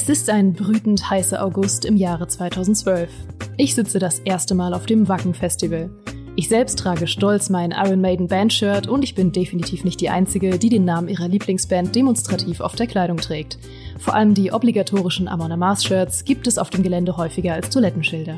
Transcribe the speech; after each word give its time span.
Es 0.00 0.08
ist 0.08 0.30
ein 0.30 0.52
brütend 0.52 1.10
heißer 1.10 1.44
August 1.44 1.84
im 1.84 1.96
Jahre 1.96 2.28
2012. 2.28 3.10
Ich 3.56 3.74
sitze 3.74 3.98
das 3.98 4.20
erste 4.20 4.54
Mal 4.54 4.72
auf 4.72 4.86
dem 4.86 5.08
Wacken 5.08 5.34
Festival. 5.34 5.90
Ich 6.36 6.48
selbst 6.48 6.78
trage 6.78 7.08
stolz 7.08 7.50
mein 7.50 7.72
Iron 7.72 8.00
Maiden 8.00 8.28
Bandshirt 8.28 8.86
und 8.86 9.02
ich 9.02 9.16
bin 9.16 9.32
definitiv 9.32 9.82
nicht 9.82 10.00
die 10.00 10.08
Einzige, 10.08 10.56
die 10.56 10.68
den 10.68 10.84
Namen 10.84 11.08
ihrer 11.08 11.26
Lieblingsband 11.26 11.96
demonstrativ 11.96 12.60
auf 12.60 12.76
der 12.76 12.86
Kleidung 12.86 13.16
trägt. 13.16 13.58
Vor 13.98 14.14
allem 14.14 14.34
die 14.34 14.52
obligatorischen 14.52 15.26
Amon 15.26 15.50
Amarth 15.50 15.82
Shirts 15.82 16.24
gibt 16.24 16.46
es 16.46 16.58
auf 16.58 16.70
dem 16.70 16.84
Gelände 16.84 17.16
häufiger 17.16 17.54
als 17.54 17.68
Toilettenschilder. 17.70 18.36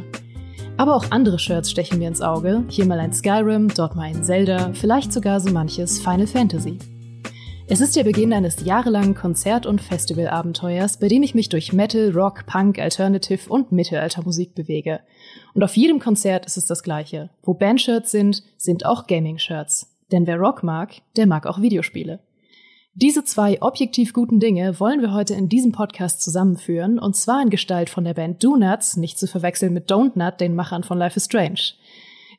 Aber 0.78 0.96
auch 0.96 1.10
andere 1.10 1.38
Shirts 1.38 1.70
stechen 1.70 1.98
mir 1.98 2.08
ins 2.08 2.22
Auge. 2.22 2.64
Hier 2.68 2.86
mal 2.86 3.00
ein 3.00 3.12
Skyrim, 3.12 3.68
dort 3.68 3.96
mal 3.96 4.04
ein 4.04 4.24
Zelda, 4.24 4.70
vielleicht 4.72 5.12
sogar 5.12 5.40
so 5.40 5.52
manches 5.52 6.00
Final 6.00 6.26
Fantasy. 6.26 6.78
Es 7.72 7.80
ist 7.80 7.94
der 7.94 8.02
Beginn 8.02 8.32
eines 8.32 8.64
jahrelangen 8.64 9.14
Konzert- 9.14 9.64
und 9.64 9.80
Festivalabenteuers, 9.80 10.96
bei 10.96 11.06
dem 11.06 11.22
ich 11.22 11.36
mich 11.36 11.50
durch 11.50 11.72
Metal, 11.72 12.10
Rock, 12.10 12.44
Punk, 12.44 12.80
Alternative 12.80 13.48
und 13.48 13.70
Mittelaltermusik 13.70 14.56
bewege. 14.56 14.98
Und 15.54 15.62
auf 15.62 15.76
jedem 15.76 16.00
Konzert 16.00 16.46
ist 16.46 16.56
es 16.56 16.66
das 16.66 16.82
Gleiche. 16.82 17.30
Wo 17.44 17.54
Bandshirts 17.54 18.10
sind, 18.10 18.42
sind 18.56 18.84
auch 18.84 19.06
Gaming-Shirts. 19.06 19.86
Denn 20.10 20.26
wer 20.26 20.38
Rock 20.38 20.64
mag, 20.64 20.94
der 21.14 21.28
mag 21.28 21.46
auch 21.46 21.62
Videospiele. 21.62 22.18
Diese 22.94 23.22
zwei 23.22 23.62
objektiv 23.62 24.12
guten 24.14 24.40
Dinge 24.40 24.80
wollen 24.80 25.00
wir 25.00 25.14
heute 25.14 25.34
in 25.34 25.48
diesem 25.48 25.70
Podcast 25.70 26.22
zusammenführen, 26.22 26.98
und 26.98 27.14
zwar 27.14 27.40
in 27.40 27.50
Gestalt 27.50 27.88
von 27.88 28.02
der 28.02 28.14
Band 28.14 28.42
Donuts, 28.42 28.96
nicht 28.96 29.16
zu 29.16 29.28
verwechseln 29.28 29.72
mit 29.72 29.88
Don't 29.88 30.18
Nut, 30.18 30.40
den 30.40 30.56
Machern 30.56 30.82
von 30.82 30.98
Life 30.98 31.16
is 31.16 31.26
Strange. 31.26 31.74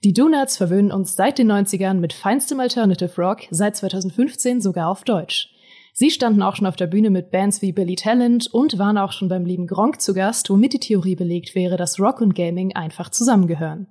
Die 0.04 0.14
Donuts 0.14 0.58
verwöhnen 0.58 0.92
uns 0.92 1.16
seit 1.16 1.38
den 1.38 1.52
90ern 1.52 2.00
mit 2.00 2.14
feinstem 2.14 2.60
Alternative 2.60 3.22
Rock, 3.22 3.42
seit 3.52 3.76
2015 3.76 4.60
sogar 4.60 4.90
auf 4.90 5.04
Deutsch. 5.04 5.50
Sie 5.94 6.10
standen 6.10 6.42
auch 6.42 6.56
schon 6.56 6.66
auf 6.66 6.76
der 6.76 6.88
Bühne 6.88 7.12
mit 7.12 7.30
Bands 7.30 7.62
wie 7.62 7.72
Billy 7.72 7.96
Talent 7.96 8.48
und 8.52 8.80
waren 8.80 8.98
auch 8.98 9.12
schon 9.12 9.30
beim 9.30 9.46
lieben 9.46 9.68
Gronk 9.68 10.02
zu 10.02 10.16
Gast, 10.16 10.50
womit 10.50 10.74
die 10.74 10.80
Theorie 10.80 11.16
belegt 11.16 11.54
wäre, 11.54 11.78
dass 11.78 12.00
Rock 12.00 12.20
und 12.20 12.34
Gaming 12.34 12.76
einfach 12.76 13.12
zusammengehören. 13.12 13.86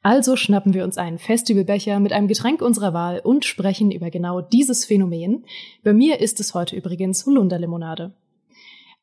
Also 0.00 0.36
schnappen 0.36 0.74
wir 0.74 0.84
uns 0.84 0.96
einen 0.96 1.18
Festivalbecher 1.18 1.98
mit 1.98 2.12
einem 2.12 2.28
Getränk 2.28 2.62
unserer 2.62 2.94
Wahl 2.94 3.18
und 3.18 3.44
sprechen 3.44 3.90
über 3.90 4.10
genau 4.10 4.42
dieses 4.42 4.84
Phänomen. 4.84 5.44
Bei 5.82 5.92
mir 5.92 6.20
ist 6.20 6.38
es 6.38 6.54
heute 6.54 6.76
übrigens 6.76 7.26
Holunderlimonade. 7.26 8.12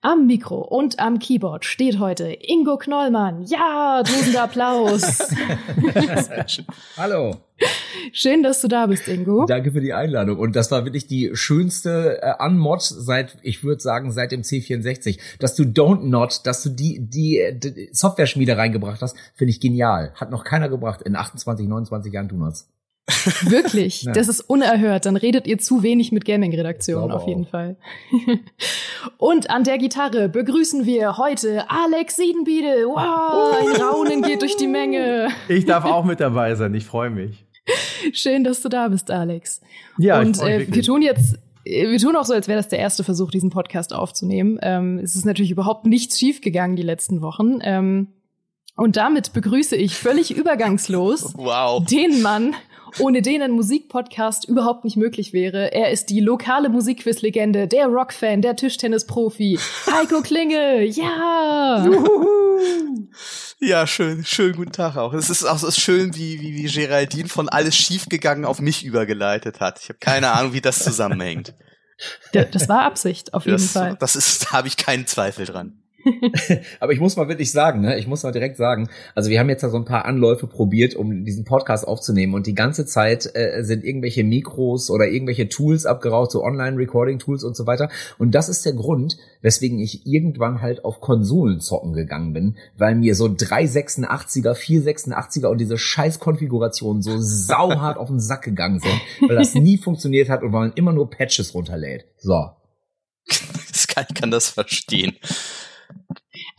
Am 0.01 0.27
Mikro 0.27 0.59
und 0.61 0.97
am 0.99 1.19
Keyboard 1.19 1.65
steht 1.65 1.99
heute 1.99 2.31
Ingo 2.31 2.77
Knollmann. 2.77 3.43
Ja, 3.43 4.01
tosender 4.01 4.43
Applaus. 4.43 5.03
Hallo. 6.97 7.35
Schön, 8.13 8.41
dass 8.41 8.61
du 8.61 8.69
da 8.69 8.85
bist, 8.85 9.09
Ingo. 9.09 9.45
Danke 9.45 9.73
für 9.73 9.81
die 9.81 9.91
Einladung. 9.91 10.39
Und 10.39 10.55
das 10.55 10.71
war 10.71 10.85
wirklich 10.85 11.07
die 11.07 11.31
schönste 11.33 12.21
äh, 12.21 12.33
Unmod 12.41 12.81
seit, 12.81 13.35
ich 13.41 13.61
würde 13.65 13.81
sagen, 13.81 14.13
seit 14.13 14.31
dem 14.31 14.43
C64. 14.43 15.19
Dass 15.37 15.55
du 15.55 15.63
Don't 15.63 16.05
Not, 16.05 16.45
dass 16.45 16.63
du 16.63 16.69
die, 16.69 16.99
die, 17.01 17.59
die 17.59 17.89
Software-Schmiede 17.91 18.55
reingebracht 18.55 19.01
hast, 19.01 19.17
finde 19.35 19.51
ich 19.51 19.59
genial. 19.59 20.13
Hat 20.15 20.31
noch 20.31 20.45
keiner 20.45 20.69
gebracht 20.69 21.01
in 21.01 21.17
28, 21.17 21.67
29 21.67 22.13
Jahren 22.13 22.29
Donuts. 22.29 22.69
Wirklich, 23.49 24.03
ja. 24.03 24.11
das 24.11 24.27
ist 24.27 24.41
unerhört. 24.41 25.05
Dann 25.05 25.15
redet 25.15 25.47
ihr 25.47 25.57
zu 25.57 25.83
wenig 25.83 26.11
mit 26.11 26.25
Gaming-Redaktionen 26.25 27.11
auf 27.11 27.27
jeden 27.27 27.45
auch. 27.45 27.49
Fall. 27.49 27.77
Und 29.17 29.49
an 29.49 29.63
der 29.63 29.77
Gitarre 29.77 30.29
begrüßen 30.29 30.85
wir 30.85 31.17
heute 31.17 31.69
Alex 31.69 32.17
Siedenbiedel. 32.17 32.85
Wow, 32.85 33.57
ein 33.59 33.81
Raunen 33.81 34.21
geht 34.21 34.41
durch 34.41 34.57
die 34.57 34.67
Menge. 34.67 35.29
Ich 35.47 35.65
darf 35.65 35.85
auch 35.85 36.05
mit 36.05 36.19
dabei 36.19 36.55
sein. 36.55 36.73
Ich 36.75 36.85
freue 36.85 37.09
mich. 37.09 37.45
Schön, 38.13 38.43
dass 38.43 38.61
du 38.61 38.69
da 38.69 38.87
bist, 38.87 39.11
Alex. 39.11 39.61
Ja, 39.97 40.19
und 40.19 40.41
äh, 40.41 40.67
wir 40.69 40.83
tun 40.83 41.01
jetzt 41.01 41.37
wir 41.65 41.99
tun 41.99 42.15
auch 42.15 42.25
so, 42.25 42.33
als 42.33 42.47
wäre 42.47 42.57
das 42.57 42.69
der 42.69 42.79
erste 42.79 43.03
Versuch, 43.03 43.29
diesen 43.29 43.51
Podcast 43.51 43.93
aufzunehmen. 43.93 44.57
Ähm, 44.61 44.97
es 44.97 45.15
ist 45.15 45.25
natürlich 45.25 45.51
überhaupt 45.51 45.85
nichts 45.85 46.17
schiefgegangen 46.17 46.75
die 46.75 46.83
letzten 46.83 47.21
Wochen. 47.21 47.59
Ähm, 47.61 48.07
und 48.75 48.95
damit 48.95 49.33
begrüße 49.33 49.75
ich 49.75 49.95
völlig 49.95 50.31
übergangslos 50.35 51.33
wow. 51.35 51.83
den 51.85 52.21
Mann, 52.21 52.55
ohne 52.99 53.21
den 53.21 53.41
ein 53.41 53.51
Musikpodcast 53.51 54.45
überhaupt 54.45 54.83
nicht 54.83 54.97
möglich 54.97 55.33
wäre. 55.33 55.73
Er 55.73 55.91
ist 55.91 56.09
die 56.09 56.19
lokale 56.19 56.69
Musikquiz-Legende, 56.69 57.67
der 57.67 57.87
Rockfan, 57.87 58.41
der 58.41 58.55
Tischtennis-Profi. 58.55 59.59
Heiko 59.91 60.21
Klinge, 60.21 60.85
ja! 60.85 61.87
Ja, 63.61 63.85
schön, 63.87 64.23
schön 64.23 64.55
guten 64.55 64.71
Tag 64.71 64.95
auch. 64.95 65.13
Es 65.13 65.29
ist 65.29 65.43
auch 65.43 65.57
so 65.57 65.69
schön, 65.69 66.15
wie, 66.15 66.39
wie, 66.39 66.55
wie 66.55 66.63
Geraldine 66.63 67.27
von 67.27 67.49
alles 67.49 67.75
schiefgegangen 67.75 68.45
auf 68.45 68.61
mich 68.61 68.85
übergeleitet 68.85 69.59
hat. 69.59 69.81
Ich 69.81 69.89
habe 69.89 69.99
keine 69.99 70.31
Ahnung, 70.31 70.53
wie 70.53 70.61
das 70.61 70.79
zusammenhängt. 70.83 71.53
Das 72.31 72.69
war 72.69 72.83
Absicht, 72.85 73.33
auf 73.33 73.43
jeden 73.43 73.57
das, 73.57 73.73
Fall. 73.73 73.97
Das 73.99 74.15
ist, 74.15 74.45
da 74.45 74.51
habe 74.53 74.69
ich 74.69 74.77
keinen 74.77 75.05
Zweifel 75.05 75.45
dran. 75.45 75.83
Aber 76.79 76.93
ich 76.93 76.99
muss 76.99 77.15
mal 77.15 77.27
wirklich 77.27 77.51
sagen, 77.51 77.81
ne, 77.81 77.97
ich 77.97 78.07
muss 78.07 78.23
mal 78.23 78.31
direkt 78.31 78.57
sagen, 78.57 78.89
also 79.15 79.29
wir 79.29 79.39
haben 79.39 79.49
jetzt 79.49 79.63
da 79.63 79.69
so 79.69 79.77
ein 79.77 79.85
paar 79.85 80.05
Anläufe 80.05 80.47
probiert, 80.47 80.95
um 80.95 81.25
diesen 81.25 81.45
Podcast 81.45 81.87
aufzunehmen 81.87 82.33
und 82.33 82.47
die 82.47 82.55
ganze 82.55 82.85
Zeit 82.85 83.29
äh, 83.33 83.63
sind 83.63 83.83
irgendwelche 83.83 84.23
Mikros 84.23 84.89
oder 84.89 85.07
irgendwelche 85.07 85.49
Tools 85.49 85.85
abgeraucht, 85.85 86.31
so 86.31 86.43
Online-Recording-Tools 86.43 87.43
und 87.43 87.55
so 87.55 87.67
weiter. 87.67 87.89
Und 88.17 88.35
das 88.35 88.49
ist 88.49 88.65
der 88.65 88.73
Grund, 88.73 89.17
weswegen 89.41 89.79
ich 89.79 90.05
irgendwann 90.05 90.61
halt 90.61 90.85
auf 90.85 91.01
Konsolen 91.01 91.59
zocken 91.59 91.93
gegangen 91.93 92.33
bin, 92.33 92.57
weil 92.77 92.95
mir 92.95 93.15
so 93.15 93.25
386er, 93.25 94.53
486er 94.53 95.47
und 95.47 95.59
diese 95.59 95.77
scheiß 95.77 96.19
Konfigurationen 96.19 97.01
so 97.01 97.17
sauhart 97.19 97.97
auf 97.97 98.07
den 98.07 98.19
Sack 98.19 98.43
gegangen 98.43 98.79
sind, 98.79 99.29
weil 99.29 99.37
das 99.37 99.55
nie 99.55 99.77
funktioniert 99.83 100.29
hat 100.29 100.43
und 100.43 100.53
weil 100.53 100.67
man 100.67 100.73
immer 100.73 100.93
nur 100.93 101.09
Patches 101.09 101.53
runterlädt. 101.53 102.05
So. 102.17 102.51
Ich 103.71 103.87
kann, 103.87 104.05
ich 104.09 104.15
kann 104.15 104.31
das 104.31 104.49
verstehen. 104.49 105.13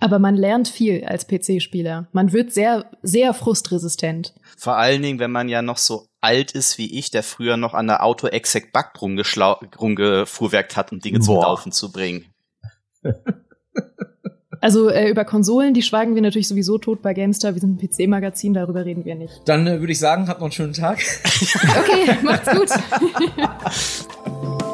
Aber 0.00 0.18
man 0.18 0.34
lernt 0.34 0.68
viel 0.68 1.04
als 1.04 1.26
PC-Spieler. 1.26 2.08
Man 2.12 2.32
wird 2.32 2.52
sehr, 2.52 2.90
sehr 3.02 3.34
frustresistent. 3.34 4.34
Vor 4.56 4.76
allen 4.76 5.02
Dingen, 5.02 5.18
wenn 5.18 5.30
man 5.30 5.48
ja 5.48 5.62
noch 5.62 5.78
so 5.78 6.06
alt 6.20 6.52
ist 6.52 6.78
wie 6.78 6.98
ich, 6.98 7.10
der 7.10 7.22
früher 7.22 7.56
noch 7.56 7.74
an 7.74 7.86
der 7.86 8.02
Auto-Exec 8.02 8.72
Bug 8.72 8.86
rumgefuhrwerkt 9.00 10.76
hat, 10.76 10.92
um 10.92 11.00
Dinge 11.00 11.18
Boah. 11.18 11.24
zum 11.24 11.34
Laufen 11.36 11.72
zu 11.72 11.92
bringen. 11.92 12.26
Also 14.62 14.90
äh, 14.90 15.08
über 15.08 15.24
Konsolen, 15.24 15.72
die 15.72 15.82
schweigen 15.82 16.14
wir 16.14 16.22
natürlich 16.22 16.48
sowieso 16.48 16.76
tot 16.76 17.00
bei 17.00 17.14
GameStar. 17.14 17.54
Wir 17.54 17.60
sind 17.62 17.82
ein 17.82 17.88
PC-Magazin, 17.88 18.52
darüber 18.52 18.84
reden 18.84 19.06
wir 19.06 19.14
nicht. 19.14 19.32
Dann 19.46 19.66
äh, 19.66 19.80
würde 19.80 19.92
ich 19.92 19.98
sagen, 19.98 20.28
habt 20.28 20.40
noch 20.40 20.46
einen 20.46 20.52
schönen 20.52 20.74
Tag. 20.74 20.98
okay, 21.78 22.18
macht's 22.22 22.50
gut. 22.50 22.68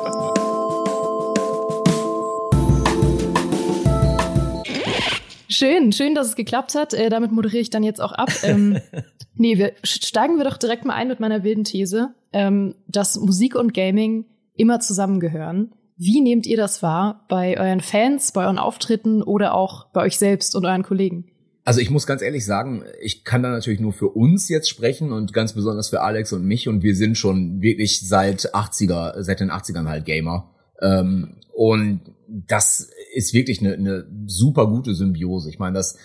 Schön, 5.48 5.92
schön, 5.92 6.14
dass 6.14 6.28
es 6.28 6.36
geklappt 6.36 6.74
hat. 6.74 6.94
Äh, 6.94 7.08
damit 7.08 7.32
moderiere 7.32 7.62
ich 7.62 7.70
dann 7.70 7.82
jetzt 7.82 8.00
auch 8.00 8.12
ab. 8.12 8.30
Ähm, 8.42 8.78
nee, 9.34 9.58
wir 9.58 9.72
steigen 9.82 10.38
wir 10.38 10.44
doch 10.44 10.56
direkt 10.56 10.84
mal 10.84 10.94
ein 10.94 11.08
mit 11.08 11.20
meiner 11.20 11.44
wilden 11.44 11.64
These, 11.64 12.14
ähm, 12.32 12.74
dass 12.88 13.18
Musik 13.18 13.54
und 13.54 13.74
Gaming 13.74 14.24
immer 14.54 14.80
zusammengehören. 14.80 15.72
Wie 15.96 16.20
nehmt 16.20 16.46
ihr 16.46 16.56
das 16.56 16.82
wahr 16.82 17.24
bei 17.28 17.58
euren 17.58 17.80
Fans, 17.80 18.32
bei 18.32 18.44
euren 18.44 18.58
Auftritten 18.58 19.22
oder 19.22 19.54
auch 19.54 19.86
bei 19.88 20.02
euch 20.02 20.18
selbst 20.18 20.54
und 20.54 20.66
euren 20.66 20.82
Kollegen? 20.82 21.30
Also 21.64 21.80
ich 21.80 21.90
muss 21.90 22.06
ganz 22.06 22.22
ehrlich 22.22 22.44
sagen, 22.44 22.84
ich 23.00 23.24
kann 23.24 23.42
da 23.42 23.50
natürlich 23.50 23.80
nur 23.80 23.92
für 23.92 24.08
uns 24.08 24.48
jetzt 24.48 24.68
sprechen 24.68 25.10
und 25.10 25.32
ganz 25.32 25.52
besonders 25.54 25.88
für 25.88 26.00
Alex 26.00 26.32
und 26.32 26.44
mich 26.44 26.68
und 26.68 26.82
wir 26.82 26.94
sind 26.94 27.16
schon 27.16 27.60
wirklich 27.60 28.06
seit 28.06 28.54
80er, 28.54 29.22
seit 29.22 29.40
den 29.40 29.50
80ern 29.50 29.88
halt 29.88 30.04
Gamer. 30.04 30.50
Ähm, 30.80 31.38
und 31.52 32.02
das 32.28 32.90
ist 33.14 33.34
wirklich 33.34 33.60
eine, 33.60 33.74
eine 33.74 34.06
super 34.26 34.66
gute 34.66 34.94
Symbiose. 34.94 35.50
Ich 35.50 35.58
meine, 35.58 35.74
das 35.74 35.96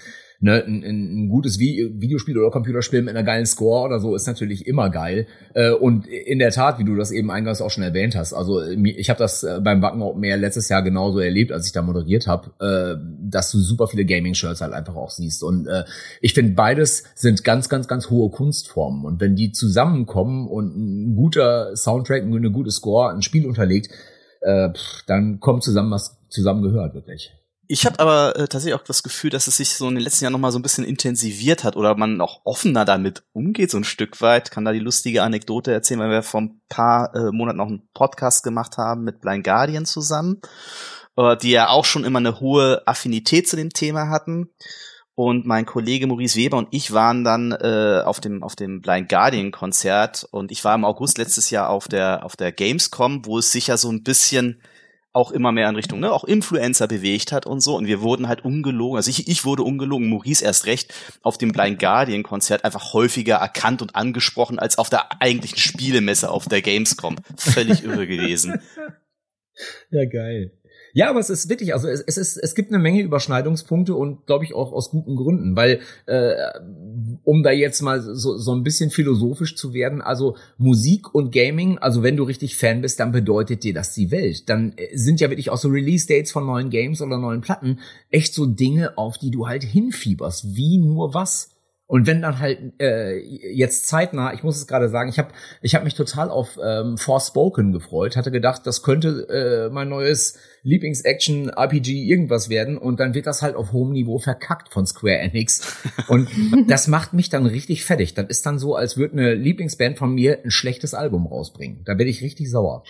ne, 0.42 0.64
ein, 0.66 0.84
ein 0.84 1.30
gutes 1.30 1.60
Videospiel 1.60 2.38
oder 2.38 2.52
Computerspiel 2.52 3.02
mit 3.02 3.16
einer 3.16 3.24
geilen 3.24 3.46
Score 3.46 3.86
oder 3.86 4.00
so 4.00 4.16
ist 4.16 4.28
natürlich 4.28 4.68
immer 4.68 4.90
geil. 4.90 5.28
Äh, 5.54 5.72
und 5.72 6.08
in 6.08 6.40
der 6.40 6.52
Tat, 6.52 6.80
wie 6.80 6.84
du 6.84 6.96
das 6.96 7.12
eben 7.12 7.32
eingangs 7.32 7.62
auch 7.62 7.70
schon 7.70 7.84
erwähnt 7.84 8.16
hast, 8.16 8.34
also 8.34 8.62
ich 8.62 9.10
habe 9.10 9.20
das 9.20 9.44
äh, 9.44 9.62
beim 9.64 9.82
Wacken 9.82 10.02
Open 10.02 10.24
Air 10.24 10.38
letztes 10.38 10.68
Jahr 10.68 10.82
genauso 10.82 11.20
erlebt, 11.20 11.52
als 11.52 11.68
ich 11.68 11.72
da 11.72 11.82
moderiert 11.82 12.28
habe, 12.28 12.52
äh, 12.60 13.00
dass 13.22 13.52
du 13.52 13.60
super 13.60 13.88
viele 13.88 14.06
Gaming-Shirts 14.06 14.62
halt 14.62 14.74
einfach 14.74 14.96
auch 14.96 15.12
siehst. 15.12 15.44
Und 15.44 15.68
ich 16.22 16.34
finde, 16.34 16.54
beides 16.54 17.04
sind 17.16 17.44
ganz, 17.44 17.70
ganz, 17.70 17.88
ganz 17.88 18.10
hohe 18.10 18.30
Kunstformen. 18.30 19.06
Und 19.06 19.22
wenn 19.22 19.36
die 19.36 19.52
zusammenkommen 19.52 20.48
und 20.48 20.76
ein 20.76 21.16
guter 21.16 21.76
Soundtrack, 21.76 22.24
eine 22.24 22.52
gute 22.52 22.72
Score, 22.72 23.12
ein 23.12 23.22
Spiel 23.22 23.46
unterlegt, 23.46 23.90
dann 25.08 25.40
kommt 25.40 25.64
zusammen, 25.64 25.92
was 25.92 26.18
zusammengehört, 26.30 26.94
wirklich. 26.94 27.32
Ich 27.74 27.86
habe 27.86 28.00
aber 28.00 28.36
äh, 28.36 28.50
tatsächlich 28.50 28.74
auch 28.74 28.84
das 28.84 29.02
Gefühl, 29.02 29.30
dass 29.30 29.48
es 29.48 29.56
sich 29.56 29.76
so 29.76 29.88
in 29.88 29.96
den 29.96 30.04
letzten 30.04 30.26
Jahren 30.26 30.34
noch 30.34 30.40
mal 30.42 30.52
so 30.52 30.60
ein 30.60 30.62
bisschen 30.62 30.84
intensiviert 30.84 31.64
hat 31.64 31.78
oder 31.78 31.96
man 31.96 32.20
auch 32.20 32.42
offener 32.44 32.84
damit 32.84 33.24
umgeht, 33.32 33.72
so 33.72 33.78
ein 33.78 33.86
Stück 33.86 34.20
weit. 34.20 34.52
Kann 34.52 34.66
da 34.66 34.74
die 34.74 34.80
lustige 34.80 35.24
Anekdote 35.24 35.72
erzählen, 35.72 36.02
weil 36.02 36.10
wir 36.10 36.22
vor 36.22 36.42
ein 36.42 36.60
paar 36.68 37.16
äh, 37.16 37.32
Monaten 37.32 37.60
noch 37.60 37.68
einen 37.68 37.88
Podcast 37.94 38.44
gemacht 38.44 38.78
haben 38.78 39.06
mit 39.06 39.22
Blind 39.22 39.46
Guardian 39.46 39.86
zusammen, 39.86 40.42
äh, 41.16 41.38
die 41.38 41.52
ja 41.52 41.70
auch 41.70 41.86
schon 41.86 42.04
immer 42.04 42.20
eine 42.20 42.42
hohe 42.42 42.86
Affinität 42.86 43.48
zu 43.48 43.56
dem 43.56 43.70
Thema 43.70 44.10
hatten. 44.10 44.50
Und 45.24 45.46
mein 45.46 45.68
Kollege 45.68 46.08
Maurice 46.08 46.36
Weber 46.36 46.58
und 46.58 46.70
ich 46.72 46.94
waren 46.94 47.24
dann 47.24 47.52
äh, 47.52 48.02
auf 48.04 48.20
dem 48.20 48.42
auf 48.42 48.56
dem 48.56 48.82
Blind 48.82 49.08
Guardian 49.08 49.52
Konzert 49.52 50.28
und 50.32 50.52
ich 50.52 50.66
war 50.66 50.74
im 50.74 50.84
August 50.84 51.20
letztes 51.20 51.52
Jahr 51.52 51.70
auf 51.70 51.88
der 51.88 52.26
auf 52.26 52.36
der 52.36 52.52
Gamescom, 52.52 53.24
wo 53.28 53.38
es 53.38 53.52
sicher 53.52 53.78
so 53.78 53.92
ein 53.92 54.02
bisschen 54.02 54.64
auch 55.14 55.30
immer 55.30 55.52
mehr 55.52 55.70
in 55.70 55.76
Richtung, 55.76 56.00
ne, 56.00 56.12
auch 56.12 56.24
Influencer 56.24 56.88
bewegt 56.88 57.32
hat 57.32 57.46
und 57.46 57.60
so. 57.60 57.76
Und 57.76 57.86
wir 57.86 58.02
wurden 58.02 58.28
halt 58.28 58.44
ungelogen, 58.44 58.98
also 58.98 59.12
ich, 59.12 59.28
ich 59.28 59.46
wurde 59.46 59.62
ungelogen, 59.62 60.10
Maurice 60.10 60.44
erst 60.44 60.66
recht, 60.66 60.92
auf 61.22 61.38
dem 61.38 61.52
Blind 61.52 61.78
Guardian 61.78 62.24
Konzert 62.24 62.66
einfach 62.66 62.94
häufiger 62.94 63.36
erkannt 63.36 63.84
und 63.84 63.96
angesprochen 63.96 64.58
als 64.58 64.80
auf 64.80 64.90
der 64.90 65.22
eigentlichen 65.22 65.60
Spielemesse 65.60 66.32
auf 66.32 66.48
der 66.48 66.64
Gamescom. 66.64 67.18
Völlig 67.38 67.84
irre 67.84 68.08
gewesen. 68.08 68.60
Ja, 69.92 70.06
geil. 70.06 70.54
Ja, 70.94 71.10
aber 71.10 71.20
es 71.20 71.30
ist 71.30 71.50
wirklich, 71.50 71.74
also 71.74 71.88
es, 71.88 72.02
es 72.02 72.18
ist, 72.18 72.38
es 72.38 72.56
gibt 72.56 72.72
eine 72.72 72.82
Menge 72.82 73.02
Überschneidungspunkte 73.02 73.96
und 73.96 74.26
glaube 74.26 74.46
ich 74.46 74.54
auch 74.54 74.74
aus 74.74 74.90
guten 74.90 75.16
Gründen, 75.16 75.56
weil 75.56 75.80
äh, 76.06 76.34
um 77.24 77.44
da 77.44 77.52
jetzt 77.52 77.82
mal 77.82 78.02
so, 78.02 78.38
so 78.38 78.54
ein 78.54 78.64
bisschen 78.64 78.90
philosophisch 78.90 79.56
zu 79.56 79.74
werden, 79.74 80.02
also 80.02 80.36
Musik 80.58 81.14
und 81.14 81.32
Gaming, 81.32 81.78
also 81.78 82.04
wenn 82.04 82.18
du 82.18 82.24
richtig 82.24 82.58
Fan 82.58 82.82
bist, 82.82 83.00
dann 83.00 83.12
bedeutet 83.12 83.64
dir 83.64 83.74
das 83.74 83.94
die 83.94 84.12
Welt. 84.12 84.50
Dann 84.50 84.74
äh, 84.76 84.98
sind 84.98 85.22
ja 85.22 85.30
wirklich 85.30 85.50
auch 85.50 85.58
so 85.58 85.70
Release-Dates 85.70 86.32
von 86.32 86.46
neuen 86.46 86.70
Games 86.70 87.02
oder 87.02 87.18
neuen 87.18 87.42
Platten 87.42 87.80
echt 88.10 88.34
so 88.34 88.46
Dinge, 88.46 88.98
auf 88.98 89.18
die 89.18 89.32
du 89.32 89.48
halt 89.48 89.64
hinfieberst, 89.64 90.56
wie 90.56 90.78
nur 90.78 91.14
was. 91.14 91.51
Und 91.92 92.08
wenn 92.08 92.22
dann 92.22 92.40
halt 92.40 92.80
äh, 92.80 93.18
jetzt 93.54 93.86
zeitnah, 93.86 94.34
ich 94.34 94.44
muss 94.44 94.56
es 94.56 94.66
gerade 94.66 94.88
sagen, 94.88 95.10
ich 95.10 95.20
habe 95.20 95.34
ich 95.62 95.76
hab 95.76 95.84
mich 95.84 95.94
total 95.94 96.30
auf 96.30 96.58
ähm, 96.64 96.98
Forspoken 96.98 97.74
gefreut, 97.74 98.16
hatte 98.16 98.32
gedacht, 98.32 98.62
das 98.64 98.82
könnte 98.82 99.28
äh, 99.28 99.74
mein 99.74 99.90
neues 99.90 100.38
Lieblings-Action-RPG 100.64 102.06
irgendwas 102.06 102.48
werden 102.48 102.78
und 102.78 103.02
dann 103.02 103.14
wird 103.14 103.28
das 103.28 103.42
halt 103.42 103.58
auf 103.58 103.74
hohem 103.74 103.92
Niveau 103.92 104.20
verkackt 104.20 104.72
von 104.72 104.86
Square 104.86 105.18
Enix. 105.18 105.84
Und 106.08 106.30
das 106.70 106.88
macht 106.88 107.12
mich 107.12 107.28
dann 107.28 107.46
richtig 107.46 107.84
fertig. 107.84 108.14
Das 108.14 108.28
ist 108.30 108.46
dann 108.46 108.58
so, 108.58 108.74
als 108.74 108.96
würde 108.96 109.16
eine 109.16 109.34
Lieblingsband 109.34 109.98
von 109.98 110.14
mir 110.14 110.40
ein 110.46 110.52
schlechtes 110.52 110.94
Album 110.94 111.28
rausbringen. 111.28 111.82
Da 111.84 111.94
bin 111.96 112.08
ich 112.08 112.22
richtig 112.22 112.50
sauer. 112.50 112.86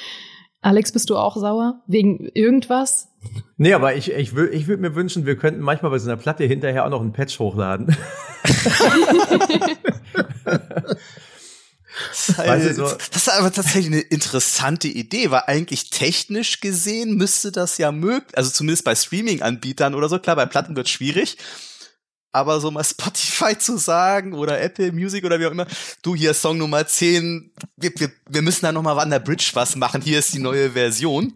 Alex, 0.61 0.91
bist 0.91 1.09
du 1.09 1.17
auch 1.17 1.35
sauer? 1.35 1.81
Wegen 1.87 2.29
irgendwas? 2.33 3.07
Nee, 3.57 3.73
aber 3.73 3.95
ich, 3.95 4.11
ich, 4.11 4.35
würde 4.35 4.53
ich 4.53 4.67
würd 4.67 4.79
mir 4.79 4.95
wünschen, 4.95 5.25
wir 5.25 5.35
könnten 5.35 5.61
manchmal 5.61 5.91
bei 5.91 5.97
so 5.99 6.09
einer 6.09 6.17
Platte 6.17 6.43
hinterher 6.43 6.85
auch 6.85 6.89
noch 6.89 7.01
einen 7.01 7.13
Patch 7.13 7.39
hochladen. 7.39 7.95
Das 12.37 12.65
ist, 12.65 12.77
so. 12.77 12.83
das 12.83 13.09
ist 13.15 13.29
aber 13.29 13.51
tatsächlich 13.51 13.87
eine 13.87 13.99
interessante 13.99 14.87
Idee, 14.87 15.29
weil 15.29 15.43
eigentlich 15.47 15.89
technisch 15.89 16.61
gesehen 16.61 17.15
müsste 17.15 17.51
das 17.51 17.77
ja 17.77 17.91
möglich, 17.91 18.35
also 18.37 18.49
zumindest 18.49 18.85
bei 18.85 18.95
Streaming-Anbietern 18.95 19.93
oder 19.93 20.09
so, 20.09 20.17
klar, 20.17 20.35
bei 20.35 20.45
Platten 20.45 20.75
wird 20.75 20.89
schwierig, 20.89 21.37
aber 22.31 22.60
so 22.60 22.72
mal 22.72 22.83
Spotify 22.86 23.57
zu 23.57 23.78
sagen 23.78 24.33
oder 24.33 24.62
Apple 24.62 24.92
Music 24.92 25.24
oder 25.25 25.39
wie 25.39 25.48
auch 25.48 25.51
immer, 25.51 25.68
du 26.01 26.16
hier 26.16 26.33
Song 26.33 26.57
Nummer 26.57 26.86
10, 26.86 27.51
wir, 27.78 27.92
wir, 27.98 28.10
wir 28.30 28.42
müssen 28.42 28.66
da 28.66 28.72
nochmal 28.72 28.98
an 29.00 29.10
der 29.10 29.19
Bridge 29.19 29.51
was 29.54 29.75
machen, 29.75 30.01
hier 30.01 30.19
ist 30.19 30.33
die 30.33 30.39
neue 30.39 30.72
Version. 30.72 31.33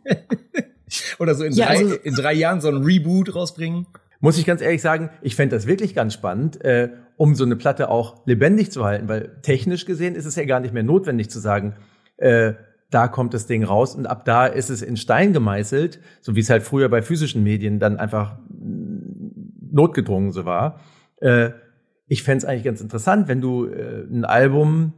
oder 1.20 1.36
so 1.36 1.44
in, 1.44 1.54
ja, 1.54 1.68
drei, 1.68 1.78
also 1.78 1.96
in 1.96 2.16
drei 2.16 2.34
Jahren 2.34 2.62
so 2.62 2.70
ein 2.70 2.84
Reboot 2.84 3.36
rausbringen. 3.36 3.88
Muss 4.20 4.38
ich 4.38 4.46
ganz 4.46 4.62
ehrlich 4.62 4.82
sagen, 4.82 5.10
ich 5.22 5.36
fände 5.36 5.56
das 5.56 5.68
wirklich 5.68 5.94
ganz 5.94 6.14
spannend, 6.14 6.64
äh, 6.64 6.90
um 7.18 7.36
so 7.36 7.44
eine 7.44 7.56
Platte 7.56 7.90
auch 7.90 8.26
lebendig 8.26 8.72
zu 8.72 8.84
halten, 8.84 9.08
weil 9.08 9.40
technisch 9.42 9.86
gesehen 9.86 10.16
ist 10.16 10.26
es 10.26 10.36
ja 10.36 10.46
gar 10.46 10.60
nicht 10.60 10.74
mehr 10.74 10.84
notwendig 10.84 11.30
zu 11.30 11.40
sagen, 11.40 11.76
äh, 12.18 12.54
da 12.92 13.08
kommt 13.08 13.34
das 13.34 13.46
Ding 13.46 13.64
raus 13.64 13.94
und 13.96 14.06
ab 14.06 14.26
da 14.26 14.46
ist 14.46 14.70
es 14.70 14.82
in 14.82 14.96
Stein 14.96 15.34
gemeißelt, 15.34 16.00
so 16.22 16.36
wie 16.36 16.40
es 16.40 16.50
halt 16.50 16.64
früher 16.64 16.88
bei 16.88 17.02
physischen 17.02 17.44
Medien 17.44 17.80
dann 17.80 17.98
einfach 17.98 18.38
notgedrungen 19.76 20.32
so 20.32 20.46
war. 20.46 20.80
Äh, 21.18 21.52
ich 22.08 22.24
fände 22.24 22.40
es 22.40 22.46
eigentlich 22.46 22.64
ganz 22.64 22.82
interessant, 22.82 23.28
wenn 23.28 23.42
du 23.42 23.66
äh, 23.66 24.04
ein 24.10 24.26
Album 24.26 24.94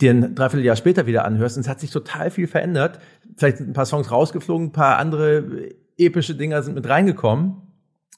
dir 0.00 0.10
ein 0.10 0.34
Dreivierteljahr 0.34 0.76
später 0.76 1.06
wieder 1.06 1.24
anhörst 1.24 1.56
und 1.56 1.60
es 1.60 1.68
hat 1.68 1.80
sich 1.80 1.90
total 1.90 2.30
viel 2.30 2.46
verändert. 2.46 2.98
Vielleicht 3.36 3.58
sind 3.58 3.70
ein 3.70 3.74
paar 3.74 3.86
Songs 3.86 4.10
rausgeflogen, 4.10 4.68
ein 4.68 4.72
paar 4.72 4.98
andere 4.98 5.70
epische 5.96 6.34
Dinger 6.34 6.62
sind 6.62 6.74
mit 6.74 6.88
reingekommen. 6.88 7.62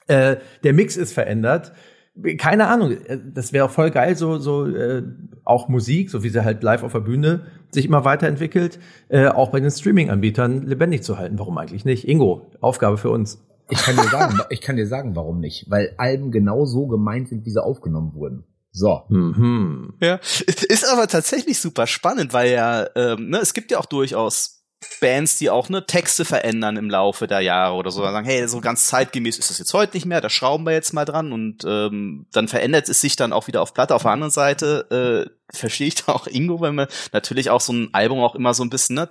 Äh, 0.07 0.37
der 0.63 0.73
Mix 0.73 0.97
ist 0.97 1.13
verändert. 1.13 1.73
Keine 2.39 2.69
Ahnung, 2.69 2.93
äh, 2.93 3.19
das 3.35 3.53
wäre 3.53 3.69
voll 3.69 3.91
geil, 3.91 4.17
so, 4.17 4.39
so 4.39 4.67
äh, 4.67 5.03
auch 5.45 5.69
Musik, 5.69 6.11
so 6.11 6.23
wie 6.23 6.31
sie 6.31 6.45
halt 6.45 6.63
live 6.63 6.83
auf 6.83 6.93
der 6.93 7.01
Bühne 7.01 7.47
sich 7.73 7.85
immer 7.85 8.05
weiterentwickelt, 8.05 8.79
äh, 9.09 9.27
auch 9.27 9.51
bei 9.51 9.61
den 9.61 9.71
Streaming-Anbietern 9.71 10.63
lebendig 10.63 11.03
zu 11.03 11.19
halten. 11.19 11.39
Warum 11.39 11.59
eigentlich 11.59 11.85
nicht? 11.85 12.09
Ingo, 12.09 12.51
Aufgabe 12.61 12.97
für 12.97 13.11
uns. 13.11 13.43
Ich 13.69 13.79
kann 13.79 13.97
dir 13.97 14.09
sagen, 14.09 14.41
ich 14.51 14.61
kann 14.61 14.77
dir 14.77 14.87
sagen, 14.87 15.17
warum 15.17 15.41
nicht. 15.41 15.71
Weil 15.71 15.95
Alben 15.97 16.31
genau 16.31 16.65
so 16.65 16.87
gemeint 16.87 17.29
sind, 17.29 17.45
wie 17.45 17.51
sie 17.51 17.63
aufgenommen 17.63 18.15
wurden. 18.15 18.45
So. 18.71 19.05
Mhm. 19.09 19.95
Ja, 20.01 20.21
ist 20.47 20.87
aber 20.87 21.09
tatsächlich 21.09 21.59
super 21.59 21.87
spannend, 21.87 22.33
weil 22.33 22.53
ja, 22.53 22.87
ähm, 22.95 23.31
ne, 23.31 23.39
es 23.39 23.55
gibt 23.55 23.71
ja 23.71 23.79
auch 23.79 23.87
durchaus 23.87 24.57
Bands, 25.01 25.39
die 25.39 25.51
auch 25.51 25.69
ne 25.69 25.87
Texte 25.87 26.25
verändern 26.25 26.77
im 26.77 26.91
Laufe 26.91 27.27
der 27.27 27.41
Jahre 27.41 27.75
oder 27.77 27.91
so, 27.91 28.03
sagen, 28.03 28.27
hey, 28.27 28.47
so 28.47 28.61
ganz 28.61 28.87
zeitgemäß 28.87 29.39
ist 29.39 29.51
das 29.51 29.59
jetzt 29.59 29.73
heute 29.73 29.97
nicht 29.97 30.07
mehr, 30.07 30.21
da 30.21 30.29
schrauben 30.29 30.65
wir 30.65 30.73
jetzt 30.73 30.93
mal 30.93 31.05
dran 31.05 31.33
und 31.33 31.65
ähm, 31.67 32.27
dann 32.33 32.49
verändert 32.49 32.89
es 32.89 33.01
sich 33.01 33.17
dann 33.17 33.33
auch 33.33 33.47
wieder 33.47 33.63
auf 33.63 33.73
Platte. 33.73 33.95
Auf 33.95 34.03
der 34.03 34.11
anderen 34.13 34.31
Seite 34.31 35.27
äh, 35.27 35.31
verstehe 35.53 35.89
ich 35.89 35.95
da 35.95 36.13
auch 36.13 36.27
Ingo, 36.27 36.61
weil 36.61 36.73
man 36.73 36.89
natürlich 37.13 37.51
auch 37.51 37.61
so 37.61 37.73
ein 37.73 37.89
Album 37.93 38.21
auch 38.21 38.35
immer 38.35 38.53
so 38.55 38.65
ein 38.65 38.71
bisschen 38.71 38.97
ne, 38.97 39.09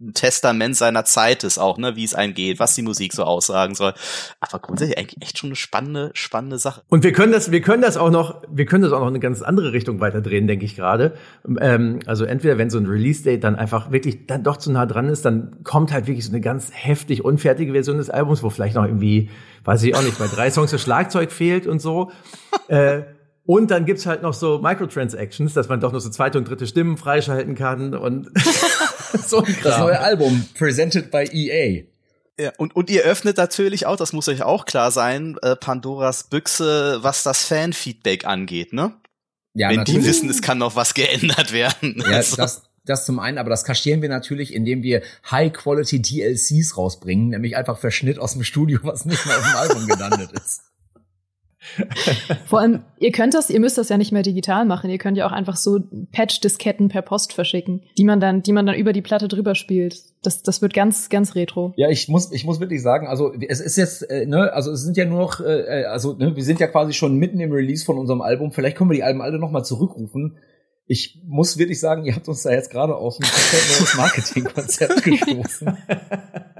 ein 0.00 0.14
Testament 0.14 0.76
seiner 0.76 1.04
Zeit 1.04 1.44
ist, 1.44 1.58
auch, 1.58 1.78
ne, 1.78 1.96
wie 1.96 2.04
es 2.04 2.14
einem 2.14 2.34
geht, 2.34 2.58
was 2.58 2.74
die 2.74 2.82
Musik 2.82 3.12
so 3.12 3.24
aussagen 3.24 3.74
soll. 3.74 3.92
Aber 4.40 4.58
grundsätzlich 4.60 4.98
eigentlich 4.98 5.22
echt 5.22 5.38
schon 5.38 5.50
eine 5.50 5.56
spannende, 5.56 6.10
spannende 6.14 6.58
Sache. 6.58 6.82
Und 6.88 7.04
wir 7.04 7.12
können 7.12 7.32
das, 7.32 7.50
wir 7.50 7.60
können 7.60 7.82
das 7.82 7.96
auch 7.96 8.10
noch, 8.10 8.42
wir 8.50 8.64
können 8.64 8.82
das 8.82 8.92
auch 8.92 9.00
noch 9.00 9.08
in 9.08 9.14
eine 9.14 9.20
ganz 9.20 9.42
andere 9.42 9.72
Richtung 9.72 10.00
weiterdrehen, 10.00 10.46
denke 10.46 10.64
ich 10.64 10.74
gerade. 10.74 11.16
Ähm, 11.60 12.00
also 12.06 12.24
entweder, 12.24 12.56
wenn 12.56 12.70
so 12.70 12.78
ein 12.78 12.86
Release-Date 12.86 13.44
dann 13.44 13.56
einfach 13.56 13.92
wirklich 13.92 14.26
dann 14.26 14.42
doch 14.42 14.56
zu 14.56 14.72
nah 14.72 14.86
dran 14.86 15.08
ist, 15.08 15.24
dann 15.24 15.62
kommt 15.64 15.92
halt 15.92 16.06
wirklich 16.06 16.24
so 16.24 16.32
eine 16.32 16.40
ganz 16.40 16.70
heftig 16.72 17.24
unfertige 17.24 17.72
Version 17.72 17.98
des 17.98 18.10
Albums, 18.10 18.42
wo 18.42 18.50
vielleicht 18.50 18.74
noch 18.74 18.84
irgendwie, 18.84 19.30
weiß 19.64 19.82
ich 19.82 19.94
auch 19.94 20.02
nicht, 20.02 20.18
bei 20.18 20.28
drei 20.28 20.50
Songs 20.50 20.70
das 20.70 20.82
Schlagzeug 20.82 21.30
fehlt 21.30 21.66
und 21.66 21.80
so. 21.80 22.10
äh, 22.68 23.02
und 23.46 23.70
dann 23.70 23.84
gibt's 23.84 24.06
halt 24.06 24.22
noch 24.22 24.34
so 24.34 24.58
Microtransactions, 24.58 25.52
dass 25.52 25.68
man 25.68 25.80
doch 25.80 25.92
noch 25.92 26.00
so 26.00 26.10
zweite 26.10 26.38
und 26.38 26.48
dritte 26.48 26.66
Stimmen 26.66 26.96
freischalten 26.96 27.54
kann 27.54 27.94
und 27.94 28.30
so 29.26 29.38
ein 29.38 29.44
Kram. 29.44 29.62
Das 29.62 29.78
neue 29.78 30.00
Album, 30.00 30.46
presented 30.54 31.10
by 31.10 31.28
EA. 31.30 31.84
Ja, 32.38 32.52
und, 32.58 32.74
und 32.74 32.90
ihr 32.90 33.02
öffnet 33.02 33.36
natürlich 33.36 33.86
auch, 33.86 33.96
das 33.96 34.12
muss 34.12 34.28
euch 34.28 34.42
auch 34.42 34.64
klar 34.64 34.90
sein, 34.90 35.36
äh, 35.42 35.54
Pandoras 35.54 36.24
Büchse, 36.24 36.98
was 37.02 37.22
das 37.22 37.44
Fanfeedback 37.44 38.26
angeht, 38.26 38.72
ne? 38.72 38.92
Ja, 39.52 39.68
Wenn 39.68 39.76
natürlich. 39.76 40.02
die 40.02 40.08
wissen, 40.08 40.30
es 40.30 40.42
kann 40.42 40.58
noch 40.58 40.74
was 40.74 40.94
geändert 40.94 41.52
werden. 41.52 42.02
Ja, 42.04 42.16
also. 42.16 42.34
das, 42.36 42.62
das 42.84 43.06
zum 43.06 43.20
einen, 43.20 43.38
aber 43.38 43.50
das 43.50 43.62
kaschieren 43.62 44.02
wir 44.02 44.08
natürlich, 44.08 44.52
indem 44.52 44.82
wir 44.82 45.02
High-Quality 45.30 46.02
DLCs 46.02 46.76
rausbringen, 46.76 47.28
nämlich 47.28 47.56
einfach 47.56 47.78
Verschnitt 47.78 48.18
aus 48.18 48.32
dem 48.32 48.42
Studio, 48.42 48.80
was 48.82 49.04
nicht 49.04 49.24
mehr 49.26 49.38
auf 49.38 49.44
dem 49.44 49.56
Album 49.56 49.86
gelandet 49.86 50.32
ist. 50.32 50.62
Vor 52.46 52.60
allem, 52.60 52.82
ihr 52.98 53.12
könnt 53.12 53.34
das, 53.34 53.50
ihr 53.50 53.60
müsst 53.60 53.78
das 53.78 53.88
ja 53.88 53.96
nicht 53.96 54.12
mehr 54.12 54.22
digital 54.22 54.64
machen. 54.64 54.90
Ihr 54.90 54.98
könnt 54.98 55.16
ja 55.16 55.26
auch 55.26 55.32
einfach 55.32 55.56
so 55.56 55.80
Patch-Disketten 56.12 56.88
per 56.88 57.02
Post 57.02 57.32
verschicken, 57.32 57.82
die 57.96 58.04
man 58.04 58.20
dann, 58.20 58.42
die 58.42 58.52
man 58.52 58.66
dann 58.66 58.76
über 58.76 58.92
die 58.92 59.02
Platte 59.02 59.28
drüber 59.28 59.54
spielt. 59.54 60.02
Das, 60.22 60.42
das 60.42 60.62
wird 60.62 60.74
ganz, 60.74 61.08
ganz 61.08 61.34
retro. 61.34 61.72
Ja, 61.76 61.88
ich 61.88 62.08
muss, 62.08 62.32
ich 62.32 62.44
muss 62.44 62.60
wirklich 62.60 62.82
sagen, 62.82 63.06
also 63.06 63.32
es 63.48 63.60
ist 63.60 63.76
jetzt, 63.76 64.08
äh, 64.10 64.26
ne, 64.26 64.52
also 64.52 64.72
es 64.72 64.82
sind 64.82 64.96
ja 64.96 65.04
nur 65.04 65.20
noch, 65.20 65.40
äh, 65.40 65.84
also 65.84 66.14
ne, 66.14 66.36
wir 66.36 66.44
sind 66.44 66.60
ja 66.60 66.66
quasi 66.66 66.92
schon 66.92 67.16
mitten 67.16 67.40
im 67.40 67.52
Release 67.52 67.84
von 67.84 67.98
unserem 67.98 68.20
Album. 68.20 68.52
Vielleicht 68.52 68.76
können 68.76 68.90
wir 68.90 68.96
die 68.96 69.02
Alben 69.02 69.22
alle 69.22 69.38
noch 69.38 69.50
mal 69.50 69.64
zurückrufen. 69.64 70.38
Ich 70.86 71.22
muss 71.26 71.56
wirklich 71.56 71.80
sagen, 71.80 72.04
ihr 72.04 72.14
habt 72.14 72.28
uns 72.28 72.42
da 72.42 72.50
jetzt 72.50 72.70
gerade 72.70 72.94
auf 72.94 73.18
ein 73.18 73.22
neues 73.22 73.94
Marketingkonzept 73.96 75.02
gestoßen. 75.02 75.78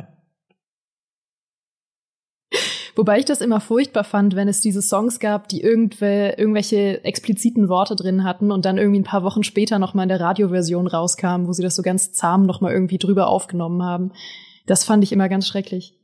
Wobei 2.97 3.19
ich 3.19 3.25
das 3.25 3.41
immer 3.41 3.61
furchtbar 3.61 4.05
fand, 4.05 4.37
wenn 4.37 4.47
es 4.47 4.61
diese 4.61 4.81
Songs 4.81 5.19
gab, 5.19 5.49
die 5.49 5.63
irgendwel 5.63 6.35
irgendwelche 6.37 7.03
expliziten 7.05 7.69
Worte 7.69 7.97
drin 7.97 8.25
hatten 8.25 8.53
und 8.53 8.65
dann 8.65 8.79
irgendwie 8.79 9.01
ein 9.01 9.05
paar 9.05 9.25
Wochen 9.25 9.43
später 9.43 9.79
noch 9.79 9.95
mal 9.95 10.05
in 10.05 10.09
der 10.09 10.21
Radioversion 10.21 10.87
rauskamen, 10.87 11.49
wo 11.49 11.53
sie 11.53 11.63
das 11.63 11.75
so 11.75 11.83
ganz 11.83 12.13
zahm 12.13 12.47
noch 12.47 12.61
mal 12.61 12.73
irgendwie 12.73 12.99
drüber 12.99 13.27
aufgenommen 13.27 13.83
haben. 13.83 14.13
Das 14.67 14.85
fand 14.85 15.03
ich 15.03 15.13
immer 15.13 15.29
ganz 15.29 15.47
schrecklich. 15.47 15.99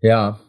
Ja, 0.00 0.40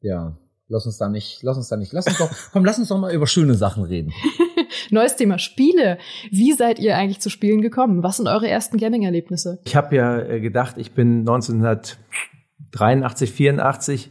ja. 0.00 0.36
Lass 0.68 0.86
uns 0.86 0.98
da 0.98 1.08
nicht, 1.08 1.42
lass 1.42 1.56
uns 1.56 1.68
da 1.68 1.76
nicht, 1.76 1.92
lass 1.92 2.06
uns 2.06 2.18
doch, 2.18 2.30
komm, 2.52 2.64
lass 2.64 2.78
uns 2.78 2.86
doch 2.86 2.98
mal 2.98 3.12
über 3.12 3.26
schöne 3.26 3.54
Sachen 3.54 3.82
reden. 3.82 4.12
Neues 4.90 5.16
Thema 5.16 5.40
Spiele. 5.40 5.98
Wie 6.30 6.52
seid 6.52 6.78
ihr 6.78 6.96
eigentlich 6.96 7.18
zu 7.18 7.28
Spielen 7.28 7.60
gekommen? 7.60 8.04
Was 8.04 8.18
sind 8.18 8.28
eure 8.28 8.48
ersten 8.48 8.78
Gaming-Erlebnisse? 8.78 9.58
Ich 9.64 9.74
habe 9.74 9.96
ja 9.96 10.20
äh, 10.20 10.38
gedacht, 10.38 10.76
ich 10.78 10.92
bin 10.92 11.28
1983, 11.28 13.32
84 13.32 14.10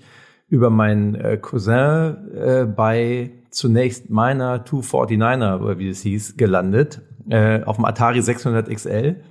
über 0.49 0.69
meinen 0.69 1.15
äh, 1.15 1.37
Cousin 1.37 2.31
äh, 2.33 2.65
bei 2.65 3.31
zunächst 3.51 4.09
meiner 4.09 4.65
249er, 4.65 5.61
oder 5.61 5.79
wie 5.79 5.89
es 5.89 6.01
hieß, 6.01 6.37
gelandet, 6.37 7.01
äh, 7.29 7.63
auf 7.63 7.77
dem 7.77 7.85
Atari 7.85 8.21
600 8.21 8.69
XL. 8.69 9.21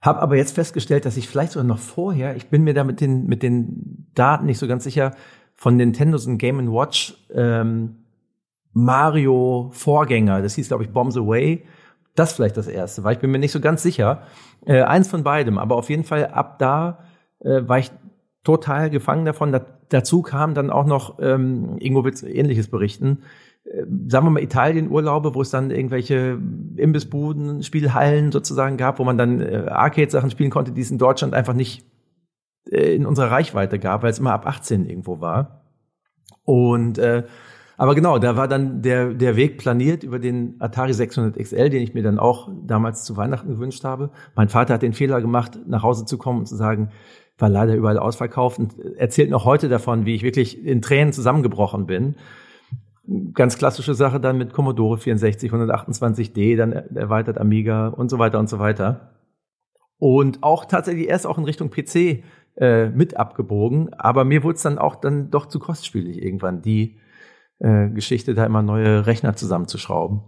Hab 0.00 0.20
aber 0.20 0.36
jetzt 0.36 0.54
festgestellt, 0.54 1.04
dass 1.04 1.16
ich 1.16 1.28
vielleicht 1.28 1.52
sogar 1.52 1.66
noch 1.66 1.78
vorher, 1.78 2.36
ich 2.36 2.48
bin 2.48 2.64
mir 2.64 2.74
da 2.74 2.84
mit 2.84 3.00
den, 3.00 3.26
mit 3.26 3.42
den 3.42 4.08
Daten 4.14 4.46
nicht 4.46 4.58
so 4.58 4.66
ganz 4.66 4.84
sicher, 4.84 5.12
von 5.54 5.76
Nintendos 5.76 6.26
und 6.26 6.38
Game 6.38 6.72
Watch 6.72 7.14
ähm, 7.32 7.98
Mario 8.72 9.70
Vorgänger, 9.72 10.42
das 10.42 10.54
hieß 10.56 10.68
glaube 10.68 10.84
ich 10.84 10.90
Bombs 10.90 11.16
Away, 11.16 11.64
das 12.14 12.32
vielleicht 12.32 12.56
das 12.56 12.66
erste 12.66 13.04
war. 13.04 13.12
Ich 13.12 13.20
bin 13.20 13.30
mir 13.30 13.38
nicht 13.38 13.52
so 13.52 13.60
ganz 13.60 13.82
sicher. 13.82 14.22
Äh, 14.66 14.82
eins 14.82 15.08
von 15.08 15.22
beidem, 15.22 15.58
aber 15.58 15.76
auf 15.76 15.88
jeden 15.88 16.04
Fall 16.04 16.26
ab 16.26 16.58
da 16.58 17.04
äh, 17.40 17.66
war 17.66 17.78
ich 17.78 17.90
total 18.44 18.90
gefangen 18.90 19.24
davon. 19.24 19.52
Da, 19.52 19.64
dazu 19.88 20.22
kam 20.22 20.54
dann 20.54 20.70
auch 20.70 20.86
noch, 20.86 21.18
ähm, 21.20 21.76
Ingo 21.78 22.04
wird 22.04 22.22
ähnliches 22.22 22.68
berichten, 22.68 23.22
äh, 23.64 23.84
sagen 24.08 24.26
wir 24.26 24.30
mal 24.30 24.42
Italien-Urlaube, 24.42 25.34
wo 25.34 25.42
es 25.42 25.50
dann 25.50 25.70
irgendwelche 25.70 26.38
Imbissbuden, 26.76 27.62
Spielhallen 27.62 28.32
sozusagen 28.32 28.76
gab, 28.76 28.98
wo 28.98 29.04
man 29.04 29.18
dann 29.18 29.40
äh, 29.40 29.66
Arcade-Sachen 29.68 30.30
spielen 30.30 30.50
konnte, 30.50 30.72
die 30.72 30.80
es 30.80 30.90
in 30.90 30.98
Deutschland 30.98 31.34
einfach 31.34 31.54
nicht 31.54 31.84
äh, 32.70 32.94
in 32.94 33.06
unserer 33.06 33.30
Reichweite 33.30 33.78
gab, 33.78 34.02
weil 34.02 34.10
es 34.10 34.18
immer 34.18 34.32
ab 34.32 34.46
18 34.46 34.86
irgendwo 34.86 35.20
war. 35.20 35.62
Und 36.44 36.98
äh, 36.98 37.24
aber 37.82 37.94
genau, 37.94 38.18
da 38.18 38.36
war 38.36 38.48
dann 38.48 38.82
der, 38.82 39.12
der 39.14 39.34
Weg 39.34 39.58
planiert 39.58 40.04
über 40.04 40.18
den 40.18 40.54
Atari 40.60 40.92
600 40.92 41.36
XL, 41.36 41.70
den 41.70 41.82
ich 41.82 41.94
mir 41.94 42.02
dann 42.02 42.18
auch 42.18 42.48
damals 42.64 43.02
zu 43.02 43.16
Weihnachten 43.16 43.48
gewünscht 43.48 43.82
habe. 43.82 44.10
Mein 44.36 44.48
Vater 44.48 44.74
hat 44.74 44.82
den 44.82 44.92
Fehler 44.92 45.20
gemacht, 45.20 45.58
nach 45.66 45.82
Hause 45.82 46.04
zu 46.04 46.18
kommen 46.18 46.40
und 46.40 46.46
zu 46.46 46.54
sagen, 46.54 46.90
war 47.42 47.48
leider 47.48 47.74
überall 47.74 47.98
ausverkauft 47.98 48.60
und 48.60 48.78
erzählt 48.96 49.28
noch 49.28 49.44
heute 49.44 49.68
davon, 49.68 50.06
wie 50.06 50.14
ich 50.14 50.22
wirklich 50.22 50.64
in 50.64 50.80
Tränen 50.80 51.12
zusammengebrochen 51.12 51.86
bin. 51.86 52.14
Ganz 53.34 53.58
klassische 53.58 53.94
Sache 53.94 54.20
dann 54.20 54.38
mit 54.38 54.52
Commodore 54.52 54.96
64, 54.96 55.50
128D, 55.50 56.56
dann 56.56 56.72
erweitert 56.72 57.38
Amiga 57.38 57.88
und 57.88 58.10
so 58.10 58.20
weiter 58.20 58.38
und 58.38 58.48
so 58.48 58.60
weiter. 58.60 59.10
Und 59.98 60.44
auch 60.44 60.66
tatsächlich 60.66 61.08
erst 61.08 61.26
auch 61.26 61.36
in 61.36 61.44
Richtung 61.44 61.70
PC 61.70 62.22
äh, 62.56 62.90
mit 62.90 63.16
abgebogen, 63.16 63.92
aber 63.94 64.24
mir 64.24 64.44
wurde 64.44 64.54
es 64.54 64.62
dann 64.62 64.78
auch 64.78 64.94
dann 64.94 65.30
doch 65.30 65.46
zu 65.46 65.58
kostspielig 65.58 66.22
irgendwann, 66.22 66.62
die 66.62 67.00
äh, 67.58 67.88
Geschichte 67.88 68.34
da 68.34 68.46
immer 68.46 68.62
neue 68.62 69.04
Rechner 69.06 69.34
zusammenzuschrauben. 69.34 70.22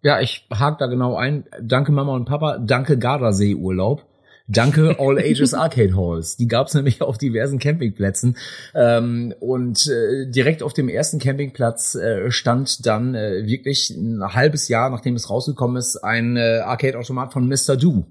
Ja, 0.00 0.18
ich 0.20 0.48
hake 0.50 0.78
da 0.78 0.86
genau 0.86 1.14
ein. 1.14 1.44
Danke 1.62 1.92
Mama 1.92 2.14
und 2.14 2.24
Papa, 2.24 2.56
danke 2.58 2.98
Gardasee-Urlaub. 2.98 4.06
Danke 4.46 4.96
All 4.98 5.18
Ages 5.18 5.54
Arcade 5.54 5.96
Halls. 5.96 6.36
Die 6.36 6.48
gab 6.48 6.66
es 6.66 6.74
nämlich 6.74 7.00
auf 7.02 7.18
diversen 7.18 7.58
Campingplätzen. 7.58 8.36
Ähm, 8.74 9.34
und 9.40 9.86
äh, 9.86 10.30
direkt 10.30 10.62
auf 10.62 10.72
dem 10.72 10.88
ersten 10.88 11.18
Campingplatz 11.18 11.94
äh, 11.94 12.30
stand 12.30 12.86
dann 12.86 13.14
äh, 13.14 13.46
wirklich 13.46 13.90
ein 13.90 14.22
halbes 14.34 14.68
Jahr, 14.68 14.90
nachdem 14.90 15.14
es 15.14 15.30
rausgekommen 15.30 15.76
ist, 15.76 15.96
ein 15.96 16.36
äh, 16.36 16.60
Arcade-Automat 16.64 17.32
von 17.32 17.48
Mr. 17.48 17.76
Do. 17.76 18.04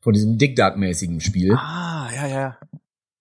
Von 0.00 0.14
diesem 0.14 0.38
Dig 0.38 0.56
Dug-mäßigen 0.56 1.20
Spiel. 1.20 1.52
Ah, 1.54 2.08
ja, 2.14 2.26
ja. 2.26 2.58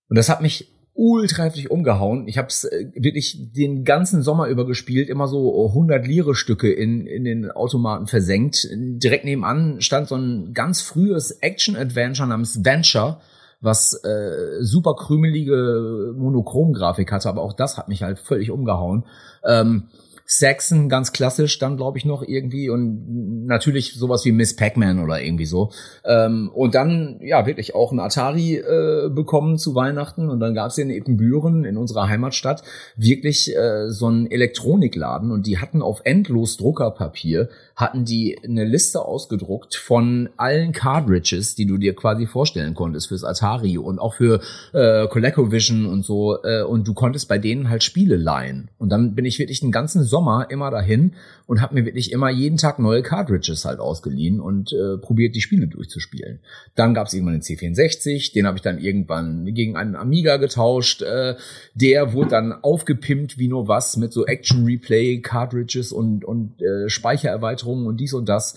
Und 0.08 0.18
das 0.18 0.30
hat 0.30 0.42
mich 0.42 0.72
ultra 1.00 1.44
heftig 1.44 1.72
umgehauen. 1.72 2.28
Ich 2.28 2.38
habe 2.38 2.50
es 2.50 2.66
äh, 2.66 2.92
wirklich 2.94 3.54
den 3.54 3.86
ganzen 3.86 4.22
Sommer 4.22 4.48
über 4.48 4.68
gespielt, 4.68 5.08
immer 5.08 5.30
so 5.30 5.68
100 5.68 6.06
Lire 6.06 6.36
Stücke 6.36 6.72
in, 6.72 7.08
in 7.08 7.24
den 7.24 7.50
Automaten 7.50 8.06
versenkt. 8.06 8.68
Direkt 8.70 9.24
nebenan 9.24 9.80
stand 9.80 10.10
so 10.10 10.16
ein 10.16 10.54
ganz 10.54 10.82
frühes 10.82 11.32
Action-Adventure 11.32 12.28
namens 12.28 12.66
Venture, 12.66 13.22
was 13.62 13.94
äh, 14.04 14.62
super 14.62 14.96
krümelige 14.96 16.14
Monochrom-Grafik 16.18 17.14
hatte, 17.14 17.30
aber 17.30 17.44
auch 17.44 17.54
das 17.54 17.78
hat 17.78 17.88
mich 17.88 18.04
halt 18.04 18.20
völlig 18.20 18.52
umgehauen. 18.52 19.06
Ähm, 19.46 19.84
Saxon 20.32 20.90
ganz 20.90 21.12
klassisch 21.12 21.58
dann 21.58 21.76
glaube 21.76 21.98
ich 21.98 22.06
noch 22.06 22.22
irgendwie 22.22 22.70
und 22.70 23.48
natürlich 23.48 23.96
sowas 23.96 24.24
wie 24.26 24.32
Miss 24.32 24.56
Pac-Man 24.56 25.04
oder 25.04 25.20
irgendwie 25.20 25.48
so 25.48 25.72
ähm, 26.06 26.52
und 26.54 26.76
dann 26.76 27.20
ja 27.22 27.48
wirklich 27.48 27.74
auch 27.74 27.92
ein 27.92 28.00
Atari 28.00 28.58
äh, 28.58 29.10
bekommen 29.10 29.58
zu 29.58 29.74
Weihnachten 29.74 30.30
und 30.30 30.40
dann 30.40 30.54
gab 30.54 30.70
es 30.70 30.78
in 30.78 30.92
Ippenbüren 30.92 31.66
in 31.66 31.78
unserer 31.78 32.08
Heimatstadt 32.08 32.62
wirklich 32.96 33.56
äh, 33.56 33.90
so 33.90 34.06
einen 34.06 34.30
Elektronikladen 34.30 35.32
und 35.32 35.48
die 35.48 35.58
hatten 35.58 35.82
auf 35.82 36.02
endlos 36.04 36.58
Druckerpapier 36.58 37.50
hatten 37.80 38.04
die 38.04 38.38
eine 38.44 38.66
Liste 38.66 39.06
ausgedruckt 39.06 39.76
von 39.76 40.30
allen 40.36 40.74
Cartridges, 40.74 41.56
die 41.56 41.66
du 41.66 41.78
dir 41.78 41.96
quasi 41.96 42.26
vorstellen 42.26 42.74
konntest 42.74 43.08
fürs 43.08 43.24
Atari 43.24 43.78
und 43.78 44.00
auch 44.00 44.16
für 44.16 44.42
äh, 44.74 45.08
ColecoVision 45.08 45.86
und 45.86 46.04
so. 46.04 46.44
Äh, 46.44 46.64
und 46.64 46.86
du 46.90 46.94
konntest 46.94 47.30
bei 47.30 47.38
denen 47.38 47.70
halt 47.70 47.84
Spiele 47.84 48.18
leihen. 48.18 48.70
Und 48.78 48.90
dann 48.90 49.16
bin 49.16 49.24
ich 49.24 49.40
wirklich 49.40 49.62
den 49.62 49.72
ganzen 49.72 50.04
Sommer 50.04 50.19
immer 50.50 50.72
dahin 50.72 51.14
und 51.46 51.62
habe 51.62 51.76
mir 51.76 51.86
wirklich 51.86 52.12
immer 52.12 52.30
jeden 52.30 52.58
Tag 52.58 52.80
neue 52.80 53.02
Cartridges 53.02 53.66
halt 53.66 53.80
ausgeliehen 53.80 54.40
und 54.40 54.72
äh, 54.72 54.98
probiert, 54.98 55.36
die 55.36 55.42
Spiele 55.42 55.68
durchzuspielen. 55.68 56.40
Dann 56.76 56.94
gab 56.94 57.08
es 57.08 57.14
irgendwann 57.14 57.40
den 57.40 57.44
C64, 57.44 58.34
den 58.34 58.48
habe 58.48 58.58
ich 58.58 58.62
dann 58.62 58.80
irgendwann 58.80 59.46
gegen 59.54 59.76
einen 59.76 59.96
Amiga 59.96 60.38
getauscht. 60.38 61.02
Äh, 61.02 61.36
der 61.74 62.14
wurde 62.14 62.30
dann 62.30 62.54
aufgepimpt 62.54 63.38
wie 63.38 63.48
nur 63.48 63.68
was 63.68 63.98
mit 63.98 64.14
so 64.14 64.26
Action 64.26 64.66
Replay 64.66 65.22
Cartridges 65.22 65.92
und, 65.92 66.24
und 66.24 66.62
äh, 66.62 66.90
Speichererweiterungen 66.90 67.50
Erweiterungen 67.50 67.88
und 67.88 67.98
dies 67.98 68.14
und 68.14 68.30
das. 68.30 68.56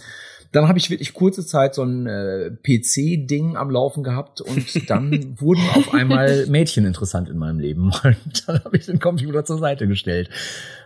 Dann 0.52 0.68
habe 0.68 0.78
ich 0.78 0.90
wirklich 0.90 1.14
kurze 1.14 1.44
Zeit 1.44 1.74
so 1.74 1.82
ein 1.82 2.06
äh, 2.06 2.50
PC-Ding 2.50 3.56
am 3.56 3.70
Laufen 3.70 4.02
gehabt 4.02 4.40
und 4.40 4.88
dann 4.90 5.40
wurden 5.40 5.62
auf 5.74 5.92
einmal 5.94 6.46
Mädchen 6.46 6.84
interessant 6.84 7.28
in 7.28 7.38
meinem 7.38 7.58
Leben. 7.58 7.92
Und 8.02 8.48
dann 8.48 8.62
habe 8.64 8.76
ich 8.76 8.86
den 8.86 8.98
Computer 8.98 9.44
zur 9.44 9.58
Seite 9.58 9.86
gestellt. 9.86 10.28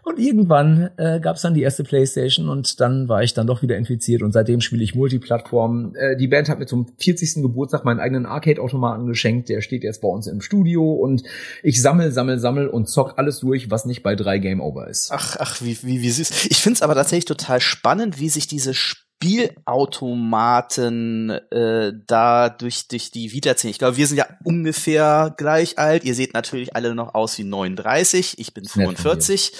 Und 0.06 0.20
irgendwann 0.20 0.90
äh, 0.98 1.18
gab 1.18 1.34
es 1.34 1.42
dann 1.42 1.54
die 1.54 1.62
erste 1.62 1.82
Playstation 1.82 2.48
und 2.48 2.80
dann 2.80 3.08
war 3.08 3.24
ich 3.24 3.34
dann 3.34 3.48
doch 3.48 3.62
wieder 3.62 3.76
infiziert 3.76 4.22
und 4.22 4.30
seitdem 4.30 4.60
spiele 4.60 4.84
ich 4.84 4.94
Multiplattform. 4.94 5.96
Äh, 5.96 6.16
die 6.16 6.28
Band 6.28 6.48
hat 6.48 6.60
mir 6.60 6.66
zum 6.66 6.86
40. 6.98 7.42
Geburtstag 7.42 7.84
meinen 7.84 7.98
eigenen 7.98 8.24
Arcade-Automaten 8.24 9.06
geschenkt. 9.06 9.48
Der 9.48 9.62
steht 9.62 9.82
jetzt 9.82 10.02
bei 10.02 10.08
uns 10.08 10.28
im 10.28 10.40
Studio 10.40 10.92
und 10.92 11.24
ich 11.64 11.82
sammel, 11.82 12.12
sammel, 12.12 12.38
sammel 12.38 12.68
und 12.68 12.88
zock 12.88 13.14
alles 13.16 13.40
durch, 13.40 13.68
was 13.68 13.84
nicht 13.84 14.04
bei 14.04 14.14
drei 14.14 14.38
Game 14.38 14.60
Over 14.60 14.86
ist. 14.86 15.10
Ach, 15.12 15.36
ach, 15.40 15.60
wie, 15.60 15.76
wie, 15.82 16.02
wie 16.02 16.10
süß. 16.10 16.46
Ich 16.50 16.62
find's 16.62 16.82
aber 16.82 16.94
tatsächlich 16.94 17.24
total 17.24 17.60
spannend, 17.60 18.20
wie 18.20 18.28
sich 18.28 18.46
diese 18.46 18.70
Sp 18.70 19.05
Spielautomaten 19.16 21.30
äh, 21.30 21.92
da 22.06 22.50
durch, 22.50 22.88
durch 22.88 23.10
die 23.10 23.32
Wiederziehen. 23.32 23.70
Ich 23.70 23.78
glaube, 23.78 23.96
wir 23.96 24.06
sind 24.06 24.18
ja 24.18 24.26
ungefähr 24.44 25.34
gleich 25.38 25.78
alt. 25.78 26.04
Ihr 26.04 26.14
seht 26.14 26.34
natürlich 26.34 26.76
alle 26.76 26.94
noch 26.94 27.14
aus 27.14 27.38
wie 27.38 27.44
39. 27.44 28.38
Ich 28.38 28.52
bin 28.52 28.66
45. 28.66 29.52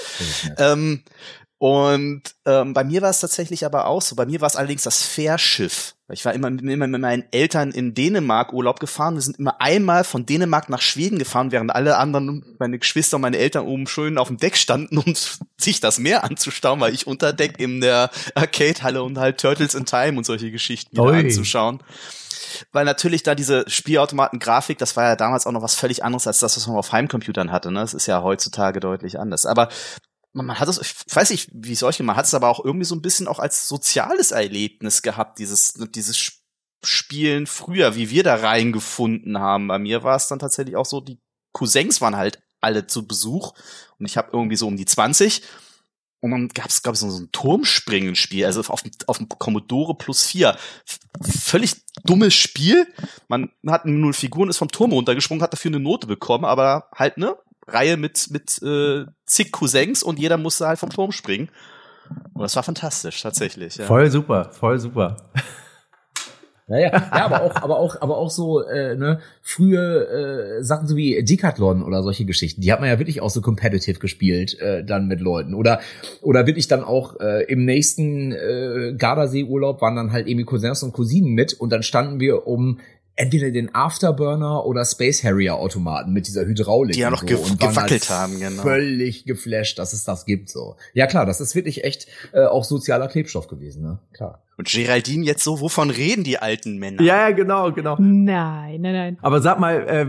Ähm, 0.58 1.02
und 1.58 2.22
ähm, 2.44 2.75
bei 2.75 2.84
mir 2.84 3.00
war 3.00 3.08
es 3.08 3.20
tatsächlich 3.20 3.64
aber 3.64 3.86
auch 3.86 4.02
so. 4.02 4.14
Bei 4.14 4.26
mir 4.26 4.42
war 4.42 4.46
es 4.46 4.56
allerdings 4.56 4.82
das 4.82 5.02
Fährschiff. 5.02 5.94
Ich 6.12 6.25
war 6.25 6.34
immer, 6.34 6.48
immer 6.48 6.86
mit 6.86 7.00
meinen 7.00 7.25
Eltern 7.32 7.72
in 7.72 7.94
Dänemark 7.94 8.52
Urlaub 8.52 8.78
gefahren. 8.78 9.14
Wir 9.14 9.22
sind 9.22 9.38
immer 9.38 9.60
einmal 9.60 10.04
von 10.04 10.26
Dänemark 10.26 10.68
nach 10.68 10.82
Schweden 10.82 11.18
gefahren, 11.18 11.52
während 11.52 11.75
alle 11.75 11.96
anderen, 11.96 12.56
meine 12.58 12.78
Geschwister 12.78 13.16
und 13.16 13.22
meine 13.22 13.38
Eltern 13.38 13.66
oben 13.66 13.86
schön 13.86 14.18
auf 14.18 14.28
dem 14.28 14.36
Deck 14.36 14.56
standen, 14.56 14.98
um 14.98 15.14
sich 15.56 15.80
das 15.80 15.98
Meer 15.98 16.25
anzuschauen, 16.25 16.78
weil 16.80 16.94
ich 16.94 17.06
unter 17.06 17.32
Deck 17.32 17.58
in 17.58 17.80
der 17.80 18.10
Arcade-Halle 18.34 19.02
und 19.02 19.18
halt 19.18 19.40
Turtles 19.40 19.75
in 19.75 19.86
Time 19.86 20.18
und 20.18 20.26
solche 20.26 20.50
Geschichten 20.50 21.00
anzuschauen 21.00 21.82
weil 22.72 22.84
natürlich 22.84 23.22
da 23.22 23.34
diese 23.34 23.68
Spielautomaten-Grafik, 23.68 24.78
das 24.78 24.96
war 24.96 25.04
ja 25.04 25.16
damals 25.16 25.46
auch 25.46 25.52
noch 25.52 25.62
was 25.62 25.75
völlig 25.75 26.04
anderes 26.04 26.26
als 26.26 26.38
das, 26.38 26.56
was 26.56 26.66
man 26.66 26.76
auf 26.76 26.92
Heimcomputern 26.92 27.52
hatte. 27.52 27.70
Ne? 27.70 27.80
Das 27.80 27.94
ist 27.94 28.06
ja 28.06 28.22
heutzutage 28.22 28.80
deutlich 28.80 29.18
anders. 29.18 29.46
Aber 29.46 29.68
man, 30.36 30.46
man 30.46 30.60
hat 30.60 30.68
es, 30.68 30.78
ich 30.78 30.94
weiß 31.14 31.30
nicht, 31.30 31.48
wie 31.52 31.74
geht, 31.74 32.00
man 32.00 32.16
hat 32.16 32.26
es 32.26 32.34
aber 32.34 32.48
auch 32.48 32.64
irgendwie 32.64 32.84
so 32.84 32.94
ein 32.94 33.02
bisschen 33.02 33.26
auch 33.26 33.38
als 33.38 33.68
soziales 33.68 34.30
Erlebnis 34.30 35.02
gehabt, 35.02 35.38
dieses, 35.38 35.74
dieses 35.94 36.32
Spielen 36.84 37.46
früher, 37.46 37.96
wie 37.96 38.10
wir 38.10 38.22
da 38.22 38.36
reingefunden 38.36 39.38
haben. 39.38 39.66
Bei 39.66 39.78
mir 39.78 40.02
war 40.02 40.16
es 40.16 40.28
dann 40.28 40.38
tatsächlich 40.38 40.76
auch 40.76 40.84
so, 40.84 41.00
die 41.00 41.18
Cousins 41.52 42.00
waren 42.02 42.16
halt 42.16 42.42
alle 42.60 42.86
zu 42.86 43.06
Besuch 43.06 43.54
und 43.98 44.06
ich 44.06 44.16
habe 44.16 44.28
irgendwie 44.32 44.56
so 44.56 44.66
um 44.66 44.76
die 44.76 44.84
20 44.84 45.42
und 46.20 46.30
dann 46.30 46.48
gab 46.48 46.66
es, 46.66 46.82
glaube 46.82 46.94
ich, 46.94 47.00
so 47.00 47.06
ein 47.06 47.30
Turmspringen-Spiel, 47.32 48.44
also 48.44 48.60
auf, 48.60 48.82
auf 49.06 49.18
dem 49.18 49.28
Commodore 49.28 49.94
Plus 49.96 50.26
4. 50.26 50.56
Völlig 51.22 51.76
dummes 52.04 52.34
Spiel. 52.34 52.86
Man 53.28 53.50
hat 53.66 53.86
nur 53.86 54.12
Figuren, 54.12 54.48
ist 54.48 54.58
vom 54.58 54.70
Turm 54.70 54.92
runtergesprungen, 54.92 55.42
hat 55.42 55.52
dafür 55.52 55.70
eine 55.70 55.80
Note 55.80 56.06
bekommen, 56.06 56.44
aber 56.44 56.88
halt, 56.94 57.16
ne, 57.18 57.36
Reihe 57.66 57.96
mit, 57.96 58.30
mit 58.30 58.62
äh, 58.62 59.06
zig 59.25 59.52
Cousins 59.52 60.02
und 60.02 60.18
jeder 60.18 60.37
musste 60.37 60.66
halt 60.66 60.78
vom 60.78 60.90
Turm 60.90 61.12
springen. 61.12 61.49
Und 62.35 62.42
das 62.42 62.54
war 62.54 62.62
fantastisch, 62.62 63.20
tatsächlich. 63.20 63.76
Ja. 63.76 63.87
Voll 63.87 64.11
super, 64.11 64.50
voll 64.52 64.78
super. 64.78 65.16
Naja, 66.68 66.90
ja, 66.92 67.25
aber 67.25 67.42
auch, 67.42 67.54
aber 67.62 67.78
auch, 67.78 68.00
aber 68.00 68.18
auch 68.18 68.30
so, 68.30 68.61
äh, 68.61 68.96
ne, 68.96 69.20
frühe 69.40 70.58
äh, 70.58 70.64
Sachen 70.64 70.88
so 70.88 70.96
wie 70.96 71.23
Decathlon 71.23 71.85
oder 71.85 72.02
solche 72.02 72.25
Geschichten, 72.25 72.61
die 72.61 72.73
hat 72.73 72.80
man 72.80 72.88
ja 72.88 72.99
wirklich 72.99 73.20
auch 73.20 73.30
so 73.30 73.40
competitive 73.40 74.00
gespielt, 74.00 74.58
äh, 74.58 74.85
dann 74.85 75.06
mit 75.06 75.20
Leuten. 75.20 75.54
Oder 75.54 75.78
oder 76.23 76.49
wirklich 76.49 76.66
dann 76.66 76.82
auch 76.82 77.20
äh, 77.20 77.44
im 77.44 77.64
nächsten 77.64 78.32
äh, 78.32 78.94
Gardasee-Urlaub 78.99 79.80
waren 79.80 79.94
dann 79.94 80.11
halt 80.11 80.26
irgendwie 80.26 80.44
Cousins 80.44 80.82
und 80.82 80.92
Cousinen 80.92 81.35
mit 81.35 81.54
und 81.54 81.70
dann 81.70 81.85
standen 81.85 82.18
wir 82.18 82.49
um 82.49 82.80
entweder 83.16 83.50
den 83.50 83.75
Afterburner 83.75 84.64
oder 84.66 84.85
Space 84.85 85.25
Harrier 85.25 85.56
Automaten 85.56 86.12
mit 86.12 86.26
dieser 86.26 86.44
Hydraulik. 86.44 86.94
Die 86.94 87.00
ja 87.00 87.11
noch 87.11 87.20
so, 87.20 87.26
ge 87.26 87.37
und 87.37 87.58
gewackelt 87.58 88.08
halt 88.08 88.11
haben, 88.11 88.38
genau. 88.38 88.62
Völlig 88.62 89.25
geflasht, 89.25 89.78
dass 89.78 89.92
es 89.92 90.04
das 90.04 90.26
gibt, 90.26 90.50
so. 90.50 90.76
Ja 90.92 91.06
klar, 91.06 91.26
das 91.26 91.40
ist 91.40 91.54
wirklich 91.54 91.85
echt 91.85 92.06
äh, 92.32 92.44
auch 92.44 92.64
sozialer 92.64 93.08
Klebstoff 93.08 93.49
gewesen, 93.49 93.82
ne? 93.82 93.99
Klar. 94.12 94.42
Und 94.58 94.68
Geraldine 94.68 95.25
jetzt 95.25 95.42
so, 95.42 95.61
wovon 95.61 95.90
reden 95.90 96.25
die 96.25 96.38
alten 96.38 96.78
Männer? 96.78 97.02
Ja, 97.02 97.30
genau, 97.30 97.73
genau. 97.73 97.96
Nein, 97.99 98.80
nein, 98.80 98.92
nein. 98.92 99.18
Aber 99.23 99.40
sag 99.40 99.58
mal, 99.58 99.87
äh, 99.88 100.06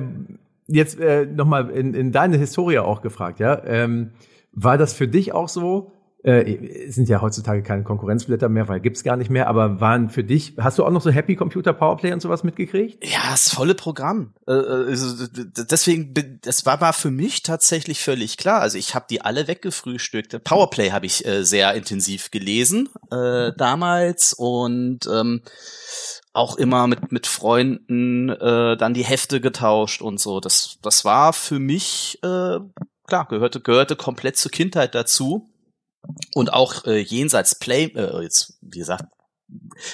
jetzt 0.68 1.00
äh, 1.00 1.26
nochmal 1.26 1.70
in, 1.70 1.94
in 1.94 2.12
deine 2.12 2.38
Historie 2.38 2.80
auch 2.80 3.02
gefragt, 3.02 3.40
ja. 3.40 3.64
Ähm, 3.66 4.12
war 4.52 4.78
das 4.78 4.94
für 4.94 5.08
dich 5.08 5.34
auch 5.34 5.50
so, 5.50 5.92
äh, 6.28 6.92
sind 6.92 7.08
ja 7.08 7.22
heutzutage 7.22 7.64
keine 7.64 7.84
Konkurrenzblätter 7.84 8.50
mehr, 8.50 8.68
weil 8.68 8.82
gibt's 8.82 9.04
gar 9.04 9.16
nicht 9.16 9.30
mehr, 9.30 9.48
aber 9.48 9.80
waren 9.80 10.10
für 10.10 10.26
dich, 10.26 10.56
hast 10.60 10.78
du 10.78 10.84
auch 10.84 10.92
noch 10.92 11.02
so 11.02 11.10
Happy 11.10 11.38
Computer 11.38 11.72
Powerplay 11.72 12.12
und 12.12 12.22
sowas 12.22 12.44
mitgekriegt? 12.44 13.02
Ja, 13.02 13.32
das 13.32 13.54
volle 13.54 13.76
Programm. 13.76 14.34
Äh, 14.46 14.52
äh, 14.52 14.90
also, 14.90 15.26
deswegen, 15.32 16.14
das 16.42 16.66
war 16.66 16.82
mal 16.82 16.92
für 16.92 17.12
mich 17.12 17.44
tatsächlich 17.44 18.04
völlig 18.04 18.36
klar. 18.36 18.60
Also 18.60 18.78
ich 18.78 18.94
habe 18.94 19.06
die 19.10 19.22
alle 19.22 19.48
weggefrühstückt. 19.48 20.44
Powerplay 20.44 20.92
habe 20.92 21.06
ich 21.06 21.26
äh, 21.26 21.46
sehr 21.46 21.74
intensiv 21.76 22.30
gelesen 22.30 22.90
äh, 23.10 23.54
damals 23.56 24.34
und 24.34 25.08
ähm, 25.08 25.44
auch 26.34 26.58
immer 26.58 26.88
mit 26.88 27.12
mit 27.12 27.26
Freunden 27.26 28.30
äh, 28.30 28.76
dann 28.76 28.94
die 28.94 29.06
Hefte 29.06 29.40
getauscht 29.40 30.02
und 30.02 30.20
so. 30.20 30.42
Das 30.42 30.78
das 30.82 31.06
war 31.06 31.32
für 31.32 31.60
mich 31.60 32.20
äh, 32.22 32.60
klar 33.08 33.28
gehörte 33.30 33.62
gehörte 33.62 33.96
komplett 33.96 34.36
zur 34.36 34.52
Kindheit 34.52 34.94
dazu 34.94 35.50
und 36.36 36.54
auch 36.54 36.86
äh, 36.86 37.00
jenseits 37.00 37.56
Play, 37.56 37.86
äh, 37.96 38.22
jetzt 38.22 38.58
wie 38.62 38.80
gesagt, 38.80 39.06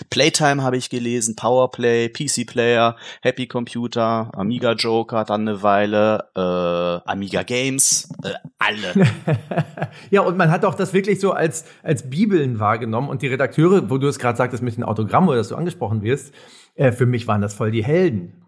Playtime 0.10 0.64
habe 0.64 0.78
ich 0.78 0.90
gelesen, 0.90 1.36
Powerplay, 1.36 2.10
PC 2.10 2.48
Player, 2.48 2.96
Happy 3.22 3.48
Computer, 3.48 4.32
Amiga 4.34 4.74
Joker, 4.74 5.26
dann 5.26 5.48
eine 5.48 5.62
Weile, 5.62 6.30
äh, 6.36 7.10
Amiga 7.10 7.44
Games, 7.44 8.10
äh, 8.24 8.34
alle. 8.58 9.08
ja, 10.10 10.22
und 10.22 10.38
man 10.38 10.50
hat 10.50 10.66
auch 10.66 10.76
das 10.76 10.94
wirklich 10.94 11.20
so 11.20 11.34
als, 11.34 11.66
als 11.84 12.10
Bibeln 12.10 12.60
wahrgenommen 12.60 13.10
und 13.10 13.22
die 13.22 13.28
Redakteure, 13.28 13.90
wo 13.90 13.98
du 13.98 14.08
es 14.08 14.18
gerade 14.18 14.38
sagtest 14.38 14.64
mit 14.64 14.76
den 14.76 14.84
Autogramm 14.84 15.28
oder 15.28 15.38
dass 15.38 15.50
du 15.50 15.56
angesprochen 15.56 16.02
wirst, 16.02 16.34
äh, 16.76 16.92
für 16.92 17.06
mich 17.06 17.28
waren 17.28 17.42
das 17.42 17.54
voll 17.54 17.72
die 17.72 17.84
Helden. 17.84 18.43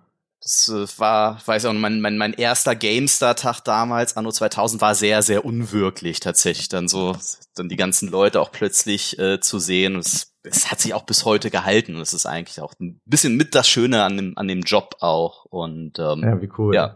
Das 0.46 0.70
äh, 0.70 1.00
war, 1.00 1.42
weiß 1.44 1.64
ich 1.64 1.70
auch, 1.70 1.74
mein, 1.74 2.02
mein, 2.02 2.20
mein 2.20 2.34
erster 2.34 2.76
GameStar-Tag 2.76 3.62
damals, 3.62 4.16
Anno 4.16 4.32
2000, 4.32 4.80
war 4.80 4.94
sehr, 4.94 5.24
sehr 5.24 5.44
unwirklich 5.44 6.20
tatsächlich. 6.20 6.70
Dann 6.70 6.88
so, 6.88 7.18
dann 7.56 7.68
die 7.68 7.76
ganzen 7.76 8.10
Leute 8.12 8.40
auch 8.40 8.52
plötzlich 8.52 9.18
äh, 9.18 9.40
zu 9.40 9.58
sehen. 9.58 9.96
Es, 9.96 10.36
es 10.44 10.70
hat 10.70 10.80
sich 10.80 10.94
auch 10.94 11.02
bis 11.02 11.26
heute 11.26 11.50
gehalten. 11.50 11.96
Und 11.96 12.02
es 12.02 12.14
ist 12.14 12.28
eigentlich 12.28 12.62
auch 12.62 12.76
ein 12.80 13.02
bisschen 13.06 13.38
mit 13.38 13.56
das 13.56 13.68
Schöne 13.68 14.04
an 14.04 14.18
dem, 14.18 14.38
an 14.38 14.48
dem 14.48 14.62
Job 14.62 14.98
auch. 15.00 15.46
Und 15.46 15.98
ähm, 15.98 16.22
ja, 16.22 16.40
wie 16.40 16.52
cool. 16.60 16.76
Ja, 16.76 16.96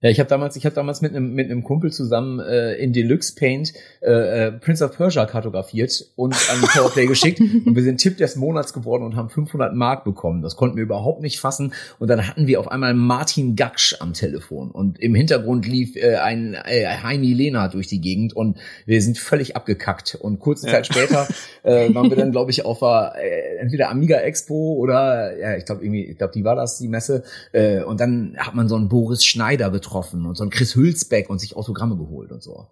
ich 0.00 0.20
habe 0.20 0.28
damals, 0.28 0.54
ich 0.54 0.64
habe 0.64 0.76
damals 0.76 1.00
mit 1.00 1.14
einem 1.14 1.34
mit 1.34 1.50
einem 1.50 1.64
Kumpel 1.64 1.90
zusammen 1.90 2.38
äh, 2.38 2.74
in 2.74 2.92
Deluxe 2.92 3.34
Paint 3.34 3.72
äh, 4.00 4.46
äh, 4.46 4.52
Prince 4.52 4.84
of 4.84 4.96
Persia 4.96 5.26
kartografiert 5.26 6.06
und 6.14 6.34
an 6.34 6.60
Powerplay 6.60 7.06
geschickt. 7.08 7.40
Und 7.40 7.74
wir 7.74 7.82
sind 7.82 7.98
Tipp 7.98 8.16
des 8.16 8.36
Monats 8.36 8.72
geworden 8.72 9.02
und 9.02 9.16
haben 9.16 9.28
500 9.28 9.74
Mark 9.74 10.04
bekommen. 10.04 10.40
Das 10.40 10.54
konnten 10.54 10.76
wir 10.76 10.84
überhaupt 10.84 11.20
nicht 11.20 11.40
fassen. 11.40 11.74
Und 11.98 12.08
dann 12.08 12.28
hatten 12.28 12.46
wir 12.46 12.60
auf 12.60 12.68
einmal 12.68 12.94
Martin 12.94 13.56
Gaksch 13.56 13.96
am 13.98 14.12
Telefon. 14.12 14.70
Und 14.70 15.00
im 15.00 15.16
Hintergrund 15.16 15.66
lief 15.66 15.96
äh, 15.96 16.14
ein 16.14 16.54
äh, 16.54 16.86
Heini 17.02 17.32
Lena 17.32 17.66
durch 17.66 17.88
die 17.88 18.00
Gegend. 18.00 18.36
Und 18.36 18.58
wir 18.86 19.02
sind 19.02 19.18
völlig 19.18 19.56
abgekackt. 19.56 20.14
Und 20.14 20.38
kurze 20.38 20.68
Zeit 20.68 20.86
später 20.86 21.26
äh, 21.64 21.92
waren 21.94 22.08
wir 22.08 22.16
dann 22.16 22.30
glaube 22.30 22.52
ich 22.52 22.64
auf 22.64 22.78
der, 22.78 23.14
äh, 23.20 23.56
entweder 23.56 23.90
Amiga 23.90 24.18
Expo 24.18 24.74
oder 24.74 25.36
ja 25.36 25.56
ich 25.56 25.64
glaube 25.64 25.82
irgendwie 25.82 26.04
ich 26.04 26.18
glaube 26.18 26.32
die 26.34 26.44
war 26.44 26.54
das 26.54 26.78
die 26.78 26.86
Messe. 26.86 27.24
Äh, 27.50 27.82
und 27.82 27.98
dann 27.98 28.36
hat 28.38 28.54
man 28.54 28.68
so 28.68 28.76
einen 28.76 28.88
Boris 28.88 29.24
Schneider 29.24 29.70
betroffen 29.70 29.87
getroffen 29.88 30.26
und 30.26 30.36
so 30.36 30.44
ein 30.44 30.50
Chris 30.50 30.74
Hülsbeck 30.74 31.30
und 31.30 31.38
sich 31.38 31.56
Autogramme 31.56 31.96
geholt 31.96 32.30
und 32.30 32.42
so. 32.42 32.66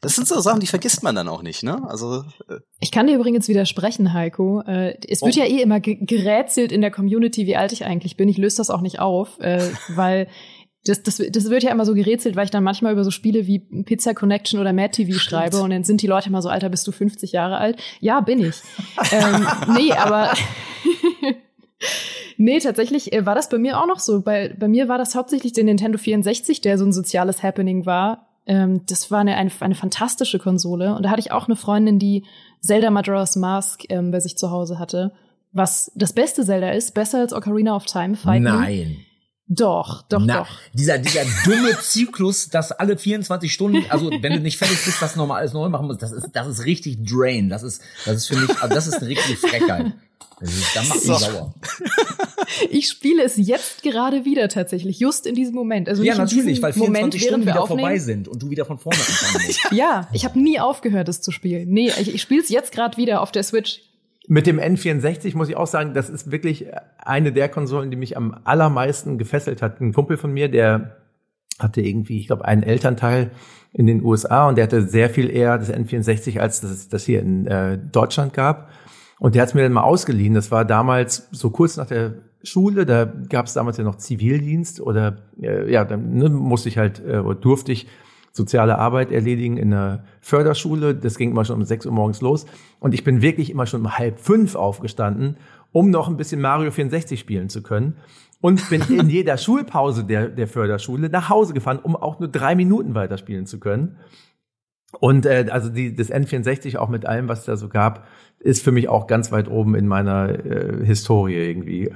Das 0.00 0.16
sind 0.16 0.26
so 0.26 0.40
Sachen, 0.40 0.58
die 0.58 0.66
vergisst 0.66 1.04
man 1.04 1.14
dann 1.14 1.28
auch 1.28 1.42
nicht, 1.42 1.62
ne? 1.62 1.88
Also 1.88 2.24
äh 2.48 2.58
ich 2.80 2.90
kann 2.90 3.06
dir 3.06 3.14
übrigens 3.14 3.46
widersprechen, 3.46 4.12
Heiko. 4.12 4.60
Äh, 4.62 4.96
es 5.06 5.22
wird 5.22 5.36
oh. 5.36 5.40
ja 5.40 5.44
eh 5.44 5.62
immer 5.62 5.78
gerätselt 5.78 6.72
in 6.72 6.80
der 6.80 6.90
Community, 6.90 7.46
wie 7.46 7.56
alt 7.56 7.70
ich 7.70 7.84
eigentlich 7.84 8.16
bin. 8.16 8.28
Ich 8.28 8.36
löse 8.36 8.56
das 8.56 8.70
auch 8.70 8.80
nicht 8.80 8.98
auf, 8.98 9.38
äh, 9.38 9.62
weil 9.94 10.26
das, 10.84 11.04
das, 11.04 11.22
das 11.30 11.50
wird 11.50 11.62
ja 11.62 11.70
immer 11.70 11.84
so 11.84 11.94
gerätselt, 11.94 12.34
weil 12.34 12.46
ich 12.46 12.50
dann 12.50 12.64
manchmal 12.64 12.92
über 12.92 13.04
so 13.04 13.12
Spiele 13.12 13.46
wie 13.46 13.60
Pizza 13.60 14.12
Connection 14.12 14.58
oder 14.58 14.72
Mad 14.72 14.90
TV 14.90 15.12
Stimmt. 15.12 15.22
schreibe 15.22 15.60
und 15.60 15.70
dann 15.70 15.84
sind 15.84 16.02
die 16.02 16.06
Leute 16.08 16.30
immer 16.30 16.42
so, 16.42 16.48
Alter, 16.48 16.68
bist 16.68 16.86
du 16.86 16.92
50 16.92 17.30
Jahre 17.32 17.58
alt? 17.58 17.80
Ja, 18.00 18.20
bin 18.20 18.40
ich. 18.40 18.56
ähm, 19.12 19.46
nee, 19.74 19.92
aber 19.92 20.32
Nee, 22.38 22.58
tatsächlich 22.58 23.12
äh, 23.12 23.24
war 23.26 23.34
das 23.34 23.48
bei 23.48 23.58
mir 23.58 23.80
auch 23.80 23.86
noch 23.86 23.98
so. 23.98 24.20
Bei, 24.20 24.54
bei 24.58 24.68
mir 24.68 24.88
war 24.88 24.98
das 24.98 25.14
hauptsächlich 25.14 25.52
der 25.52 25.64
Nintendo 25.64 25.98
64, 25.98 26.60
der 26.60 26.78
so 26.78 26.84
ein 26.84 26.92
soziales 26.92 27.42
Happening 27.42 27.86
war. 27.86 28.28
Ähm, 28.46 28.82
das 28.86 29.10
war 29.10 29.20
eine, 29.20 29.36
eine, 29.36 29.50
eine 29.60 29.74
fantastische 29.74 30.38
Konsole. 30.38 30.94
Und 30.94 31.02
da 31.02 31.10
hatte 31.10 31.20
ich 31.20 31.32
auch 31.32 31.46
eine 31.46 31.56
Freundin, 31.56 31.98
die 31.98 32.24
Zelda 32.60 32.90
Majora's 32.90 33.36
Mask 33.36 33.84
ähm, 33.88 34.10
bei 34.10 34.20
sich 34.20 34.36
zu 34.36 34.50
Hause 34.50 34.78
hatte. 34.78 35.12
Was 35.52 35.90
das 35.94 36.12
beste 36.12 36.44
Zelda 36.44 36.70
ist, 36.70 36.94
besser 36.94 37.20
als 37.20 37.32
Ocarina 37.32 37.74
of 37.74 37.86
Time. 37.86 38.16
Fight 38.16 38.42
Nein. 38.42 38.98
Doch, 39.48 40.02
doch, 40.02 40.22
Na, 40.24 40.38
doch. 40.38 40.48
Dieser, 40.72 40.98
dieser 40.98 41.22
dumme 41.44 41.78
Zyklus, 41.80 42.48
dass 42.48 42.72
alle 42.72 42.98
24 42.98 43.52
Stunden, 43.52 43.84
also 43.90 44.10
wenn 44.10 44.32
du 44.32 44.40
nicht 44.40 44.58
fertig 44.58 44.84
bist, 44.84 45.00
das 45.00 45.14
nochmal 45.14 45.38
alles 45.38 45.52
neu 45.52 45.68
machen 45.68 45.86
musst, 45.86 46.02
das 46.02 46.10
ist, 46.10 46.30
das 46.32 46.48
ist 46.48 46.64
richtig 46.64 47.04
drain. 47.06 47.48
Das 47.48 47.62
ist, 47.62 47.80
das 48.04 48.16
ist 48.16 48.26
für 48.26 48.36
mich, 48.36 48.50
also 48.60 48.74
das 48.74 48.88
ist 48.88 48.94
eine 48.94 49.08
richtige 49.08 49.38
Frechheit. 49.38 49.92
Das, 50.38 50.88
macht 50.88 50.94
mich 50.94 51.18
sauer. 51.18 51.54
Ich 52.70 52.88
spiele 52.88 53.24
es 53.24 53.36
jetzt 53.36 53.82
gerade 53.82 54.24
wieder 54.24 54.48
tatsächlich, 54.48 55.00
just 55.00 55.26
in 55.26 55.34
diesem 55.34 55.54
Moment. 55.54 55.88
Also 55.88 56.02
ja, 56.02 56.14
natürlich, 56.14 56.62
weil 56.62 56.72
24 56.72 56.78
Moment, 56.78 57.14
Stunden 57.14 57.46
wieder 57.46 57.60
aufnehmen. 57.60 57.80
vorbei 57.80 57.98
sind 57.98 58.28
und 58.28 58.40
du 58.40 58.50
wieder 58.50 58.64
von 58.64 58.78
vorne 58.78 58.98
anfangen 58.98 59.46
musst. 59.46 59.66
ja, 59.72 60.08
ich 60.12 60.24
habe 60.24 60.38
nie 60.38 60.60
aufgehört, 60.60 61.08
es 61.08 61.20
zu 61.20 61.32
spielen. 61.32 61.70
Nee, 61.70 61.90
ich, 61.98 62.14
ich 62.14 62.22
spiele 62.22 62.42
es 62.42 62.48
jetzt 62.48 62.72
gerade 62.72 62.96
wieder 62.96 63.20
auf 63.20 63.32
der 63.32 63.42
Switch. 63.42 63.80
Mit 64.28 64.46
dem 64.46 64.60
N64 64.60 65.36
muss 65.36 65.48
ich 65.48 65.56
auch 65.56 65.66
sagen, 65.66 65.94
das 65.94 66.08
ist 66.08 66.30
wirklich 66.30 66.66
eine 66.98 67.32
der 67.32 67.48
Konsolen, 67.48 67.90
die 67.90 67.96
mich 67.96 68.16
am 68.16 68.36
allermeisten 68.44 69.18
gefesselt 69.18 69.62
hat. 69.62 69.80
Ein 69.80 69.92
Kumpel 69.92 70.16
von 70.16 70.32
mir, 70.32 70.48
der 70.48 70.96
hatte 71.58 71.80
irgendwie, 71.80 72.20
ich 72.20 72.26
glaube, 72.26 72.44
einen 72.44 72.62
Elternteil 72.62 73.30
in 73.72 73.86
den 73.86 74.02
USA 74.02 74.48
und 74.48 74.56
der 74.56 74.64
hatte 74.64 74.86
sehr 74.86 75.10
viel 75.10 75.30
eher 75.30 75.58
das 75.58 75.72
N64, 75.72 76.38
als 76.38 76.60
das, 76.60 76.88
das 76.88 77.04
hier 77.04 77.20
in 77.20 77.46
äh, 77.46 77.78
Deutschland 77.78 78.34
gab. 78.34 78.70
Und 79.18 79.34
der 79.34 79.42
hat 79.42 79.48
es 79.48 79.54
mir 79.54 79.62
dann 79.62 79.72
mal 79.72 79.82
ausgeliehen. 79.82 80.34
Das 80.34 80.50
war 80.50 80.64
damals 80.64 81.28
so 81.32 81.50
kurz 81.50 81.76
nach 81.76 81.86
der 81.86 82.14
Schule, 82.42 82.86
da 82.86 83.04
gab 83.04 83.46
es 83.46 83.54
damals 83.54 83.76
ja 83.76 83.84
noch 83.84 83.96
Zivildienst 83.96 84.80
oder 84.80 85.16
äh, 85.40 85.70
ja, 85.70 85.84
dann 85.84 86.14
ne, 86.14 86.28
musste 86.28 86.68
ich 86.68 86.78
halt 86.78 87.02
äh, 87.04 87.18
oder 87.18 87.34
durfte 87.34 87.72
ich 87.72 87.86
soziale 88.36 88.78
Arbeit 88.78 89.10
erledigen 89.10 89.56
in 89.56 89.72
einer 89.72 90.04
Förderschule. 90.20 90.94
Das 90.94 91.16
ging 91.16 91.30
immer 91.30 91.44
schon 91.44 91.56
um 91.56 91.64
sechs 91.64 91.86
Uhr 91.86 91.92
morgens 91.92 92.20
los. 92.20 92.46
Und 92.78 92.92
ich 92.92 93.02
bin 93.02 93.22
wirklich 93.22 93.50
immer 93.50 93.66
schon 93.66 93.80
um 93.80 93.98
halb 93.98 94.20
fünf 94.20 94.54
aufgestanden, 94.54 95.38
um 95.72 95.90
noch 95.90 96.08
ein 96.08 96.18
bisschen 96.18 96.40
Mario 96.40 96.70
64 96.70 97.18
spielen 97.18 97.48
zu 97.48 97.62
können. 97.62 97.96
Und 98.42 98.68
bin 98.68 98.82
in 98.90 99.08
jeder 99.08 99.38
Schulpause 99.38 100.04
der, 100.04 100.28
der 100.28 100.46
Förderschule 100.46 101.08
nach 101.08 101.30
Hause 101.30 101.54
gefahren, 101.54 101.78
um 101.82 101.96
auch 101.96 102.20
nur 102.20 102.28
drei 102.28 102.54
Minuten 102.54 102.94
weiterspielen 102.94 103.46
zu 103.46 103.58
können. 103.58 103.96
Und 105.00 105.26
äh, 105.26 105.46
also 105.50 105.68
die, 105.68 105.94
das 105.94 106.10
N64 106.10 106.76
auch 106.76 106.88
mit 106.88 107.06
allem, 107.06 107.28
was 107.28 107.44
da 107.44 107.56
so 107.56 107.68
gab, 107.68 108.06
ist 108.38 108.62
für 108.62 108.72
mich 108.72 108.88
auch 108.88 109.06
ganz 109.06 109.32
weit 109.32 109.48
oben 109.48 109.74
in 109.74 109.86
meiner 109.86 110.28
äh, 110.28 110.84
Historie 110.84 111.34
irgendwie. 111.36 111.94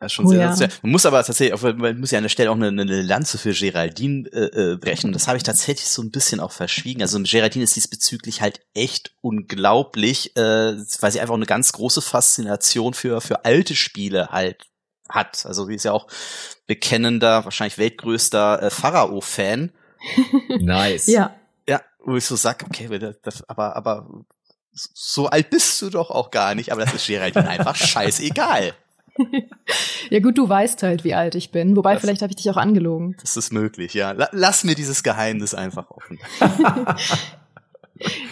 Ja, 0.00 0.08
schon 0.08 0.26
oh, 0.26 0.28
sehr, 0.30 0.40
ja. 0.40 0.56
sehr. 0.56 0.68
Man 0.82 0.90
muss 0.90 1.06
aber 1.06 1.22
tatsächlich, 1.22 1.62
man 1.62 2.00
muss 2.00 2.10
ja 2.10 2.18
an 2.18 2.24
der 2.24 2.28
Stelle 2.28 2.50
auch 2.50 2.56
eine, 2.56 2.68
eine 2.68 3.02
Lanze 3.02 3.38
für 3.38 3.52
Geraldine 3.52 4.28
äh, 4.32 4.72
äh, 4.72 4.76
brechen. 4.76 5.12
Das 5.12 5.28
habe 5.28 5.36
ich 5.36 5.44
tatsächlich 5.44 5.86
so 5.86 6.02
ein 6.02 6.10
bisschen 6.10 6.40
auch 6.40 6.50
verschwiegen. 6.50 7.02
Also 7.02 7.20
Geraldine 7.22 7.62
ist 7.62 7.76
diesbezüglich 7.76 8.42
halt 8.42 8.60
echt 8.74 9.14
unglaublich, 9.20 10.36
äh, 10.36 10.74
weil 11.00 11.12
sie 11.12 11.20
einfach 11.20 11.36
eine 11.36 11.46
ganz 11.46 11.72
große 11.72 12.02
Faszination 12.02 12.94
für 12.94 13.20
für 13.20 13.44
alte 13.44 13.76
Spiele 13.76 14.28
halt 14.30 14.66
hat. 15.08 15.46
Also 15.46 15.66
sie 15.66 15.76
ist 15.76 15.84
ja 15.84 15.92
auch 15.92 16.08
bekennender, 16.66 17.44
wahrscheinlich 17.44 17.78
weltgrößter 17.78 18.62
äh, 18.62 18.70
Pharao-Fan. 18.70 19.70
nice. 20.58 21.06
ja. 21.06 21.36
Wo 22.04 22.16
ich 22.16 22.24
so 22.24 22.36
sag, 22.36 22.64
okay, 22.64 22.88
das, 23.22 23.48
aber 23.48 23.76
aber 23.76 24.24
so 24.72 25.26
alt 25.26 25.50
bist 25.50 25.80
du 25.82 25.90
doch 25.90 26.10
auch 26.10 26.30
gar 26.30 26.54
nicht. 26.54 26.72
Aber 26.72 26.84
das 26.84 26.94
ist 26.94 27.06
Geraldine 27.06 27.48
einfach 27.48 27.76
scheißegal 27.76 28.74
ja 30.10 30.20
gut, 30.20 30.38
du 30.38 30.48
weißt 30.48 30.82
halt, 30.82 31.04
wie 31.04 31.14
alt 31.14 31.34
ich 31.34 31.50
bin. 31.50 31.76
Wobei, 31.76 31.94
das, 31.94 32.00
vielleicht 32.00 32.22
habe 32.22 32.30
ich 32.30 32.36
dich 32.36 32.50
auch 32.50 32.56
angelogen. 32.56 33.16
Das 33.20 33.36
ist 33.36 33.52
möglich, 33.52 33.94
ja. 33.94 34.14
Lass 34.32 34.64
mir 34.64 34.74
dieses 34.74 35.02
Geheimnis 35.02 35.54
einfach 35.54 35.90
offen. 35.90 36.18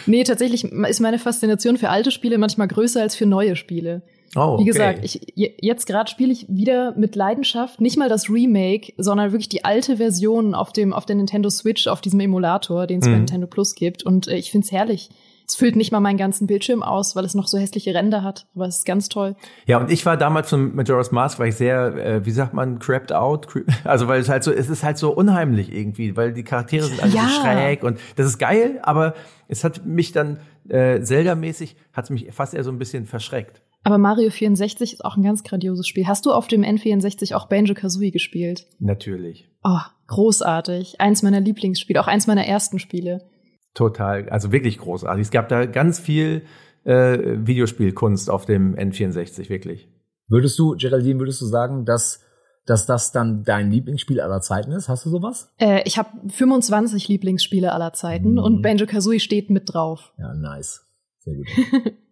nee, 0.05 0.23
tatsächlich 0.23 0.63
ist 0.63 0.99
meine 0.99 1.19
Faszination 1.19 1.77
für 1.77 1.89
alte 1.89 2.11
Spiele 2.11 2.37
manchmal 2.37 2.67
größer 2.67 3.01
als 3.01 3.15
für 3.15 3.25
neue 3.25 3.55
Spiele. 3.55 4.01
Oh, 4.35 4.39
okay. 4.53 4.61
Wie 4.61 4.65
gesagt, 4.65 4.99
ich, 5.03 5.33
jetzt 5.35 5.85
gerade 5.85 6.09
spiele 6.09 6.31
ich 6.31 6.45
wieder 6.47 6.93
mit 6.97 7.15
Leidenschaft 7.15 7.81
nicht 7.81 7.97
mal 7.97 8.07
das 8.07 8.29
Remake, 8.29 8.93
sondern 8.97 9.31
wirklich 9.31 9.49
die 9.49 9.65
alte 9.65 9.97
Version 9.97 10.55
auf 10.55 10.71
dem 10.71 10.93
auf 10.93 11.05
der 11.05 11.17
Nintendo 11.17 11.49
Switch, 11.49 11.87
auf 11.87 11.99
diesem 11.99 12.19
Emulator, 12.21 12.87
den 12.87 12.99
es 12.99 13.07
mhm. 13.07 13.11
bei 13.11 13.17
Nintendo 13.17 13.47
Plus 13.47 13.75
gibt. 13.75 14.03
Und 14.03 14.27
äh, 14.27 14.37
ich 14.37 14.51
find's 14.51 14.71
herrlich. 14.71 15.09
Es 15.45 15.55
füllt 15.57 15.75
nicht 15.75 15.91
mal 15.91 15.99
meinen 15.99 16.17
ganzen 16.17 16.47
Bildschirm 16.47 16.81
aus, 16.81 17.13
weil 17.17 17.25
es 17.25 17.33
noch 17.33 17.45
so 17.45 17.57
hässliche 17.57 17.93
Ränder 17.93 18.23
hat. 18.23 18.47
Aber 18.55 18.67
es 18.67 18.77
ist 18.77 18.85
ganz 18.85 19.09
toll. 19.09 19.35
Ja, 19.65 19.79
und 19.79 19.91
ich 19.91 20.05
war 20.05 20.15
damals 20.15 20.49
von 20.49 20.73
Majora's 20.75 21.11
Mask, 21.11 21.39
war 21.39 21.47
ich 21.47 21.55
sehr, 21.55 21.93
äh, 21.97 22.25
wie 22.25 22.31
sagt 22.31 22.53
man, 22.53 22.79
crapped 22.79 23.11
out. 23.11 23.47
Also 23.83 24.07
weil 24.07 24.21
es 24.21 24.29
halt 24.29 24.45
so, 24.45 24.51
es 24.53 24.69
ist 24.69 24.83
halt 24.83 24.97
so 24.97 25.11
unheimlich 25.11 25.73
irgendwie, 25.73 26.15
weil 26.15 26.31
die 26.31 26.43
Charaktere 26.43 26.85
sind 26.85 27.03
alle 27.03 27.13
ja. 27.13 27.23
so 27.23 27.41
schräg 27.41 27.83
und 27.83 27.99
das 28.15 28.27
ist 28.27 28.37
geil, 28.37 28.79
aber 28.83 29.13
es 29.49 29.65
hat 29.65 29.85
mich 29.85 30.13
dann 30.13 30.39
äh, 30.69 31.01
Zelda-mäßig, 31.01 31.75
hat 31.91 32.09
mich 32.11 32.31
fast 32.31 32.53
eher 32.53 32.63
so 32.63 32.71
ein 32.71 32.77
bisschen 32.77 33.05
verschreckt. 33.05 33.61
Aber 33.83 33.97
Mario 33.97 34.29
64 34.29 34.93
ist 34.93 35.05
auch 35.05 35.17
ein 35.17 35.23
ganz 35.23 35.43
grandioses 35.43 35.87
Spiel. 35.87 36.07
Hast 36.07 36.25
du 36.25 36.31
auf 36.31 36.47
dem 36.47 36.61
N64 36.63 37.33
auch 37.35 37.47
Banjo-Kazooie 37.47 38.11
gespielt? 38.11 38.67
Natürlich. 38.79 39.49
Oh, 39.63 39.79
großartig. 40.07 41.01
Eins 41.01 41.23
meiner 41.23 41.39
Lieblingsspiele, 41.39 41.99
auch 41.99 42.07
eins 42.07 42.27
meiner 42.27 42.45
ersten 42.45 42.79
Spiele. 42.79 43.29
Total, 43.73 44.29
also 44.29 44.51
wirklich 44.51 44.77
großartig. 44.77 45.21
Es 45.21 45.31
gab 45.31 45.49
da 45.49 45.65
ganz 45.65 45.99
viel 45.99 46.43
äh, 46.83 47.17
Videospielkunst 47.45 48.29
auf 48.29 48.45
dem 48.45 48.75
N64, 48.75 49.49
wirklich. 49.49 49.89
Würdest 50.27 50.59
du, 50.59 50.75
Geraldine, 50.77 51.19
würdest 51.19 51.41
du 51.41 51.45
sagen, 51.45 51.85
dass 51.85 52.21
dass 52.65 52.85
das 52.85 53.11
dann 53.11 53.43
dein 53.43 53.71
Lieblingsspiel 53.71 54.21
aller 54.21 54.41
Zeiten 54.41 54.71
ist? 54.71 54.87
Hast 54.87 55.05
du 55.05 55.09
sowas? 55.09 55.49
Äh, 55.57 55.81
ich 55.85 55.97
habe 55.97 56.09
25 56.29 57.07
Lieblingsspiele 57.07 57.71
aller 57.71 57.93
Zeiten 57.93 58.33
mhm. 58.33 58.39
und 58.39 58.61
Banjo 58.61 58.85
Kazooie 58.85 59.19
steht 59.19 59.49
mit 59.49 59.73
drauf. 59.73 60.13
Ja, 60.17 60.33
nice. 60.33 60.85
Sehr 61.19 61.35
gut. 61.35 61.47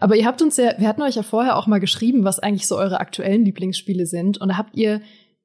Aber 0.00 0.16
ihr 0.16 0.26
habt 0.26 0.42
uns 0.42 0.56
ja, 0.56 0.72
wir 0.78 0.88
hatten 0.88 1.02
euch 1.02 1.14
ja 1.14 1.22
vorher 1.22 1.56
auch 1.56 1.66
mal 1.66 1.80
geschrieben, 1.80 2.24
was 2.24 2.38
eigentlich 2.38 2.66
so 2.66 2.76
eure 2.76 3.00
aktuellen 3.00 3.44
Lieblingsspiele 3.44 4.06
sind. 4.06 4.38
Und 4.38 4.48
da 4.48 4.56
habt 4.56 4.76
ihr 4.76 5.00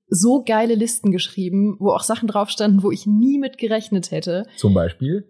so 0.07 0.43
geile 0.43 0.75
Listen 0.75 1.11
geschrieben, 1.11 1.77
wo 1.79 1.91
auch 1.91 2.03
Sachen 2.03 2.27
drauf 2.27 2.49
standen, 2.49 2.83
wo 2.83 2.91
ich 2.91 3.07
nie 3.07 3.39
mit 3.39 3.57
gerechnet 3.57 4.11
hätte. 4.11 4.45
Zum 4.57 4.73
Beispiel? 4.73 5.25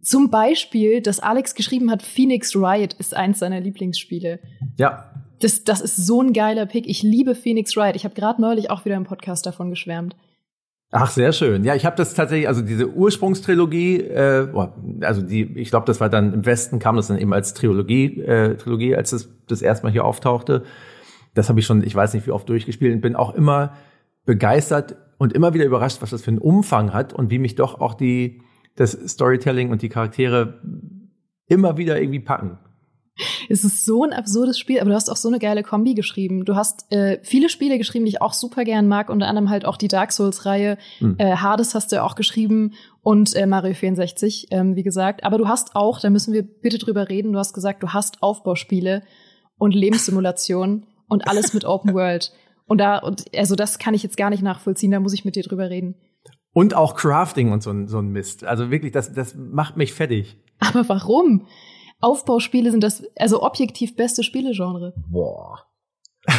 Zum 0.00 0.30
Beispiel, 0.30 1.02
dass 1.02 1.20
Alex 1.20 1.54
geschrieben 1.54 1.90
hat, 1.90 2.02
Phoenix 2.02 2.56
Riot 2.56 2.94
ist 2.94 3.14
eins 3.14 3.38
seiner 3.38 3.60
Lieblingsspiele. 3.60 4.40
Ja. 4.76 5.12
Das, 5.40 5.64
das 5.64 5.80
ist 5.80 5.96
so 5.96 6.20
ein 6.22 6.32
geiler 6.32 6.66
Pick. 6.66 6.88
Ich 6.88 7.02
liebe 7.02 7.34
Phoenix 7.34 7.76
Riot. 7.76 7.94
Ich 7.94 8.04
habe 8.04 8.14
gerade 8.14 8.40
neulich 8.40 8.70
auch 8.70 8.84
wieder 8.84 8.96
im 8.96 9.04
Podcast 9.04 9.44
davon 9.44 9.70
geschwärmt. 9.70 10.16
Ach, 10.94 11.10
sehr 11.10 11.32
schön. 11.32 11.64
Ja, 11.64 11.74
ich 11.74 11.86
habe 11.86 11.96
das 11.96 12.12
tatsächlich, 12.12 12.48
also 12.48 12.60
diese 12.60 12.90
Ursprungstrilogie, 12.90 14.00
äh, 14.00 14.46
also 15.00 15.22
die, 15.22 15.44
ich 15.58 15.70
glaube, 15.70 15.86
das 15.86 16.00
war 16.00 16.10
dann 16.10 16.34
im 16.34 16.44
Westen 16.44 16.78
kam 16.78 16.96
das 16.96 17.08
dann 17.08 17.16
eben 17.16 17.32
als 17.32 17.54
Trilogie, 17.54 18.20
äh, 18.20 18.56
Trilogie, 18.56 18.94
als 18.94 19.28
das 19.48 19.62
erste 19.62 19.86
Mal 19.86 19.92
hier 19.92 20.04
auftauchte. 20.04 20.64
Das 21.32 21.48
habe 21.48 21.60
ich 21.60 21.66
schon, 21.66 21.82
ich 21.82 21.94
weiß 21.94 22.12
nicht, 22.12 22.26
wie 22.26 22.30
oft 22.30 22.46
durchgespielt 22.46 22.94
und 22.94 23.00
bin 23.00 23.16
auch 23.16 23.34
immer 23.34 23.72
begeistert 24.26 24.96
und 25.16 25.32
immer 25.32 25.54
wieder 25.54 25.64
überrascht, 25.64 26.02
was 26.02 26.10
das 26.10 26.20
für 26.20 26.30
einen 26.30 26.38
Umfang 26.38 26.92
hat 26.92 27.14
und 27.14 27.30
wie 27.30 27.38
mich 27.38 27.54
doch 27.54 27.80
auch 27.80 27.94
die 27.94 28.42
das 28.76 28.92
Storytelling 28.92 29.70
und 29.70 29.80
die 29.80 29.88
Charaktere 29.88 30.60
immer 31.46 31.78
wieder 31.78 31.98
irgendwie 32.00 32.20
packen. 32.20 32.58
Es 33.48 33.64
ist 33.64 33.84
so 33.84 34.04
ein 34.04 34.12
absurdes 34.12 34.58
Spiel, 34.58 34.80
aber 34.80 34.90
du 34.90 34.96
hast 34.96 35.10
auch 35.10 35.16
so 35.16 35.28
eine 35.28 35.38
geile 35.38 35.62
Kombi 35.62 35.94
geschrieben. 35.94 36.44
Du 36.44 36.56
hast 36.56 36.90
äh, 36.90 37.18
viele 37.22 37.48
Spiele 37.48 37.78
geschrieben, 37.78 38.04
die 38.04 38.10
ich 38.10 38.22
auch 38.22 38.32
super 38.32 38.64
gern 38.64 38.88
mag, 38.88 39.10
unter 39.10 39.28
anderem 39.28 39.50
halt 39.50 39.64
auch 39.64 39.76
die 39.76 39.88
Dark 39.88 40.12
Souls-Reihe. 40.12 40.78
Mhm. 41.00 41.16
Äh, 41.18 41.36
Hades 41.36 41.74
hast 41.74 41.92
du 41.92 42.02
auch 42.02 42.14
geschrieben 42.14 42.72
und 43.02 43.34
äh, 43.34 43.46
Mario 43.46 43.74
64, 43.74 44.48
ähm, 44.50 44.76
wie 44.76 44.82
gesagt. 44.82 45.24
Aber 45.24 45.38
du 45.38 45.48
hast 45.48 45.76
auch, 45.76 46.00
da 46.00 46.10
müssen 46.10 46.32
wir 46.32 46.42
bitte 46.42 46.78
drüber 46.78 47.08
reden, 47.08 47.32
du 47.32 47.38
hast 47.38 47.52
gesagt, 47.52 47.82
du 47.82 47.90
hast 47.90 48.22
Aufbauspiele 48.22 49.02
und 49.58 49.74
Lebenssimulationen 49.74 50.86
und 51.08 51.28
alles 51.28 51.52
mit 51.52 51.64
Open 51.64 51.94
World. 51.94 52.32
Und 52.66 52.78
da, 52.78 52.98
und 52.98 53.24
also 53.36 53.54
das 53.54 53.78
kann 53.78 53.92
ich 53.92 54.02
jetzt 54.02 54.16
gar 54.16 54.30
nicht 54.30 54.42
nachvollziehen, 54.42 54.90
da 54.90 55.00
muss 55.00 55.12
ich 55.12 55.24
mit 55.24 55.36
dir 55.36 55.42
drüber 55.42 55.68
reden. 55.68 55.96
Und 56.54 56.74
auch 56.74 56.94
Crafting 56.94 57.52
und 57.52 57.62
so 57.62 57.70
ein, 57.70 57.88
so 57.88 57.98
ein 57.98 58.08
Mist. 58.08 58.44
Also 58.44 58.70
wirklich, 58.70 58.92
das, 58.92 59.12
das 59.12 59.34
macht 59.34 59.76
mich 59.76 59.92
fertig. 59.92 60.36
Aber 60.60 60.88
warum? 60.88 61.46
Aufbauspiele 62.02 62.70
sind 62.70 62.82
das, 62.82 63.04
also 63.16 63.42
objektiv 63.42 63.96
beste 63.96 64.22
Spielegenre. 64.22 64.94
Boah. 65.08 65.66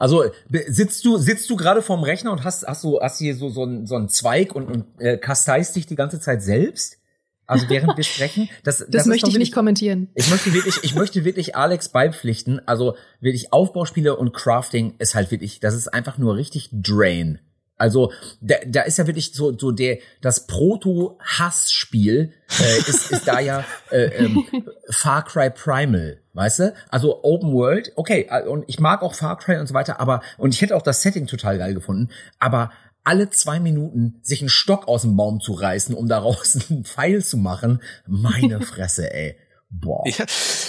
Also 0.00 0.24
sitzt 0.50 1.04
du 1.04 1.16
sitzt 1.18 1.48
du 1.48 1.56
gerade 1.56 1.80
vorm 1.80 2.02
Rechner 2.02 2.32
und 2.32 2.42
hast 2.42 2.66
hast 2.66 2.82
du 2.82 3.00
hast 3.00 3.18
hier 3.18 3.36
so 3.36 3.48
so 3.48 3.62
einen 3.62 3.86
so 3.86 3.94
einen 3.94 4.08
Zweig 4.08 4.54
und, 4.54 4.66
und 4.66 4.86
äh, 4.98 5.16
kasteist 5.16 5.76
dich 5.76 5.86
die 5.86 5.94
ganze 5.94 6.18
Zeit 6.20 6.42
selbst? 6.42 6.98
Also 7.46 7.68
während 7.68 7.96
wir 7.96 8.04
sprechen, 8.04 8.48
das 8.64 8.78
das, 8.78 8.88
das 8.90 9.06
möchte 9.06 9.28
ich 9.28 9.34
wirklich, 9.34 9.48
nicht 9.48 9.54
kommentieren. 9.54 10.08
Ich 10.14 10.28
möchte 10.30 10.52
wirklich 10.52 10.82
ich 10.82 10.94
möchte 10.94 11.24
wirklich 11.24 11.54
Alex 11.54 11.90
beipflichten, 11.90 12.60
also 12.66 12.96
wirklich 13.20 13.52
Aufbauspiele 13.52 14.16
und 14.16 14.34
Crafting 14.34 14.94
ist 14.98 15.14
halt 15.14 15.30
wirklich, 15.30 15.60
das 15.60 15.74
ist 15.74 15.88
einfach 15.88 16.18
nur 16.18 16.36
richtig 16.36 16.70
Drain. 16.72 17.38
Also 17.76 18.12
da, 18.40 18.56
da 18.66 18.82
ist 18.82 18.98
ja 18.98 19.06
wirklich 19.06 19.32
so 19.32 19.56
so 19.58 19.72
der 19.72 19.98
das 20.20 20.46
Proto-Hass-Spiel 20.46 22.32
äh, 22.60 22.78
ist, 22.78 23.10
ist 23.10 23.26
da 23.26 23.40
ja 23.40 23.64
äh, 23.90 24.04
ähm, 24.24 24.44
Far 24.90 25.24
Cry 25.24 25.50
Primal, 25.50 26.20
weißt 26.34 26.58
du? 26.60 26.74
Also 26.88 27.24
Open 27.24 27.52
World, 27.52 27.92
okay, 27.96 28.28
äh, 28.30 28.46
und 28.46 28.64
ich 28.68 28.78
mag 28.78 29.02
auch 29.02 29.14
Far 29.14 29.36
Cry 29.38 29.58
und 29.58 29.66
so 29.66 29.74
weiter, 29.74 29.98
aber 30.00 30.22
und 30.38 30.54
ich 30.54 30.62
hätte 30.62 30.76
auch 30.76 30.82
das 30.82 31.02
Setting 31.02 31.26
total 31.26 31.58
geil 31.58 31.74
gefunden, 31.74 32.10
aber 32.38 32.70
alle 33.04 33.28
zwei 33.28 33.60
Minuten 33.60 34.18
sich 34.22 34.40
einen 34.40 34.48
Stock 34.48 34.88
aus 34.88 35.02
dem 35.02 35.16
Baum 35.16 35.40
zu 35.40 35.52
reißen, 35.52 35.94
um 35.94 36.08
daraus 36.08 36.56
einen 36.70 36.84
Pfeil 36.84 37.22
zu 37.24 37.36
machen, 37.36 37.80
meine 38.06 38.60
Fresse, 38.60 39.12
ey. 39.12 39.36
Boah. 39.80 40.04
Ja, 40.06 40.24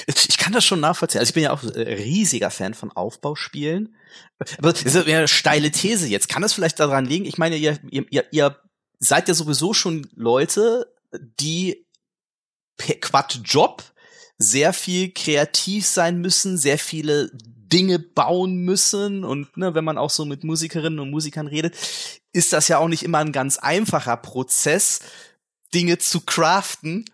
ich 0.07 0.37
kann 0.37 0.53
das 0.53 0.65
schon 0.65 0.79
nachvollziehen. 0.79 1.19
Also 1.19 1.29
ich 1.29 1.33
bin 1.33 1.43
ja 1.43 1.51
auch 1.51 1.63
riesiger 1.63 2.49
Fan 2.49 2.73
von 2.73 2.91
Aufbauspielen. 2.91 3.95
Aber 4.57 4.73
das 4.73 4.83
ist 4.83 4.95
eine 4.95 5.27
steile 5.27 5.71
These 5.71 6.07
jetzt. 6.07 6.29
Kann 6.29 6.41
das 6.41 6.53
vielleicht 6.53 6.79
daran 6.79 7.05
liegen? 7.05 7.25
Ich 7.25 7.37
meine, 7.37 7.57
ihr, 7.57 7.77
ihr, 7.89 8.25
ihr 8.31 8.59
seid 8.99 9.27
ja 9.27 9.33
sowieso 9.33 9.73
schon 9.73 10.07
Leute, 10.15 10.93
die 11.39 11.85
per 12.77 12.95
Quad 12.95 13.41
Job 13.43 13.83
sehr 14.37 14.73
viel 14.73 15.11
kreativ 15.11 15.85
sein 15.85 16.19
müssen, 16.19 16.57
sehr 16.57 16.77
viele 16.77 17.31
Dinge 17.33 17.99
bauen 17.99 18.57
müssen 18.57 19.23
und 19.23 19.55
ne, 19.57 19.73
wenn 19.73 19.83
man 19.83 19.97
auch 19.97 20.09
so 20.09 20.25
mit 20.25 20.43
Musikerinnen 20.43 20.99
und 20.99 21.09
Musikern 21.09 21.47
redet, 21.47 21.75
ist 22.31 22.53
das 22.53 22.67
ja 22.67 22.77
auch 22.77 22.87
nicht 22.87 23.03
immer 23.03 23.19
ein 23.19 23.31
ganz 23.31 23.57
einfacher 23.57 24.17
Prozess, 24.17 24.99
Dinge 25.73 25.97
zu 25.97 26.21
craften 26.21 27.05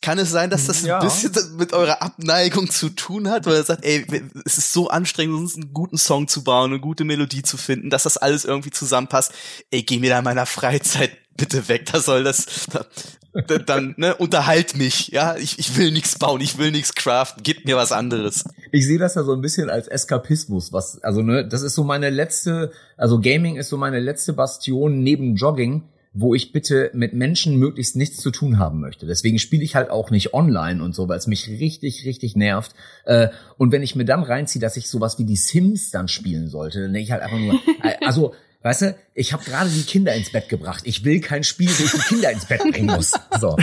kann 0.00 0.18
es 0.18 0.30
sein, 0.30 0.50
dass 0.50 0.66
das 0.66 0.82
ja. 0.82 0.98
ein 0.98 1.04
bisschen 1.04 1.32
mit 1.56 1.72
eurer 1.72 2.02
Abneigung 2.02 2.70
zu 2.70 2.90
tun 2.90 3.28
hat, 3.28 3.46
weil 3.46 3.56
er 3.56 3.64
sagt, 3.64 3.84
ey, 3.84 4.06
es 4.44 4.58
ist 4.58 4.72
so 4.72 4.88
anstrengend, 4.88 5.36
uns 5.36 5.56
einen 5.56 5.72
guten 5.72 5.98
Song 5.98 6.28
zu 6.28 6.44
bauen, 6.44 6.72
eine 6.72 6.80
gute 6.80 7.04
Melodie 7.04 7.42
zu 7.42 7.56
finden, 7.56 7.90
dass 7.90 8.04
das 8.04 8.16
alles 8.16 8.44
irgendwie 8.44 8.70
zusammenpasst. 8.70 9.32
Ey, 9.70 9.82
geh 9.82 9.98
mir 9.98 10.10
da 10.10 10.18
in 10.18 10.24
meiner 10.24 10.46
Freizeit 10.46 11.10
bitte 11.36 11.68
weg, 11.68 11.86
da 11.92 12.00
soll 12.00 12.24
das, 12.24 12.66
da, 12.72 13.58
dann, 13.58 13.94
ne, 13.96 14.14
unterhalt 14.14 14.76
mich, 14.76 15.08
ja, 15.08 15.36
ich, 15.36 15.58
ich 15.58 15.76
will 15.76 15.90
nichts 15.90 16.18
bauen, 16.18 16.40
ich 16.40 16.58
will 16.58 16.70
nichts 16.70 16.94
craften, 16.94 17.42
gib 17.42 17.66
mir 17.66 17.76
was 17.76 17.92
anderes. 17.92 18.44
Ich 18.72 18.86
sehe 18.86 18.98
das 18.98 19.14
ja 19.14 19.22
so 19.22 19.32
ein 19.32 19.42
bisschen 19.42 19.68
als 19.70 19.88
Eskapismus, 19.88 20.72
was, 20.72 21.02
also, 21.02 21.22
ne, 21.22 21.46
das 21.46 21.62
ist 21.62 21.74
so 21.74 21.84
meine 21.84 22.10
letzte, 22.10 22.72
also 22.96 23.20
Gaming 23.20 23.56
ist 23.56 23.68
so 23.68 23.76
meine 23.76 24.00
letzte 24.00 24.32
Bastion 24.32 25.02
neben 25.02 25.36
Jogging, 25.36 25.82
wo 26.18 26.34
ich 26.34 26.50
bitte 26.50 26.90
mit 26.94 27.12
Menschen 27.12 27.56
möglichst 27.56 27.94
nichts 27.94 28.18
zu 28.18 28.30
tun 28.30 28.58
haben 28.58 28.80
möchte. 28.80 29.06
Deswegen 29.06 29.38
spiele 29.38 29.62
ich 29.62 29.76
halt 29.76 29.90
auch 29.90 30.10
nicht 30.10 30.32
online 30.32 30.82
und 30.82 30.94
so, 30.94 31.08
weil 31.08 31.18
es 31.18 31.26
mich 31.26 31.48
richtig, 31.48 32.06
richtig 32.06 32.36
nervt. 32.36 32.74
Äh, 33.04 33.28
und 33.58 33.70
wenn 33.70 33.82
ich 33.82 33.96
mir 33.96 34.06
dann 34.06 34.22
reinziehe, 34.22 34.60
dass 34.60 34.78
ich 34.78 34.88
sowas 34.88 35.18
wie 35.18 35.24
die 35.24 35.36
Sims 35.36 35.90
dann 35.90 36.08
spielen 36.08 36.48
sollte, 36.48 36.80
dann 36.80 36.94
denke 36.94 37.04
ich 37.04 37.12
halt 37.12 37.22
einfach 37.22 37.38
nur, 37.38 37.54
äh, 37.82 37.96
also 38.06 38.34
Weißt 38.62 38.82
du, 38.82 38.96
ich 39.14 39.32
habe 39.32 39.44
gerade 39.44 39.70
die 39.70 39.84
Kinder 39.84 40.12
ins 40.12 40.30
Bett 40.30 40.48
gebracht. 40.48 40.82
Ich 40.86 41.04
will 41.04 41.20
kein 41.20 41.44
Spiel, 41.44 41.68
wo 41.68 41.84
ich 41.84 41.92
die 41.92 41.98
Kinder 41.98 42.32
ins 42.32 42.46
Bett 42.46 42.62
bringen 42.62 42.96
muss. 42.96 43.12
So. 43.38 43.56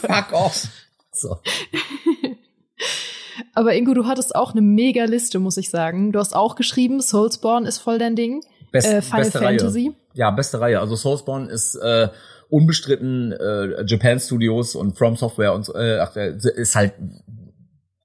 Fuck 0.00 0.32
off. 0.32 0.68
So. 1.12 1.36
Aber 3.52 3.74
Ingo, 3.74 3.92
du 3.92 4.06
hattest 4.06 4.34
auch 4.34 4.52
eine 4.52 4.62
mega 4.62 5.04
Liste, 5.04 5.38
muss 5.38 5.58
ich 5.58 5.68
sagen. 5.68 6.12
Du 6.12 6.18
hast 6.18 6.34
auch 6.34 6.54
geschrieben, 6.54 7.02
Soulsborne 7.02 7.68
ist 7.68 7.76
voll 7.76 7.98
dein 7.98 8.16
Ding. 8.16 8.42
Best, 8.70 8.86
äh, 8.86 9.02
Final 9.02 9.30
Fantasy. 9.30 9.88
Reihe. 9.88 9.94
Ja, 10.18 10.32
beste 10.32 10.60
Reihe. 10.60 10.80
Also 10.80 10.96
Soulspawn 10.96 11.48
ist 11.48 11.76
äh, 11.76 12.08
unbestritten 12.48 13.30
äh, 13.30 13.84
Japan 13.86 14.18
Studios 14.18 14.74
und 14.74 14.98
From 14.98 15.14
Software 15.14 15.52
und 15.52 15.68
äh, 15.72 16.00
ach, 16.00 16.16
äh, 16.16 16.36
ist 16.36 16.74
halt 16.74 16.94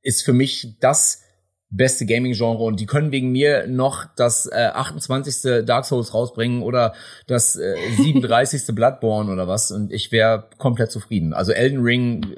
ist 0.04 0.24
für 0.24 0.34
mich 0.34 0.78
das 0.80 1.24
beste 1.72 2.06
Gaming-Genre 2.06 2.64
und 2.66 2.80
die 2.80 2.86
können 2.86 3.12
wegen 3.12 3.32
mir 3.32 3.66
noch 3.66 4.06
das 4.16 4.46
äh, 4.46 4.70
28. 4.76 5.66
Dark 5.66 5.86
Souls 5.86 6.14
rausbringen 6.14 6.62
oder 6.62 6.94
das 7.26 7.56
äh, 7.56 7.76
37. 7.98 8.76
Bloodborne 8.76 9.32
oder 9.32 9.48
was 9.48 9.72
und 9.72 9.92
ich 9.92 10.12
wäre 10.12 10.50
komplett 10.60 10.92
zufrieden. 10.92 11.34
Also 11.34 11.52
Elden 11.52 11.82
Ring 11.82 12.36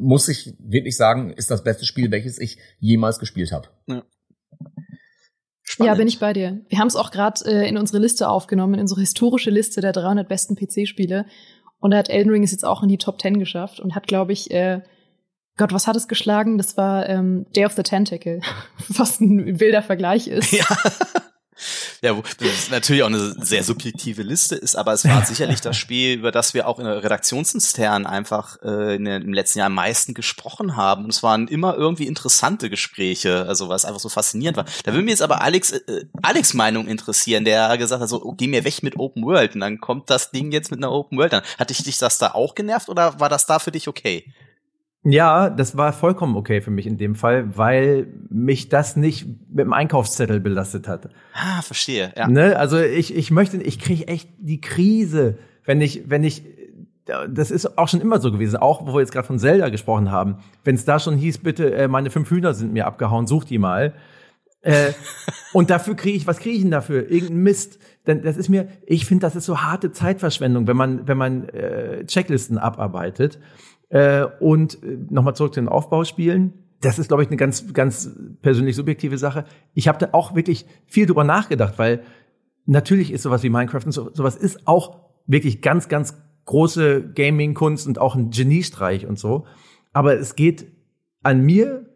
muss 0.00 0.26
ich 0.26 0.56
wirklich 0.58 0.96
sagen, 0.96 1.32
ist 1.32 1.52
das 1.52 1.62
beste 1.62 1.86
Spiel, 1.86 2.10
welches 2.10 2.40
ich 2.40 2.58
jemals 2.80 3.20
gespielt 3.20 3.52
habe. 3.52 3.68
Ja. 3.86 4.02
Spannend. 5.72 5.88
Ja, 5.88 5.94
bin 5.94 6.06
ich 6.06 6.18
bei 6.18 6.34
dir. 6.34 6.60
Wir 6.68 6.78
haben 6.78 6.88
es 6.88 6.96
auch 6.96 7.10
gerade 7.10 7.46
äh, 7.46 7.66
in 7.66 7.78
unsere 7.78 7.98
Liste 7.98 8.28
aufgenommen, 8.28 8.74
in 8.74 8.80
unsere 8.80 9.00
historische 9.00 9.48
Liste 9.48 9.80
der 9.80 9.92
300 9.92 10.28
besten 10.28 10.54
PC-Spiele. 10.54 11.24
Und 11.78 11.92
da 11.92 11.96
hat 11.96 12.10
Elden 12.10 12.28
Ring 12.28 12.42
es 12.42 12.50
jetzt 12.50 12.66
auch 12.66 12.82
in 12.82 12.90
die 12.90 12.98
Top 12.98 13.22
10 13.22 13.38
geschafft 13.38 13.80
und 13.80 13.94
hat, 13.94 14.06
glaube 14.06 14.34
ich, 14.34 14.50
äh, 14.50 14.82
Gott, 15.56 15.72
was 15.72 15.86
hat 15.86 15.96
es 15.96 16.08
geschlagen? 16.08 16.58
Das 16.58 16.76
war 16.76 17.08
ähm, 17.08 17.46
Day 17.56 17.64
of 17.64 17.72
the 17.72 17.82
Tentacle, 17.82 18.40
was 18.88 19.18
ein 19.20 19.60
wilder 19.60 19.80
Vergleich 19.80 20.28
ist. 20.28 20.52
Ja. 20.52 20.66
Ja, 22.00 22.14
das 22.38 22.70
natürlich 22.70 23.02
auch 23.02 23.08
eine 23.08 23.34
sehr 23.38 23.62
subjektive 23.62 24.22
Liste 24.22 24.56
ist, 24.56 24.74
aber 24.74 24.92
es 24.92 25.04
war 25.04 25.24
sicherlich 25.26 25.60
das 25.60 25.76
Spiel, 25.76 26.18
über 26.18 26.32
das 26.32 26.54
wir 26.54 26.66
auch 26.66 26.78
in 26.78 26.84
der 26.84 27.02
Redaktionsintern 27.02 28.06
einfach 28.06 28.60
äh, 28.62 28.96
in, 28.96 29.06
im 29.06 29.32
letzten 29.32 29.60
Jahr 29.60 29.66
am 29.66 29.74
meisten 29.74 30.14
gesprochen 30.14 30.76
haben. 30.76 31.04
Und 31.04 31.10
es 31.10 31.22
waren 31.22 31.48
immer 31.48 31.76
irgendwie 31.76 32.06
interessante 32.06 32.70
Gespräche, 32.70 33.46
also 33.46 33.68
was 33.68 33.84
einfach 33.84 34.00
so 34.00 34.08
faszinierend 34.08 34.56
war. 34.56 34.64
Da 34.84 34.92
würde 34.92 35.02
mich 35.02 35.12
jetzt 35.12 35.22
aber 35.22 35.42
Alex, 35.42 35.72
äh, 35.72 36.06
Alex 36.22 36.54
Meinung 36.54 36.86
interessieren, 36.88 37.44
der 37.44 37.76
gesagt 37.78 38.02
hat, 38.02 38.08
so, 38.08 38.22
oh, 38.22 38.32
geh 38.32 38.48
mir 38.48 38.64
weg 38.64 38.82
mit 38.82 38.96
Open 38.96 39.24
World. 39.24 39.54
Und 39.54 39.60
dann 39.60 39.80
kommt 39.80 40.10
das 40.10 40.30
Ding 40.30 40.52
jetzt 40.52 40.70
mit 40.70 40.80
einer 40.80 40.90
Open 40.90 41.18
World 41.18 41.34
an. 41.34 41.42
Hat 41.58 41.70
dich 41.70 41.98
das 41.98 42.18
da 42.18 42.32
auch 42.32 42.54
genervt 42.54 42.88
oder 42.88 43.20
war 43.20 43.28
das 43.28 43.46
da 43.46 43.58
für 43.58 43.70
dich 43.70 43.88
okay? 43.88 44.32
Ja, 45.04 45.50
das 45.50 45.76
war 45.76 45.92
vollkommen 45.92 46.36
okay 46.36 46.60
für 46.60 46.70
mich 46.70 46.86
in 46.86 46.96
dem 46.96 47.16
Fall, 47.16 47.56
weil 47.56 48.06
mich 48.30 48.68
das 48.68 48.94
nicht 48.94 49.26
mit 49.48 49.64
dem 49.64 49.72
Einkaufszettel 49.72 50.38
belastet 50.38 50.86
hat. 50.86 51.08
Ah, 51.34 51.60
verstehe. 51.62 52.12
Ja. 52.16 52.28
Ne? 52.28 52.56
Also 52.56 52.78
ich, 52.78 53.14
ich 53.14 53.32
möchte, 53.32 53.56
ich 53.56 53.80
kriege 53.80 54.06
echt 54.06 54.28
die 54.38 54.60
Krise, 54.60 55.38
wenn 55.64 55.80
ich, 55.80 56.08
wenn 56.08 56.22
ich 56.22 56.44
das 57.04 57.50
ist 57.50 57.78
auch 57.78 57.88
schon 57.88 58.00
immer 58.00 58.20
so 58.20 58.30
gewesen, 58.30 58.56
auch 58.56 58.86
wo 58.86 58.94
wir 58.94 59.00
jetzt 59.00 59.12
gerade 59.12 59.26
von 59.26 59.38
Zelda 59.38 59.68
gesprochen 59.70 60.10
haben. 60.10 60.36
Wenn 60.64 60.76
es 60.76 60.84
da 60.84 61.00
schon 61.00 61.16
hieß, 61.16 61.38
bitte, 61.38 61.74
äh, 61.74 61.88
meine 61.88 62.10
fünf 62.10 62.30
Hühner 62.30 62.54
sind 62.54 62.72
mir 62.72 62.86
abgehauen, 62.86 63.26
such 63.26 63.44
die 63.44 63.58
mal. 63.58 63.94
Äh, 64.60 64.92
und 65.52 65.70
dafür 65.70 65.96
kriege 65.96 66.16
ich, 66.16 66.26
was 66.26 66.38
kriege 66.38 66.54
ich 66.54 66.62
denn 66.62 66.70
dafür? 66.70 67.10
Irgendein 67.10 67.42
Mist. 67.42 67.78
Denn 68.06 68.22
das 68.22 68.36
ist 68.36 68.48
mir, 68.48 68.68
ich 68.86 69.04
finde, 69.04 69.22
das 69.22 69.36
ist 69.36 69.46
so 69.46 69.62
harte 69.62 69.90
Zeitverschwendung, 69.90 70.66
wenn 70.66 70.76
man, 70.76 71.08
wenn 71.08 71.18
man 71.18 71.48
äh, 71.48 72.04
Checklisten 72.06 72.58
abarbeitet. 72.58 73.38
Äh, 73.92 74.26
und 74.40 74.82
äh, 74.82 74.96
nochmal 75.10 75.36
zurück 75.36 75.52
zu 75.52 75.60
den 75.60 75.68
Aufbauspielen. 75.68 76.54
Das 76.80 76.98
ist, 76.98 77.08
glaube 77.08 77.22
ich, 77.22 77.28
eine 77.28 77.36
ganz, 77.36 77.72
ganz 77.74 78.10
persönlich 78.40 78.74
subjektive 78.74 79.18
Sache. 79.18 79.44
Ich 79.74 79.86
habe 79.86 79.98
da 79.98 80.08
auch 80.12 80.34
wirklich 80.34 80.64
viel 80.86 81.04
drüber 81.04 81.24
nachgedacht, 81.24 81.74
weil 81.76 82.02
natürlich 82.64 83.12
ist 83.12 83.22
sowas 83.22 83.42
wie 83.42 83.50
Minecraft 83.50 83.84
und 83.84 83.92
so, 83.92 84.10
sowas 84.14 84.36
ist 84.36 84.66
auch 84.66 84.98
wirklich 85.26 85.60
ganz, 85.60 85.88
ganz 85.88 86.16
große 86.46 87.12
Gaming-Kunst 87.14 87.86
und 87.86 87.98
auch 87.98 88.16
ein 88.16 88.30
Geniestreich 88.30 89.06
und 89.06 89.18
so. 89.18 89.44
Aber 89.92 90.18
es 90.18 90.36
geht 90.36 90.66
an 91.22 91.42
mir 91.42 91.86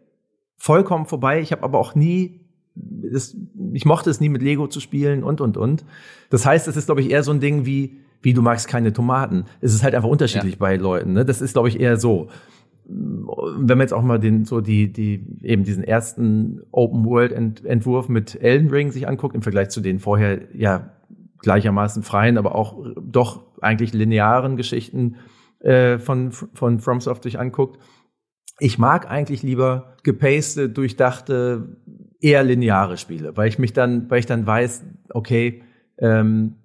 vollkommen 0.55 1.07
vorbei. 1.07 1.41
Ich 1.41 1.51
habe 1.51 1.63
aber 1.63 1.79
auch 1.79 1.95
nie, 1.95 2.41
das, 2.75 3.35
ich 3.73 3.85
mochte 3.85 4.11
es 4.11 4.21
nie 4.21 4.29
mit 4.29 4.43
Lego 4.43 4.67
zu 4.67 4.79
spielen 4.79 5.23
und, 5.23 5.41
und, 5.41 5.57
und. 5.57 5.83
Das 6.29 6.45
heißt, 6.45 6.67
es 6.67 6.77
ist, 6.77 6.85
glaube 6.85 7.01
ich, 7.01 7.09
eher 7.09 7.23
so 7.23 7.31
ein 7.31 7.39
Ding 7.39 7.65
wie, 7.65 7.97
wie 8.21 8.33
du 8.33 8.41
magst 8.41 8.67
keine 8.67 8.93
Tomaten. 8.93 9.45
Es 9.61 9.73
ist 9.73 9.83
halt 9.83 9.95
einfach 9.95 10.09
unterschiedlich 10.09 10.53
ja. 10.53 10.59
bei 10.59 10.75
Leuten. 10.75 11.13
Ne? 11.13 11.25
Das 11.25 11.41
ist, 11.41 11.53
glaube 11.53 11.69
ich, 11.69 11.79
eher 11.79 11.97
so. 11.97 12.29
Wenn 12.85 13.77
man 13.77 13.81
jetzt 13.81 13.93
auch 13.93 14.01
mal 14.01 14.19
den, 14.19 14.45
so 14.45 14.61
die, 14.61 14.91
die, 14.91 15.25
eben 15.43 15.63
diesen 15.63 15.83
ersten 15.83 16.61
Open 16.71 17.05
World 17.05 17.31
Entwurf 17.65 18.07
mit 18.07 18.41
Elden 18.41 18.69
Ring 18.69 18.91
sich 18.91 19.07
anguckt, 19.07 19.35
im 19.35 19.41
Vergleich 19.41 19.69
zu 19.69 19.81
den 19.81 19.99
vorher, 19.99 20.39
ja, 20.55 20.91
gleichermaßen 21.39 22.03
freien, 22.03 22.37
aber 22.37 22.55
auch 22.55 22.83
doch 22.99 23.43
eigentlich 23.61 23.93
linearen 23.93 24.57
Geschichten 24.57 25.17
äh, 25.59 25.97
von, 25.97 26.31
von 26.31 26.79
FromSoft 26.79 27.23
sich 27.23 27.39
anguckt. 27.39 27.79
Ich 28.59 28.79
mag 28.79 29.09
eigentlich 29.09 29.43
lieber 29.43 29.95
gepaste, 30.03 30.69
durchdachte, 30.69 31.77
eher 32.19 32.43
lineare 32.43 32.97
Spiele, 32.97 33.37
weil 33.37 33.49
ich 33.49 33.59
mich 33.59 33.73
dann, 33.73 34.09
weil 34.09 34.19
ich 34.19 34.25
dann 34.25 34.47
weiß, 34.47 34.83
okay, 35.09 35.61
ähm, 35.99 36.55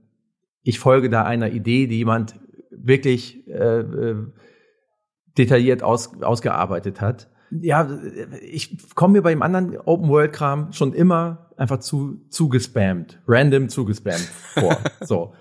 ich 0.62 0.78
folge 0.78 1.10
da 1.10 1.24
einer 1.24 1.50
Idee, 1.50 1.86
die 1.86 1.98
jemand 1.98 2.40
wirklich 2.70 3.46
äh, 3.48 3.80
äh, 3.80 4.16
detailliert 5.36 5.82
aus, 5.82 6.22
ausgearbeitet 6.22 7.00
hat. 7.00 7.28
Ja, 7.50 7.88
ich 8.40 8.94
komme 8.94 9.14
mir 9.14 9.22
bei 9.22 9.30
dem 9.30 9.42
anderen 9.42 9.76
Open 9.84 10.08
World 10.08 10.32
Kram 10.32 10.72
schon 10.72 10.94
immer 10.94 11.50
einfach 11.56 11.80
zu 11.80 12.20
zugespammt, 12.30 13.20
random 13.26 13.68
zugespammt 13.68 14.20
vor. 14.54 14.78
so. 15.00 15.34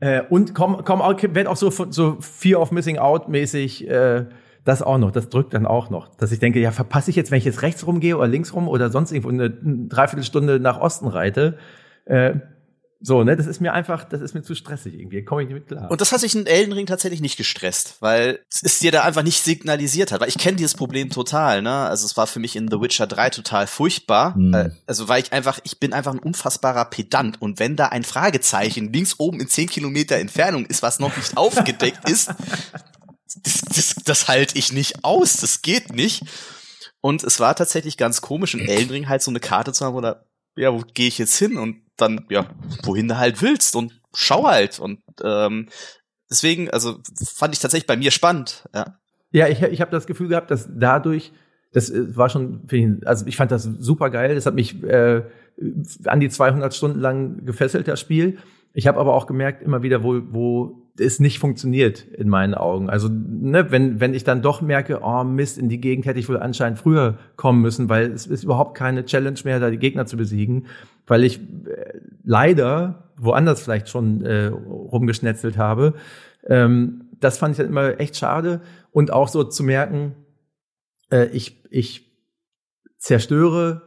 Äh, 0.00 0.22
und 0.28 0.54
komm, 0.54 0.82
komm 0.84 1.00
auch, 1.02 1.14
werd 1.22 1.46
auch 1.46 1.56
so, 1.56 1.70
so 1.70 2.16
Fear 2.20 2.60
of 2.60 2.72
Missing 2.72 2.98
Out 2.98 3.28
mäßig, 3.28 3.88
äh, 3.88 4.26
das 4.64 4.82
auch 4.82 4.98
noch, 4.98 5.10
das 5.10 5.28
drückt 5.28 5.54
dann 5.54 5.66
auch 5.66 5.90
noch, 5.90 6.14
dass 6.16 6.32
ich 6.32 6.38
denke, 6.38 6.60
ja, 6.60 6.70
verpasse 6.70 7.10
ich 7.10 7.16
jetzt, 7.16 7.30
wenn 7.30 7.38
ich 7.38 7.44
jetzt 7.44 7.62
rechts 7.62 7.86
rumgehe 7.86 8.16
oder 8.16 8.28
links 8.28 8.54
rum 8.54 8.68
oder 8.68 8.90
sonst 8.90 9.10
irgendwo 9.10 9.30
eine 9.30 9.50
Dreiviertelstunde 9.50 10.60
nach 10.60 10.78
Osten 10.78 11.06
reite, 11.06 11.56
äh, 12.04 12.34
so, 13.02 13.24
ne, 13.24 13.34
das 13.34 13.46
ist 13.46 13.62
mir 13.62 13.72
einfach, 13.72 14.04
das 14.04 14.20
ist 14.20 14.34
mir 14.34 14.42
zu 14.42 14.54
stressig 14.54 14.92
irgendwie, 14.92 15.24
komme 15.24 15.42
ich 15.42 15.48
nicht 15.48 15.54
mit 15.54 15.68
klar. 15.68 15.90
Und 15.90 16.02
das 16.02 16.12
hat 16.12 16.20
sich 16.20 16.34
in 16.34 16.46
Elden 16.46 16.74
Ring 16.74 16.84
tatsächlich 16.84 17.22
nicht 17.22 17.38
gestresst, 17.38 17.96
weil 18.00 18.40
es 18.50 18.78
dir 18.78 18.92
da 18.92 19.04
einfach 19.04 19.22
nicht 19.22 19.42
signalisiert 19.42 20.12
hat, 20.12 20.20
weil 20.20 20.28
ich 20.28 20.36
kenne 20.36 20.58
dieses 20.58 20.74
Problem 20.74 21.08
total, 21.08 21.62
ne? 21.62 21.70
Also 21.70 22.04
es 22.04 22.18
war 22.18 22.26
für 22.26 22.40
mich 22.40 22.56
in 22.56 22.70
The 22.70 22.78
Witcher 22.78 23.06
3 23.06 23.30
total 23.30 23.66
furchtbar, 23.66 24.36
mhm. 24.36 24.52
äh, 24.52 24.70
also 24.86 25.08
weil 25.08 25.22
ich 25.22 25.32
einfach, 25.32 25.60
ich 25.64 25.80
bin 25.80 25.94
einfach 25.94 26.12
ein 26.12 26.18
unfassbarer 26.18 26.84
Pedant 26.84 27.40
und 27.40 27.58
wenn 27.58 27.74
da 27.74 27.86
ein 27.86 28.04
Fragezeichen 28.04 28.92
links 28.92 29.14
oben 29.18 29.40
in 29.40 29.48
10 29.48 29.70
Kilometer 29.70 30.16
Entfernung 30.16 30.66
ist, 30.66 30.82
was 30.82 30.98
noch 30.98 31.16
nicht 31.16 31.38
aufgedeckt 31.38 32.06
ist, 32.06 32.28
das, 33.42 33.62
das, 33.74 33.94
das 34.04 34.28
halte 34.28 34.58
ich 34.58 34.74
nicht 34.74 35.04
aus, 35.04 35.38
das 35.38 35.62
geht 35.62 35.94
nicht. 35.94 36.22
Und 37.00 37.24
es 37.24 37.40
war 37.40 37.56
tatsächlich 37.56 37.96
ganz 37.96 38.20
komisch, 38.20 38.52
in 38.52 38.60
Elden 38.60 38.90
Ring 38.90 39.08
halt 39.08 39.22
so 39.22 39.30
eine 39.30 39.40
Karte 39.40 39.72
zu 39.72 39.86
haben, 39.86 39.94
wo 39.94 40.02
da, 40.02 40.26
ja, 40.56 40.72
wo 40.74 40.82
gehe 40.92 41.08
ich 41.08 41.16
jetzt 41.16 41.36
hin? 41.36 41.56
Und 41.56 41.82
dann, 42.00 42.26
ja, 42.30 42.46
wohin 42.82 43.08
du 43.08 43.18
halt 43.18 43.42
willst 43.42 43.76
und 43.76 44.00
schau 44.14 44.44
halt. 44.44 44.78
Und 44.78 45.00
ähm, 45.22 45.68
deswegen, 46.30 46.70
also 46.70 46.98
fand 47.34 47.54
ich 47.54 47.60
tatsächlich 47.60 47.86
bei 47.86 47.96
mir 47.96 48.10
spannend, 48.10 48.68
ja. 48.74 48.96
Ja, 49.32 49.46
ich, 49.46 49.62
ich 49.62 49.80
habe 49.80 49.92
das 49.92 50.06
Gefühl 50.06 50.28
gehabt, 50.28 50.50
dass 50.50 50.68
dadurch, 50.74 51.32
das 51.72 51.88
äh, 51.88 52.16
war 52.16 52.28
schon, 52.28 52.66
also 53.04 53.26
ich 53.26 53.36
fand 53.36 53.52
das 53.52 53.62
super 53.62 54.10
geil, 54.10 54.34
das 54.34 54.46
hat 54.46 54.54
mich 54.54 54.82
äh, 54.82 55.22
an 56.04 56.20
die 56.20 56.28
200 56.28 56.74
Stunden 56.74 57.00
lang 57.00 57.44
gefesselt, 57.44 57.86
das 57.86 58.00
Spiel. 58.00 58.38
Ich 58.72 58.86
habe 58.86 58.98
aber 58.98 59.14
auch 59.14 59.26
gemerkt, 59.26 59.62
immer 59.62 59.82
wieder, 59.82 60.02
wo, 60.02 60.20
wo 60.30 60.90
es 60.98 61.20
nicht 61.20 61.38
funktioniert 61.38 62.04
in 62.06 62.28
meinen 62.28 62.54
Augen. 62.54 62.90
Also, 62.90 63.08
ne, 63.08 63.70
wenn, 63.70 64.00
wenn 64.00 64.14
ich 64.14 64.24
dann 64.24 64.42
doch 64.42 64.60
merke, 64.60 65.00
oh 65.02 65.24
Mist, 65.24 65.58
in 65.58 65.68
die 65.68 65.80
Gegend 65.80 66.06
hätte 66.06 66.18
ich 66.18 66.28
wohl 66.28 66.38
anscheinend 66.38 66.78
früher 66.78 67.18
kommen 67.36 67.62
müssen, 67.62 67.88
weil 67.88 68.12
es 68.12 68.26
ist 68.26 68.44
überhaupt 68.44 68.76
keine 68.76 69.04
Challenge 69.04 69.38
mehr, 69.44 69.60
da 69.60 69.70
die 69.70 69.78
Gegner 69.78 70.06
zu 70.06 70.16
besiegen, 70.16 70.66
weil 71.10 71.24
ich 71.24 71.40
äh, 71.40 72.00
leider 72.22 73.10
woanders 73.16 73.62
vielleicht 73.62 73.88
schon 73.88 74.24
äh, 74.24 74.46
rumgeschnetzelt 74.46 75.58
habe. 75.58 75.94
Ähm, 76.46 77.08
das 77.18 77.36
fand 77.36 77.52
ich 77.52 77.58
dann 77.58 77.66
immer 77.66 78.00
echt 78.00 78.16
schade. 78.16 78.62
Und 78.92 79.12
auch 79.12 79.28
so 79.28 79.42
zu 79.44 79.64
merken, 79.64 80.14
äh, 81.10 81.26
ich, 81.26 81.64
ich 81.70 82.10
zerstöre 82.96 83.82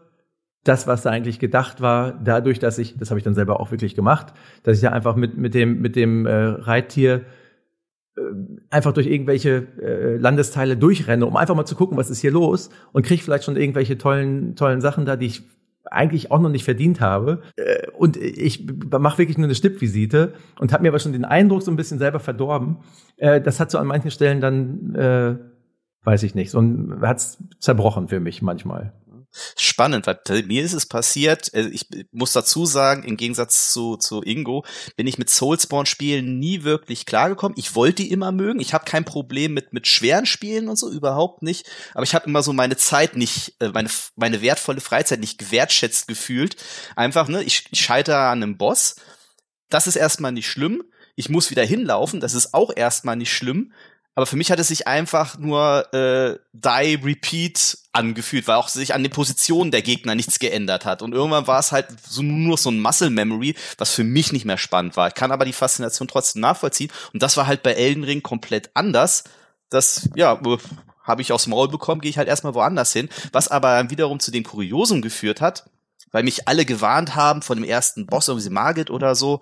das, 0.66 0.86
was 0.86 1.04
da 1.04 1.12
eigentlich 1.12 1.40
gedacht 1.40 1.82
war, 1.82 2.12
dadurch, 2.24 2.60
dass 2.60 2.78
ich, 2.78 2.98
das 2.98 3.10
habe 3.10 3.20
ich 3.20 3.24
dann 3.24 3.36
selber 3.36 3.60
auch 3.60 3.72
wirklich 3.72 3.96
gemacht, 3.96 4.34
dass 4.64 4.78
ich 4.78 4.84
ja 4.84 4.92
einfach 4.92 5.16
mit, 5.16 5.38
mit 5.38 5.54
dem, 5.54 5.82
mit 5.82 5.96
dem 5.96 6.26
äh, 6.26 6.34
Reittier 6.34 7.22
äh, 8.18 8.22
einfach 8.70 8.92
durch 8.92 9.08
irgendwelche 9.08 9.68
äh, 9.82 10.18
Landesteile 10.18 10.76
durchrenne, 10.76 11.26
um 11.26 11.38
einfach 11.38 11.56
mal 11.56 11.66
zu 11.66 11.76
gucken, 11.76 11.98
was 11.98 12.10
ist 12.10 12.20
hier 12.20 12.32
los 12.32 12.70
und 12.92 13.06
kriege 13.06 13.24
vielleicht 13.24 13.46
schon 13.46 13.56
irgendwelche 13.56 13.98
tollen, 13.98 14.56
tollen 14.58 14.82
Sachen 14.82 15.06
da, 15.06 15.16
die 15.16 15.28
ich 15.28 15.44
eigentlich 15.86 16.32
auch 16.32 16.39
noch 16.39 16.50
nicht 16.50 16.63
verdient 16.63 17.02
habe. 17.02 17.41
Äh, 17.56 17.88
und 17.98 18.17
ich 18.17 18.65
mache 18.91 19.17
wirklich 19.17 19.38
nur 19.38 19.46
eine 19.46 19.56
Stippvisite 19.56 20.34
und 20.60 20.74
habe 20.74 20.84
mir 20.84 20.89
aber 20.89 21.00
schon 21.00 21.13
den 21.13 21.26
Eindruck 21.26 21.63
so 21.63 21.72
ein 21.72 21.78
bisschen 21.78 22.00
selber 22.00 22.19
verdorben. 22.19 22.78
Äh, 23.17 23.41
das 23.41 23.60
hat 23.60 23.72
so 23.72 23.78
an 23.78 23.88
manchen 23.88 24.12
Stellen 24.12 24.41
dann, 24.41 24.96
äh, 24.96 25.36
weiß 26.04 26.24
ich 26.24 26.36
nicht, 26.36 26.52
so 26.52 26.60
ein, 26.60 27.00
hat's 27.02 27.43
zerbrochen 27.60 28.08
für 28.08 28.19
mich 28.19 28.41
manchmal 28.41 28.93
spannend, 29.58 30.08
weil 30.08 30.43
mir 30.43 30.63
ist 30.63 30.74
es 30.74 30.86
passiert, 30.86 31.54
äh, 31.54 31.67
ich 31.67 31.88
muss 32.12 32.34
dazu 32.34 32.65
sagen, 32.65 33.04
im 33.04 33.17
Gegensatz 33.17 33.72
zu, 33.72 33.98
zu 33.98 34.22
Ingo, 34.22 34.65
bin 34.96 35.08
ich 35.08 35.17
mit 35.17 35.30
Soulspawn-Spielen 35.30 36.39
nie 36.39 36.63
wirklich 36.63 37.06
klargekommen. 37.06 37.58
Ich 37.58 37.76
wollte 37.76 38.04
die 38.04 38.12
immer 38.12 38.32
mögen. 38.32 38.60
Ich 38.60 38.74
habe 38.74 38.86
kein 38.86 39.06
Problem 39.06 39.54
mit, 39.54 39.74
mit 39.74 39.88
schweren 39.88 40.26
Spielen 40.26 40.67
und 40.69 40.78
so, 40.78 40.89
überhaupt 40.89 41.41
nicht. 41.43 41.69
Aber 41.93 42.04
ich 42.04 42.15
habe 42.15 42.28
immer 42.28 42.43
so 42.43 42.54
meine 42.54 42.78
Zeit 42.78 43.15
nicht, 43.15 43.56
äh, 43.60 43.69
meine, 43.69 43.89
meine 44.15 44.41
wertvolle 44.41 44.82
Freizeit 44.82 45.19
nicht 45.19 45.38
gewertschätzt 45.38 46.08
gefühlt. 46.08 46.56
Einfach, 46.96 47.28
ne, 47.28 47.43
ich, 47.43 47.65
ich 47.72 47.82
scheitere 47.82 48.30
an 48.30 48.43
einem 48.43 48.58
Boss. 48.58 48.96
Das 49.69 49.88
ist 49.88 49.96
erstmal 49.96 50.32
nicht 50.32 50.48
schlimm. 50.48 50.84
Ich 51.15 51.30
muss 51.30 51.52
wieder 51.52 51.63
hinlaufen, 51.63 52.19
das 52.19 52.34
ist 52.34 52.54
auch 52.56 52.72
erstmal 52.76 53.15
nicht 53.15 53.32
schlimm. 53.32 53.72
Aber 54.15 54.26
für 54.28 54.36
mich 54.36 54.52
hat 54.52 54.60
es 54.60 54.67
sich 54.67 54.88
einfach 54.88 55.39
nur 55.39 55.91
äh, 55.93 56.38
Die 56.54 56.99
Repeat 57.04 57.78
angefühlt, 57.93 58.47
weil 58.47 58.58
auch 58.58 58.67
sich 58.67 58.93
an 58.93 59.04
den 59.04 59.12
Positionen 59.12 59.71
der 59.71 59.82
Gegner 59.82 60.13
nichts 60.13 60.39
geändert 60.39 60.86
hat. 60.86 61.02
Und 61.02 61.13
irgendwann 61.13 61.47
war 61.47 61.60
es 61.60 61.71
halt 61.71 61.88
so 62.08 62.21
nur 62.21 62.58
so 62.58 62.69
ein 62.69 62.80
Muscle 62.80 63.10
Memory, 63.10 63.56
was 63.78 63.91
für 63.91 64.04
mich 64.04 64.32
nicht 64.32 64.45
mehr 64.45 64.58
spannend 64.58 64.97
war. 64.97 65.08
Ich 65.08 65.15
kann 65.15 65.32
aber 65.32 65.45
die 65.45 65.54
Faszination 65.54 66.08
trotzdem 66.08 66.41
nachvollziehen. 66.41 66.91
Und 67.13 67.23
das 67.23 67.38
war 67.38 67.47
halt 67.47 67.63
bei 67.63 67.73
Elden 67.73 68.04
Ring 68.04 68.21
komplett 68.21 68.69
anders. 68.76 69.23
Das, 69.69 70.10
ja, 70.15 70.39
habe 71.04 71.21
ich 71.21 71.32
aufs 71.32 71.47
Maul 71.47 71.67
bekommen, 71.67 72.02
gehe 72.02 72.10
ich 72.10 72.17
halt 72.17 72.28
erstmal 72.28 72.54
woanders 72.54 72.93
hin. 72.93 73.10
Was 73.32 73.47
aber 73.47 73.89
wiederum 73.89 74.19
zu 74.19 74.32
dem 74.32 74.43
Kuriosum 74.43 75.02
geführt 75.02 75.41
hat, 75.41 75.65
weil 76.12 76.23
mich 76.23 76.47
alle 76.47 76.65
gewarnt 76.65 77.15
haben 77.15 77.41
von 77.41 77.58
dem 77.58 77.65
ersten 77.65 78.06
Boss, 78.06 78.28
irgendwie 78.28 78.49
Margit 78.49 78.89
oder 78.89 79.15
so. 79.15 79.41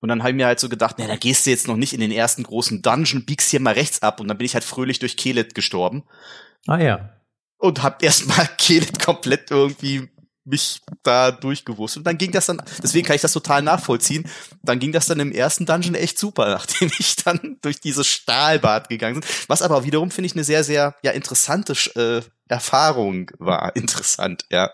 Und 0.00 0.08
dann 0.08 0.20
habe 0.20 0.30
ich 0.30 0.36
mir 0.36 0.46
halt 0.46 0.60
so 0.60 0.68
gedacht, 0.68 0.96
na, 0.98 1.06
da 1.06 1.16
gehst 1.16 1.46
du 1.46 1.50
jetzt 1.50 1.66
noch 1.66 1.76
nicht 1.76 1.92
in 1.92 2.00
den 2.00 2.12
ersten 2.12 2.44
großen 2.44 2.82
Dungeon, 2.82 3.24
biegst 3.24 3.50
hier 3.50 3.60
mal 3.60 3.74
rechts 3.74 4.02
ab. 4.02 4.20
Und 4.20 4.28
dann 4.28 4.38
bin 4.38 4.44
ich 4.44 4.54
halt 4.54 4.64
fröhlich 4.64 4.98
durch 4.98 5.16
Kelet 5.16 5.54
gestorben. 5.54 6.04
Ah 6.66 6.78
ja. 6.78 7.10
Und 7.58 7.82
hab 7.82 8.02
erstmal 8.02 8.48
Kelet 8.58 9.00
komplett 9.00 9.50
irgendwie 9.50 10.08
mich 10.48 10.80
da 11.02 11.30
durchgewusst. 11.30 11.96
Und 11.96 12.04
dann 12.04 12.18
ging 12.18 12.32
das 12.32 12.46
dann, 12.46 12.62
deswegen 12.82 13.06
kann 13.06 13.16
ich 13.16 13.22
das 13.22 13.32
total 13.32 13.62
nachvollziehen, 13.62 14.24
dann 14.62 14.78
ging 14.78 14.92
das 14.92 15.06
dann 15.06 15.20
im 15.20 15.32
ersten 15.32 15.66
Dungeon 15.66 15.94
echt 15.94 16.18
super, 16.18 16.48
nachdem 16.48 16.90
ich 16.98 17.16
dann 17.16 17.58
durch 17.60 17.80
dieses 17.80 18.06
Stahlbad 18.06 18.88
gegangen 18.88 19.20
bin. 19.20 19.30
Was 19.46 19.62
aber 19.62 19.84
wiederum, 19.84 20.10
finde 20.10 20.26
ich, 20.26 20.34
eine 20.34 20.44
sehr, 20.44 20.64
sehr 20.64 20.94
ja, 21.02 21.12
interessante 21.12 21.74
äh, 21.94 22.22
Erfahrung 22.48 23.30
war. 23.38 23.76
Interessant, 23.76 24.46
ja. 24.50 24.70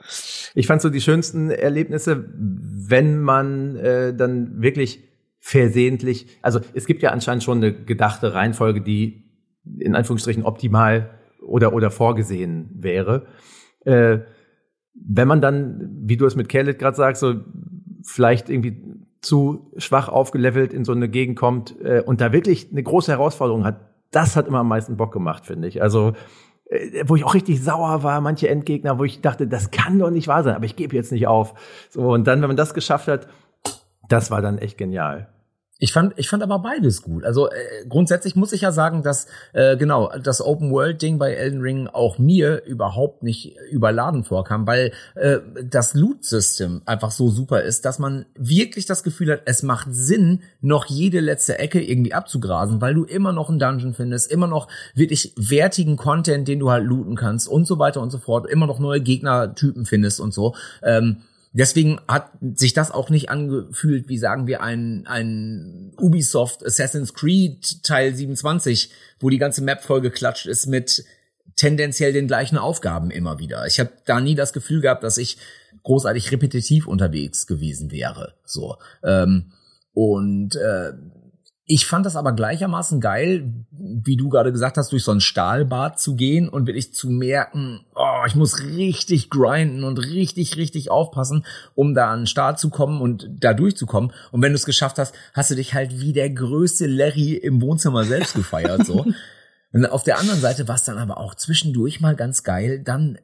Ich 0.54 0.66
fand 0.66 0.80
so 0.80 0.90
die 0.90 1.00
schönsten 1.00 1.50
Erlebnisse, 1.50 2.24
wenn 2.34 3.20
man 3.20 3.76
äh, 3.76 4.14
dann 4.14 4.62
wirklich 4.62 5.02
versehentlich, 5.46 6.38
also 6.40 6.58
es 6.72 6.86
gibt 6.86 7.02
ja 7.02 7.10
anscheinend 7.10 7.44
schon 7.44 7.58
eine 7.58 7.70
gedachte 7.70 8.32
Reihenfolge, 8.32 8.80
die 8.80 9.30
in 9.78 9.94
Anführungsstrichen 9.94 10.42
optimal 10.42 11.10
oder, 11.42 11.74
oder 11.74 11.90
vorgesehen 11.90 12.70
wäre. 12.72 13.26
Äh, 13.84 14.20
wenn 14.94 15.28
man 15.28 15.42
dann, 15.42 15.98
wie 16.00 16.16
du 16.16 16.24
es 16.24 16.34
mit 16.34 16.48
Kellet 16.48 16.78
gerade 16.78 16.96
sagst, 16.96 17.20
so 17.20 17.34
vielleicht 18.02 18.48
irgendwie 18.48 18.82
zu 19.20 19.70
schwach 19.76 20.08
aufgelevelt 20.08 20.72
in 20.72 20.86
so 20.86 20.92
eine 20.92 21.10
Gegend 21.10 21.38
kommt 21.38 21.78
äh, 21.78 22.00
und 22.00 22.22
da 22.22 22.32
wirklich 22.32 22.70
eine 22.72 22.82
große 22.82 23.12
Herausforderung 23.12 23.66
hat, 23.66 23.82
das 24.12 24.36
hat 24.36 24.48
immer 24.48 24.60
am 24.60 24.68
meisten 24.68 24.96
Bock 24.96 25.12
gemacht, 25.12 25.44
finde 25.44 25.68
ich. 25.68 25.82
Also 25.82 26.14
äh, 26.70 27.04
wo 27.06 27.16
ich 27.16 27.24
auch 27.24 27.34
richtig 27.34 27.62
sauer 27.62 28.02
war, 28.02 28.22
manche 28.22 28.48
Endgegner, 28.48 28.98
wo 28.98 29.04
ich 29.04 29.20
dachte, 29.20 29.46
das 29.46 29.70
kann 29.70 29.98
doch 29.98 30.10
nicht 30.10 30.26
wahr 30.26 30.42
sein, 30.42 30.54
aber 30.54 30.64
ich 30.64 30.74
gebe 30.74 30.96
jetzt 30.96 31.12
nicht 31.12 31.26
auf. 31.26 31.52
So 31.90 32.14
und 32.14 32.26
dann, 32.26 32.40
wenn 32.40 32.48
man 32.48 32.56
das 32.56 32.72
geschafft 32.72 33.08
hat, 33.08 33.28
das 34.08 34.30
war 34.30 34.40
dann 34.40 34.56
echt 34.56 34.78
genial. 34.78 35.33
Ich 35.80 35.92
fand, 35.92 36.14
ich 36.16 36.28
fand 36.28 36.44
aber 36.44 36.60
beides 36.60 37.02
gut. 37.02 37.24
Also 37.24 37.50
äh, 37.50 37.84
grundsätzlich 37.88 38.36
muss 38.36 38.52
ich 38.52 38.60
ja 38.60 38.70
sagen, 38.70 39.02
dass 39.02 39.26
äh, 39.52 39.76
genau 39.76 40.12
das 40.22 40.40
Open 40.40 40.70
World 40.70 41.02
Ding 41.02 41.18
bei 41.18 41.32
Elden 41.32 41.60
Ring 41.60 41.88
auch 41.88 42.16
mir 42.16 42.64
überhaupt 42.64 43.24
nicht 43.24 43.56
überladen 43.70 44.22
vorkam, 44.22 44.68
weil 44.68 44.92
äh, 45.16 45.38
das 45.64 45.94
Loot 45.94 46.24
System 46.24 46.82
einfach 46.86 47.10
so 47.10 47.28
super 47.28 47.62
ist, 47.62 47.84
dass 47.84 47.98
man 47.98 48.24
wirklich 48.36 48.86
das 48.86 49.02
Gefühl 49.02 49.32
hat, 49.32 49.42
es 49.46 49.64
macht 49.64 49.88
Sinn, 49.90 50.42
noch 50.60 50.86
jede 50.86 51.18
letzte 51.18 51.58
Ecke 51.58 51.82
irgendwie 51.82 52.14
abzugrasen, 52.14 52.80
weil 52.80 52.94
du 52.94 53.02
immer 53.02 53.32
noch 53.32 53.48
einen 53.48 53.58
Dungeon 53.58 53.94
findest, 53.94 54.30
immer 54.30 54.46
noch 54.46 54.68
wirklich 54.94 55.32
wertigen 55.36 55.96
Content, 55.96 56.46
den 56.46 56.60
du 56.60 56.70
halt 56.70 56.84
looten 56.84 57.16
kannst 57.16 57.48
und 57.48 57.66
so 57.66 57.80
weiter 57.80 58.00
und 58.00 58.10
so 58.10 58.18
fort, 58.18 58.46
immer 58.46 58.68
noch 58.68 58.78
neue 58.78 59.00
Gegnertypen 59.00 59.86
findest 59.86 60.20
und 60.20 60.32
so. 60.32 60.54
Ähm, 60.84 61.22
Deswegen 61.56 62.00
hat 62.08 62.32
sich 62.54 62.72
das 62.72 62.90
auch 62.90 63.10
nicht 63.10 63.30
angefühlt, 63.30 64.08
wie 64.08 64.18
sagen 64.18 64.48
wir, 64.48 64.60
ein, 64.60 65.06
ein 65.06 65.92
Ubisoft 65.96 66.66
Assassin's 66.66 67.14
Creed 67.14 67.84
Teil 67.84 68.12
27, 68.12 68.90
wo 69.20 69.30
die 69.30 69.38
ganze 69.38 69.62
Map 69.62 69.82
voll 69.84 70.00
geklatscht 70.00 70.46
ist 70.46 70.66
mit 70.66 71.04
tendenziell 71.54 72.12
den 72.12 72.26
gleichen 72.26 72.58
Aufgaben 72.58 73.12
immer 73.12 73.38
wieder. 73.38 73.66
Ich 73.66 73.78
habe 73.78 73.92
da 74.04 74.20
nie 74.20 74.34
das 74.34 74.52
Gefühl 74.52 74.80
gehabt, 74.80 75.04
dass 75.04 75.16
ich 75.16 75.38
großartig 75.84 76.32
repetitiv 76.32 76.88
unterwegs 76.88 77.46
gewesen 77.46 77.92
wäre. 77.92 78.34
So. 78.44 78.76
Ähm, 79.04 79.52
und 79.92 80.56
äh, 80.56 80.92
ich 81.66 81.86
fand 81.86 82.04
das 82.04 82.16
aber 82.16 82.32
gleichermaßen 82.32 83.00
geil, 83.00 83.54
wie 83.70 84.16
du 84.16 84.28
gerade 84.28 84.52
gesagt 84.52 84.76
hast, 84.76 84.92
durch 84.92 85.04
so 85.04 85.12
ein 85.12 85.20
Stahlbad 85.20 85.98
zu 85.98 86.14
gehen 86.14 86.48
und 86.48 86.66
wirklich 86.66 86.92
zu 86.92 87.08
merken, 87.08 87.86
oh, 87.94 88.13
ich 88.26 88.34
muss 88.34 88.60
richtig 88.60 89.30
grinden 89.30 89.84
und 89.84 89.98
richtig, 89.98 90.56
richtig 90.56 90.90
aufpassen, 90.90 91.44
um 91.74 91.94
da 91.94 92.10
an 92.10 92.20
den 92.20 92.26
Start 92.26 92.58
zu 92.58 92.70
kommen 92.70 93.00
und 93.00 93.28
da 93.30 93.54
durchzukommen. 93.54 94.12
Und 94.32 94.42
wenn 94.42 94.52
du 94.52 94.56
es 94.56 94.66
geschafft 94.66 94.98
hast, 94.98 95.14
hast 95.32 95.50
du 95.50 95.54
dich 95.54 95.74
halt 95.74 96.00
wie 96.00 96.12
der 96.12 96.30
größte 96.30 96.86
Larry 96.86 97.34
im 97.34 97.60
Wohnzimmer 97.60 98.04
selbst 98.04 98.34
gefeiert, 98.34 98.86
so. 98.86 99.06
Und 99.72 99.86
auf 99.86 100.04
der 100.04 100.18
anderen 100.18 100.40
Seite 100.40 100.68
war 100.68 100.76
es 100.76 100.84
dann 100.84 100.98
aber 100.98 101.18
auch 101.18 101.34
zwischendurch 101.34 102.00
mal 102.00 102.14
ganz 102.14 102.44
geil, 102.44 102.80
dann 102.84 103.18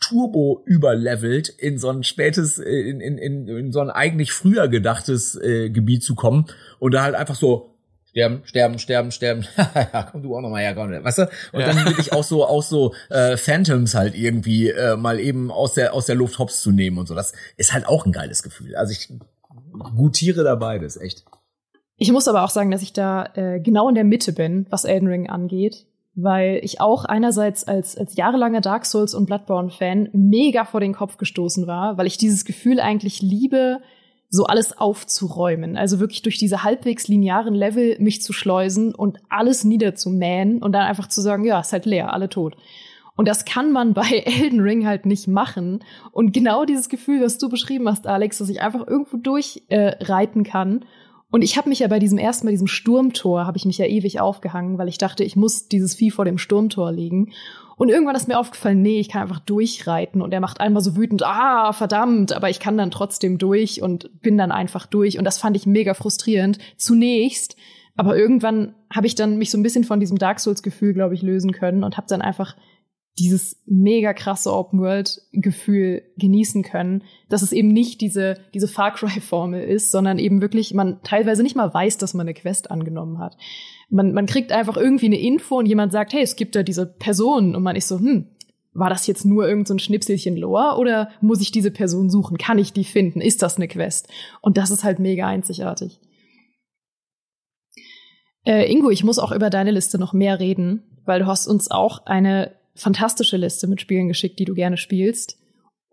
Turbo 0.00 0.62
überlevelt 0.64 1.48
in 1.48 1.78
so 1.78 1.90
ein 1.90 2.02
spätes, 2.02 2.58
in, 2.58 3.00
in, 3.00 3.18
in, 3.18 3.48
in 3.48 3.72
so 3.72 3.80
ein 3.80 3.90
eigentlich 3.90 4.32
früher 4.32 4.68
gedachtes 4.68 5.36
äh, 5.36 5.70
Gebiet 5.70 6.02
zu 6.02 6.14
kommen 6.14 6.46
und 6.78 6.92
da 6.92 7.02
halt 7.02 7.14
einfach 7.14 7.34
so 7.34 7.75
sterben, 8.16 8.40
sterben, 8.44 8.78
sterben, 8.78 9.12
sterben. 9.12 9.44
ja, 9.74 10.08
komm 10.10 10.22
du 10.22 10.34
auch 10.34 10.40
noch 10.40 10.48
mal 10.48 10.62
her, 10.62 10.74
komm, 10.74 10.90
weißt 10.90 11.18
du? 11.18 11.22
Und 11.52 11.60
ja. 11.60 11.66
dann 11.66 11.84
will 11.84 11.96
ich 11.98 12.14
auch 12.14 12.24
so, 12.24 12.46
auch 12.46 12.62
so 12.62 12.94
äh, 13.10 13.36
Phantoms 13.36 13.94
halt 13.94 14.14
irgendwie 14.14 14.70
äh, 14.70 14.96
mal 14.96 15.20
eben 15.20 15.50
aus 15.50 15.74
der 15.74 15.92
aus 15.92 16.06
der 16.06 16.14
Luft 16.14 16.38
hops 16.38 16.62
zu 16.62 16.70
nehmen 16.70 16.96
und 16.96 17.06
so. 17.06 17.14
Das 17.14 17.34
ist 17.58 17.74
halt 17.74 17.86
auch 17.86 18.06
ein 18.06 18.12
geiles 18.12 18.42
Gefühl. 18.42 18.74
Also 18.74 18.92
ich 18.92 19.12
gutiere 19.94 20.44
da 20.44 20.54
beides, 20.54 20.96
echt. 20.96 21.24
Ich 21.98 22.10
muss 22.10 22.26
aber 22.26 22.42
auch 22.42 22.50
sagen, 22.50 22.70
dass 22.70 22.82
ich 22.82 22.94
da 22.94 23.26
äh, 23.34 23.60
genau 23.60 23.88
in 23.88 23.94
der 23.94 24.04
Mitte 24.04 24.32
bin, 24.32 24.66
was 24.70 24.86
Elden 24.86 25.08
Ring 25.08 25.28
angeht, 25.28 25.86
weil 26.14 26.60
ich 26.62 26.80
auch 26.80 27.04
einerseits 27.04 27.64
als 27.64 27.98
als 27.98 28.16
jahrelanger 28.16 28.62
Dark 28.62 28.86
Souls 28.86 29.14
und 29.14 29.26
Bloodborne 29.26 29.70
Fan 29.70 30.08
mega 30.14 30.64
vor 30.64 30.80
den 30.80 30.94
Kopf 30.94 31.18
gestoßen 31.18 31.66
war, 31.66 31.98
weil 31.98 32.06
ich 32.06 32.16
dieses 32.16 32.46
Gefühl 32.46 32.80
eigentlich 32.80 33.20
liebe, 33.20 33.80
so 34.36 34.44
alles 34.44 34.78
aufzuräumen. 34.78 35.76
Also 35.76 35.98
wirklich 35.98 36.22
durch 36.22 36.38
diese 36.38 36.62
halbwegs 36.62 37.08
linearen 37.08 37.54
Level 37.54 37.96
mich 37.98 38.22
zu 38.22 38.32
schleusen 38.32 38.94
und 38.94 39.18
alles 39.28 39.64
niederzumähen 39.64 40.62
und 40.62 40.72
dann 40.72 40.82
einfach 40.82 41.08
zu 41.08 41.20
sagen, 41.20 41.44
ja, 41.44 41.58
ist 41.60 41.72
halt 41.72 41.86
leer, 41.86 42.12
alle 42.12 42.28
tot. 42.28 42.56
Und 43.16 43.26
das 43.26 43.44
kann 43.44 43.72
man 43.72 43.94
bei 43.94 44.22
Elden 44.24 44.60
Ring 44.60 44.86
halt 44.86 45.06
nicht 45.06 45.26
machen. 45.26 45.82
Und 46.12 46.32
genau 46.32 46.64
dieses 46.64 46.88
Gefühl, 46.88 47.22
was 47.22 47.38
du 47.38 47.48
beschrieben 47.48 47.88
hast, 47.88 48.06
Alex, 48.06 48.38
dass 48.38 48.48
ich 48.48 48.60
einfach 48.60 48.86
irgendwo 48.86 49.16
durchreiten 49.16 50.44
äh, 50.44 50.48
kann. 50.48 50.84
Und 51.30 51.42
ich 51.42 51.56
habe 51.56 51.68
mich 51.68 51.80
ja 51.80 51.88
bei 51.88 51.98
diesem 51.98 52.18
ersten 52.18 52.46
Mal, 52.46 52.52
diesem 52.52 52.68
Sturmtor, 52.68 53.46
habe 53.46 53.56
ich 53.58 53.64
mich 53.64 53.78
ja 53.78 53.86
ewig 53.86 54.20
aufgehangen, 54.20 54.78
weil 54.78 54.88
ich 54.88 54.98
dachte, 54.98 55.24
ich 55.24 55.34
muss 55.34 55.66
dieses 55.66 55.96
Vieh 55.96 56.10
vor 56.10 56.24
dem 56.24 56.38
Sturmtor 56.38 56.92
legen. 56.92 57.32
Und 57.76 57.90
irgendwann 57.90 58.16
ist 58.16 58.26
mir 58.26 58.38
aufgefallen, 58.38 58.80
nee, 58.80 59.00
ich 59.00 59.10
kann 59.10 59.22
einfach 59.22 59.40
durchreiten. 59.40 60.22
Und 60.22 60.32
er 60.32 60.40
macht 60.40 60.60
einmal 60.60 60.82
so 60.82 60.96
wütend, 60.96 61.22
ah, 61.22 61.74
verdammt, 61.74 62.32
aber 62.32 62.48
ich 62.48 62.58
kann 62.58 62.78
dann 62.78 62.90
trotzdem 62.90 63.36
durch 63.36 63.82
und 63.82 64.22
bin 64.22 64.38
dann 64.38 64.50
einfach 64.50 64.86
durch. 64.86 65.18
Und 65.18 65.24
das 65.24 65.38
fand 65.38 65.56
ich 65.56 65.66
mega 65.66 65.92
frustrierend. 65.92 66.58
Zunächst. 66.78 67.56
Aber 67.94 68.16
irgendwann 68.16 68.74
habe 68.94 69.06
ich 69.06 69.14
dann 69.14 69.36
mich 69.36 69.50
so 69.50 69.58
ein 69.58 69.62
bisschen 69.62 69.84
von 69.84 70.00
diesem 70.00 70.16
Dark 70.16 70.40
Souls-Gefühl, 70.40 70.94
glaube 70.94 71.14
ich, 71.14 71.22
lösen 71.22 71.52
können 71.52 71.84
und 71.84 71.98
habe 71.98 72.06
dann 72.08 72.22
einfach 72.22 72.56
dieses 73.18 73.62
mega 73.66 74.12
krasse 74.12 74.52
Open 74.52 74.80
World 74.80 75.22
Gefühl 75.32 76.02
genießen 76.18 76.62
können, 76.62 77.02
dass 77.28 77.42
es 77.42 77.52
eben 77.52 77.68
nicht 77.68 78.00
diese 78.00 78.38
diese 78.52 78.68
Far 78.68 78.92
Cry 78.92 79.20
Formel 79.20 79.62
ist, 79.62 79.90
sondern 79.90 80.18
eben 80.18 80.42
wirklich 80.42 80.74
man 80.74 81.02
teilweise 81.02 81.42
nicht 81.42 81.56
mal 81.56 81.72
weiß, 81.72 81.98
dass 81.98 82.14
man 82.14 82.26
eine 82.26 82.34
Quest 82.34 82.70
angenommen 82.70 83.18
hat 83.18 83.36
man, 83.88 84.12
man 84.12 84.26
kriegt 84.26 84.52
einfach 84.52 84.76
irgendwie 84.76 85.06
eine 85.06 85.20
Info 85.20 85.58
und 85.58 85.66
jemand 85.66 85.92
sagt, 85.92 86.12
hey, 86.12 86.22
es 86.22 86.36
gibt 86.36 86.56
da 86.56 86.62
diese 86.62 86.86
Person 86.86 87.54
und 87.54 87.62
man 87.62 87.76
ist 87.76 87.88
so, 87.88 87.98
hm, 87.98 88.28
war 88.72 88.90
das 88.90 89.06
jetzt 89.06 89.24
nur 89.24 89.48
irgendein 89.48 89.78
so 89.78 89.84
Schnipselchen 89.84 90.36
Lore 90.36 90.78
oder 90.78 91.10
muss 91.20 91.40
ich 91.40 91.50
diese 91.50 91.70
Person 91.70 92.10
suchen? 92.10 92.36
Kann 92.36 92.58
ich 92.58 92.72
die 92.72 92.84
finden? 92.84 93.20
Ist 93.20 93.42
das 93.42 93.56
eine 93.56 93.68
Quest? 93.68 94.08
Und 94.42 94.58
das 94.58 94.70
ist 94.70 94.84
halt 94.84 94.98
mega 94.98 95.26
einzigartig. 95.26 96.00
Äh, 98.44 98.70
Ingo, 98.70 98.90
ich 98.90 99.02
muss 99.02 99.18
auch 99.18 99.32
über 99.32 99.50
deine 99.50 99.70
Liste 99.70 99.98
noch 99.98 100.12
mehr 100.12 100.38
reden, 100.40 100.82
weil 101.04 101.20
du 101.20 101.26
hast 101.26 101.46
uns 101.46 101.70
auch 101.70 102.06
eine 102.06 102.52
fantastische 102.76 103.36
Liste 103.36 103.66
mit 103.66 103.80
Spielen 103.80 104.08
geschickt, 104.08 104.38
die 104.38 104.44
du 104.44 104.54
gerne 104.54 104.76
spielst. 104.76 105.38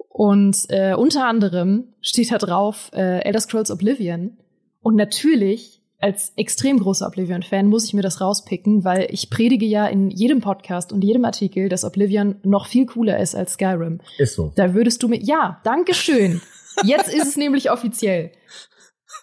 Und 0.10 0.66
äh, 0.70 0.94
unter 0.94 1.26
anderem 1.28 1.96
steht 2.02 2.32
da 2.32 2.38
drauf 2.38 2.92
äh, 2.94 3.24
Elder 3.24 3.40
Scrolls 3.40 3.72
Oblivion. 3.72 4.38
Und 4.82 4.96
natürlich 4.96 5.82
als 6.04 6.34
extrem 6.36 6.80
großer 6.80 7.08
Oblivion-Fan 7.08 7.68
muss 7.68 7.86
ich 7.86 7.94
mir 7.94 8.02
das 8.02 8.20
rauspicken, 8.20 8.84
weil 8.84 9.08
ich 9.10 9.30
predige 9.30 9.66
ja 9.66 9.88
in 9.88 10.12
jedem 10.12 10.42
Podcast 10.42 10.92
und 10.92 11.02
jedem 11.02 11.24
Artikel, 11.24 11.70
dass 11.70 11.86
Oblivion 11.86 12.36
noch 12.44 12.68
viel 12.68 12.86
cooler 12.86 13.20
ist 13.20 13.36
als 13.36 13.54
Skyrim. 13.54 14.02
Ist 14.18 14.36
so. 14.36 14.52
Da 14.56 14.74
würdest 14.74 15.02
du 15.02 15.08
mir, 15.08 15.22
ja, 15.22 15.62
danke 15.64 15.94
schön. 15.94 16.42
Jetzt 16.84 17.14
ist 17.14 17.26
es 17.26 17.38
nämlich 17.38 17.72
offiziell. 17.72 18.32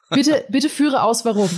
Bitte, 0.09 0.44
bitte 0.49 0.70
führe 0.70 1.03
aus, 1.03 1.25
warum. 1.27 1.51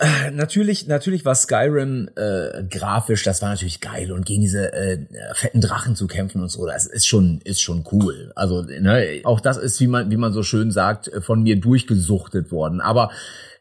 Äh, 0.00 0.30
natürlich, 0.30 0.86
natürlich 0.86 1.24
war 1.24 1.34
Skyrim 1.34 2.08
äh, 2.14 2.62
grafisch, 2.70 3.24
das 3.24 3.42
war 3.42 3.48
natürlich 3.48 3.80
geil 3.80 4.12
und 4.12 4.24
gegen 4.24 4.42
diese 4.42 4.72
äh, 4.72 4.98
fetten 5.34 5.60
Drachen 5.60 5.96
zu 5.96 6.06
kämpfen 6.06 6.40
und 6.40 6.50
so, 6.50 6.66
das 6.66 6.86
ist 6.86 7.06
schon, 7.06 7.40
ist 7.42 7.60
schon 7.60 7.84
cool. 7.90 8.30
Also 8.36 8.62
ne, 8.62 9.20
auch 9.24 9.40
das 9.40 9.56
ist, 9.56 9.80
wie 9.80 9.88
man, 9.88 10.08
wie 10.10 10.16
man 10.16 10.32
so 10.32 10.44
schön 10.44 10.70
sagt, 10.70 11.10
von 11.20 11.42
mir 11.42 11.58
durchgesuchtet 11.58 12.52
worden. 12.52 12.80
Aber 12.80 13.10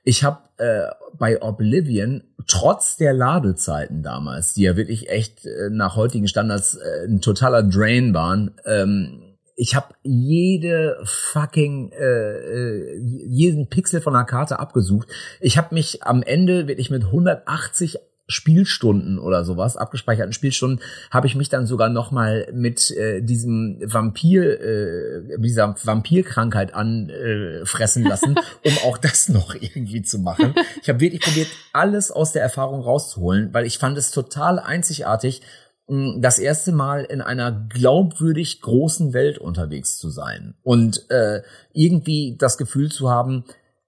ich 0.04 0.24
habe 0.24 0.38
äh, 0.58 0.92
bei 1.18 1.42
Oblivion 1.42 2.24
trotz 2.46 2.98
der 2.98 3.14
Ladezeiten 3.14 4.04
damals, 4.04 4.54
die 4.54 4.62
ja 4.62 4.78
wirklich 4.78 5.10
echt 5.10 5.46
äh, 5.46 5.70
nach 5.72 5.96
heutigen 5.96 6.28
Standards 6.28 6.76
äh, 6.76 7.08
ein 7.08 7.20
totaler 7.20 7.64
Drain 7.64 8.14
waren, 8.14 8.52
ähm, 8.66 9.27
ich 9.58 9.76
habe 9.76 9.96
jede 10.04 11.00
fucking 11.04 11.92
äh, 11.92 12.04
äh 12.04 13.00
jeden 13.28 13.68
Pixel 13.68 14.02
von 14.02 14.14
der 14.14 14.24
Karte 14.24 14.60
abgesucht. 14.60 15.10
Ich 15.42 15.58
habe 15.58 15.74
mich 15.74 16.04
am 16.04 16.22
Ende 16.22 16.68
wirklich 16.68 16.92
mit 16.92 17.04
180 17.06 17.98
Spielstunden 18.30 19.20
oder 19.20 19.46
sowas, 19.46 19.78
abgespeicherten 19.78 20.34
Spielstunden, 20.34 20.82
habe 21.12 21.28
ich 21.28 21.36
mich 21.36 21.48
dann 21.50 21.66
sogar 21.66 21.90
noch 21.90 22.12
mal 22.12 22.48
mit 22.54 22.92
äh, 22.92 23.22
diesem 23.22 23.80
Vampir, 23.82 24.60
äh, 24.60 25.40
dieser 25.40 25.76
Vampirkrankheit 25.82 26.74
anfressen 26.74 28.06
äh, 28.06 28.10
lassen, 28.10 28.36
um 28.66 28.74
auch 28.86 28.98
das 28.98 29.30
noch 29.30 29.56
irgendwie 29.56 30.02
zu 30.02 30.20
machen. 30.20 30.54
Ich 30.82 30.90
habe 30.90 31.00
wirklich 31.00 31.22
probiert, 31.22 31.48
alles 31.72 32.12
aus 32.12 32.34
der 32.34 32.44
Erfahrung 32.44 32.82
rauszuholen, 32.82 33.54
weil 33.54 33.66
ich 33.66 33.78
fand 33.78 33.98
es 33.98 34.12
total 34.12 34.60
einzigartig, 34.60 35.42
das 35.88 36.38
erste 36.38 36.74
Mal 36.74 37.06
in 37.06 37.22
einer 37.22 37.52
glaubwürdig 37.70 38.62
großen 38.62 39.14
Welt 39.14 39.38
unterwegs 39.38 39.98
zu 39.98 40.10
sein 40.10 40.56
und 40.64 41.10
äh, 41.10 41.42
irgendwie 41.72 42.36
das 42.38 42.58
Gefühl 42.58 42.92
zu 42.92 43.10
haben, 43.10 43.46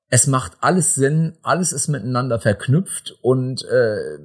es 0.09 0.25
macht 0.25 0.53
alles 0.61 0.95
Sinn, 0.95 1.37
alles 1.43 1.73
ist 1.73 1.89
miteinander 1.89 2.39
verknüpft 2.39 3.17
und 3.21 3.63
äh, 3.65 4.17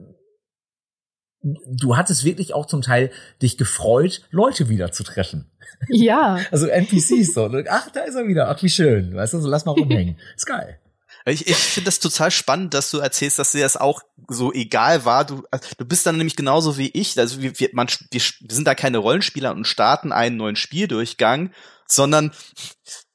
du 1.43 1.97
hattest 1.97 2.25
wirklich 2.25 2.55
auch 2.55 2.66
zum 2.66 2.81
Teil 2.81 3.11
dich 3.43 3.59
gefreut, 3.59 4.22
Leute 4.31 4.68
wieder 4.68 4.93
zu 4.93 5.03
treffen. 5.03 5.51
Ja. 5.89 6.39
Also 6.51 6.66
NPCs 6.66 7.35
so. 7.35 7.51
Ach, 7.68 7.91
da 7.91 8.01
ist 8.03 8.14
er 8.14 8.27
wieder. 8.27 8.49
Ach, 8.49 8.62
wie 8.62 8.70
schön. 8.70 9.14
Weißt 9.14 9.35
du, 9.35 9.41
so 9.41 9.49
lass 9.49 9.64
mal 9.64 9.72
rumhängen. 9.72 10.16
Ist 10.37 10.47
geil. 10.47 10.79
Ich, 11.27 11.47
ich 11.47 11.57
finde 11.57 11.87
das 11.87 12.01
total 12.01 12.31
spannend, 12.31 12.75
dass 12.75 12.91
du 12.91 12.99
erzählst, 12.99 13.39
dass 13.39 13.53
dir 13.53 13.62
das 13.62 13.79
auch 13.79 14.03
so 14.29 14.53
egal 14.53 15.07
war. 15.07 15.25
Du, 15.25 15.43
also, 15.51 15.66
du 15.79 15.85
bist 15.87 16.05
dann 16.05 16.18
nämlich 16.18 16.37
genauso 16.37 16.77
wie 16.77 16.91
ich. 16.91 17.18
Also 17.18 17.41
wir, 17.41 17.59
wir, 17.59 17.70
man, 17.72 17.89
wir 18.11 18.20
sind 18.20 18.66
da 18.66 18.75
keine 18.75 18.99
Rollenspieler 18.99 19.53
und 19.53 19.66
starten 19.66 20.12
einen 20.12 20.37
neuen 20.37 20.57
Spieldurchgang, 20.57 21.51
sondern 21.87 22.33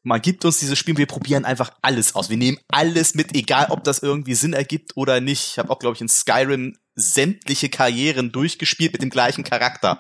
man 0.02 0.22
gibt 0.22 0.44
uns 0.44 0.60
dieses 0.60 0.80
Spiel, 0.80 0.98
wir 0.98 1.06
probieren 1.06 1.46
einfach 1.46 1.72
alles 1.82 2.16
aus. 2.16 2.32
Wir 2.32 2.38
nehmen 2.38 2.58
alles 2.70 3.14
mit, 3.14 3.36
egal 3.36 3.68
ob 3.70 3.84
das 3.84 4.00
irgendwie 4.00 4.34
Sinn 4.34 4.54
ergibt 4.54 4.96
oder 4.96 5.22
nicht. 5.22 5.48
Ich 5.52 5.60
habe 5.60 5.70
auch, 5.70 5.78
glaube 5.78 5.96
ich, 5.96 6.02
in 6.02 6.10
Skyrim 6.10 6.78
sämtliche 6.96 7.70
Karrieren 7.70 8.32
durchgespielt 8.32 8.94
mit 8.94 9.04
dem 9.04 9.12
gleichen 9.12 9.44
Charakter. 9.44 10.00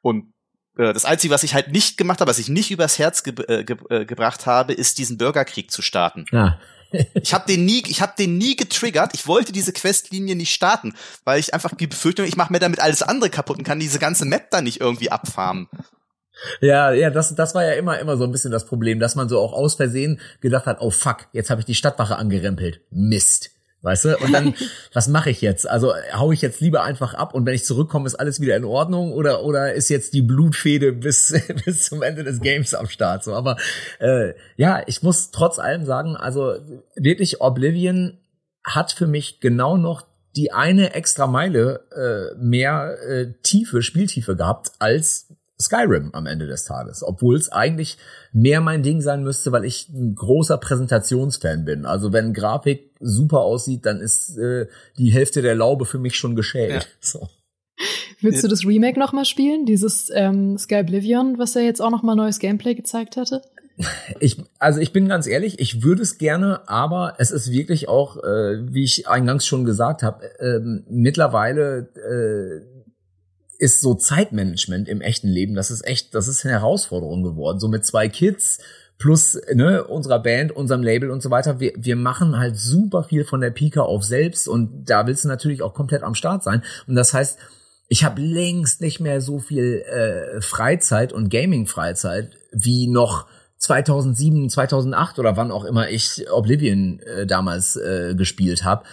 Und 0.00 0.32
äh, 0.76 0.92
das 0.92 1.04
Einzige, 1.04 1.32
was 1.32 1.44
ich 1.44 1.54
halt 1.54 1.70
nicht 1.70 1.96
gemacht 1.96 2.20
habe, 2.20 2.28
was 2.28 2.38
ich 2.38 2.48
nicht 2.48 2.70
übers 2.70 2.98
Herz 2.98 3.22
ge 3.22 3.34
äh, 3.46 3.64
ge 3.64 3.76
äh, 3.90 4.04
gebracht 4.04 4.46
habe, 4.46 4.72
ist 4.72 4.98
diesen 4.98 5.16
Bürgerkrieg 5.16 5.70
zu 5.70 5.82
starten. 5.82 6.24
Ja. 6.32 6.58
Ich 7.14 7.34
habe 7.34 7.46
den 7.46 7.64
nie, 7.64 7.82
ich 7.86 8.00
habe 8.00 8.14
den 8.18 8.38
nie 8.38 8.56
getriggert. 8.56 9.12
Ich 9.14 9.26
wollte 9.26 9.52
diese 9.52 9.72
Questlinie 9.72 10.36
nicht 10.36 10.52
starten, 10.52 10.94
weil 11.24 11.40
ich 11.40 11.54
einfach 11.54 11.74
die 11.74 11.86
Befürchtung, 11.86 12.26
ich 12.26 12.36
mache 12.36 12.52
mir 12.52 12.58
damit 12.58 12.80
alles 12.80 13.02
andere 13.02 13.30
kaputt 13.30 13.58
und 13.58 13.64
kann 13.64 13.80
diese 13.80 13.98
ganze 13.98 14.24
Map 14.24 14.50
dann 14.50 14.64
nicht 14.64 14.80
irgendwie 14.80 15.10
abfarmen. 15.10 15.68
Ja, 16.60 16.92
ja, 16.92 17.10
das, 17.10 17.34
das 17.34 17.54
war 17.54 17.64
ja 17.64 17.72
immer, 17.72 17.98
immer 17.98 18.16
so 18.16 18.24
ein 18.24 18.32
bisschen 18.32 18.50
das 18.50 18.66
Problem, 18.66 19.00
dass 19.00 19.14
man 19.14 19.28
so 19.28 19.40
auch 19.40 19.52
aus 19.52 19.74
Versehen 19.74 20.20
gedacht 20.40 20.66
hat, 20.66 20.80
oh 20.80 20.90
fuck, 20.90 21.28
jetzt 21.32 21.50
habe 21.50 21.60
ich 21.60 21.64
die 21.64 21.74
Stadtwache 21.74 22.16
angerempelt. 22.16 22.82
Mist. 22.90 23.55
Weißt 23.82 24.06
du? 24.06 24.16
Und 24.18 24.32
dann, 24.32 24.54
was 24.92 25.08
mache 25.08 25.30
ich 25.30 25.40
jetzt? 25.40 25.68
Also 25.68 25.92
hau 26.12 26.32
ich 26.32 26.42
jetzt 26.42 26.60
lieber 26.60 26.82
einfach 26.82 27.14
ab 27.14 27.34
und 27.34 27.46
wenn 27.46 27.54
ich 27.54 27.64
zurückkomme, 27.64 28.06
ist 28.06 28.16
alles 28.16 28.40
wieder 28.40 28.56
in 28.56 28.64
Ordnung 28.64 29.12
oder 29.12 29.44
oder 29.44 29.74
ist 29.74 29.88
jetzt 29.88 30.14
die 30.14 30.22
Blutfede 30.22 30.92
bis 30.92 31.34
bis 31.64 31.86
zum 31.86 32.02
Ende 32.02 32.24
des 32.24 32.40
Games 32.40 32.74
am 32.74 32.88
Start? 32.88 33.24
So, 33.24 33.34
aber 33.34 33.56
äh, 33.98 34.34
ja, 34.56 34.82
ich 34.86 35.02
muss 35.02 35.30
trotz 35.30 35.58
allem 35.58 35.84
sagen, 35.84 36.16
also 36.16 36.56
wirklich 36.94 37.40
Oblivion 37.40 38.18
hat 38.64 38.92
für 38.92 39.06
mich 39.06 39.40
genau 39.40 39.76
noch 39.76 40.04
die 40.36 40.52
eine 40.52 40.94
extra 40.94 41.26
Meile 41.26 41.84
äh, 41.92 42.36
mehr 42.38 42.96
äh, 43.08 43.32
Tiefe, 43.42 43.82
Spieltiefe 43.82 44.36
gehabt 44.36 44.72
als 44.78 45.28
Skyrim 45.60 46.10
am 46.12 46.26
Ende 46.26 46.46
des 46.46 46.64
Tages, 46.64 47.02
obwohl 47.02 47.36
es 47.36 47.50
eigentlich 47.50 47.96
mehr 48.32 48.60
mein 48.60 48.82
Ding 48.82 49.00
sein 49.00 49.22
müsste, 49.22 49.52
weil 49.52 49.64
ich 49.64 49.88
ein 49.88 50.14
großer 50.14 50.58
Präsentationsfan 50.58 51.64
bin. 51.64 51.86
Also 51.86 52.12
wenn 52.12 52.34
Grafik 52.34 52.90
super 53.00 53.40
aussieht, 53.40 53.86
dann 53.86 54.00
ist 54.00 54.36
äh, 54.36 54.66
die 54.98 55.10
Hälfte 55.10 55.42
der 55.42 55.54
Laube 55.54 55.86
für 55.86 55.98
mich 55.98 56.16
schon 56.16 56.36
geschält. 56.36 56.72
Ja. 56.72 56.80
So. 57.00 57.28
Willst 58.22 58.42
du 58.42 58.48
das 58.48 58.64
Remake 58.64 58.98
noch 58.98 59.12
mal 59.12 59.26
spielen, 59.26 59.66
dieses 59.66 60.10
ähm, 60.14 60.56
Sky 60.56 60.76
Oblivion, 60.76 61.38
was 61.38 61.52
ja 61.54 61.60
jetzt 61.60 61.80
auch 61.80 61.90
noch 61.90 62.02
mal 62.02 62.16
neues 62.16 62.38
Gameplay 62.38 62.74
gezeigt 62.74 63.16
hatte? 63.16 63.42
Ich, 64.20 64.42
also 64.58 64.80
ich 64.80 64.92
bin 64.92 65.06
ganz 65.06 65.26
ehrlich, 65.26 65.58
ich 65.60 65.82
würde 65.82 66.00
es 66.00 66.16
gerne, 66.16 66.66
aber 66.66 67.14
es 67.18 67.30
ist 67.30 67.50
wirklich 67.50 67.88
auch, 67.88 68.16
äh, 68.16 68.72
wie 68.72 68.84
ich 68.84 69.06
eingangs 69.06 69.46
schon 69.46 69.66
gesagt 69.66 70.02
habe, 70.02 70.24
äh, 70.40 70.60
mittlerweile 70.88 71.88
äh, 71.94 72.75
ist 73.58 73.80
so 73.80 73.94
Zeitmanagement 73.94 74.88
im 74.88 75.00
echten 75.00 75.28
Leben, 75.28 75.54
das 75.54 75.70
ist 75.70 75.86
echt, 75.86 76.14
das 76.14 76.28
ist 76.28 76.44
eine 76.44 76.54
Herausforderung 76.54 77.22
geworden. 77.22 77.58
So 77.58 77.68
mit 77.68 77.84
zwei 77.84 78.08
Kids 78.08 78.58
plus 78.98 79.38
ne, 79.52 79.84
unserer 79.84 80.18
Band, 80.18 80.52
unserem 80.52 80.82
Label 80.82 81.10
und 81.10 81.22
so 81.22 81.30
weiter. 81.30 81.60
Wir, 81.60 81.72
wir 81.76 81.96
machen 81.96 82.38
halt 82.38 82.56
super 82.56 83.04
viel 83.04 83.24
von 83.24 83.40
der 83.40 83.50
Pika 83.50 83.82
auf 83.82 84.04
selbst 84.04 84.48
und 84.48 84.88
da 84.88 85.06
willst 85.06 85.24
du 85.24 85.28
natürlich 85.28 85.62
auch 85.62 85.74
komplett 85.74 86.02
am 86.02 86.14
Start 86.14 86.42
sein. 86.42 86.62
Und 86.86 86.94
das 86.94 87.12
heißt, 87.12 87.38
ich 87.88 88.04
habe 88.04 88.20
längst 88.20 88.80
nicht 88.80 89.00
mehr 89.00 89.20
so 89.20 89.38
viel 89.38 89.82
äh, 89.82 90.40
Freizeit 90.40 91.12
und 91.12 91.28
Gaming-Freizeit 91.28 92.30
wie 92.52 92.88
noch 92.88 93.26
2007, 93.58 94.50
2008 94.50 95.18
oder 95.18 95.36
wann 95.36 95.50
auch 95.50 95.64
immer 95.64 95.88
ich 95.88 96.26
Oblivion 96.30 97.00
äh, 97.00 97.26
damals 97.26 97.76
äh, 97.76 98.14
gespielt 98.16 98.64
habe. 98.64 98.84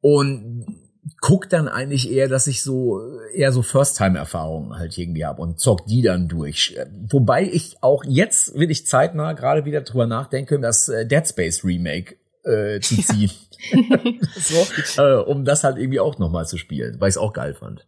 Und 0.00 0.83
guck 1.20 1.48
dann 1.48 1.68
eigentlich 1.68 2.10
eher, 2.10 2.28
dass 2.28 2.46
ich 2.46 2.62
so 2.62 3.00
eher 3.32 3.52
so 3.52 3.62
First-Time-Erfahrungen 3.62 4.76
halt 4.78 4.96
irgendwie 4.96 5.24
habe 5.24 5.42
und 5.42 5.58
zock 5.60 5.86
die 5.86 6.02
dann 6.02 6.28
durch. 6.28 6.76
Wobei 7.10 7.44
ich 7.44 7.82
auch 7.82 8.04
jetzt 8.06 8.54
will 8.54 8.70
ich 8.70 8.86
zeitnah 8.86 9.32
gerade 9.32 9.64
wieder 9.64 9.82
drüber 9.82 10.06
nachdenken, 10.06 10.62
das 10.62 10.88
äh, 10.88 11.06
Dead 11.06 11.26
Space 11.26 11.64
Remake 11.64 12.16
äh, 12.44 12.80
zu 12.80 12.96
ziehen. 13.02 13.30
so, 14.36 15.02
äh, 15.02 15.22
um 15.22 15.44
das 15.44 15.64
halt 15.64 15.78
irgendwie 15.78 16.00
auch 16.00 16.18
nochmal 16.18 16.46
zu 16.46 16.58
spielen, 16.58 17.00
weil 17.00 17.08
ich 17.08 17.14
es 17.14 17.18
auch 17.18 17.32
geil 17.32 17.54
fand. 17.54 17.86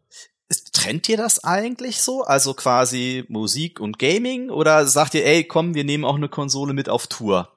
Trennt 0.72 1.08
ihr 1.08 1.16
das 1.16 1.42
eigentlich 1.42 2.00
so? 2.00 2.22
Also 2.22 2.54
quasi 2.54 3.24
Musik 3.28 3.80
und 3.80 3.98
Gaming? 3.98 4.50
Oder 4.50 4.86
sagt 4.86 5.14
ihr, 5.14 5.26
ey, 5.26 5.42
komm, 5.42 5.74
wir 5.74 5.84
nehmen 5.84 6.04
auch 6.04 6.14
eine 6.14 6.28
Konsole 6.28 6.72
mit 6.72 6.88
auf 6.88 7.08
Tour? 7.08 7.55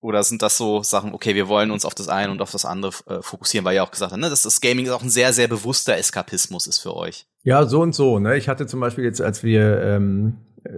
Oder 0.00 0.22
sind 0.22 0.40
das 0.40 0.56
so 0.56 0.82
Sachen, 0.82 1.12
okay, 1.12 1.34
wir 1.34 1.48
wollen 1.48 1.70
uns 1.70 1.84
auf 1.84 1.94
das 1.94 2.08
eine 2.08 2.32
und 2.32 2.40
auf 2.40 2.50
das 2.50 2.64
andere 2.64 2.92
äh, 3.06 3.20
fokussieren, 3.20 3.66
weil 3.66 3.74
ihr 3.74 3.84
auch 3.84 3.90
gesagt 3.90 4.12
habt, 4.12 4.20
ne, 4.20 4.30
dass 4.30 4.42
das 4.42 4.62
Gaming 4.62 4.88
auch 4.88 5.02
ein 5.02 5.10
sehr, 5.10 5.32
sehr 5.34 5.46
bewusster 5.46 5.96
Eskapismus 5.96 6.66
ist 6.66 6.78
für 6.78 6.96
euch. 6.96 7.26
Ja, 7.42 7.66
so 7.66 7.82
und 7.82 7.94
so. 7.94 8.18
Ne? 8.18 8.36
Ich 8.36 8.48
hatte 8.48 8.66
zum 8.66 8.80
Beispiel 8.80 9.04
jetzt, 9.04 9.20
als 9.20 9.42
wir 9.42 9.82
ähm, 9.82 10.38
äh, 10.64 10.70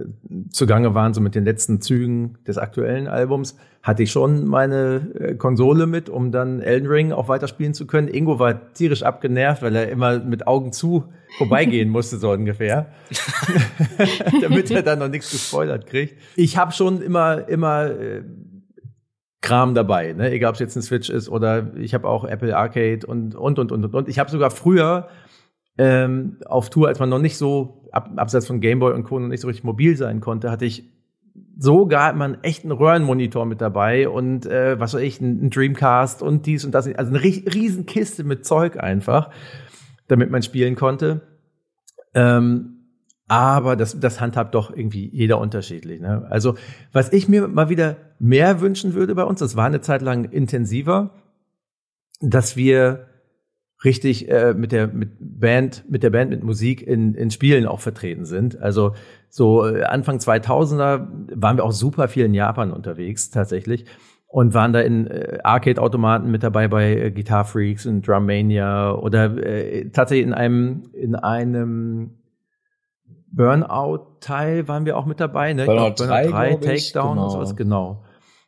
zugange 0.51 0.93
waren, 0.93 1.13
so 1.13 1.21
mit 1.21 1.35
den 1.35 1.45
letzten 1.45 1.79
Zügen 1.79 2.37
des 2.45 2.57
aktuellen 2.57 3.07
Albums, 3.07 3.55
hatte 3.81 4.03
ich 4.03 4.11
schon 4.11 4.45
meine 4.45 5.11
äh, 5.17 5.35
Konsole 5.35 5.87
mit, 5.87 6.09
um 6.09 6.31
dann 6.33 6.61
Elden 6.61 6.87
Ring 6.87 7.11
auch 7.13 7.29
weiterspielen 7.29 7.73
zu 7.73 7.87
können. 7.87 8.09
Ingo 8.09 8.39
war 8.39 8.73
tierisch 8.73 9.03
abgenervt, 9.03 9.61
weil 9.61 9.75
er 9.75 9.89
immer 9.89 10.19
mit 10.19 10.47
Augen 10.47 10.73
zu 10.73 11.05
vorbeigehen 11.37 11.89
musste, 11.91 12.17
so 12.17 12.31
ungefähr. 12.31 12.87
Damit 14.41 14.69
er 14.69 14.83
dann 14.83 14.99
noch 14.99 15.09
nichts 15.09 15.31
gespoilert 15.31 15.85
kriegt. 15.85 16.17
Ich 16.35 16.57
habe 16.57 16.73
schon 16.73 17.01
immer, 17.01 17.47
immer 17.47 17.85
äh, 17.85 18.23
Kram 19.43 19.75
dabei, 19.75 20.13
ne? 20.13 20.31
egal 20.31 20.49
ob 20.49 20.53
es 20.55 20.61
jetzt 20.61 20.77
ein 20.77 20.81
Switch 20.81 21.09
ist 21.09 21.27
oder 21.27 21.75
ich 21.75 21.93
habe 21.93 22.07
auch 22.07 22.23
Apple 22.23 22.55
Arcade 22.55 23.05
und 23.05 23.35
und 23.35 23.59
und 23.59 23.73
und 23.73 23.93
und. 23.93 24.07
Ich 24.07 24.17
habe 24.17 24.31
sogar 24.31 24.49
früher 24.49 25.09
ähm, 25.77 26.37
auf 26.45 26.69
Tour, 26.69 26.87
als 26.87 26.97
man 26.99 27.09
noch 27.09 27.19
nicht 27.19 27.37
so 27.37 27.89
ab, 27.91 28.09
abseits 28.15 28.47
von 28.47 28.61
Gameboy 28.61 28.93
und 28.93 29.03
Co. 29.03 29.19
noch 29.19 29.27
nicht 29.27 29.41
so 29.41 29.47
richtig 29.47 29.65
mobil 29.65 29.97
sein 29.97 30.21
konnte, 30.21 30.49
hatte 30.49 30.63
ich 30.63 30.89
sogar 31.57 32.15
echt 32.43 32.63
einen 32.63 32.71
Röhrenmonitor 32.71 33.45
mit 33.45 33.59
dabei 33.59 34.07
und 34.07 34.45
äh, 34.45 34.79
was 34.79 34.93
weiß 34.93 35.01
ich, 35.01 35.19
ein, 35.19 35.49
Dreamcast 35.49 36.21
und 36.21 36.45
dies 36.45 36.63
und 36.63 36.71
das, 36.71 36.87
also 36.87 37.11
eine 37.11 37.21
riesen 37.21 37.85
Kiste 37.85 38.23
mit 38.23 38.45
Zeug 38.45 38.77
einfach, 38.77 39.29
damit 40.07 40.31
man 40.31 40.41
spielen 40.41 40.75
konnte. 40.75 41.21
Ähm, 42.13 42.82
aber 43.27 43.75
das, 43.75 43.99
das 43.99 44.19
handhabt 44.19 44.53
doch 44.53 44.75
irgendwie 44.75 45.09
jeder 45.09 45.39
unterschiedlich. 45.39 46.01
Ne? 46.01 46.27
Also, 46.29 46.55
was 46.91 47.11
ich 47.13 47.27
mir 47.27 47.47
mal 47.47 47.69
wieder 47.69 47.97
mehr 48.19 48.61
wünschen 48.61 48.93
würde 48.93 49.15
bei 49.15 49.23
uns, 49.23 49.39
das 49.39 49.55
war 49.55 49.65
eine 49.65 49.81
Zeit 49.81 50.01
lang 50.01 50.25
intensiver, 50.25 51.11
dass 52.21 52.55
wir 52.55 53.07
richtig 53.83 54.29
äh, 54.29 54.53
mit 54.53 54.71
der 54.71 54.87
mit 54.87 55.11
Band 55.19 55.83
mit 55.89 56.03
der 56.03 56.09
Band 56.09 56.29
mit 56.29 56.43
Musik 56.43 56.81
in 56.81 57.15
in 57.15 57.31
Spielen 57.31 57.65
auch 57.65 57.81
vertreten 57.81 58.25
sind. 58.25 58.61
Also 58.61 58.93
so 59.29 59.67
äh, 59.67 59.83
Anfang 59.83 60.17
2000er 60.17 61.07
waren 61.33 61.57
wir 61.57 61.65
auch 61.65 61.71
super 61.71 62.07
viel 62.07 62.25
in 62.25 62.33
Japan 62.33 62.71
unterwegs 62.71 63.29
tatsächlich 63.29 63.85
und 64.27 64.53
waren 64.53 64.73
da 64.73 64.79
in 64.79 65.07
äh, 65.07 65.39
Arcade 65.43 65.81
Automaten 65.81 66.31
mit 66.31 66.43
dabei 66.43 66.67
bei 66.67 66.95
äh, 66.95 67.11
Guitar 67.11 67.45
Freaks 67.45 67.85
und 67.85 68.07
Drum 68.07 68.25
Mania 68.25 68.93
oder 68.93 69.37
äh, 69.45 69.89
tatsächlich 69.89 70.27
in 70.27 70.33
einem 70.33 70.83
in 70.93 71.15
einem 71.15 72.11
Burnout-Teil 73.35 74.67
waren 74.67 74.85
wir 74.85 74.97
auch 74.97 75.05
mit 75.05 75.19
dabei, 75.19 75.53
ne? 75.53 75.65
Burnout, 75.65 75.95
glaub, 75.95 76.07
Burnout 76.09 76.13
3, 76.13 76.27
3 76.27 76.55
Takedown 76.55 77.15
genau. 77.15 77.23
und 77.23 77.29
sowas, 77.31 77.55
genau. 77.55 78.03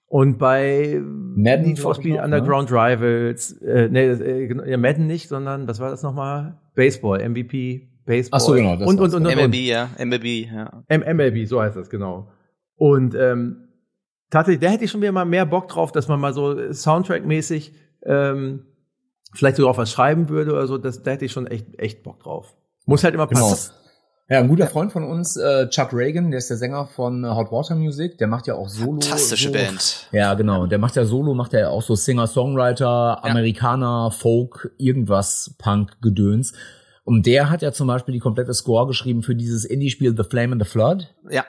Und 0.08 0.38
bei 0.38 1.02
Madden 1.04 1.66
Need 1.66 1.80
for 1.80 1.96
Speed 1.96 2.20
Underground 2.22 2.70
ne? 2.70 2.78
Rivals, 2.78 3.54
äh, 3.62 3.90
nee, 3.90 4.06
äh, 4.06 4.70
ja, 4.70 4.78
Madden 4.78 5.08
nicht, 5.08 5.28
sondern 5.28 5.68
was 5.68 5.80
war 5.80 5.90
das 5.90 6.04
nochmal? 6.04 6.60
Baseball, 6.76 7.28
MVP, 7.28 7.90
Baseball. 8.06 8.38
Ach 8.38 8.46
so, 8.46 8.54
genau. 8.54 8.76
Das 8.76 8.88
und, 8.88 9.00
und, 9.00 9.14
und, 9.14 9.26
und, 9.26 9.36
MLB, 9.36 9.56
ja, 9.56 9.90
MLB, 9.98 10.26
ja. 10.52 10.84
M 10.88 11.18
MLB, 11.18 11.48
so 11.48 11.62
heißt 11.62 11.76
das, 11.76 11.90
genau. 11.90 12.30
Und 12.76 13.16
ähm, 13.16 13.70
tatsächlich, 14.30 14.62
da 14.62 14.70
hätte 14.70 14.86
ich 14.86 14.92
schon 14.92 15.02
wieder 15.02 15.12
mal 15.12 15.26
mehr 15.26 15.46
Bock 15.46 15.68
drauf, 15.68 15.92
dass 15.92 16.08
man 16.08 16.20
mal 16.20 16.34
so 16.34 16.52
Soundtrack-mäßig 16.72 17.74
ähm, 18.06 18.66
vielleicht 19.34 19.58
sogar 19.58 19.72
auch 19.72 19.78
was 19.78 19.92
schreiben 19.92 20.30
würde 20.30 20.52
oder 20.52 20.68
so. 20.68 20.78
Das, 20.78 21.02
da 21.02 21.12
hätte 21.12 21.26
ich 21.26 21.32
schon 21.32 21.48
echt, 21.48 21.80
echt 21.80 22.04
Bock 22.04 22.20
drauf. 22.20 22.56
Muss 22.86 23.04
halt 23.04 23.16
immer 23.16 23.28
genau. 23.28 23.50
passen. 23.50 23.72
Genau. 23.72 23.85
Ja, 24.28 24.40
ein 24.40 24.48
guter 24.48 24.66
Freund 24.66 24.92
von 24.92 25.04
uns, 25.04 25.38
äh, 25.38 25.70
Chuck 25.70 25.94
Reagan, 25.94 26.32
der 26.32 26.40
ist 26.40 26.50
der 26.50 26.58
Sänger 26.58 26.88
von 26.88 27.24
äh, 27.24 27.28
Hot 27.28 27.52
Water 27.52 27.76
Music, 27.76 28.18
der 28.18 28.26
macht 28.26 28.48
ja 28.48 28.56
auch 28.56 28.70
Solo. 28.70 29.00
Fantastische 29.02 29.50
so, 29.50 29.54
Band. 29.54 30.08
Ja, 30.12 30.34
genau. 30.34 30.66
Der 30.66 30.80
macht 30.80 30.96
ja 30.96 31.06
Solo, 31.06 31.36
macht 31.36 31.54
ja 31.54 31.70
auch 31.70 31.84
so 31.84 31.94
Singer-Songwriter, 31.94 32.86
ja. 32.86 33.24
Amerikaner, 33.24 34.10
Folk, 34.10 34.74
irgendwas, 34.80 35.54
Punk, 35.60 36.02
Gedöns. 36.02 36.54
Und 37.04 37.28
der 37.28 37.52
hat 37.52 37.62
ja 37.62 37.72
zum 37.72 37.86
Beispiel 37.86 38.14
die 38.14 38.20
komplette 38.20 38.56
Score 38.56 38.88
geschrieben 38.88 39.22
für 39.22 39.36
dieses 39.36 39.64
Indie-Spiel 39.64 40.16
The 40.18 40.24
Flame 40.24 40.54
and 40.54 40.64
the 40.64 40.68
Flood. 40.68 41.14
Ja. 41.30 41.46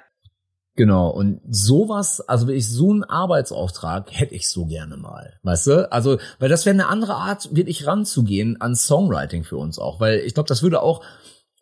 Genau, 0.75 1.09
und 1.09 1.41
sowas, 1.49 2.21
also 2.21 2.47
wirklich 2.47 2.69
so 2.69 2.91
einen 2.91 3.05
Arbeitsauftrag 3.05 4.11
hätte 4.11 4.35
ich 4.35 4.51
so 4.51 4.67
gerne 4.67 4.99
mal, 4.99 5.39
weißt 5.45 5.67
du? 5.69 5.91
Also, 5.91 6.19
weil 6.39 6.51
das 6.51 6.67
wäre 6.67 6.75
eine 6.75 6.89
andere 6.89 7.15
Art, 7.15 7.57
wirklich 7.57 7.87
ranzugehen 7.87 8.61
an 8.61 8.77
Songwriting 8.77 9.45
für 9.45 9.57
uns 9.57 9.79
auch, 9.79 10.01
weil 10.01 10.19
ich 10.19 10.35
glaube, 10.35 10.51
das 10.51 10.63
würde 10.63 10.83
auch 10.83 11.03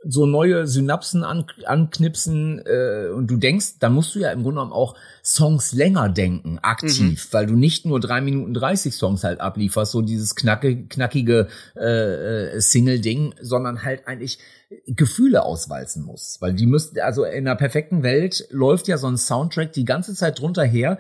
so 0.06 0.26
neue 0.26 0.66
Synapsen 0.66 1.24
an, 1.24 1.46
anknipsen 1.64 2.62
äh, 2.66 3.08
und 3.08 3.28
du 3.28 3.36
denkst, 3.36 3.78
dann 3.80 3.94
musst 3.94 4.14
du 4.14 4.20
ja 4.20 4.30
im 4.30 4.42
Grunde 4.42 4.56
genommen 4.56 4.72
auch 4.72 4.96
Songs 5.22 5.72
länger 5.72 6.08
denken, 6.08 6.58
aktiv, 6.60 7.28
mhm. 7.28 7.32
weil 7.32 7.46
du 7.46 7.54
nicht 7.54 7.86
nur 7.86 8.00
drei 8.00 8.20
Minuten 8.20 8.54
30 8.54 8.94
Songs 8.94 9.24
halt 9.24 9.40
ablieferst, 9.40 9.92
so 9.92 10.02
dieses 10.02 10.34
knacke, 10.34 10.86
knackige 10.86 11.48
äh, 11.76 12.54
äh, 12.54 12.60
Single-Ding, 12.60 13.34
sondern 13.40 13.82
halt 13.82 14.06
eigentlich 14.06 14.38
Gefühle 14.86 15.44
auswalzen 15.44 16.04
muss. 16.04 16.38
Weil 16.40 16.54
die 16.54 16.66
müssten, 16.66 16.98
also 17.00 17.24
in 17.24 17.46
einer 17.46 17.56
perfekten 17.56 18.02
Welt 18.02 18.46
läuft 18.50 18.88
ja 18.88 18.98
so 18.98 19.06
ein 19.06 19.16
Soundtrack 19.16 19.72
die 19.72 19.84
ganze 19.84 20.14
Zeit 20.14 20.40
drunter 20.40 20.64
her 20.64 20.98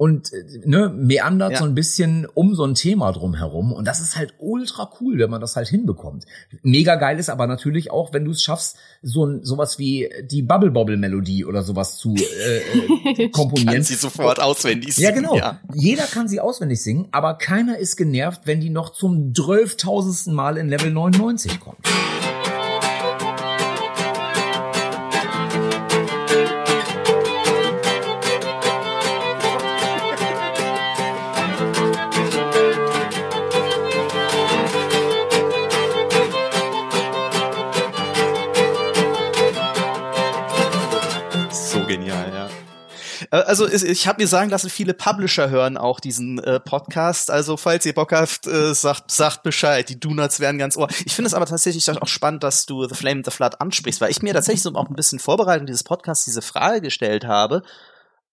und 0.00 0.32
ne, 0.64 0.88
meandert 0.88 1.52
ja. 1.52 1.58
so 1.58 1.66
ein 1.66 1.74
bisschen 1.74 2.24
um 2.32 2.54
so 2.54 2.64
ein 2.64 2.74
Thema 2.74 3.12
drum 3.12 3.34
herum. 3.34 3.70
Und 3.70 3.86
das 3.86 4.00
ist 4.00 4.16
halt 4.16 4.32
ultra 4.38 4.90
cool, 4.98 5.18
wenn 5.18 5.28
man 5.28 5.42
das 5.42 5.56
halt 5.56 5.68
hinbekommt. 5.68 6.24
Mega 6.62 6.94
geil 6.94 7.18
ist 7.18 7.28
aber 7.28 7.46
natürlich 7.46 7.90
auch, 7.90 8.14
wenn 8.14 8.24
du 8.24 8.30
es 8.30 8.42
schaffst, 8.42 8.78
so 9.02 9.26
ein 9.26 9.44
sowas 9.44 9.78
wie 9.78 10.08
die 10.24 10.40
Bubble 10.40 10.70
Bobble 10.70 10.96
Melodie 10.96 11.44
oder 11.44 11.62
sowas 11.62 11.98
zu 11.98 12.14
äh, 12.14 13.24
äh 13.24 13.28
komponieren. 13.30 13.74
kann 13.74 13.82
sie 13.82 13.94
sofort 13.94 14.40
auswendig 14.40 14.94
singen. 14.94 15.06
Ja, 15.06 15.14
genau. 15.14 15.36
Ja. 15.36 15.60
Jeder 15.74 16.04
kann 16.04 16.28
sie 16.28 16.40
auswendig 16.40 16.82
singen, 16.82 17.08
aber 17.12 17.34
keiner 17.34 17.76
ist 17.76 17.96
genervt, 17.96 18.46
wenn 18.46 18.62
die 18.62 18.70
noch 18.70 18.92
zum 18.92 19.34
zwölftausendsten 19.34 20.32
Mal 20.32 20.56
in 20.56 20.70
Level 20.70 20.90
99 20.90 21.60
kommt. 21.60 21.76
Also 43.30 43.68
ich 43.68 44.08
habe 44.08 44.22
mir 44.22 44.26
sagen 44.26 44.50
lassen, 44.50 44.70
viele 44.70 44.92
Publisher 44.92 45.50
hören 45.50 45.76
auch 45.76 46.00
diesen 46.00 46.38
äh, 46.40 46.58
Podcast. 46.58 47.30
Also 47.30 47.56
falls 47.56 47.86
ihr 47.86 47.94
Bock 47.94 48.12
habt, 48.12 48.46
äh, 48.46 48.74
sagt, 48.74 49.10
sagt 49.10 49.42
Bescheid. 49.42 49.88
Die 49.88 50.00
Donuts 50.00 50.40
werden 50.40 50.58
ganz 50.58 50.76
ohr. 50.76 50.88
Ich 51.04 51.14
finde 51.14 51.28
es 51.28 51.34
aber 51.34 51.46
tatsächlich 51.46 51.88
auch 51.90 52.08
spannend, 52.08 52.42
dass 52.42 52.66
du 52.66 52.88
The 52.88 52.94
Flame 52.94 53.22
the 53.24 53.30
Flood 53.30 53.60
ansprichst, 53.60 54.00
weil 54.00 54.10
ich 54.10 54.22
mir 54.22 54.34
tatsächlich 54.34 54.62
so 54.62 54.74
auch 54.74 54.88
ein 54.88 54.96
bisschen 54.96 55.20
Vorbereitung 55.20 55.66
dieses 55.66 55.84
Podcasts 55.84 56.24
diese 56.24 56.42
Frage 56.42 56.80
gestellt 56.80 57.24
habe. 57.24 57.62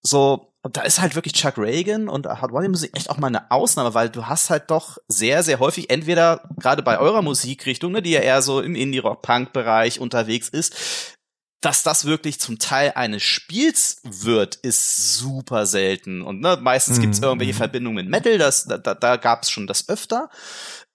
So, 0.01 0.53
da 0.63 0.81
ist 0.81 1.01
halt 1.01 1.15
wirklich 1.15 1.33
Chuck 1.33 1.57
Reagan 1.57 2.07
und 2.09 2.27
Hard 2.27 2.51
Volume 2.51 2.69
Musik 2.69 2.95
echt 2.95 3.09
auch 3.09 3.17
mal 3.17 3.27
eine 3.27 3.51
Ausnahme, 3.51 3.93
weil 3.93 4.09
du 4.09 4.25
hast 4.25 4.49
halt 4.49 4.69
doch 4.71 4.97
sehr, 5.07 5.43
sehr 5.43 5.59
häufig 5.59 5.89
entweder 5.89 6.49
gerade 6.57 6.83
bei 6.83 6.99
eurer 6.99 7.21
Musikrichtung, 7.21 7.91
ne, 7.91 8.01
die 8.01 8.11
ja 8.11 8.21
eher 8.21 8.41
so 8.41 8.61
im 8.61 8.75
Indie-Rock-Punk-Bereich 8.75 9.99
unterwegs 9.99 10.49
ist, 10.49 11.16
dass 11.61 11.83
das 11.83 12.05
wirklich 12.05 12.39
zum 12.39 12.59
Teil 12.59 12.93
eines 12.95 13.23
Spiels 13.23 14.01
wird, 14.03 14.55
ist 14.55 15.17
super 15.17 15.65
selten. 15.65 16.21
Und 16.21 16.39
ne, 16.39 16.57
meistens 16.61 16.99
gibt 16.99 17.13
es 17.13 17.19
mhm. 17.19 17.25
irgendwelche 17.25 17.53
mhm. 17.53 17.57
Verbindungen 17.57 17.95
mit 17.95 18.09
Metal, 18.09 18.37
das, 18.37 18.65
da, 18.65 18.77
da 18.77 19.15
gab 19.17 19.43
es 19.43 19.49
schon 19.49 19.67
das 19.67 19.89
öfter. 19.89 20.29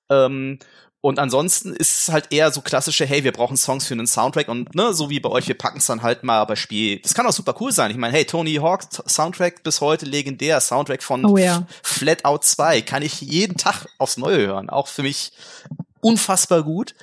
Ähm, 0.09 0.59
und 1.05 1.19
ansonsten 1.19 1.73
ist 1.75 2.03
es 2.03 2.13
halt 2.13 2.33
eher 2.33 2.53
so 2.53 2.61
klassische, 2.61 3.05
hey, 3.05 3.25
wir 3.25 3.33
brauchen 3.33 3.57
Songs 3.57 3.89
für 3.89 3.95
einen 3.95 4.07
Soundtrack 4.07 4.47
und 4.47 4.73
ne, 4.77 4.95
so 4.95 5.11
wie 5.11 5.19
bei 5.19 5.31
euch, 5.31 5.49
wir 5.49 5.59
packen 5.59 5.79
es 5.79 5.87
dann 5.87 6.03
halt 6.03 6.23
mal 6.23 6.45
bei 6.45 6.55
Spiel. 6.55 7.01
Das 7.01 7.13
kann 7.13 7.27
auch 7.27 7.33
super 7.33 7.57
cool 7.61 7.73
sein. 7.73 7.91
Ich 7.91 7.97
meine, 7.97 8.15
hey, 8.15 8.25
Tony 8.25 8.55
Hawk 8.55 8.85
Soundtrack 9.09 9.65
bis 9.65 9.81
heute 9.81 10.07
legendär, 10.07 10.61
Soundtrack 10.61 11.03
von 11.03 11.25
oh, 11.25 11.37
ja. 11.37 11.67
Flat 11.83 12.25
Out 12.25 12.45
2, 12.45 12.83
kann 12.83 13.03
ich 13.03 13.21
jeden 13.21 13.57
Tag 13.57 13.87
aufs 13.99 14.17
Neue 14.17 14.47
hören. 14.47 14.71
Auch 14.71 14.87
für 14.87 15.03
mich 15.03 15.33
unfassbar 16.01 16.63
gut. 16.63 16.95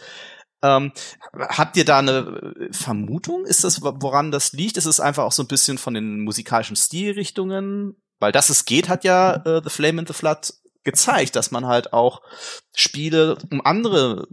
Ähm, 0.62 0.92
habt 1.34 1.78
ihr 1.78 1.86
da 1.86 2.00
eine 2.00 2.54
Vermutung? 2.72 3.46
Ist 3.46 3.64
das, 3.64 3.82
woran 3.82 4.32
das 4.32 4.52
liegt? 4.54 4.78
Ist 4.78 4.86
es 4.86 5.00
einfach 5.00 5.24
auch 5.24 5.32
so 5.32 5.44
ein 5.44 5.48
bisschen 5.48 5.78
von 5.78 5.94
den 5.94 6.22
musikalischen 6.22 6.76
Stilrichtungen? 6.76 7.96
Weil 8.20 8.32
das 8.32 8.50
es 8.50 8.66
geht, 8.66 8.90
hat 8.90 9.04
ja 9.04 9.36
äh, 9.46 9.62
The 9.64 9.70
Flame 9.70 10.02
in 10.02 10.08
the 10.08 10.14
Flood 10.14 10.54
gezeigt, 10.84 11.36
dass 11.36 11.52
man 11.52 11.66
halt 11.66 11.94
auch 11.94 12.22
Spiele 12.74 13.38
um 13.52 13.66
andere 13.66 14.28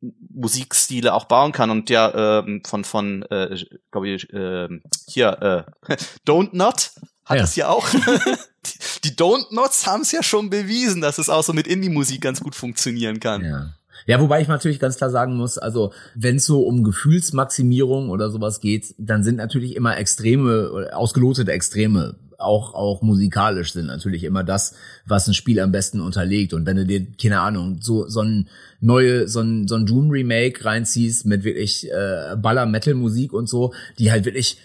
Musikstile 0.00 1.14
auch 1.14 1.26
bauen 1.26 1.52
kann 1.52 1.70
und 1.70 1.88
ja 1.88 2.40
ähm, 2.40 2.62
von 2.66 2.84
von 2.84 3.22
äh, 3.30 3.56
glaube 3.92 4.08
ich 4.08 4.32
äh, 4.32 4.68
hier 5.06 5.66
äh, 5.88 5.94
Don't 6.26 6.50
Not 6.52 6.90
hat 7.24 7.38
ja. 7.38 7.44
es 7.44 7.54
ja 7.54 7.68
auch 7.68 7.88
die 9.04 9.16
Don't 9.16 9.52
Nots 9.54 9.86
haben 9.86 10.02
es 10.02 10.10
ja 10.12 10.22
schon 10.22 10.50
bewiesen, 10.50 11.00
dass 11.00 11.18
es 11.18 11.28
auch 11.28 11.42
so 11.42 11.52
mit 11.52 11.66
Indie 11.66 11.88
Musik 11.88 12.20
ganz 12.20 12.40
gut 12.40 12.54
funktionieren 12.54 13.20
kann. 13.20 13.44
Ja. 13.44 13.74
Ja, 14.06 14.20
wobei 14.20 14.40
ich 14.40 14.48
natürlich 14.48 14.80
ganz 14.80 14.96
klar 14.96 15.10
sagen 15.10 15.36
muss, 15.36 15.58
also 15.58 15.92
wenn 16.14 16.36
es 16.36 16.46
so 16.46 16.62
um 16.62 16.84
Gefühlsmaximierung 16.84 18.10
oder 18.10 18.30
sowas 18.30 18.60
geht, 18.60 18.94
dann 18.98 19.22
sind 19.22 19.36
natürlich 19.36 19.76
immer 19.76 19.96
Extreme, 19.96 20.90
ausgelotete 20.92 21.52
Extreme, 21.52 22.16
auch, 22.42 22.74
auch 22.74 23.02
musikalisch 23.02 23.72
sind 23.72 23.86
natürlich 23.86 24.24
immer 24.24 24.44
das, 24.44 24.74
was 25.06 25.26
ein 25.26 25.34
Spiel 25.34 25.60
am 25.60 25.72
besten 25.72 26.00
unterlegt. 26.00 26.52
Und 26.52 26.66
wenn 26.66 26.76
du 26.76 26.84
dir, 26.84 27.06
keine 27.20 27.40
Ahnung, 27.40 27.78
so, 27.80 28.08
so 28.08 28.20
ein 28.20 28.48
neue, 28.80 29.28
so 29.28 29.40
ein, 29.40 29.68
so 29.68 29.76
ein 29.76 29.86
Doom-Remake 29.86 30.64
reinziehst 30.64 31.24
mit 31.24 31.44
wirklich 31.44 31.90
äh, 31.90 32.36
Baller-Metal-Musik 32.36 33.32
und 33.32 33.48
so, 33.48 33.72
die 33.98 34.10
halt 34.10 34.24
wirklich 34.24 34.58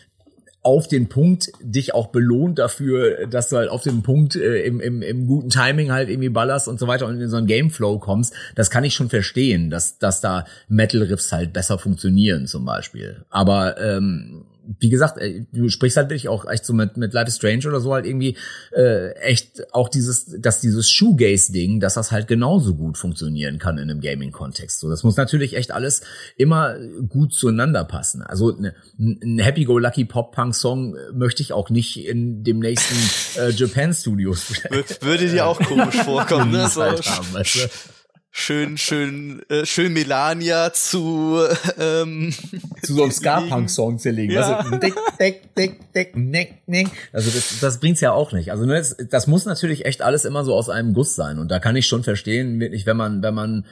auf 0.68 0.90
den 0.90 1.08
Punkt 1.08 1.54
dich 1.62 1.94
auch 1.94 2.08
belohnt 2.08 2.60
dafür, 2.60 3.26
dass 3.28 3.48
du 3.48 3.56
halt 3.56 3.70
auf 3.70 3.84
den 3.84 4.04
Punkt 4.04 4.36
äh, 4.36 4.64
im, 4.64 4.82
im, 4.82 5.02
im 5.02 5.26
guten 5.26 5.50
Timing 5.50 5.94
halt 5.94 6.10
irgendwie 6.10 6.28
ballerst 6.28 6.68
und 6.68 6.78
so 6.78 6.88
weiter 6.88 7.08
und 7.08 7.22
in 7.22 7.30
so 7.30 7.38
einen 7.38 7.48
Gameflow 7.48 8.00
kommst, 8.00 8.34
das 8.54 8.70
kann 8.70 8.84
ich 8.84 8.94
schon 8.94 9.08
verstehen, 9.08 9.70
dass, 9.70 9.98
dass 9.98 10.20
da 10.20 10.44
Metal-Riffs 10.68 11.32
halt 11.32 11.54
besser 11.54 11.80
funktionieren 11.80 12.48
zum 12.48 12.66
Beispiel. 12.66 13.24
Aber 13.30 13.80
ähm, 13.80 14.44
wie 14.80 14.90
gesagt, 14.90 15.20
du 15.52 15.70
sprichst 15.70 15.98
halt 15.98 16.10
wirklich 16.10 16.30
auch 16.30 16.50
echt 16.50 16.66
so 16.66 16.74
mit, 16.74 16.98
mit 16.98 17.14
Life 17.14 17.28
is 17.28 17.36
Strange 17.36 17.68
oder 17.68 17.80
so 17.80 17.94
halt 17.94 18.06
irgendwie 18.06 18.38
äh, 18.76 19.12
echt 19.14 19.74
auch 19.74 19.90
dieses, 19.90 20.26
dass 20.40 20.60
dieses 20.62 20.90
Shoegaze-Ding, 20.90 21.80
dass 21.80 21.96
das 21.96 22.12
halt 22.12 22.28
genauso 22.28 22.76
gut 22.76 22.98
funktionieren 22.98 23.60
kann 23.60 23.78
in 23.78 23.90
einem 23.90 24.02
Gaming-Kontext. 24.02 24.80
So, 24.80 24.90
das 24.90 25.04
muss 25.04 25.18
natürlich 25.18 25.56
echt 25.56 25.72
alles 25.72 26.02
immer 26.36 26.76
gut 27.08 27.34
zueinander 27.34 27.86
passen. 27.86 28.22
Also 28.22 28.52
ne, 28.52 28.74
ein 28.98 29.40
Happy-Go-Lucky 29.40 30.06
Pop-Punk-Song 30.06 30.96
möchte 31.14 31.42
ich 31.42 31.54
auch 31.54 31.70
nicht 31.70 32.06
in 32.06 32.44
dem 32.44 32.60
nächsten 32.60 33.40
äh, 33.40 33.52
Japan-Studios. 33.52 34.54
Würde 35.02 35.30
dir 35.30 35.46
auch 35.46 35.60
komisch 35.60 35.96
vorkommen, 36.04 36.52
ne? 36.52 36.68
So, 36.68 36.82
halt 36.82 37.06
haben, 37.10 37.34
weißt 37.34 37.56
du? 37.56 37.97
Schön, 38.38 38.78
schön, 38.78 39.42
äh, 39.50 39.66
schön 39.66 39.94
Melania 39.94 40.72
zu 40.72 41.40
ähm, 41.80 42.34
zu 42.84 42.94
so 42.94 43.04
einem 43.04 43.12
Ska-Punk-Song 43.12 43.98
zerlegen. 44.00 44.36
Ja. 44.36 44.60
Also, 44.60 44.78
dick, 44.78 44.94
dick, 45.20 45.56
dick, 45.56 45.94
dick, 45.94 46.16
nick, 46.16 46.68
nick. 46.68 46.88
also 47.12 47.32
das, 47.32 47.60
das 47.60 47.80
bringt's 47.80 48.02
ja 48.02 48.12
auch 48.12 48.32
nicht. 48.32 48.52
Also 48.52 48.66
ne, 48.66 48.76
das, 48.76 48.96
das 49.10 49.28
muss 49.28 49.46
natürlich 49.46 49.86
echt 49.86 50.02
alles 50.02 50.24
immer 50.24 50.44
so 50.46 50.54
aus 50.54 50.70
einem 50.70 50.94
Guss 50.94 51.16
sein. 51.16 51.40
Und 51.40 51.50
da 51.50 51.60
kann 51.60 51.76
ich 51.76 51.88
schon 51.88 52.04
verstehen, 52.04 52.60
wirklich, 52.60 52.86
wenn 52.86 52.98
man, 52.98 53.24
wenn 53.24 53.34
man 53.34 53.66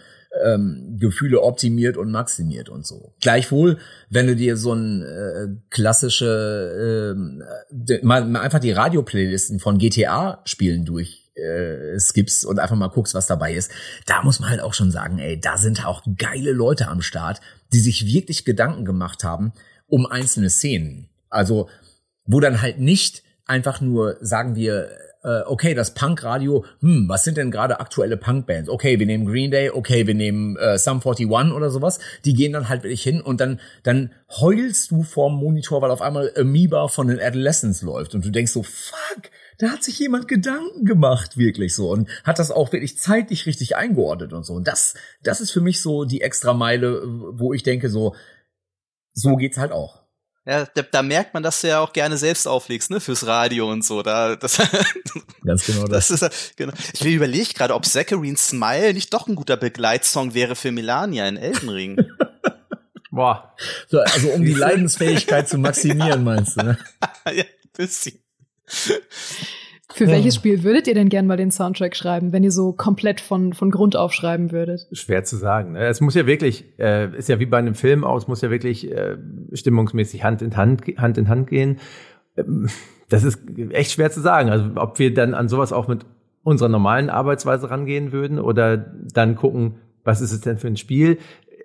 ähm, 0.44 0.98
Gefühle 1.00 1.42
optimiert 1.42 1.96
und 1.96 2.12
maximiert 2.12 2.68
und 2.68 2.86
so. 2.86 3.14
Gleichwohl, 3.22 3.78
wenn 4.10 4.28
du 4.28 4.36
dir 4.36 4.58
so 4.58 4.74
ein 4.74 5.04
äh, 5.04 5.48
klassische 5.70 7.16
äh, 7.16 8.04
mal, 8.04 8.36
einfach 8.36 8.60
die 8.60 8.72
Radio-Playlisten 8.72 9.60
von 9.60 9.78
GTA-Spielen 9.78 10.86
durch 10.86 11.25
äh, 11.36 12.00
skips 12.00 12.46
und 12.46 12.60
einfach 12.60 12.76
mal 12.76 12.88
guckst, 12.88 13.14
was 13.14 13.28
dabei 13.28 13.54
ist, 13.54 13.72
da 14.06 14.24
muss 14.24 14.40
man 14.40 14.50
halt 14.50 14.62
auch 14.62 14.74
schon 14.74 14.92
sagen, 14.92 15.20
ey, 15.20 15.40
da 15.40 15.58
sind 15.58 15.86
auch 15.86 16.04
geile 16.18 16.52
Leute 16.52 16.88
am 16.88 17.02
Start, 17.02 17.42
die 17.74 17.80
sich 17.80 18.06
wirklich 18.06 18.46
Gedanken 18.46 18.86
gemacht 18.86 19.24
haben 19.24 19.54
um 19.88 20.06
einzelne 20.06 20.50
Szenen. 20.50 21.10
Also, 21.30 21.70
wo 22.26 22.40
dann 22.40 22.62
halt 22.62 22.80
nicht 22.80 23.24
einfach 23.46 23.82
nur, 23.82 24.18
sagen 24.22 24.56
wir, 24.56 24.90
äh, 25.24 25.42
okay, 25.46 25.74
das 25.74 25.94
Punkradio, 25.94 26.66
hm, 26.82 27.10
was 27.10 27.24
sind 27.24 27.38
denn 27.38 27.52
gerade 27.52 27.80
aktuelle 27.80 28.18
Punkbands? 28.18 28.70
Okay, 28.70 29.00
wir 29.00 29.06
nehmen 29.06 29.26
Green 29.26 29.52
Day, 29.52 29.70
okay, 29.70 30.08
wir 30.08 30.14
nehmen 30.14 30.56
äh, 30.58 30.78
Sum 30.78 31.02
41 31.04 31.28
oder 31.28 31.70
sowas. 31.70 32.00
Die 32.26 32.34
gehen 32.34 32.54
dann 32.54 32.70
halt 32.70 32.84
wirklich 32.84 33.04
hin 33.04 33.22
und 33.22 33.42
dann, 33.42 33.60
dann 33.84 34.12
heulst 34.40 34.92
du 34.92 35.04
vorm 35.04 35.36
Monitor, 35.36 35.82
weil 35.82 35.92
auf 35.92 36.02
einmal 36.02 36.32
Amoeba 36.36 36.88
von 36.88 37.08
den 37.08 37.20
Adolescents 37.20 37.82
läuft 37.82 38.16
und 38.16 38.24
du 38.24 38.30
denkst 38.30 38.52
so, 38.52 38.64
fuck, 38.64 39.32
da 39.58 39.70
hat 39.70 39.84
sich 39.84 40.00
jemand 40.00 40.28
Gedanken 40.28 40.86
gemacht, 40.86 41.38
wirklich 41.38 41.76
so, 41.76 41.90
und 41.90 42.10
hat 42.24 42.40
das 42.40 42.52
auch 42.52 42.72
wirklich 42.72 42.98
zeitlich 42.98 43.46
richtig 43.46 43.76
eingeordnet 43.76 44.34
und 44.34 44.46
so. 44.46 44.54
Und 44.54 44.68
das, 44.68 44.96
das 45.24 45.42
ist 45.42 45.52
für 45.52 45.62
mich 45.62 45.82
so 45.82 46.06
die 46.06 46.22
extra 46.22 46.54
Meile, 46.54 47.02
wo 47.06 47.54
ich 47.54 47.64
denke, 47.64 47.90
so, 47.90 48.16
so 49.14 49.36
geht's 49.36 49.58
halt 49.58 49.72
auch. 49.72 50.06
Ja, 50.48 50.66
da, 50.76 50.84
da 50.84 51.02
merkt 51.02 51.34
man, 51.34 51.42
dass 51.42 51.62
du 51.62 51.70
ja 51.70 51.80
auch 51.80 51.92
gerne 51.92 52.18
selbst 52.18 52.48
auflegst, 52.48 52.92
ne, 52.92 53.00
fürs 53.00 53.26
Radio 53.26 53.72
und 53.72 53.84
so. 53.84 54.04
Da, 54.04 54.36
das, 54.36 54.58
Ganz 55.44 55.66
genau 55.66 55.86
das. 55.86 56.10
das 56.10 56.22
ist, 56.22 56.58
genau. 56.58 56.74
Ich 56.94 57.04
will 57.04 57.14
überlegen 57.14 57.52
gerade, 57.56 57.74
ob 57.74 57.86
Zacharine 57.86 58.38
Smile 58.38 58.94
nicht 58.94 59.12
doch 59.12 59.28
ein 59.28 59.36
guter 59.36 59.58
Begleitsong 59.58 60.36
wäre 60.36 60.56
für 60.56 60.72
Melania 60.72 61.28
in 61.28 61.38
Elden 61.38 61.70
Ring. 61.70 61.98
Boah. 63.12 63.56
So, 63.88 64.00
also 64.02 64.30
um 64.30 64.44
die 64.44 64.54
Leidensfähigkeit 64.54 65.50
zu 65.50 65.58
maximieren, 65.58 66.24
meinst 66.24 66.60
du, 66.60 66.66
ne? 66.66 66.78
ja, 67.34 67.44
bisschen. 67.76 68.20
Für 68.68 70.08
welches 70.08 70.36
Spiel 70.36 70.64
würdet 70.64 70.88
ihr 70.88 70.94
denn 70.94 71.08
gern 71.08 71.26
mal 71.26 71.38
den 71.38 71.52
Soundtrack 71.52 71.96
schreiben, 71.96 72.34
wenn 72.34 72.44
ihr 72.44 72.52
so 72.52 72.74
komplett 72.74 73.22
von, 73.22 73.54
von 73.54 73.72
Grund 73.72 73.96
auf 73.96 74.12
schreiben 74.12 74.52
würdet? 74.52 74.88
Schwer 74.92 75.24
zu 75.24 75.38
sagen. 75.38 75.74
Ne? 75.74 75.86
Es 75.86 76.02
muss 76.02 76.16
ja 76.16 76.26
wirklich, 76.26 76.66
äh, 76.78 77.16
ist 77.16 77.30
ja 77.30 77.40
wie 77.40 77.46
bei 77.46 77.60
einem 77.60 77.76
Film 77.76 78.04
aus, 78.04 78.28
muss 78.28 78.42
ja 78.42 78.50
wirklich 78.50 78.92
äh, 78.92 79.18
stimmungsmäßig 79.54 80.24
Hand 80.24 80.42
in 80.42 80.58
Hand, 80.58 80.82
Hand 80.98 81.18
in 81.18 81.30
Hand 81.30 81.48
gehen. 81.48 81.80
Ähm, 82.36 82.68
das 83.08 83.24
ist 83.24 83.40
echt 83.70 83.92
schwer 83.92 84.12
zu 84.12 84.20
sagen. 84.20 84.50
Also 84.50 84.72
ob 84.76 85.00
wir 85.00 85.14
dann 85.14 85.34
an 85.34 85.48
sowas 85.48 85.72
auch 85.72 85.88
mit 85.88 86.06
unserer 86.44 86.70
normalen 86.70 87.10
Arbeitsweise 87.10 87.70
rangehen 87.70 88.12
würden 88.12 88.40
oder 88.40 88.78
dann 88.78 89.36
gucken, 89.36 89.76
was 90.04 90.22
ist 90.22 90.32
es 90.32 90.42
denn 90.42 90.58
für 90.58 90.68
ein 90.68 90.78
Spiel? 90.78 91.18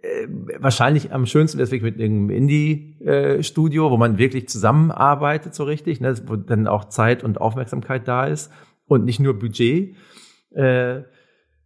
Äh, 0.02 0.28
wahrscheinlich 0.58 1.12
am 1.12 1.26
schönsten 1.26 1.58
deswegen 1.58 1.84
mit 1.84 1.96
einem 1.96 2.30
Indie-Studio, 2.30 3.90
wo 3.90 3.96
man 3.96 4.18
wirklich 4.18 4.48
zusammenarbeitet 4.48 5.54
so 5.54 5.64
richtig, 5.64 6.00
ne, 6.00 6.14
wo 6.26 6.36
dann 6.36 6.66
auch 6.66 6.86
Zeit 6.86 7.22
und 7.22 7.40
Aufmerksamkeit 7.40 8.08
da 8.08 8.26
ist 8.26 8.50
und 8.86 9.04
nicht 9.04 9.20
nur 9.20 9.38
Budget. 9.38 9.96
Äh, 10.54 11.02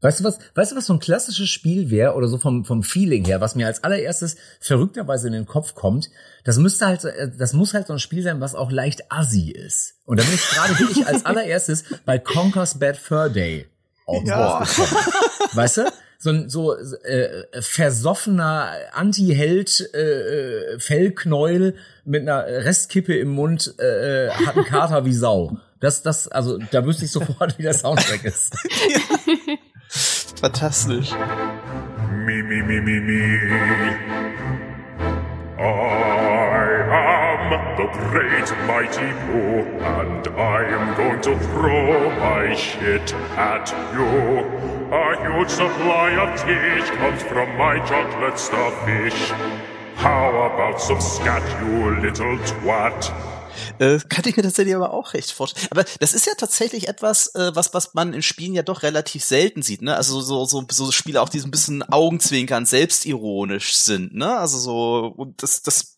Weißt 0.01 0.20
du 0.20 0.24
was, 0.24 0.39
weißt 0.55 0.72
du 0.72 0.76
was 0.76 0.85
so 0.85 0.93
ein 0.93 0.99
klassisches 0.99 1.49
Spiel 1.49 1.91
wäre 1.91 2.12
oder 2.12 2.28
so 2.28 2.37
vom, 2.37 2.66
vom 2.66 2.82
Feeling 2.82 3.24
her, 3.24 3.41
was 3.41 3.55
mir 3.55 3.66
als 3.66 3.85
allererstes 3.85 4.37
verrückterweise 4.61 5.28
in 5.28 5.32
den 5.32 5.47
Kopf 5.47 5.74
kommt, 5.74 6.11
das 6.45 6.59
müsste 6.59 6.85
halt, 6.85 7.05
äh, 7.05 7.30
das 7.39 7.55
muss 7.55 7.72
halt 7.72 7.87
so 7.87 7.95
ein 7.95 7.99
Spiel 7.99 8.22
sein, 8.22 8.39
was 8.39 8.55
auch 8.55 8.70
leicht 8.70 9.11
assi 9.11 9.51
ist. 9.51 9.95
Und 10.05 10.20
da 10.20 10.24
bin 10.24 10.35
ich 10.35 10.47
gerade 10.47 10.78
wirklich 10.78 11.07
als 11.07 11.24
allererstes 11.24 11.85
bei 12.05 12.18
Conker's 12.18 12.78
Bad 12.78 12.99
Fur 12.99 13.30
Day 13.30 13.66
auch 14.07 14.24
ja. 14.24 14.61
Weißt 15.55 15.78
du? 15.78 15.93
So 16.25 16.31
ein 16.31 16.49
so 16.49 16.75
äh, 16.75 17.61
versoffener 17.61 18.70
Anti-Held 18.95 19.91
äh, 19.93 19.99
äh, 19.99 20.79
Fellknäuel 20.79 21.77
mit 22.07 22.22
einer 22.22 22.47
Restkippe 22.47 23.14
im 23.14 23.29
Mund 23.29 23.75
äh, 23.79 24.29
äh 24.29 24.31
hat 24.31 24.57
einen 24.57 24.64
Kater 24.64 25.05
wie 25.05 25.12
Sau. 25.12 25.59
Das, 25.81 26.01
das, 26.01 26.27
also 26.29 26.57
da 26.70 26.87
wüsste 26.87 27.05
ich 27.05 27.12
sofort, 27.12 27.59
wie 27.59 27.62
der 27.62 27.75
Soundtrack 27.75 28.25
ist. 28.25 28.55
Fantastisch. 30.41 31.11
Me, 32.25 32.43
me, 32.43 32.62
me, 32.62 32.81
me, 32.81 33.01
me. 33.03 33.41
I 35.59 37.14
am 37.45 37.76
the 37.76 37.86
great 38.09 38.49
mighty 38.66 39.12
Pooh, 39.26 39.64
and 39.99 40.28
I 40.28 40.64
am 40.64 40.97
going 40.97 41.20
to 41.22 41.38
throw 41.51 42.11
my 42.18 42.55
shit 42.55 43.12
at 43.36 43.70
you. 43.92 44.09
A 44.92 45.16
huge 45.24 45.51
supply 45.51 46.11
of 46.22 46.30
teach 46.40 46.88
comes 46.99 47.22
from 47.22 47.49
my 47.57 47.78
chocolate 47.86 48.38
starfish. 48.38 49.32
How 49.97 50.30
about 50.51 50.80
some 50.80 51.01
scat, 51.01 51.42
you 51.61 52.01
little 52.01 52.38
twat? 52.38 53.12
Äh, 53.78 53.99
kann 54.09 54.24
ich 54.26 54.36
mir 54.36 54.42
tatsächlich 54.42 54.74
aber 54.74 54.92
auch 54.92 55.14
recht 55.14 55.30
vorstellen. 55.30 55.68
Aber 55.70 55.84
das 56.01 56.12
ist 56.12 56.26
ja 56.26 56.32
tatsächlich 56.36 56.88
etwas, 56.88 57.34
äh, 57.34 57.55
was, 57.55 57.72
was 57.72 57.95
man 57.95 58.12
in 58.12 58.22
Spielen 58.22 58.55
ja 58.55 58.62
doch 58.62 58.82
relativ 58.82 59.22
selten 59.24 59.62
sieht, 59.62 59.82
ne? 59.82 59.97
Also 59.97 60.20
so, 60.20 60.45
so, 60.45 60.64
so 60.70 60.90
Spiele 60.90 61.22
auch, 61.22 61.28
die 61.28 61.38
so 61.38 61.47
ein 61.47 61.53
bisschen 61.53 61.82
Augenzwinkern, 61.82 62.66
selbstironisch 62.66 63.76
sind, 63.76 64.14
ne? 64.14 64.36
Also 64.38 64.59
so, 64.59 65.14
und 65.16 65.42
das, 65.42 65.62
das 65.62 65.95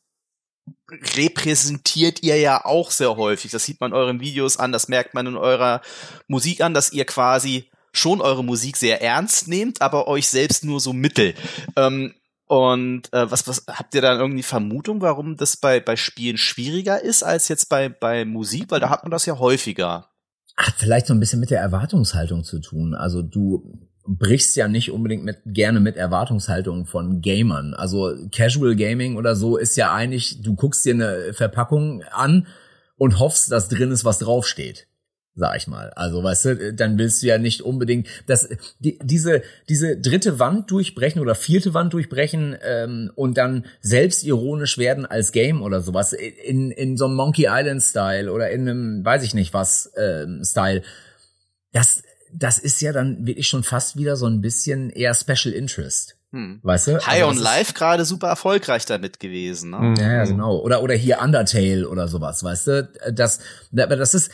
repräsentiert 0.90 2.22
ihr 2.22 2.38
ja 2.38 2.64
auch 2.64 2.90
sehr 2.90 3.16
häufig. 3.16 3.50
Das 3.50 3.64
sieht 3.64 3.80
man 3.80 3.92
euren 3.92 4.20
Videos 4.20 4.56
an, 4.56 4.72
das 4.72 4.88
merkt 4.88 5.14
man 5.14 5.26
in 5.26 5.36
eurer 5.36 5.80
Musik 6.28 6.60
an, 6.60 6.74
dass 6.74 6.92
ihr 6.92 7.04
quasi 7.04 7.70
schon 7.92 8.20
eure 8.20 8.44
Musik 8.44 8.76
sehr 8.76 9.02
ernst 9.02 9.48
nehmt, 9.48 9.82
aber 9.82 10.06
euch 10.06 10.28
selbst 10.28 10.64
nur 10.64 10.80
so 10.80 10.92
mittel. 10.92 11.34
Ähm, 11.76 12.14
und 12.46 13.12
äh, 13.12 13.28
was, 13.30 13.48
was 13.48 13.64
habt 13.66 13.94
ihr 13.94 14.02
da 14.02 14.16
irgendwie 14.16 14.44
Vermutung, 14.44 15.00
warum 15.00 15.36
das 15.36 15.56
bei, 15.56 15.80
bei 15.80 15.96
Spielen 15.96 16.38
schwieriger 16.38 17.02
ist 17.02 17.24
als 17.24 17.48
jetzt 17.48 17.68
bei, 17.68 17.88
bei 17.88 18.24
Musik? 18.24 18.70
Weil 18.70 18.80
da 18.80 18.90
hat 18.90 19.02
man 19.02 19.10
das 19.10 19.26
ja 19.26 19.38
häufiger. 19.38 20.10
Hat 20.56 20.74
vielleicht 20.78 21.06
so 21.06 21.14
ein 21.14 21.20
bisschen 21.20 21.40
mit 21.40 21.50
der 21.50 21.60
Erwartungshaltung 21.60 22.44
zu 22.44 22.60
tun. 22.60 22.94
Also 22.94 23.22
du 23.22 23.80
brichst 24.06 24.56
ja 24.56 24.68
nicht 24.68 24.90
unbedingt 24.90 25.24
mit, 25.24 25.38
gerne 25.46 25.80
mit 25.80 25.96
Erwartungshaltung 25.96 26.86
von 26.86 27.20
Gamern. 27.20 27.74
Also 27.74 28.14
Casual 28.32 28.76
Gaming 28.76 29.16
oder 29.16 29.36
so 29.36 29.56
ist 29.56 29.76
ja 29.76 29.92
eigentlich, 29.92 30.42
du 30.42 30.54
guckst 30.54 30.84
dir 30.84 30.94
eine 30.94 31.32
Verpackung 31.32 32.02
an 32.12 32.46
und 32.96 33.18
hoffst, 33.18 33.52
dass 33.52 33.68
drin 33.68 33.90
ist, 33.90 34.04
was 34.04 34.18
draufsteht 34.18 34.86
sag 35.36 35.56
ich 35.58 35.66
mal. 35.66 35.90
Also, 35.90 36.24
weißt 36.24 36.44
du, 36.46 36.74
dann 36.74 36.98
willst 36.98 37.22
du 37.22 37.26
ja 37.26 37.38
nicht 37.38 37.60
unbedingt 37.60 38.08
das, 38.26 38.48
die, 38.80 38.98
diese, 39.02 39.42
diese 39.68 39.96
dritte 39.98 40.38
Wand 40.38 40.70
durchbrechen 40.70 41.20
oder 41.20 41.34
vierte 41.34 41.74
Wand 41.74 41.92
durchbrechen 41.92 42.56
ähm, 42.62 43.12
und 43.14 43.36
dann 43.36 43.66
selbstironisch 43.82 44.78
werden 44.78 45.04
als 45.04 45.32
Game 45.32 45.62
oder 45.62 45.82
sowas 45.82 46.14
in, 46.14 46.70
in 46.70 46.96
so 46.96 47.04
einem 47.04 47.14
Monkey 47.14 47.46
Island 47.48 47.82
Style 47.82 48.32
oder 48.32 48.50
in 48.50 48.62
einem, 48.62 49.04
weiß 49.04 49.22
ich 49.22 49.34
nicht 49.34 49.52
was, 49.52 49.92
ähm, 49.96 50.42
Style. 50.42 50.82
Das, 51.72 52.02
das 52.32 52.58
ist 52.58 52.80
ja 52.80 52.92
dann 52.92 53.26
wirklich 53.26 53.48
schon 53.48 53.62
fast 53.62 53.96
wieder 53.96 54.16
so 54.16 54.26
ein 54.26 54.40
bisschen 54.40 54.90
eher 54.90 55.14
Special 55.14 55.54
Interest. 55.54 56.16
Hm. 56.32 56.58
Weißt 56.62 56.88
du? 56.88 56.92
High 56.98 57.22
also 57.22 57.28
on 57.28 57.38
Life 57.38 57.72
gerade 57.72 58.04
super 58.04 58.28
erfolgreich 58.28 58.84
damit 58.84 59.20
gewesen. 59.20 59.70
Ne? 59.70 59.94
Ja, 59.98 60.12
ja, 60.12 60.24
genau. 60.24 60.58
Oder 60.58 60.82
oder 60.82 60.94
hier 60.94 61.20
Undertale 61.20 61.88
oder 61.88 62.08
sowas, 62.08 62.42
weißt 62.42 62.66
du? 62.66 62.88
Das, 63.12 63.38
aber 63.72 63.96
das 63.96 64.12
ist 64.12 64.30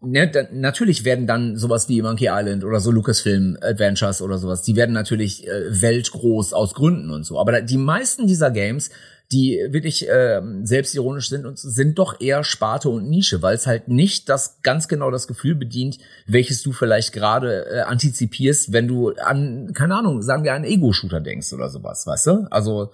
ne, 0.00 0.28
da, 0.28 0.42
natürlich 0.52 1.04
werden 1.04 1.26
dann 1.26 1.56
sowas 1.56 1.88
wie 1.88 2.02
Monkey 2.02 2.28
Island 2.30 2.64
oder 2.64 2.80
so 2.80 2.90
Lucasfilm 2.90 3.56
Adventures 3.62 4.22
oder 4.22 4.38
sowas, 4.38 4.62
die 4.62 4.74
werden 4.74 4.92
natürlich 4.92 5.46
äh, 5.46 5.80
weltgroß 5.80 6.52
aus 6.52 6.74
Gründen 6.74 7.10
und 7.10 7.24
so. 7.24 7.38
Aber 7.38 7.62
die 7.62 7.78
meisten 7.78 8.26
dieser 8.26 8.50
Games 8.50 8.90
die 9.34 9.66
wirklich 9.70 10.08
äh, 10.08 10.40
selbstironisch 10.62 11.28
sind 11.28 11.44
und 11.44 11.58
sind 11.58 11.98
doch 11.98 12.20
eher 12.20 12.44
Sparte 12.44 12.88
und 12.88 13.10
Nische, 13.10 13.42
weil 13.42 13.56
es 13.56 13.66
halt 13.66 13.88
nicht 13.88 14.28
das 14.28 14.60
ganz 14.62 14.86
genau 14.86 15.10
das 15.10 15.26
Gefühl 15.26 15.56
bedient, 15.56 15.98
welches 16.26 16.62
du 16.62 16.70
vielleicht 16.70 17.12
gerade 17.12 17.66
äh, 17.66 17.80
antizipierst, 17.80 18.72
wenn 18.72 18.86
du 18.86 19.10
an, 19.16 19.72
keine 19.74 19.96
Ahnung, 19.96 20.22
sagen 20.22 20.44
wir 20.44 20.54
an 20.54 20.62
Ego-Shooter 20.62 21.20
denkst 21.20 21.52
oder 21.52 21.68
sowas, 21.68 22.06
weißt 22.06 22.26
du? 22.28 22.46
Also 22.50 22.92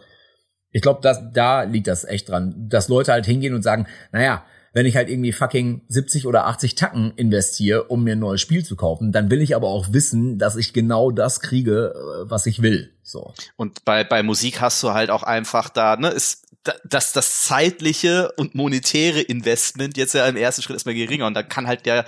ich 0.70 0.80
glaube, 0.80 1.01
da 1.03 1.62
liegt 1.64 1.88
das 1.88 2.05
echt 2.05 2.30
dran, 2.30 2.68
dass 2.70 2.88
Leute 2.88 3.12
halt 3.12 3.26
hingehen 3.26 3.53
und 3.53 3.62
sagen, 3.62 3.86
naja, 4.11 4.45
wenn 4.73 4.87
ich 4.87 4.97
halt 4.97 5.09
irgendwie 5.09 5.33
fucking 5.33 5.83
70 5.89 6.27
oder 6.27 6.47
80 6.47 6.75
Tacken 6.75 7.12
investiere, 7.16 7.85
um 7.85 8.05
mir 8.05 8.12
ein 8.12 8.21
neues 8.21 8.41
Spiel 8.41 8.64
zu 8.64 8.77
kaufen, 8.77 9.12
dann 9.12 9.31
will 9.31 9.41
ich 9.41 9.57
aber 9.57 9.68
auch 9.68 9.93
wissen, 9.93 10.39
dass 10.39 10.57
ich 10.57 10.73
genau 10.73 11.11
das 11.11 11.41
kriege, 11.41 11.95
äh, 11.95 12.31
was 12.31 12.47
ich 12.47 12.62
will. 12.62 12.93
So. 13.03 13.35
Und 13.57 13.85
bei, 13.85 14.05
bei 14.05 14.23
Musik 14.23 14.61
hast 14.61 14.83
du 14.83 14.91
halt 14.91 15.11
auch 15.11 15.23
einfach 15.23 15.68
da, 15.68 15.97
ne, 15.97 16.09
ist 16.09 16.47
dass 16.85 17.12
das 17.12 17.41
zeitliche 17.45 18.33
und 18.37 18.55
monetäre 18.55 19.21
Investment 19.21 19.97
jetzt 19.97 20.12
ja 20.12 20.27
im 20.27 20.37
ersten 20.37 20.61
Schritt 20.61 20.75
erstmal 20.75 20.95
geringer 20.95 21.27
und 21.27 21.33
dann 21.33 21.49
kann 21.49 21.66
halt 21.66 21.87
der 21.87 22.05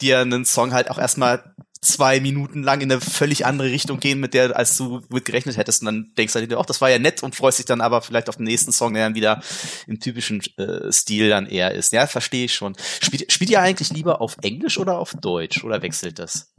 dir 0.00 0.20
einen 0.20 0.44
Song 0.44 0.72
halt 0.72 0.90
auch 0.90 0.98
erstmal 0.98 1.42
zwei 1.80 2.20
Minuten 2.20 2.62
lang 2.62 2.80
in 2.80 2.90
eine 2.90 3.00
völlig 3.00 3.46
andere 3.46 3.68
Richtung 3.68 4.00
gehen, 4.00 4.20
mit 4.20 4.34
der, 4.34 4.56
als 4.56 4.76
du 4.76 5.02
mit 5.08 5.24
gerechnet 5.24 5.56
hättest. 5.56 5.82
Und 5.82 5.86
dann 5.86 6.12
denkst 6.16 6.32
du 6.32 6.46
dir, 6.46 6.58
auch 6.58 6.66
das 6.66 6.80
war 6.80 6.90
ja 6.90 6.98
nett 6.98 7.22
und 7.22 7.34
freust 7.34 7.58
dich 7.58 7.66
dann 7.66 7.80
aber 7.80 8.02
vielleicht 8.02 8.28
auf 8.28 8.36
den 8.36 8.44
nächsten 8.44 8.72
Song, 8.72 8.94
der 8.94 9.04
dann 9.04 9.14
wieder 9.14 9.42
im 9.86 10.00
typischen 10.00 10.40
äh, 10.58 10.92
Stil 10.92 11.28
dann 11.28 11.46
eher 11.46 11.72
ist. 11.72 11.92
Ja, 11.92 12.06
verstehe 12.06 12.46
ich 12.46 12.54
schon. 12.54 12.76
Spielt, 13.00 13.32
spielt 13.32 13.50
ihr 13.50 13.60
eigentlich 13.60 13.90
lieber 13.90 14.20
auf 14.20 14.36
Englisch 14.42 14.78
oder 14.78 14.98
auf 14.98 15.14
Deutsch 15.20 15.64
oder 15.64 15.82
wechselt 15.82 16.18
das? 16.18 16.52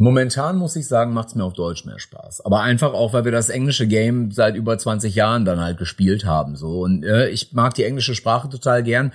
Momentan 0.00 0.56
muss 0.56 0.76
ich 0.76 0.86
sagen, 0.86 1.12
macht's 1.12 1.34
mir 1.34 1.42
auf 1.42 1.54
Deutsch 1.54 1.84
mehr 1.84 1.98
Spaß. 1.98 2.42
Aber 2.44 2.60
einfach 2.60 2.92
auch, 2.92 3.12
weil 3.12 3.24
wir 3.24 3.32
das 3.32 3.48
englische 3.48 3.88
Game 3.88 4.30
seit 4.30 4.54
über 4.54 4.78
20 4.78 5.12
Jahren 5.16 5.44
dann 5.44 5.60
halt 5.60 5.76
gespielt 5.76 6.24
haben. 6.24 6.54
So 6.54 6.82
und 6.82 7.04
äh, 7.04 7.28
ich 7.30 7.52
mag 7.52 7.74
die 7.74 7.82
englische 7.82 8.14
Sprache 8.14 8.48
total 8.48 8.84
gern 8.84 9.12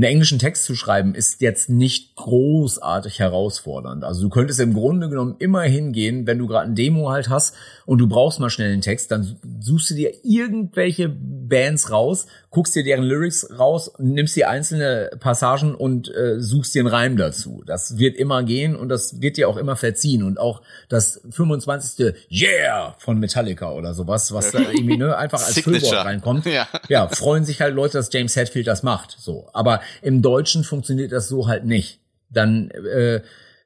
einen 0.00 0.12
englischen 0.12 0.38
Text 0.38 0.64
zu 0.64 0.74
schreiben 0.74 1.14
ist 1.14 1.42
jetzt 1.42 1.68
nicht 1.68 2.16
großartig 2.16 3.18
herausfordernd. 3.18 4.02
Also 4.02 4.22
du 4.22 4.30
könntest 4.30 4.58
im 4.58 4.72
Grunde 4.72 5.10
genommen 5.10 5.36
immer 5.38 5.60
hingehen, 5.62 6.26
wenn 6.26 6.38
du 6.38 6.46
gerade 6.46 6.70
ein 6.70 6.74
Demo 6.74 7.10
halt 7.10 7.28
hast 7.28 7.54
und 7.84 7.98
du 7.98 8.08
brauchst 8.08 8.40
mal 8.40 8.48
schnell 8.48 8.72
einen 8.72 8.80
Text, 8.80 9.10
dann 9.10 9.36
suchst 9.60 9.90
du 9.90 9.94
dir 9.94 10.12
irgendwelche 10.24 11.10
Bands 11.10 11.90
raus, 11.90 12.26
guckst 12.50 12.74
dir 12.74 12.82
deren 12.82 13.04
Lyrics 13.04 13.48
raus, 13.58 13.92
nimmst 13.98 14.34
dir 14.34 14.50
einzelne 14.50 15.10
Passagen 15.20 15.74
und 15.74 16.12
äh, 16.14 16.40
suchst 16.40 16.74
dir 16.74 16.80
einen 16.80 16.88
Reim 16.88 17.16
dazu. 17.16 17.62
Das 17.64 17.96
wird 17.96 18.16
immer 18.16 18.42
gehen 18.42 18.74
und 18.74 18.88
das 18.88 19.20
wird 19.20 19.36
dir 19.36 19.48
auch 19.48 19.56
immer 19.56 19.76
verziehen 19.76 20.24
und 20.24 20.38
auch 20.38 20.60
das 20.88 21.20
25. 21.30 22.14
Yeah 22.30 22.94
von 22.98 23.18
Metallica 23.18 23.70
oder 23.72 23.94
sowas, 23.94 24.32
was 24.32 24.50
da 24.50 24.58
irgendwie 24.72 24.96
ne, 24.96 25.16
einfach 25.16 25.44
als 25.44 25.60
Füllwort 25.60 26.04
reinkommt. 26.04 26.46
Ja. 26.46 26.66
ja, 26.88 27.08
freuen 27.08 27.44
sich 27.44 27.60
halt 27.60 27.74
Leute, 27.74 27.98
dass 27.98 28.12
James 28.12 28.34
Hetfield 28.34 28.66
das 28.66 28.82
macht. 28.82 29.16
So, 29.18 29.48
aber 29.52 29.80
im 30.02 30.20
Deutschen 30.20 30.64
funktioniert 30.64 31.12
das 31.12 31.28
so 31.28 31.46
halt 31.46 31.64
nicht. 31.64 32.00
Dann 32.30 32.70
äh, 32.70 33.20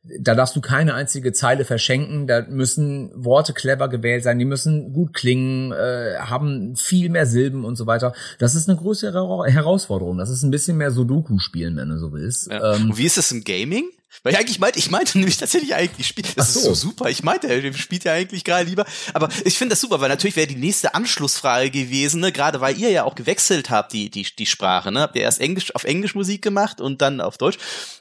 da 0.04 0.34
darfst 0.34 0.54
du 0.54 0.60
keine 0.60 0.94
einzige 0.94 1.32
Zeile 1.32 1.64
verschenken, 1.64 2.26
da 2.26 2.42
müssen 2.42 3.10
Worte 3.14 3.54
clever 3.54 3.88
gewählt 3.88 4.22
sein, 4.22 4.38
die 4.38 4.44
müssen 4.44 4.92
gut 4.92 5.14
klingen, 5.14 5.72
äh, 5.72 6.16
haben 6.18 6.76
viel 6.76 7.08
mehr 7.08 7.26
Silben 7.26 7.64
und 7.64 7.76
so 7.76 7.86
weiter. 7.86 8.12
Das 8.38 8.54
ist 8.54 8.68
eine 8.68 8.78
größere 8.78 9.46
Herausforderung. 9.46 10.18
Das 10.18 10.28
ist 10.28 10.42
ein 10.42 10.50
bisschen 10.50 10.76
mehr 10.76 10.90
Sudoku 10.90 11.38
spielen, 11.38 11.76
wenn 11.76 11.88
du 11.88 11.98
so 11.98 12.12
willst. 12.12 12.50
Ja. 12.50 12.74
Ähm, 12.74 12.90
und 12.90 12.98
wie 12.98 13.06
ist 13.06 13.16
es 13.16 13.32
im 13.32 13.44
Gaming? 13.44 13.84
Weil 14.22 14.32
ich 14.32 14.38
eigentlich 14.38 14.58
meinte, 14.58 14.78
ich 14.78 14.90
meinte 14.90 15.18
nämlich 15.18 15.36
tatsächlich 15.36 15.74
eigentlich, 15.74 16.06
spielt, 16.06 16.36
das 16.38 16.54
so. 16.54 16.60
ist 16.60 16.64
so 16.66 16.74
super. 16.74 17.10
Ich 17.10 17.22
meinte, 17.22 17.48
er 17.48 17.72
spielt 17.74 18.04
ja 18.04 18.12
eigentlich 18.12 18.44
gerade 18.44 18.68
lieber. 18.68 18.84
Aber 19.12 19.28
ich 19.44 19.58
finde 19.58 19.72
das 19.72 19.80
super, 19.80 20.00
weil 20.00 20.08
natürlich 20.08 20.36
wäre 20.36 20.46
die 20.46 20.56
nächste 20.56 20.94
Anschlussfrage 20.94 21.70
gewesen, 21.70 22.20
ne, 22.20 22.32
gerade 22.32 22.60
weil 22.60 22.78
ihr 22.78 22.90
ja 22.90 23.04
auch 23.04 23.14
gewechselt 23.14 23.70
habt, 23.70 23.92
die, 23.92 24.10
die, 24.10 24.24
die 24.24 24.46
Sprache, 24.46 24.92
ne? 24.92 25.00
Habt 25.00 25.16
ihr 25.16 25.22
erst 25.22 25.40
Englisch 25.40 25.74
auf 25.74 25.84
Englisch 25.84 26.14
Musik 26.14 26.42
gemacht 26.42 26.80
und 26.80 27.02
dann 27.02 27.20
auf 27.20 27.38
Deutsch. 27.38 27.58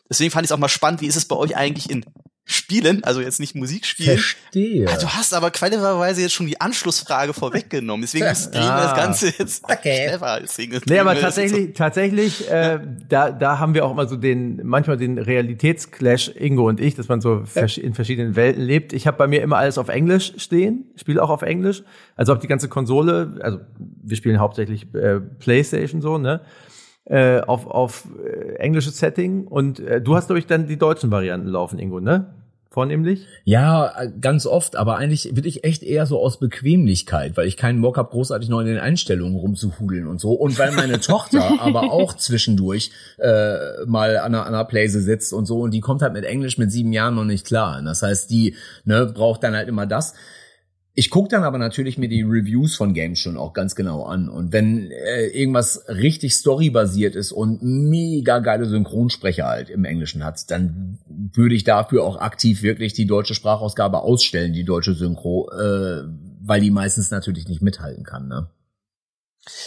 Deswegen 0.09 0.32
fand 0.32 0.45
ich 0.45 0.49
es 0.49 0.51
auch 0.51 0.59
mal 0.59 0.70
spannend, 0.70 1.01
wie 1.01 1.07
ist 1.07 1.16
es 1.16 1.26
bei 1.26 1.36
euch 1.36 1.55
eigentlich 1.55 1.89
in 1.89 2.05
Spielen, 2.46 3.06
also 3.06 3.22
jetzt 3.22 3.39
nicht 3.39 3.56
Musik 3.56 3.86
spielen. 3.86 4.18
Verstehe. 4.18 4.86
Ah, 4.89 4.98
du 4.98 5.08
hast 5.08 5.34
aber 5.34 5.50
clevererweise 5.50 6.22
jetzt 6.22 6.34
schon 6.34 6.46
die 6.46 6.60
Anschlussfrage 6.60 7.34
vorweggenommen. 7.34 8.02
Deswegen 8.02 8.26
drehen 8.26 8.52
wir 8.52 8.84
das 8.84 8.96
Ganze 8.96 9.34
jetzt 9.38 9.64
Okay. 9.64 10.08
clever. 10.08 10.39
Deswegen 10.41 10.82
Nee, 10.86 11.00
aber 11.00 11.16
das 11.16 11.38
jetzt 11.38 11.52
tatsächlich, 11.52 11.74
tatsächlich, 11.78 12.52
äh, 12.52 12.80
da, 13.08 13.32
da 13.32 13.60
haben 13.60 13.74
wir 13.74 13.86
auch 13.86 13.91
immer 13.91 14.08
so 14.08 14.18
den, 14.18 14.60
manchmal 14.64 14.98
den 14.98 15.18
Realitätsclash, 15.18 16.32
Ingo 16.36 16.68
und 16.68 16.82
ich, 16.82 16.96
dass 16.96 17.08
man 17.08 17.22
so 17.22 17.44
vers 17.46 17.78
in 17.78 17.94
verschiedenen 17.94 18.36
Welten 18.36 18.62
lebt. 18.62 18.91
Ich 18.91 19.08
habe 19.08 19.18
bei 19.18 19.28
mir 19.28 19.41
immer 19.41 19.58
alles 19.58 19.78
auf 19.78 19.88
Englisch 19.88 20.34
stehen, 20.36 20.91
spiele 20.98 21.24
auch 21.24 21.30
auf 21.30 21.44
Englisch. 21.44 21.84
Also 22.18 22.34
auch 22.34 22.39
die 22.39 22.48
ganze 22.48 22.68
Konsole, 22.68 23.39
also 23.41 23.60
wir 24.04 24.18
spielen 24.18 24.39
hauptsächlich 24.39 24.94
äh, 24.94 25.22
Playstation 25.22 26.02
so, 26.02 26.18
ne? 26.18 26.41
Äh, 27.06 27.41
auf 27.41 27.68
auf 27.68 28.08
äh, 28.26 28.56
englisches 28.56 28.97
Setting 28.97 29.45
und 29.47 29.82
äh, 29.82 29.99
du 30.01 30.16
hast, 30.16 30.28
glaube 30.28 30.39
ich, 30.39 30.47
dann 30.47 30.68
die 30.68 30.78
deutschen 30.78 31.12
Varianten 31.12 31.49
laufen, 31.49 31.78
Ingo, 31.78 31.99
ne? 31.99 32.34
Vornehmlich? 32.74 33.28
Ja, 33.43 33.91
äh, 33.99 34.12
ganz 34.20 34.47
oft, 34.47 34.78
aber 34.78 34.97
eigentlich 34.97 35.30
bin 35.32 35.45
ich 35.45 35.64
echt 35.64 35.84
eher 35.84 36.08
so 36.08 36.20
aus 36.20 36.39
Bequemlichkeit, 36.39 37.38
weil 37.38 37.45
ich 37.45 37.56
keinen 37.56 37.80
Bock 37.82 37.97
habe, 37.97 38.10
großartig 38.10 38.49
neu 38.49 38.62
in 38.62 38.66
den 38.66 38.80
Einstellungen 38.80 39.36
rumzuhudeln 39.36 40.08
und 40.08 40.20
so. 40.20 40.32
Und 40.32 40.58
weil 40.58 40.72
meine 40.72 40.99
Tochter 41.01 41.62
aber 41.62 41.91
auch 41.91 42.16
zwischendurch 42.16 42.89
äh, 43.20 43.86
mal 43.86 44.18
an 44.18 44.34
einer, 44.34 44.47
an 44.47 44.56
einer 44.56 44.66
Playse 44.66 45.01
sitzt 45.01 45.34
und 45.34 45.45
so 45.45 45.60
und 45.60 45.72
die 45.72 45.82
kommt 45.82 46.01
halt 46.01 46.14
mit 46.14 46.26
Englisch 46.26 46.58
mit 46.58 46.72
sieben 46.72 46.93
Jahren 46.93 47.14
noch 47.14 47.26
nicht 47.26 47.45
klar. 47.45 47.80
Das 47.84 48.01
heißt, 48.01 48.32
die 48.32 48.56
ne, 48.86 49.06
braucht 49.06 49.43
dann 49.43 49.56
halt 49.56 49.68
immer 49.68 49.86
das. 49.86 50.16
Ich 50.96 51.10
gucke 51.10 51.30
dann 51.30 51.44
aber 51.44 51.58
natürlich 51.58 51.98
mir 51.98 52.08
die 52.08 52.22
Reviews 52.22 52.76
von 52.76 52.94
Games 52.94 53.18
schon 53.18 53.36
auch 53.36 53.54
ganz 53.54 53.74
genau 53.74 54.04
an. 54.04 54.30
Und 54.30 54.54
wenn 54.54 54.91
äh, 54.91 55.26
irgendwas 55.26 55.86
richtig 55.88 56.36
storybasiert 56.36 57.16
ist 57.16 57.32
und 57.32 57.64
mega 57.64 58.38
geile 58.39 58.68
Synchronsprecher 58.68 59.48
halt 59.48 59.72
im 59.72 59.86
Englischen 59.86 60.24
hat, 60.24 60.52
dann 60.52 61.00
würde 61.08 61.56
ich 61.56 61.64
dafür 61.64 62.04
auch 62.04 62.18
aktiv 62.18 62.62
wirklich 62.62 62.94
die 62.94 63.08
deutsche 63.08 63.34
Sprachausgabe 63.34 64.02
ausstellen, 64.02 64.54
die 64.54 64.66
deutsche 64.66 64.94
Synchro, 64.94 65.50
äh, 65.52 66.04
weil 66.41 66.62
die 66.62 66.72
meistens 66.72 67.10
natürlich 67.10 67.48
nicht 67.48 67.64
mithalten 67.64 68.04
kann. 68.04 68.28
Ne? 68.28 68.50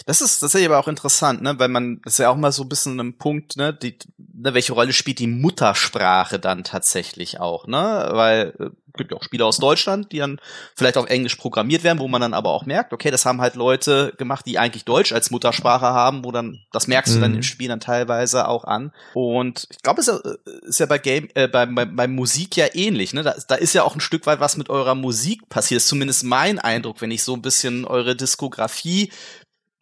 Das 0.07 0.21
ist 0.21 0.39
tatsächlich 0.39 0.69
aber 0.69 0.79
auch 0.79 0.89
interessant, 0.89 1.43
ne, 1.43 1.59
weil 1.59 1.69
man, 1.69 2.01
das 2.05 2.15
ist 2.15 2.19
ja 2.19 2.31
auch 2.31 2.37
mal 2.37 2.53
so 2.53 2.63
ein 2.63 2.69
bisschen 2.69 2.99
ein 2.99 3.19
Punkt, 3.19 3.57
ne, 3.57 3.73
die, 3.75 3.99
ne, 4.17 4.55
welche 4.55 4.73
Rolle 4.73 4.93
spielt 4.93 5.19
die 5.19 5.27
Muttersprache 5.27 6.39
dann 6.39 6.65
tatsächlich 6.65 7.41
auch, 7.41 7.67
ne, 7.67 8.09
weil, 8.13 8.55
äh, 8.59 8.71
gibt 8.97 9.11
ja 9.11 9.19
auch 9.19 9.23
Spiele 9.23 9.45
aus 9.45 9.59
Deutschland, 9.59 10.11
die 10.11 10.19
dann 10.19 10.41
vielleicht 10.75 10.97
auf 10.97 11.11
Englisch 11.11 11.35
programmiert 11.37 11.85
werden, 11.85 11.99
wo 11.99 12.09
man 12.09 12.23
dann 12.23 12.33
aber 12.33 12.51
auch 12.53 12.65
merkt, 12.65 12.95
okay, 12.95 13.11
das 13.11 13.27
haben 13.27 13.43
halt 13.43 13.55
Leute 13.55 14.15
gemacht, 14.17 14.47
die 14.47 14.59
eigentlich 14.59 14.87
Deutsch 14.87 15.13
als 15.13 15.31
Muttersprache 15.31 15.85
haben, 15.85 16.25
wo 16.25 16.33
dann, 16.33 16.61
das 16.73 16.87
merkst 16.87 17.15
du 17.15 17.21
dann 17.21 17.33
Mhm. 17.33 17.37
im 17.37 17.43
Spiel 17.43 17.69
dann 17.69 17.81
teilweise 17.81 18.49
auch 18.49 18.65
an. 18.65 18.93
Und 19.13 19.67
ich 19.71 19.83
glaube, 19.83 20.01
es 20.01 20.09
ist 20.09 20.25
ja, 20.25 20.33
ist 20.63 20.81
ja 20.81 20.87
bei 20.87 20.97
Game, 20.97 21.29
äh, 21.35 21.47
bei, 21.47 21.67
bei, 21.67 21.85
bei 21.85 22.09
Musik 22.09 22.57
ja 22.57 22.69
ähnlich, 22.73 23.13
ne, 23.13 23.23
da, 23.23 23.35
da 23.47 23.55
ist 23.57 23.75
ja 23.75 23.83
auch 23.83 23.95
ein 23.95 24.01
Stück 24.01 24.25
weit 24.25 24.41
was 24.41 24.57
mit 24.57 24.71
eurer 24.71 24.95
Musik 24.95 25.47
passiert, 25.51 25.83
ist 25.83 25.89
zumindest 25.89 26.25
mein 26.25 26.59
Eindruck, 26.59 27.03
wenn 27.03 27.11
ich 27.11 27.23
so 27.23 27.35
ein 27.35 27.43
bisschen 27.43 27.85
eure 27.85 28.17
Diskografie 28.17 29.13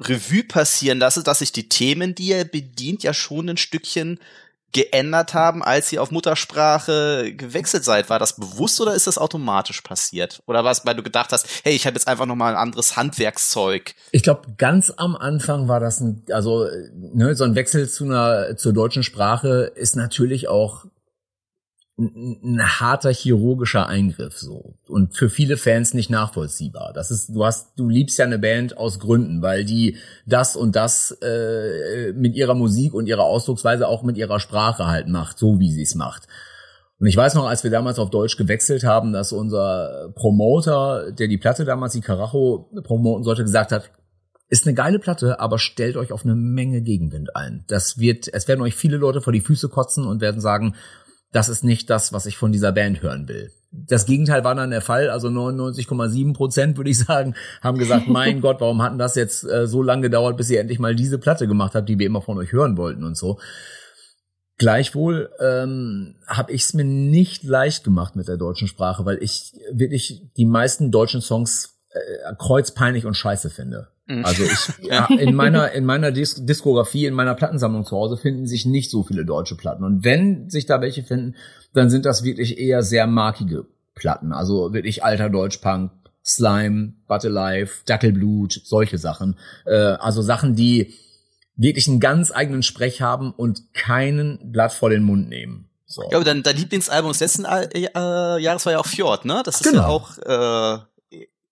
Revue 0.01 0.45
passieren 0.45 0.99
lasse, 0.99 1.23
dass 1.23 1.39
sich 1.39 1.53
die 1.53 1.69
Themen, 1.69 2.15
die 2.15 2.33
er 2.33 2.45
bedient, 2.45 3.03
ja 3.03 3.15
schon 3.15 3.49
ein 3.49 3.57
Stückchen 3.57 4.19
geändert 4.75 5.35
haben, 5.35 5.63
als 5.63 5.91
ihr 5.93 6.03
auf 6.03 6.11
Muttersprache 6.11 7.33
gewechselt 7.35 7.85
seid. 7.85 8.11
War 8.11 8.19
das 8.19 8.37
bewusst 8.37 8.81
oder 8.81 8.95
ist 8.95 9.07
das 9.07 9.17
automatisch 9.17 9.81
passiert? 9.81 10.43
Oder 10.47 10.65
war 10.65 10.73
es, 10.73 10.85
weil 10.85 10.97
du 10.97 11.03
gedacht 11.03 11.33
hast, 11.33 11.47
hey, 11.63 11.75
ich 11.75 11.87
habe 11.87 11.95
jetzt 11.95 12.09
einfach 12.09 12.27
noch 12.27 12.35
mal 12.35 12.51
ein 12.51 12.59
anderes 12.61 12.97
Handwerkszeug? 12.97 13.95
Ich 14.11 14.25
glaube, 14.25 14.55
ganz 14.59 14.93
am 14.95 15.17
Anfang 15.17 15.69
war 15.69 15.81
das 15.81 16.01
ein, 16.01 16.25
also 16.31 16.65
äh, 16.65 16.91
ne, 16.93 17.35
so 17.37 17.45
ein 17.45 17.55
Wechsel 17.55 17.89
zu 17.89 18.05
einer 18.05 18.57
zur 18.57 18.73
deutschen 18.73 19.05
Sprache 19.05 19.73
ist 19.77 19.95
natürlich 19.97 20.49
auch 20.49 20.85
ein, 21.97 22.61
harter 22.61 23.13
chirurgischer 23.13 23.87
Eingriff 23.87 24.37
so 24.37 24.75
und 24.89 25.15
für 25.17 25.31
viele 25.31 25.57
Fans 25.57 25.95
nicht 25.95 26.11
nachvollziehbar. 26.11 26.93
Das 26.93 27.11
ist, 27.11 27.29
du 27.29 27.45
hast, 27.45 27.79
du 27.79 27.89
liebst 27.89 28.19
ja 28.19 28.25
eine 28.25 28.39
Band 28.39 28.77
aus 28.77 28.99
Gründen, 28.99 29.43
weil 29.43 29.65
die 29.65 29.97
das 30.27 30.57
und 30.57 30.75
das 30.75 31.13
äh, 31.23 32.13
mit 32.13 32.35
ihrer 32.35 32.55
Musik 32.55 32.95
und 32.95 33.07
ihrer 33.07 33.23
Ausdrucksweise 33.23 33.87
auch 33.87 34.03
mit 34.03 34.17
ihrer 34.17 34.41
Sprache 34.41 34.87
halt 34.87 35.07
macht, 35.07 35.39
so 35.39 35.61
wie 35.61 35.71
sie 35.71 35.83
es 35.83 35.95
macht. 35.95 36.27
Und 36.99 37.07
ich 37.07 37.17
weiß 37.17 37.35
noch, 37.35 37.47
als 37.47 37.63
wir 37.63 37.71
damals 37.71 37.99
auf 37.99 38.11
Deutsch 38.11 38.37
gewechselt 38.37 38.85
haben, 38.85 39.13
dass 39.13 39.33
unser 39.33 40.13
Promoter, 40.15 41.13
der 41.13 41.29
die 41.29 41.39
Platte 41.39 41.65
damals, 41.65 41.93
die 41.93 42.01
Karacho 42.01 42.71
promoten 42.83 43.25
sollte, 43.25 43.43
gesagt 43.43 43.73
hat, 43.73 43.91
ist 44.49 44.67
eine 44.67 44.75
geile 44.75 44.99
Platte, 44.99 45.41
aber 45.41 45.59
stellt 45.59 45.97
euch 45.97 46.13
auf 46.13 46.25
eine 46.25 46.35
Menge 46.35 46.83
Gegenwind 46.83 47.35
ein. 47.35 47.65
Das 47.69 47.99
wird, 47.99 48.33
es 48.33 48.47
werden 48.47 48.61
euch 48.61 48.75
viele 48.75 48.97
Leute 48.97 49.21
vor 49.21 49.33
die 49.33 49.41
Füße 49.41 49.69
kotzen 49.69 50.07
und 50.07 50.21
werden 50.21 50.41
sagen, 50.41 50.75
das 51.35 51.49
ist 51.49 51.65
nicht 51.65 51.91
das, 51.91 52.13
was 52.13 52.27
ich 52.27 52.37
von 52.37 52.53
dieser 52.53 52.71
Band 52.71 53.03
hören 53.03 53.27
will. 53.27 53.51
Das 53.73 54.07
Gegenteil 54.07 54.45
war 54.45 54.55
dann 54.55 54.71
der 54.71 54.81
Fall, 54.81 55.11
also 55.11 55.27
99,7 55.27 56.33
Prozent 56.33 56.77
würde 56.77 56.91
ich 56.91 56.99
sagen, 57.01 57.35
haben 57.61 57.77
gesagt, 57.77 58.07
mein 58.09 58.41
Gott, 58.41 58.61
warum 58.61 58.81
hatten 58.81 58.99
das 58.99 59.17
jetzt 59.17 59.43
äh, 59.43 59.67
so 59.67 59.83
lange 59.83 60.03
gedauert, 60.03 60.37
bis 60.37 60.49
ihr 60.49 60.61
endlich 60.61 60.79
mal 60.79 60.95
diese 60.95 61.19
Platte 61.19 61.49
gemacht 61.49 61.75
habt, 61.75 61.89
die 61.89 61.99
wir 61.99 62.07
immer 62.07 62.23
von 62.23 62.39
euch 62.39 62.53
hören 62.53 62.77
wollten 62.77 63.03
und 63.03 63.17
so. 63.17 63.41
Gleichwohl 64.59 65.31
ähm, 65.41 66.15
habe 66.29 66.53
ich 66.53 66.63
es 66.63 66.75
mir 66.75 66.85
nicht 66.85 67.43
leicht 67.43 67.83
gemacht 67.83 68.15
mit 68.15 68.29
der 68.29 68.37
deutschen 68.37 68.69
Sprache, 68.69 69.05
weil 69.05 69.21
ich 69.21 69.55
wirklich 69.73 70.23
die 70.37 70.47
meisten 70.47 70.93
deutschen 70.93 71.21
Songs 71.21 71.74
äh, 71.95 72.35
kreuzpeinlich 72.39 73.07
und 73.07 73.17
scheiße 73.17 73.51
finde. 73.51 73.89
Mhm. 74.07 74.25
Also 74.25 74.45
ich 74.45 74.69
ja, 74.89 75.07
in 75.07 75.35
meiner 75.35 75.73
in 75.73 75.85
meiner 75.85 76.11
Dis 76.13 76.45
Diskografie, 76.45 77.07
in 77.07 77.15
meiner 77.15 77.35
Plattensammlung 77.35 77.85
zu 77.85 77.97
Hause 77.97 78.17
finden 78.17 78.47
sich 78.47 78.67
nicht 78.67 78.91
so 78.91 79.03
viele 79.03 79.25
deutsche 79.25 79.57
Platten. 79.57 79.85
Und 79.85 80.05
wenn 80.05 80.51
sich 80.51 80.67
da 80.67 80.81
welche 80.81 81.03
finden, 81.03 81.37
dann 81.73 81.91
sind 81.91 82.05
das 82.05 82.23
wirklich 82.25 82.59
eher 82.59 82.83
sehr 82.83 83.07
markige 83.07 83.67
Platten. 83.95 84.33
Also 84.33 84.73
wirklich 84.73 85.05
alter 85.05 85.31
Deutschpunk, 85.31 85.93
Slime, 86.25 86.95
But 87.07 87.25
Alive, 87.25 87.71
Dackelblut, 87.87 88.61
solche 88.65 88.99
Sachen. 88.99 89.39
Äh, 89.67 89.75
also 89.75 90.23
Sachen, 90.23 90.55
die 90.57 90.95
wirklich 91.57 91.87
einen 91.89 92.01
ganz 92.01 92.33
eigenen 92.33 92.63
Sprech 92.63 93.01
haben 93.01 93.33
und 93.33 93.73
keinen 93.75 94.51
Blatt 94.51 94.73
vor 94.73 94.91
den 94.91 95.05
Mund 95.05 95.29
nehmen. 95.29 95.69
So. 95.87 96.03
Ja, 96.11 96.17
aber 96.17 96.25
dein, 96.25 96.43
dein 96.43 96.57
Lieblingsalbum 96.57 97.13
des 97.13 97.21
letzten 97.21 97.45
äh, 97.45 97.89
Jahres 98.41 98.67
war 98.67 98.73
ja 98.73 98.81
auch 98.81 98.87
Fjord, 98.87 99.25
ne? 99.25 99.43
Das 99.45 99.61
ist 99.61 99.71
Genau. 99.71 99.83
ja 99.83 99.87
auch 99.87 100.19
äh, 100.19 100.85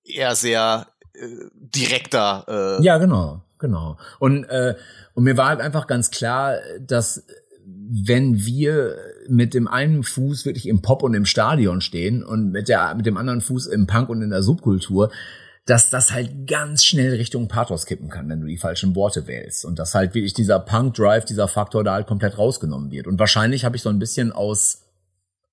eher 0.04 0.34
sehr 0.34 0.86
äh, 1.14 1.26
direkter. 1.54 2.78
Äh, 2.80 2.84
Ja, 2.84 2.98
genau, 2.98 3.42
genau. 3.58 3.98
Und, 4.18 4.44
äh, 4.44 4.74
und 5.14 5.24
mir 5.24 5.36
war 5.36 5.48
halt 5.48 5.60
einfach 5.60 5.86
ganz 5.86 6.10
klar, 6.10 6.56
dass 6.80 7.24
wenn 7.64 8.44
wir 8.44 8.96
mit 9.28 9.54
dem 9.54 9.68
einen 9.68 10.02
Fuß 10.02 10.46
wirklich 10.46 10.66
im 10.66 10.82
Pop 10.82 11.02
und 11.02 11.14
im 11.14 11.26
Stadion 11.26 11.80
stehen 11.80 12.24
und 12.24 12.50
mit 12.50 12.68
der 12.68 12.94
mit 12.94 13.06
dem 13.06 13.16
anderen 13.16 13.40
Fuß 13.40 13.66
im 13.66 13.86
Punk 13.86 14.08
und 14.08 14.22
in 14.22 14.30
der 14.30 14.42
Subkultur, 14.42 15.10
dass 15.66 15.90
das 15.90 16.10
halt 16.10 16.48
ganz 16.48 16.84
schnell 16.84 17.14
Richtung 17.14 17.48
Pathos 17.48 17.86
kippen 17.86 18.08
kann, 18.08 18.28
wenn 18.28 18.40
du 18.40 18.46
die 18.46 18.56
falschen 18.56 18.96
Worte 18.96 19.26
wählst 19.26 19.64
und 19.64 19.78
dass 19.78 19.94
halt 19.94 20.14
wirklich 20.14 20.34
dieser 20.34 20.58
Punk 20.58 20.94
Drive, 20.94 21.24
dieser 21.24 21.46
Faktor 21.46 21.84
da 21.84 21.94
halt 21.94 22.06
komplett 22.06 22.36
rausgenommen 22.36 22.90
wird. 22.90 23.06
Und 23.06 23.18
wahrscheinlich 23.18 23.64
habe 23.64 23.76
ich 23.76 23.82
so 23.82 23.88
ein 23.88 24.00
bisschen 24.00 24.32
aus 24.32 24.82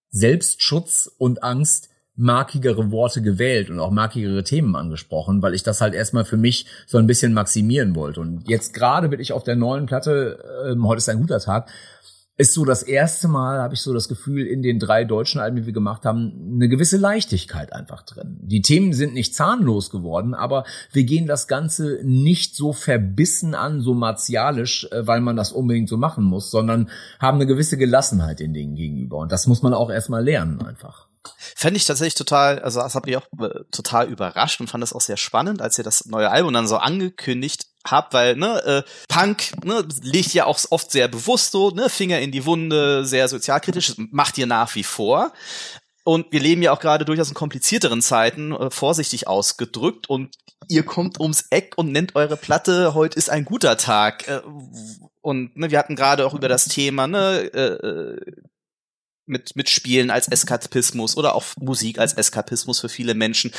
Selbstschutz 0.09 1.11
und 1.17 1.43
Angst 1.43 1.89
markigere 2.19 2.91
Worte 2.91 3.21
gewählt 3.21 3.69
und 3.69 3.79
auch 3.79 3.91
markigere 3.91 4.43
Themen 4.43 4.75
angesprochen, 4.75 5.41
weil 5.41 5.53
ich 5.53 5.63
das 5.63 5.79
halt 5.79 5.93
erstmal 5.93 6.25
für 6.25 6.37
mich 6.37 6.65
so 6.85 6.97
ein 6.97 7.07
bisschen 7.07 7.33
maximieren 7.33 7.95
wollte. 7.95 8.19
Und 8.19 8.47
jetzt 8.47 8.73
gerade 8.73 9.07
bin 9.07 9.21
ich 9.21 9.31
auf 9.31 9.43
der 9.43 9.55
neuen 9.55 9.85
Platte, 9.85 10.43
ähm, 10.69 10.85
heute 10.85 10.97
ist 10.97 11.07
ein 11.07 11.21
guter 11.21 11.39
Tag, 11.39 11.69
ist 12.35 12.53
so 12.53 12.63
das 12.63 12.83
erste 12.83 13.27
Mal, 13.27 13.61
habe 13.61 13.73
ich 13.73 13.81
so 13.81 13.93
das 13.93 14.07
Gefühl, 14.07 14.47
in 14.47 14.61
den 14.61 14.79
drei 14.79 15.03
deutschen 15.03 15.41
Alben, 15.41 15.57
die 15.57 15.65
wir 15.65 15.73
gemacht 15.73 16.05
haben, 16.05 16.53
eine 16.55 16.69
gewisse 16.69 16.95
Leichtigkeit 16.95 17.73
einfach 17.73 18.01
drin. 18.03 18.37
Die 18.41 18.61
Themen 18.61 18.93
sind 18.93 19.13
nicht 19.13 19.35
zahnlos 19.35 19.89
geworden, 19.89 20.33
aber 20.33 20.63
wir 20.91 21.03
gehen 21.03 21.27
das 21.27 21.47
Ganze 21.49 21.99
nicht 22.03 22.55
so 22.55 22.71
verbissen 22.71 23.55
an, 23.55 23.81
so 23.81 23.93
martialisch, 23.93 24.87
äh, 24.91 25.05
weil 25.07 25.21
man 25.21 25.35
das 25.37 25.53
unbedingt 25.53 25.89
so 25.89 25.97
machen 25.97 26.23
muss, 26.25 26.51
sondern 26.51 26.89
haben 27.19 27.35
eine 27.35 27.45
gewisse 27.45 27.77
Gelassenheit 27.77 28.39
den 28.39 28.53
Dingen 28.53 28.75
gegenüber. 28.75 29.17
Und 29.17 29.31
das 29.31 29.47
muss 29.47 29.61
man 29.61 29.73
auch 29.73 29.89
erstmal 29.89 30.23
lernen 30.23 30.61
einfach. 30.61 31.08
Fände 31.55 31.77
ich 31.77 31.85
tatsächlich 31.85 32.15
total, 32.15 32.59
also 32.59 32.79
das 32.79 32.95
hat 32.95 33.05
mich 33.05 33.17
auch 33.17 33.27
äh, 33.39 33.63
total 33.71 34.07
überrascht 34.07 34.59
und 34.61 34.69
fand 34.69 34.81
das 34.81 34.93
auch 34.93 35.01
sehr 35.01 35.17
spannend, 35.17 35.61
als 35.61 35.77
ihr 35.77 35.83
das 35.83 36.05
neue 36.05 36.31
Album 36.31 36.53
dann 36.53 36.67
so 36.67 36.77
angekündigt 36.77 37.65
habt, 37.85 38.13
weil, 38.13 38.35
ne, 38.35 38.63
äh, 38.63 38.83
Punk, 39.07 39.51
ne, 39.65 39.85
legt 40.01 40.33
ja 40.33 40.45
auch 40.45 40.59
oft 40.69 40.91
sehr 40.91 41.07
bewusst 41.07 41.51
so, 41.51 41.71
ne, 41.71 41.89
Finger 41.89 42.19
in 42.19 42.31
die 42.31 42.45
Wunde, 42.45 43.05
sehr 43.05 43.27
sozialkritisch, 43.27 43.95
macht 44.11 44.37
ihr 44.37 44.47
nach 44.47 44.75
wie 44.75 44.83
vor. 44.83 45.33
Und 46.03 46.31
wir 46.31 46.39
leben 46.39 46.61
ja 46.61 46.71
auch 46.71 46.79
gerade 46.79 47.05
durchaus 47.05 47.29
in 47.29 47.35
komplizierteren 47.35 48.01
Zeiten, 48.01 48.51
äh, 48.53 48.71
vorsichtig 48.71 49.27
ausgedrückt. 49.27 50.09
Und 50.09 50.35
ihr 50.67 50.83
kommt 50.83 51.19
ums 51.19 51.45
Eck 51.51 51.73
und 51.77 51.91
nennt 51.91 52.15
eure 52.15 52.37
Platte, 52.37 52.93
heute 52.93 53.17
ist 53.17 53.29
ein 53.29 53.45
guter 53.45 53.77
Tag. 53.77 54.27
Äh, 54.27 54.41
und 55.21 55.55
ne, 55.55 55.69
wir 55.69 55.77
hatten 55.77 55.95
gerade 55.95 56.25
auch 56.25 56.33
über 56.33 56.47
das 56.47 56.65
Thema, 56.65 57.07
ne, 57.07 57.51
äh, 57.53 57.59
äh, 57.59 58.31
mit, 59.29 59.55
mit 59.55 59.69
Spielen 59.69 60.09
als 60.11 60.27
Eskapismus 60.27 61.15
oder 61.15 61.35
auch 61.35 61.45
Musik 61.57 61.99
als 61.99 62.13
Eskapismus 62.13 62.79
für 62.79 62.89
viele 62.89 63.13
Menschen. 63.13 63.51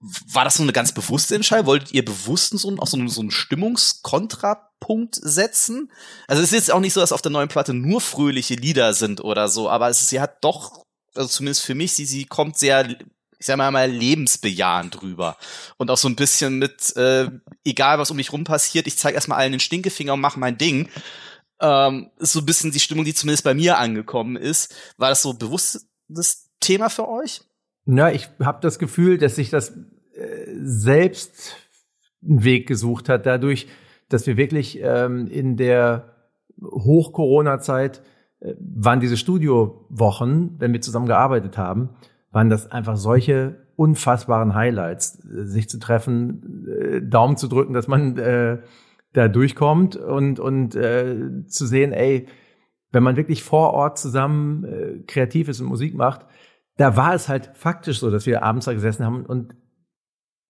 War 0.00 0.44
das 0.44 0.54
so 0.54 0.62
eine 0.62 0.72
ganz 0.72 0.92
bewusste 0.92 1.34
Entscheidung? 1.34 1.66
Wolltet 1.66 1.92
ihr 1.92 2.04
bewusst 2.04 2.56
so, 2.56 2.76
auch 2.78 2.86
so, 2.86 2.96
einen, 2.96 3.08
so 3.08 3.20
einen 3.20 3.32
Stimmungskontrapunkt 3.32 5.16
setzen? 5.16 5.90
Also 6.28 6.42
es 6.42 6.50
ist 6.50 6.54
jetzt 6.54 6.72
auch 6.72 6.80
nicht 6.80 6.92
so, 6.92 7.00
dass 7.00 7.12
auf 7.12 7.22
der 7.22 7.32
neuen 7.32 7.48
Platte 7.48 7.74
nur 7.74 8.00
fröhliche 8.00 8.54
Lieder 8.54 8.94
sind 8.94 9.22
oder 9.22 9.48
so, 9.48 9.68
aber 9.68 9.88
es 9.88 10.08
sie 10.08 10.20
hat 10.20 10.44
doch, 10.44 10.84
also 11.14 11.28
zumindest 11.28 11.64
für 11.64 11.74
mich, 11.74 11.94
sie, 11.94 12.06
sie 12.06 12.26
kommt 12.26 12.56
sehr 12.56 12.86
ich 13.38 13.46
sag 13.46 13.56
mal, 13.56 13.70
mal 13.70 13.90
lebensbejahend 13.90 15.00
drüber. 15.00 15.36
Und 15.76 15.90
auch 15.90 15.96
so 15.96 16.08
ein 16.08 16.16
bisschen 16.16 16.58
mit, 16.58 16.96
äh, 16.96 17.28
egal 17.64 17.98
was 17.98 18.10
um 18.10 18.16
mich 18.16 18.32
rum 18.32 18.44
passiert, 18.44 18.86
ich 18.86 18.98
zeige 18.98 19.14
erstmal 19.14 19.38
allen 19.38 19.52
den 19.52 19.60
Stinkefinger 19.60 20.14
und 20.14 20.20
mache 20.20 20.40
mein 20.40 20.58
Ding. 20.58 20.88
Ähm, 21.60 22.10
so 22.18 22.40
ein 22.40 22.46
bisschen 22.46 22.70
die 22.70 22.80
Stimmung, 22.80 23.04
die 23.04 23.14
zumindest 23.14 23.44
bei 23.44 23.54
mir 23.54 23.78
angekommen 23.78 24.36
ist. 24.36 24.74
War 24.96 25.08
das 25.10 25.22
so 25.22 25.34
bewusstes 25.34 26.50
Thema 26.60 26.88
für 26.88 27.08
euch? 27.08 27.42
Na, 27.84 28.12
ich 28.12 28.28
habe 28.40 28.58
das 28.60 28.78
Gefühl, 28.78 29.18
dass 29.18 29.36
sich 29.36 29.50
das 29.50 29.70
äh, 29.70 30.46
selbst 30.62 31.56
einen 32.22 32.44
Weg 32.44 32.66
gesucht 32.66 33.08
hat, 33.08 33.26
dadurch, 33.26 33.66
dass 34.08 34.26
wir 34.26 34.36
wirklich 34.36 34.78
ähm, 34.82 35.26
in 35.26 35.56
der 35.56 36.14
Hoch-Corona-Zeit 36.60 38.02
äh, 38.40 38.54
waren 38.58 39.00
diese 39.00 39.16
Studiowochen, 39.16 40.56
wenn 40.58 40.72
wir 40.72 40.80
zusammen 40.80 41.06
gearbeitet 41.06 41.56
haben, 41.56 41.90
waren 42.30 42.50
das 42.50 42.70
einfach 42.70 42.96
solche 42.96 43.56
unfassbaren 43.76 44.54
Highlights, 44.54 45.24
äh, 45.24 45.44
sich 45.44 45.68
zu 45.68 45.78
treffen, 45.78 46.66
äh, 46.68 47.00
Daumen 47.00 47.36
zu 47.36 47.48
drücken, 47.48 47.72
dass 47.72 47.88
man 47.88 48.18
äh, 48.18 48.58
da 49.18 49.28
durchkommt 49.28 49.96
und, 49.96 50.40
und 50.40 50.74
äh, 50.74 51.44
zu 51.46 51.66
sehen, 51.66 51.92
ey, 51.92 52.26
wenn 52.90 53.02
man 53.02 53.16
wirklich 53.16 53.42
vor 53.42 53.74
Ort 53.74 53.98
zusammen 53.98 54.64
äh, 54.64 54.98
kreativ 55.06 55.48
ist 55.48 55.60
und 55.60 55.66
Musik 55.66 55.94
macht, 55.94 56.26
da 56.76 56.96
war 56.96 57.14
es 57.14 57.28
halt 57.28 57.50
faktisch 57.54 57.98
so, 57.98 58.10
dass 58.10 58.26
wir 58.26 58.42
abends 58.42 58.66
da 58.66 58.72
gesessen 58.72 59.04
haben 59.04 59.26
und 59.26 59.54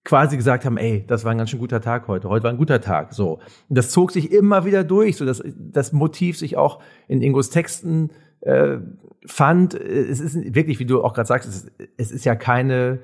quasi 0.05 0.37
gesagt 0.37 0.65
haben, 0.65 0.77
ey, 0.77 1.05
das 1.07 1.25
war 1.25 1.33
ein 1.33 1.39
ganz 1.39 1.51
schön 1.51 1.59
guter 1.59 1.81
Tag 1.81 2.09
heute, 2.09 2.29
heute 2.29 2.45
war 2.45 2.51
ein 2.51 2.57
guter 2.57 2.81
Tag, 2.81 3.13
so. 3.13 3.41
Und 3.69 3.77
das 3.77 3.91
zog 3.91 4.13
sich 4.13 4.31
immer 4.31 4.65
wieder 4.65 4.85
durch, 4.85 5.17
so 5.17 5.25
dass 5.25 5.43
das 5.57 5.93
Motiv 5.93 6.39
sich 6.39 6.57
auch 6.57 6.81
in 7.09 7.21
Ingos 7.23 7.51
Texten 7.51 8.11
äh, 8.41 8.79
fand, 9.27 9.75
es 9.75 10.21
ist 10.21 10.55
wirklich, 10.55 10.79
wie 10.79 10.87
du 10.87 11.03
auch 11.03 11.13
gerade 11.13 11.27
sagst, 11.27 11.49
es 11.49 11.57
ist, 11.57 11.73
es 11.97 12.11
ist 12.11 12.25
ja 12.25 12.37
keine 12.37 13.01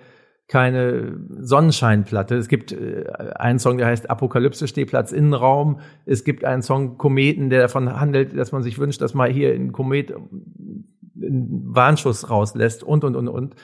keine 0.46 1.18
Sonnenscheinplatte. 1.28 2.36
Es 2.36 2.48
gibt 2.48 2.72
äh, 2.72 3.06
einen 3.36 3.58
Song, 3.58 3.78
der 3.78 3.86
heißt 3.86 4.10
Apokalypse, 4.10 4.68
Stehplatz 4.68 5.12
Innenraum. 5.12 5.80
Es 6.04 6.24
gibt 6.24 6.44
einen 6.44 6.62
Song 6.62 6.98
Kometen, 6.98 7.50
der 7.50 7.62
davon 7.62 7.98
handelt, 7.98 8.36
dass 8.36 8.52
man 8.52 8.62
sich 8.62 8.78
wünscht, 8.78 9.00
dass 9.00 9.14
man 9.14 9.30
hier 9.30 9.54
in 9.54 9.72
Komet 9.72 10.12
einen 10.12 11.74
Warnschuss 11.74 12.28
rauslässt 12.28 12.82
und, 12.82 13.04
und, 13.04 13.16
und, 13.16 13.28
und. 13.28 13.56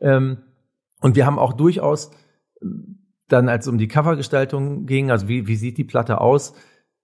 Ähm, 0.00 0.38
und 1.00 1.16
wir 1.16 1.26
haben 1.26 1.38
auch 1.38 1.52
durchaus 1.52 2.10
dann, 3.28 3.48
als 3.48 3.66
es 3.66 3.72
um 3.72 3.78
die 3.78 3.88
Covergestaltung 3.88 4.86
ging, 4.86 5.10
also 5.10 5.28
wie, 5.28 5.46
wie 5.46 5.56
sieht 5.56 5.78
die 5.78 5.84
Platte 5.84 6.20
aus, 6.20 6.54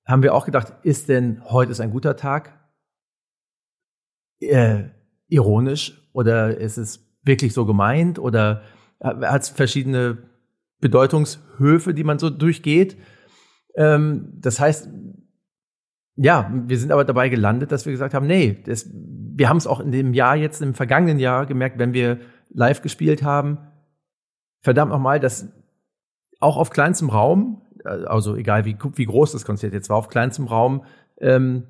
haben 0.04 0.22
wir 0.22 0.34
auch 0.34 0.46
gedacht, 0.46 0.72
ist 0.82 1.08
denn 1.08 1.42
heute 1.44 1.72
ist 1.72 1.80
ein 1.80 1.90
guter 1.90 2.16
Tag? 2.16 2.58
äh, 4.40 4.84
ironisch 5.28 6.08
oder 6.12 6.56
ist 6.56 6.78
es 6.78 7.06
wirklich 7.22 7.52
so 7.52 7.66
gemeint 7.66 8.18
oder 8.18 8.62
hat 9.00 9.42
es 9.42 9.48
verschiedene 9.48 10.18
Bedeutungshöfe, 10.80 11.94
die 11.94 12.04
man 12.04 12.18
so 12.18 12.30
durchgeht. 12.30 12.96
Ähm, 13.76 14.32
das 14.36 14.60
heißt, 14.60 14.88
ja, 16.16 16.50
wir 16.52 16.78
sind 16.78 16.90
aber 16.90 17.04
dabei 17.04 17.28
gelandet, 17.28 17.70
dass 17.70 17.86
wir 17.86 17.92
gesagt 17.92 18.14
haben, 18.14 18.26
nee, 18.26 18.60
das, 18.64 18.90
wir 18.92 19.48
haben 19.48 19.56
es 19.56 19.66
auch 19.66 19.80
in 19.80 19.92
dem 19.92 20.14
Jahr 20.14 20.36
jetzt, 20.36 20.60
im 20.62 20.74
vergangenen 20.74 21.18
Jahr 21.18 21.46
gemerkt, 21.46 21.78
wenn 21.78 21.92
wir 21.92 22.18
live 22.50 22.82
gespielt 22.82 23.22
haben, 23.22 23.58
verdammt 24.60 24.90
nochmal, 24.90 25.20
dass 25.20 25.48
auch 26.40 26.56
auf 26.56 26.70
kleinstem 26.70 27.10
Raum, 27.10 27.62
äh, 27.84 27.88
also 27.88 28.34
egal 28.34 28.64
wie, 28.64 28.76
wie 28.94 29.06
groß 29.06 29.32
das 29.32 29.44
Konzert 29.44 29.72
jetzt 29.72 29.90
war, 29.90 29.96
auf 29.96 30.08
kleinstem 30.08 30.46
Raum, 30.46 30.84
ähm, 31.20 31.64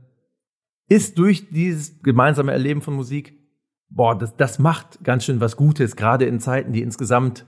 ist 0.88 1.18
durch 1.18 1.50
dieses 1.50 2.02
gemeinsame 2.02 2.52
Erleben 2.52 2.80
von 2.80 2.94
Musik, 2.94 3.37
boah, 3.90 4.16
das, 4.16 4.36
das 4.36 4.58
macht 4.58 5.02
ganz 5.02 5.24
schön 5.24 5.40
was 5.40 5.56
Gutes, 5.56 5.96
gerade 5.96 6.26
in 6.26 6.40
Zeiten, 6.40 6.72
die 6.72 6.82
insgesamt 6.82 7.44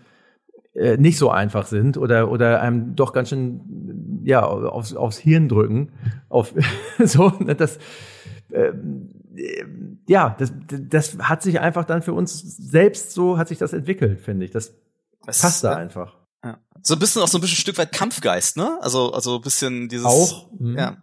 äh, 0.74 0.96
nicht 0.96 1.18
so 1.18 1.30
einfach 1.30 1.66
sind 1.66 1.96
oder, 1.96 2.30
oder 2.30 2.60
einem 2.60 2.94
doch 2.94 3.12
ganz 3.12 3.28
schön 3.30 4.20
ja, 4.22 4.44
aufs, 4.44 4.94
aufs 4.94 5.18
Hirn 5.18 5.48
drücken. 5.48 5.92
Auf, 6.28 6.54
so, 6.98 7.30
ne, 7.40 7.54
das, 7.54 7.78
äh, 8.50 8.72
ja, 10.06 10.36
das, 10.38 10.52
das 10.66 11.18
hat 11.18 11.42
sich 11.42 11.60
einfach 11.60 11.84
dann 11.84 12.02
für 12.02 12.12
uns 12.12 12.40
selbst 12.40 13.12
so, 13.12 13.38
hat 13.38 13.48
sich 13.48 13.58
das 13.58 13.72
entwickelt, 13.72 14.20
finde 14.20 14.44
ich. 14.44 14.50
Das, 14.50 14.74
das 15.24 15.40
passt 15.40 15.64
da 15.64 15.76
einfach. 15.76 16.16
Ja. 16.44 16.58
So 16.82 16.94
ein 16.94 17.00
bisschen 17.00 17.22
auch 17.22 17.28
so 17.28 17.38
ein 17.38 17.40
bisschen 17.40 17.56
ein 17.56 17.60
Stück 17.60 17.78
weit 17.78 17.92
Kampfgeist, 17.92 18.56
ne? 18.56 18.78
Also, 18.80 19.12
also 19.12 19.36
ein 19.36 19.42
bisschen 19.42 19.88
dieses. 19.88 20.06
Auch. 20.06 20.50
Mhm. 20.58 20.76
Ja. 20.76 20.96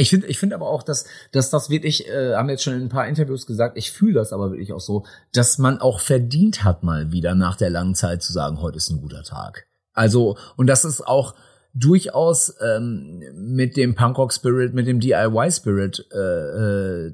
Ich 0.00 0.10
finde 0.10 0.26
ich 0.26 0.38
finde 0.38 0.54
aber 0.54 0.68
auch, 0.68 0.82
dass, 0.82 1.06
dass 1.32 1.50
das 1.50 1.70
wirklich, 1.70 2.08
äh, 2.08 2.34
haben 2.34 2.48
jetzt 2.50 2.62
schon 2.62 2.74
in 2.74 2.82
ein 2.82 2.88
paar 2.88 3.08
Interviews 3.08 3.46
gesagt, 3.46 3.78
ich 3.78 3.92
fühle 3.92 4.14
das 4.14 4.32
aber 4.32 4.50
wirklich 4.50 4.72
auch 4.72 4.80
so, 4.80 5.04
dass 5.32 5.58
man 5.58 5.78
auch 5.78 6.00
verdient 6.00 6.64
hat, 6.64 6.82
mal 6.82 7.12
wieder 7.12 7.34
nach 7.34 7.56
der 7.56 7.70
langen 7.70 7.94
Zeit 7.94 8.22
zu 8.22 8.32
sagen, 8.32 8.60
heute 8.60 8.76
ist 8.76 8.90
ein 8.90 9.00
guter 9.00 9.22
Tag. 9.22 9.66
Also, 9.92 10.36
und 10.56 10.66
das 10.66 10.84
ist 10.84 11.06
auch 11.06 11.34
durchaus 11.72 12.54
ähm, 12.60 13.22
mit 13.34 13.76
dem 13.76 13.94
Punkrock-Spirit, 13.94 14.74
mit 14.74 14.86
dem 14.86 15.00
DIY-Spirit 15.00 16.06
äh, 16.12 16.18
äh, 16.18 17.12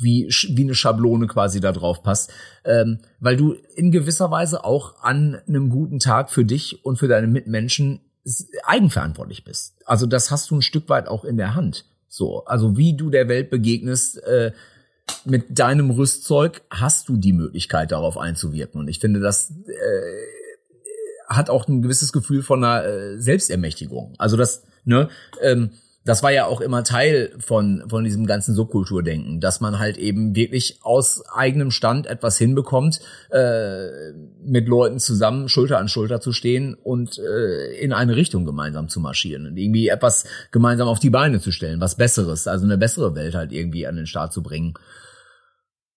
wie, 0.00 0.28
wie 0.28 0.62
eine 0.62 0.74
Schablone 0.74 1.26
quasi 1.26 1.60
da 1.60 1.72
drauf 1.72 2.02
passt, 2.02 2.32
ähm, 2.64 3.00
weil 3.20 3.36
du 3.36 3.54
in 3.74 3.90
gewisser 3.90 4.30
Weise 4.30 4.64
auch 4.64 5.02
an 5.02 5.38
einem 5.46 5.70
guten 5.70 5.98
Tag 5.98 6.30
für 6.30 6.44
dich 6.44 6.84
und 6.84 6.96
für 6.96 7.08
deine 7.08 7.26
Mitmenschen 7.26 8.00
eigenverantwortlich 8.64 9.44
bist. 9.44 9.74
Also 9.84 10.06
das 10.06 10.30
hast 10.30 10.50
du 10.50 10.56
ein 10.56 10.62
Stück 10.62 10.88
weit 10.88 11.08
auch 11.08 11.24
in 11.24 11.36
der 11.36 11.54
Hand. 11.54 11.86
So, 12.08 12.44
also 12.44 12.76
wie 12.76 12.96
du 12.96 13.10
der 13.10 13.28
Welt 13.28 13.50
begegnest, 13.50 14.22
äh, 14.24 14.52
mit 15.24 15.58
deinem 15.58 15.90
Rüstzeug 15.90 16.62
hast 16.70 17.08
du 17.08 17.16
die 17.16 17.32
Möglichkeit, 17.32 17.92
darauf 17.92 18.18
einzuwirken. 18.18 18.80
Und 18.80 18.88
ich 18.88 18.98
finde, 18.98 19.20
das 19.20 19.50
äh, 19.50 20.26
hat 21.28 21.50
auch 21.50 21.68
ein 21.68 21.82
gewisses 21.82 22.12
Gefühl 22.12 22.42
von 22.42 22.64
einer 22.64 22.84
äh, 22.84 23.18
Selbstermächtigung. 23.18 24.14
Also 24.18 24.36
das, 24.36 24.64
ne, 24.84 25.08
ähm, 25.42 25.70
das 26.08 26.22
war 26.22 26.32
ja 26.32 26.46
auch 26.46 26.62
immer 26.62 26.84
Teil 26.84 27.34
von, 27.38 27.84
von 27.86 28.02
diesem 28.02 28.24
ganzen 28.24 28.54
Subkulturdenken, 28.54 29.40
dass 29.40 29.60
man 29.60 29.78
halt 29.78 29.98
eben 29.98 30.34
wirklich 30.34 30.78
aus 30.80 31.22
eigenem 31.28 31.70
Stand 31.70 32.06
etwas 32.06 32.38
hinbekommt, 32.38 33.00
äh, 33.30 34.12
mit 34.42 34.68
Leuten 34.68 35.00
zusammen 35.00 35.50
Schulter 35.50 35.78
an 35.78 35.88
Schulter 35.88 36.22
zu 36.22 36.32
stehen 36.32 36.72
und 36.72 37.18
äh, 37.18 37.74
in 37.74 37.92
eine 37.92 38.16
Richtung 38.16 38.46
gemeinsam 38.46 38.88
zu 38.88 39.00
marschieren 39.00 39.46
und 39.46 39.58
irgendwie 39.58 39.88
etwas 39.88 40.24
gemeinsam 40.50 40.88
auf 40.88 40.98
die 40.98 41.10
Beine 41.10 41.40
zu 41.40 41.52
stellen, 41.52 41.82
was 41.82 41.96
Besseres, 41.96 42.48
also 42.48 42.64
eine 42.64 42.78
bessere 42.78 43.14
Welt 43.14 43.34
halt 43.34 43.52
irgendwie 43.52 43.86
an 43.86 43.96
den 43.96 44.06
Start 44.06 44.32
zu 44.32 44.42
bringen. 44.42 44.72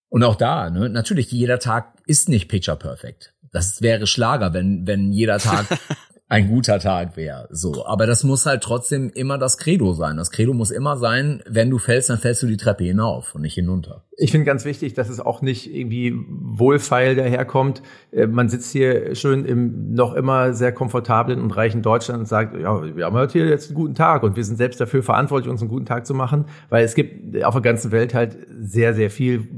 Und 0.10 0.26
auch 0.26 0.36
da, 0.36 0.70
ne, 0.70 0.90
natürlich, 0.90 1.32
jeder 1.32 1.60
Tag 1.60 1.94
ist 2.06 2.28
nicht 2.28 2.50
picture 2.50 2.76
perfect. 2.76 3.34
Das 3.54 3.82
wäre 3.82 4.08
Schlager, 4.08 4.54
wenn, 4.54 4.86
wenn 4.86 5.14
jeder 5.14 5.38
Tag 5.38 5.68
ein 6.32 6.48
guter 6.48 6.80
Tag 6.80 7.18
wäre. 7.18 7.50
So, 7.52 7.86
aber 7.86 8.08
das 8.08 8.24
muss 8.24 8.46
halt 8.46 8.64
trotzdem 8.64 9.10
immer 9.14 9.38
das 9.38 9.58
Credo 9.58 9.92
sein. 9.92 10.16
Das 10.16 10.32
Credo 10.32 10.54
muss 10.54 10.72
immer 10.72 10.96
sein, 10.96 11.44
wenn 11.46 11.70
du 11.70 11.78
fällst, 11.78 12.10
dann 12.10 12.20
fällst 12.20 12.42
du 12.42 12.48
die 12.48 12.56
Treppe 12.56 12.86
hinauf 12.86 13.36
und 13.36 13.42
nicht 13.42 13.56
hinunter. 13.56 14.06
Ich 14.16 14.32
finde 14.32 14.46
ganz 14.46 14.64
wichtig, 14.64 14.94
dass 14.94 15.10
es 15.10 15.20
auch 15.20 15.42
nicht 15.42 15.76
irgendwie 15.76 16.16
wohlfeil 16.16 17.18
daherkommt. 17.18 17.84
Äh, 18.14 18.28
man 18.28 18.48
sitzt 18.48 18.72
hier 18.72 19.14
schön 19.14 19.44
im 19.44 19.94
noch 19.94 20.14
immer 20.14 20.54
sehr 20.54 20.72
komfortablen 20.72 21.42
und 21.42 21.52
reichen 21.52 21.82
Deutschland 21.82 22.22
und 22.22 22.28
sagt, 22.28 22.58
ja, 22.58 22.96
wir 22.96 23.04
haben 23.04 23.16
heute 23.18 23.34
hier 23.34 23.48
jetzt 23.48 23.68
einen 23.68 23.76
guten 23.76 23.96
Tag 23.96 24.24
und 24.24 24.38
wir 24.38 24.46
sind 24.46 24.56
selbst 24.56 24.80
dafür 24.80 25.04
verantwortlich, 25.04 25.52
uns 25.52 25.60
einen 25.60 25.70
guten 25.70 25.86
Tag 25.86 26.08
zu 26.08 26.14
machen, 26.14 26.46
weil 26.70 26.86
es 26.86 26.96
gibt 26.96 27.44
auf 27.44 27.56
der 27.56 27.62
ganzen 27.62 27.92
Welt 27.92 28.14
halt 28.14 28.38
sehr, 28.58 28.94
sehr 28.94 29.10
viel, 29.10 29.50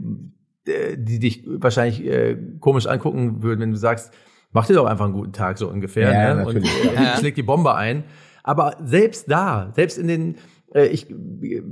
äh, 0.66 0.98
die 0.98 1.20
dich 1.20 1.44
wahrscheinlich 1.46 2.04
äh, 2.04 2.36
komisch 2.60 2.88
angucken 2.88 3.44
würden, 3.44 3.60
wenn 3.60 3.72
du 3.72 3.78
sagst, 3.78 4.12
mach 4.54 4.68
dir 4.68 4.76
doch 4.76 4.86
einfach 4.86 5.06
einen 5.06 5.14
guten 5.14 5.34
Tag 5.34 5.58
so 5.58 5.68
ungefähr 5.68 6.12
ja, 6.12 6.36
ne? 6.36 6.46
und 6.46 6.64
ja. 6.96 7.18
schlägt 7.18 7.38
die 7.38 7.44
Bombe 7.44 7.76
ein. 7.76 8.04
Aber 8.44 8.76
selbst 8.84 9.30
da, 9.30 9.72
selbst 9.76 9.98
in 9.98 10.08
den 10.08 10.36
äh, 10.74 10.88
ich 10.88 11.08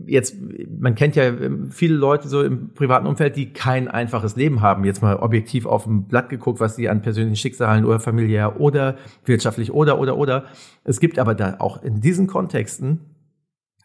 jetzt 0.05 0.35
man 0.79 0.95
kennt 0.95 1.15
ja 1.15 1.23
ähm, 1.25 1.71
viele 1.71 1.95
Leute 1.95 2.27
so 2.27 2.43
im 2.43 2.73
privaten 2.73 3.07
Umfeld, 3.07 3.35
die 3.35 3.53
kein 3.53 3.87
einfaches 3.87 4.35
Leben 4.35 4.61
haben. 4.61 4.85
Jetzt 4.85 5.01
mal 5.01 5.17
objektiv 5.17 5.65
auf 5.65 5.85
ein 5.85 6.07
Blatt 6.07 6.29
geguckt, 6.29 6.59
was 6.59 6.75
sie 6.75 6.89
an 6.89 7.01
persönlichen 7.01 7.35
Schicksalen 7.35 7.85
oder 7.85 7.99
familiär 7.99 8.59
oder 8.59 8.97
wirtschaftlich 9.25 9.71
oder 9.71 9.99
oder 9.99 10.17
oder. 10.17 10.45
Es 10.83 10.99
gibt 10.99 11.19
aber 11.19 11.35
da 11.35 11.55
auch 11.59 11.83
in 11.83 12.01
diesen 12.01 12.27
Kontexten 12.27 13.01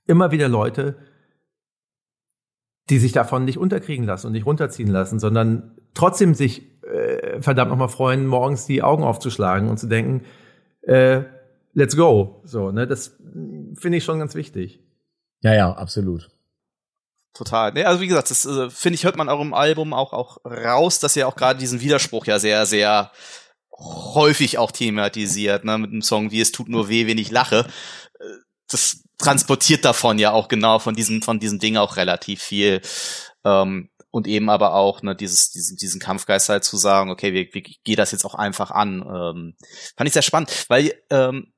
immer 0.07 0.31
wieder 0.31 0.49
Leute, 0.49 0.97
die 2.89 2.99
sich 2.99 3.13
davon 3.13 3.45
nicht 3.45 3.59
unterkriegen 3.59 4.05
lassen 4.05 4.29
und 4.29 4.33
nicht 4.33 4.47
runterziehen 4.47 4.89
lassen, 4.89 5.19
sondern 5.19 5.73
trotzdem 5.95 6.35
sich 6.35 6.76
äh, 7.23 7.43
verdammt 7.43 7.71
nochmal 7.71 7.89
freuen, 7.89 8.27
morgens 8.27 8.67
die 8.67 8.83
Augen 8.83 9.05
aufzuschlagen 9.05 9.69
und 9.69 9.79
zu 9.79 9.87
denken, 9.87 10.25
äh, 10.83 11.23
let's 11.75 11.97
go. 11.97 12.41
So, 12.45 12.73
ne, 12.73 12.87
das 12.87 13.17
finde 13.75 13.99
ich 13.99 14.05
schon 14.05 14.19
ganz 14.19 14.35
wichtig. 14.35 14.81
Ja, 15.43 15.55
ja, 15.55 15.73
absolut. 15.73 16.31
Total. 17.35 17.73
Nee, 17.73 17.85
also 17.85 18.01
wie 18.01 18.07
gesagt, 18.07 18.31
das 18.31 18.47
äh, 18.47 18.71
finde 18.71 18.95
ich, 18.95 19.05
hört 19.05 19.17
man 19.17 19.29
eurem 19.29 19.53
Album 19.53 19.93
auch, 19.93 20.13
auch 20.13 20.39
raus, 20.45 21.01
dass 21.01 21.17
ihr 21.17 21.29
auch 21.29 21.37
gerade 21.37 21.59
diesen 21.59 21.81
Widerspruch 21.81 22.25
ja 22.27 22.39
sehr, 22.39 22.65
sehr 22.65 23.13
häufig 23.79 24.57
auch 24.57 24.73
thematisiert, 24.73 25.65
ne, 25.65 25.77
mit 25.77 25.91
einem 25.91 26.01
Song 26.01 26.31
wie 26.31 26.41
Es 26.41 26.51
tut 26.51 26.69
nur 26.69 26.89
weh, 26.89 27.07
wenn 27.07 27.19
ich 27.19 27.31
lache. 27.31 27.67
Äh, 28.19 28.25
das 28.71 29.03
transportiert 29.19 29.85
davon 29.85 30.19
ja 30.19 30.33
auch 30.33 30.49
genau 30.49 30.79
von 30.79 30.95
diesem, 30.95 31.23
von 31.23 31.39
diesem 31.39 31.59
Ding 31.59 31.77
auch 31.77 31.97
relativ 31.97 32.43
viel. 32.43 32.81
Ähm, 33.45 33.91
und 34.17 34.27
eben 34.27 34.49
aber 34.49 34.73
auch 34.73 35.03
ne, 35.03 35.15
dieses, 35.15 35.51
diesen, 35.51 35.77
diesen 35.77 36.01
Kampfgeist 36.01 36.49
halt 36.49 36.65
zu 36.65 36.79
sagen, 36.79 37.11
okay, 37.11 37.35
wir, 37.35 37.53
wir 37.53 37.61
gehen 37.61 37.97
das 37.97 38.13
jetzt 38.13 38.25
auch 38.25 38.35
einfach 38.35 38.71
an. 38.71 39.03
Ähm, 39.03 39.55
fand 39.95 40.09
ich 40.09 40.15
sehr 40.15 40.23
spannend, 40.23 40.65
weil 40.69 40.95
ähm, 41.11 41.53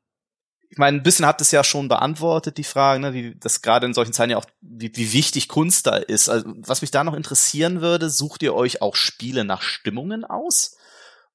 ich 0.69 0.77
meine, 0.77 0.97
ein 0.97 1.05
bisschen 1.05 1.25
habt 1.25 1.41
es 1.41 1.53
ja 1.53 1.63
schon 1.63 1.87
beantwortet, 1.87 2.59
die 2.59 2.65
Frage, 2.65 2.99
ne, 2.99 3.13
wie 3.15 3.37
das 3.37 3.63
gerade 3.63 3.87
in 3.87 3.95
solchen 3.95 4.13
Zeiten 4.13 4.33
ja 4.33 4.39
auch, 4.39 4.45
wie, 4.61 4.91
wie 4.93 5.13
wichtig 5.13 5.47
Kunst 5.47 5.87
da 5.87 5.99
ist. 5.99 6.29
Also, 6.29 6.53
was 6.57 6.81
mich 6.81 6.91
da 6.91 7.05
noch 7.05 7.15
interessieren 7.15 7.81
würde, 7.81 8.11
sucht 8.11 8.43
ihr 8.43 8.57
euch 8.57 8.83
auch 8.83 8.97
Spiele 8.97 9.45
nach 9.45 9.63
Stimmungen 9.63 10.25
aus? 10.25 10.78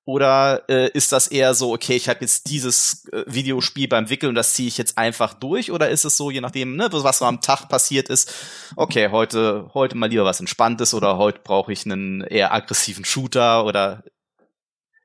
Oder 0.05 0.63
äh, 0.67 0.89
ist 0.91 1.13
das 1.13 1.27
eher 1.27 1.53
so, 1.53 1.73
okay, 1.73 1.95
ich 1.95 2.09
habe 2.09 2.19
jetzt 2.21 2.49
dieses 2.49 3.05
äh, 3.13 3.23
Videospiel 3.25 3.87
beim 3.87 4.09
Wickeln 4.09 4.29
und 4.29 4.35
das 4.35 4.53
ziehe 4.53 4.67
ich 4.67 4.77
jetzt 4.77 4.97
einfach 4.97 5.33
durch? 5.33 5.71
Oder 5.71 5.89
ist 5.89 6.03
es 6.03 6.17
so, 6.17 6.29
je 6.29 6.41
nachdem, 6.41 6.75
ne, 6.75 6.89
was 6.91 7.19
so 7.19 7.25
am 7.25 7.39
Tag 7.39 7.69
passiert 7.69 8.09
ist, 8.09 8.33
okay, 8.75 9.09
heute, 9.11 9.69
heute 9.73 9.95
mal 9.95 10.09
lieber 10.09 10.25
was 10.25 10.41
Entspanntes 10.41 10.93
oder 10.93 11.17
heute 11.17 11.39
brauche 11.41 11.71
ich 11.71 11.85
einen 11.85 12.21
eher 12.21 12.53
aggressiven 12.53 13.05
Shooter 13.05 13.63
oder 13.65 14.03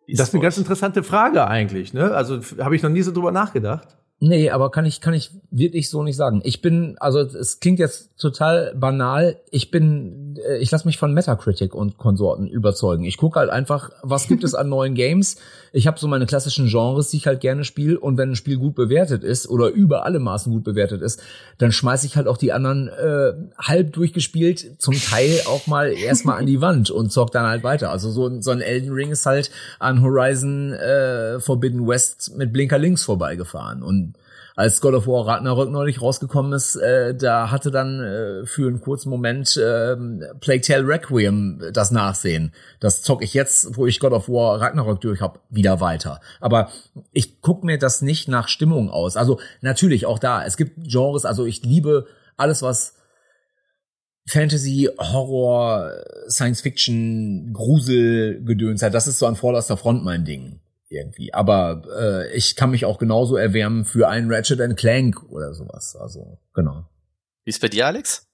Das 0.08 0.28
ist 0.28 0.34
eine 0.34 0.42
ganz 0.42 0.58
interessante 0.58 1.04
Frage 1.04 1.46
eigentlich, 1.46 1.92
ne? 1.92 2.12
Also 2.12 2.40
habe 2.58 2.74
ich 2.74 2.82
noch 2.82 2.90
nie 2.90 3.02
so 3.02 3.12
drüber 3.12 3.30
nachgedacht. 3.30 3.97
Nee, 4.20 4.50
aber 4.50 4.72
kann 4.72 4.84
ich, 4.84 5.00
kann 5.00 5.14
ich 5.14 5.30
wirklich 5.52 5.88
so 5.88 6.02
nicht 6.02 6.16
sagen. 6.16 6.40
Ich 6.42 6.60
bin, 6.60 6.96
also 6.98 7.20
es 7.20 7.60
klingt 7.60 7.78
jetzt 7.78 8.18
total 8.18 8.74
banal. 8.74 9.36
Ich 9.52 9.70
bin, 9.70 10.36
äh, 10.44 10.58
ich 10.58 10.72
lasse 10.72 10.88
mich 10.88 10.98
von 10.98 11.14
Metacritic 11.14 11.72
und 11.72 11.98
Konsorten 11.98 12.48
überzeugen. 12.48 13.04
Ich 13.04 13.16
gucke 13.16 13.38
halt 13.38 13.48
einfach, 13.48 13.90
was 14.02 14.26
gibt 14.26 14.42
es 14.42 14.56
an 14.56 14.68
neuen 14.70 14.94
Games. 14.94 15.36
Ich 15.72 15.86
habe 15.86 16.00
so 16.00 16.08
meine 16.08 16.26
klassischen 16.26 16.66
Genres, 16.66 17.10
die 17.10 17.18
ich 17.18 17.28
halt 17.28 17.40
gerne 17.40 17.62
spiele. 17.62 18.00
Und 18.00 18.18
wenn 18.18 18.30
ein 18.30 18.36
Spiel 18.36 18.58
gut 18.58 18.74
bewertet 18.74 19.22
ist 19.22 19.48
oder 19.48 19.68
über 19.68 20.04
alle 20.04 20.18
Maßen 20.18 20.52
gut 20.52 20.64
bewertet 20.64 21.00
ist, 21.00 21.22
dann 21.58 21.70
schmeiße 21.70 22.04
ich 22.04 22.16
halt 22.16 22.26
auch 22.26 22.38
die 22.38 22.52
anderen 22.52 22.88
äh, 22.88 23.34
halb 23.56 23.92
durchgespielt, 23.92 24.80
zum 24.82 24.94
Teil 24.94 25.42
auch 25.46 25.68
mal 25.68 25.92
erstmal 25.92 26.40
an 26.40 26.46
die 26.46 26.60
Wand 26.60 26.90
und 26.90 27.12
zock 27.12 27.30
dann 27.30 27.46
halt 27.46 27.62
weiter. 27.62 27.92
Also 27.92 28.10
so, 28.10 28.40
so 28.40 28.50
ein 28.50 28.62
Elden 28.62 28.92
Ring 28.92 29.12
ist 29.12 29.26
halt 29.26 29.52
an 29.78 30.02
Horizon 30.02 30.72
äh, 30.72 31.38
Forbidden 31.38 31.86
West 31.86 32.36
mit 32.36 32.52
Blinker 32.52 32.78
links 32.78 33.04
vorbeigefahren. 33.04 33.84
Und 33.84 34.07
als 34.58 34.80
God 34.80 34.94
of 34.94 35.06
War 35.06 35.24
Ragnarök 35.24 35.70
neulich 35.70 36.02
rausgekommen 36.02 36.52
ist, 36.52 36.74
äh, 36.74 37.14
da 37.14 37.52
hatte 37.52 37.70
dann 37.70 38.00
äh, 38.02 38.44
für 38.44 38.66
einen 38.66 38.80
kurzen 38.80 39.08
Moment 39.08 39.56
äh, 39.56 39.94
Plague 40.40 40.62
Tale 40.62 40.84
Requiem 40.84 41.62
das 41.72 41.92
Nachsehen. 41.92 42.52
Das 42.80 43.02
zock 43.02 43.22
ich 43.22 43.34
jetzt, 43.34 43.76
wo 43.76 43.86
ich 43.86 44.00
God 44.00 44.10
of 44.10 44.28
War 44.28 44.60
Ragnarök 44.60 45.00
durch 45.00 45.20
hab, 45.20 45.44
wieder 45.48 45.80
weiter. 45.80 46.20
Aber 46.40 46.72
ich 47.12 47.40
guck 47.40 47.62
mir 47.62 47.78
das 47.78 48.02
nicht 48.02 48.26
nach 48.26 48.48
Stimmung 48.48 48.90
aus. 48.90 49.16
Also 49.16 49.38
natürlich 49.60 50.06
auch 50.06 50.18
da, 50.18 50.44
es 50.44 50.56
gibt 50.56 50.88
Genres, 50.88 51.24
also 51.24 51.46
ich 51.46 51.62
liebe 51.62 52.08
alles, 52.36 52.60
was 52.60 52.94
Fantasy, 54.26 54.90
Horror, 54.98 55.92
Science 56.28 56.62
Fiction, 56.62 57.52
Grusel, 57.52 58.42
Gedöns 58.42 58.82
hat. 58.82 58.92
Das 58.92 59.06
ist 59.06 59.20
so 59.20 59.26
an 59.26 59.36
vorderster 59.36 59.76
Front 59.76 60.02
mein 60.02 60.24
Ding 60.24 60.58
irgendwie. 60.88 61.34
Aber 61.34 61.82
äh, 61.98 62.36
ich 62.36 62.56
kann 62.56 62.70
mich 62.70 62.84
auch 62.84 62.98
genauso 62.98 63.36
erwärmen 63.36 63.84
für 63.84 64.08
einen 64.08 64.32
Ratchet 64.32 64.76
Clank 64.76 65.30
oder 65.30 65.54
sowas. 65.54 65.96
Also, 65.96 66.38
genau. 66.54 66.86
Wie 67.44 67.50
ist 67.50 67.60
bei 67.60 67.68
dir, 67.68 67.86
Alex? 67.86 68.26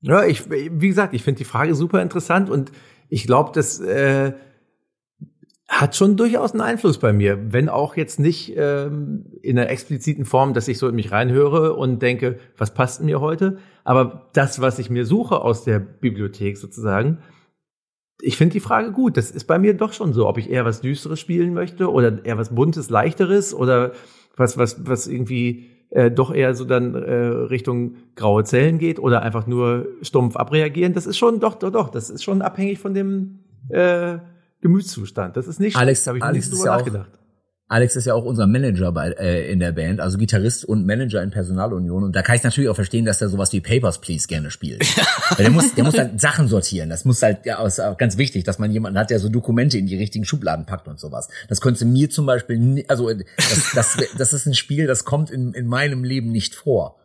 Ja, 0.00 0.24
ich, 0.24 0.50
wie 0.50 0.88
gesagt, 0.88 1.14
ich 1.14 1.22
finde 1.22 1.38
die 1.38 1.44
Frage 1.44 1.74
super 1.74 2.02
interessant 2.02 2.50
und 2.50 2.72
ich 3.08 3.26
glaube, 3.26 3.52
das 3.54 3.80
äh, 3.80 4.34
hat 5.66 5.96
schon 5.96 6.16
durchaus 6.16 6.52
einen 6.52 6.60
Einfluss 6.60 6.98
bei 6.98 7.12
mir, 7.12 7.52
wenn 7.52 7.68
auch 7.68 7.96
jetzt 7.96 8.20
nicht 8.20 8.52
ähm, 8.56 9.32
in 9.40 9.58
einer 9.58 9.70
expliziten 9.70 10.26
Form, 10.26 10.52
dass 10.52 10.68
ich 10.68 10.78
so 10.78 10.88
in 10.88 10.94
mich 10.94 11.10
reinhöre 11.10 11.74
und 11.74 12.02
denke, 12.02 12.38
was 12.58 12.74
passt 12.74 13.02
mir 13.02 13.20
heute, 13.20 13.58
aber 13.82 14.28
das, 14.34 14.60
was 14.60 14.78
ich 14.78 14.90
mir 14.90 15.06
suche 15.06 15.40
aus 15.40 15.64
der 15.64 15.78
Bibliothek 15.78 16.58
sozusagen, 16.58 17.18
ich 18.20 18.36
finde 18.36 18.52
die 18.52 18.60
Frage 18.60 18.92
gut. 18.92 19.16
Das 19.16 19.30
ist 19.30 19.44
bei 19.44 19.58
mir 19.58 19.74
doch 19.74 19.92
schon 19.92 20.12
so, 20.12 20.28
ob 20.28 20.38
ich 20.38 20.50
eher 20.50 20.64
was 20.64 20.80
Düsteres 20.80 21.20
spielen 21.20 21.54
möchte 21.54 21.90
oder 21.90 22.24
eher 22.24 22.38
was 22.38 22.54
Buntes, 22.54 22.90
Leichteres 22.90 23.54
oder 23.54 23.92
was, 24.36 24.56
was, 24.58 24.86
was 24.86 25.06
irgendwie 25.06 25.70
äh, 25.90 26.10
doch 26.10 26.32
eher 26.34 26.54
so 26.54 26.64
dann 26.64 26.94
äh, 26.94 27.14
Richtung 27.14 27.96
graue 28.16 28.44
Zellen 28.44 28.78
geht 28.78 28.98
oder 28.98 29.22
einfach 29.22 29.46
nur 29.46 29.86
stumpf 30.02 30.36
abreagieren. 30.36 30.92
Das 30.92 31.06
ist 31.06 31.18
schon, 31.18 31.40
doch, 31.40 31.54
doch, 31.54 31.70
doch, 31.70 31.88
das 31.88 32.10
ist 32.10 32.24
schon 32.24 32.42
abhängig 32.42 32.78
von 32.78 32.94
dem 32.94 33.40
äh, 33.68 34.18
Gemütszustand. 34.60 35.36
Das 35.36 35.46
ist 35.46 35.60
nicht, 35.60 35.76
Alex, 35.76 36.06
habe 36.06 36.18
ich 36.18 36.24
Alex 36.24 36.50
nicht 36.50 36.58
drüber 36.58 36.76
nachgedacht. 36.76 37.10
Auch, 37.12 37.23
Alex 37.74 37.96
ist 37.96 38.04
ja 38.04 38.14
auch 38.14 38.22
unser 38.22 38.46
Manager 38.46 38.92
bei, 38.92 39.10
äh, 39.10 39.50
in 39.50 39.58
der 39.58 39.72
Band, 39.72 39.98
also 40.00 40.16
Gitarrist 40.16 40.64
und 40.64 40.86
Manager 40.86 41.20
in 41.24 41.32
Personalunion. 41.32 42.04
Und 42.04 42.14
da 42.14 42.22
kann 42.22 42.36
ich 42.36 42.44
natürlich 42.44 42.70
auch 42.70 42.76
verstehen, 42.76 43.04
dass 43.04 43.20
er 43.20 43.28
sowas 43.28 43.52
wie 43.52 43.60
Papers, 43.60 44.00
Please 44.00 44.28
gerne 44.28 44.52
spielt. 44.52 44.80
Weil 45.30 45.38
der 45.38 45.50
muss, 45.50 45.74
der 45.74 45.82
muss 45.82 45.98
halt 45.98 46.20
Sachen 46.20 46.46
sortieren. 46.46 46.88
Das 46.88 47.04
muss 47.04 47.20
halt, 47.20 47.44
ja, 47.46 47.60
ist 47.66 47.80
auch 47.80 47.96
ganz 47.96 48.16
wichtig, 48.16 48.44
dass 48.44 48.60
man 48.60 48.70
jemanden 48.70 48.96
hat, 48.96 49.10
der 49.10 49.18
so 49.18 49.28
Dokumente 49.28 49.76
in 49.76 49.86
die 49.86 49.96
richtigen 49.96 50.24
Schubladen 50.24 50.66
packt 50.66 50.86
und 50.86 51.00
sowas. 51.00 51.28
Das 51.48 51.60
könnte 51.60 51.84
mir 51.84 52.08
zum 52.10 52.26
Beispiel, 52.26 52.60
nie, 52.60 52.88
also 52.88 53.12
das, 53.12 53.72
das, 53.74 53.96
das 54.16 54.32
ist 54.32 54.46
ein 54.46 54.54
Spiel, 54.54 54.86
das 54.86 55.04
kommt 55.04 55.32
in, 55.32 55.52
in 55.52 55.66
meinem 55.66 56.04
Leben 56.04 56.30
nicht 56.30 56.54
vor. 56.54 57.00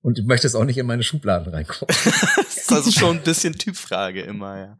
Und 0.00 0.20
ich 0.20 0.26
möchte 0.26 0.46
es 0.46 0.54
auch 0.54 0.64
nicht 0.64 0.78
in 0.78 0.86
meine 0.86 1.02
Schubladen 1.02 1.52
reingucken. 1.52 1.88
das 2.36 2.56
ist 2.56 2.72
also 2.72 2.92
schon 2.92 3.16
ein 3.16 3.22
bisschen 3.24 3.54
Typfrage 3.54 4.22
immer, 4.22 4.58
ja. 4.58 4.78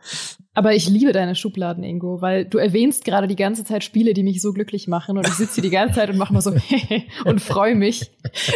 Aber 0.58 0.74
ich 0.74 0.88
liebe 0.88 1.12
deine 1.12 1.36
Schubladen, 1.36 1.84
Ingo, 1.84 2.20
weil 2.20 2.44
du 2.44 2.58
erwähnst 2.58 3.04
gerade 3.04 3.28
die 3.28 3.36
ganze 3.36 3.62
Zeit 3.62 3.84
Spiele, 3.84 4.12
die 4.12 4.24
mich 4.24 4.42
so 4.42 4.52
glücklich 4.52 4.88
machen 4.88 5.16
und 5.16 5.24
ich 5.24 5.34
sitze 5.34 5.54
hier 5.54 5.62
die 5.62 5.70
ganze 5.70 5.94
Zeit 5.94 6.10
und 6.10 6.16
mache 6.16 6.32
mal 6.34 6.40
so 6.40 6.52
und 7.24 7.40
freue 7.40 7.76
mich, 7.76 8.10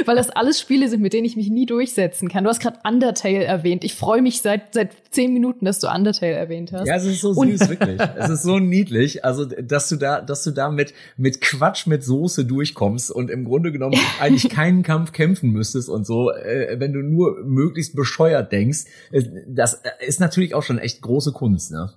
weil 0.04 0.16
das 0.16 0.28
alles 0.28 0.58
Spiele 0.58 0.88
sind, 0.88 1.00
mit 1.00 1.12
denen 1.12 1.26
ich 1.26 1.36
mich 1.36 1.48
nie 1.48 1.64
durchsetzen 1.64 2.28
kann. 2.28 2.42
Du 2.42 2.50
hast 2.50 2.58
gerade 2.58 2.80
Undertale 2.82 3.44
erwähnt. 3.44 3.84
Ich 3.84 3.94
freue 3.94 4.20
mich 4.20 4.42
seit 4.42 4.74
seit 4.74 4.96
zehn 5.12 5.32
Minuten, 5.32 5.64
dass 5.64 5.78
du 5.78 5.86
Undertale 5.86 6.32
erwähnt 6.32 6.72
hast. 6.72 6.88
Ja, 6.88 6.96
es 6.96 7.04
ist 7.04 7.20
so 7.20 7.34
süß, 7.34 7.38
und 7.38 7.68
wirklich. 7.70 8.00
Es 8.16 8.30
ist 8.30 8.42
so 8.42 8.58
niedlich, 8.58 9.24
also 9.24 9.44
dass 9.44 9.88
du 9.88 9.94
da, 9.94 10.20
dass 10.20 10.42
du 10.42 10.50
da 10.50 10.72
mit 10.72 10.94
mit 11.16 11.40
Quatsch 11.40 11.86
mit 11.86 12.02
Soße 12.02 12.44
durchkommst 12.46 13.12
und 13.12 13.30
im 13.30 13.44
Grunde 13.44 13.70
genommen 13.70 13.94
eigentlich 14.20 14.48
keinen 14.48 14.82
Kampf 14.82 15.12
kämpfen 15.12 15.50
müsstest 15.50 15.88
und 15.88 16.04
so, 16.04 16.32
äh, 16.32 16.80
wenn 16.80 16.92
du 16.92 17.00
nur 17.00 17.44
möglichst 17.44 17.94
bescheuert 17.94 18.50
denkst. 18.50 18.86
Äh, 19.12 19.22
das 19.46 19.82
ist 20.04 20.18
natürlich 20.18 20.56
auch 20.56 20.64
schon 20.64 20.78
echt 20.78 21.00
große 21.00 21.30
Kunst, 21.30 21.70
ne? 21.70 21.91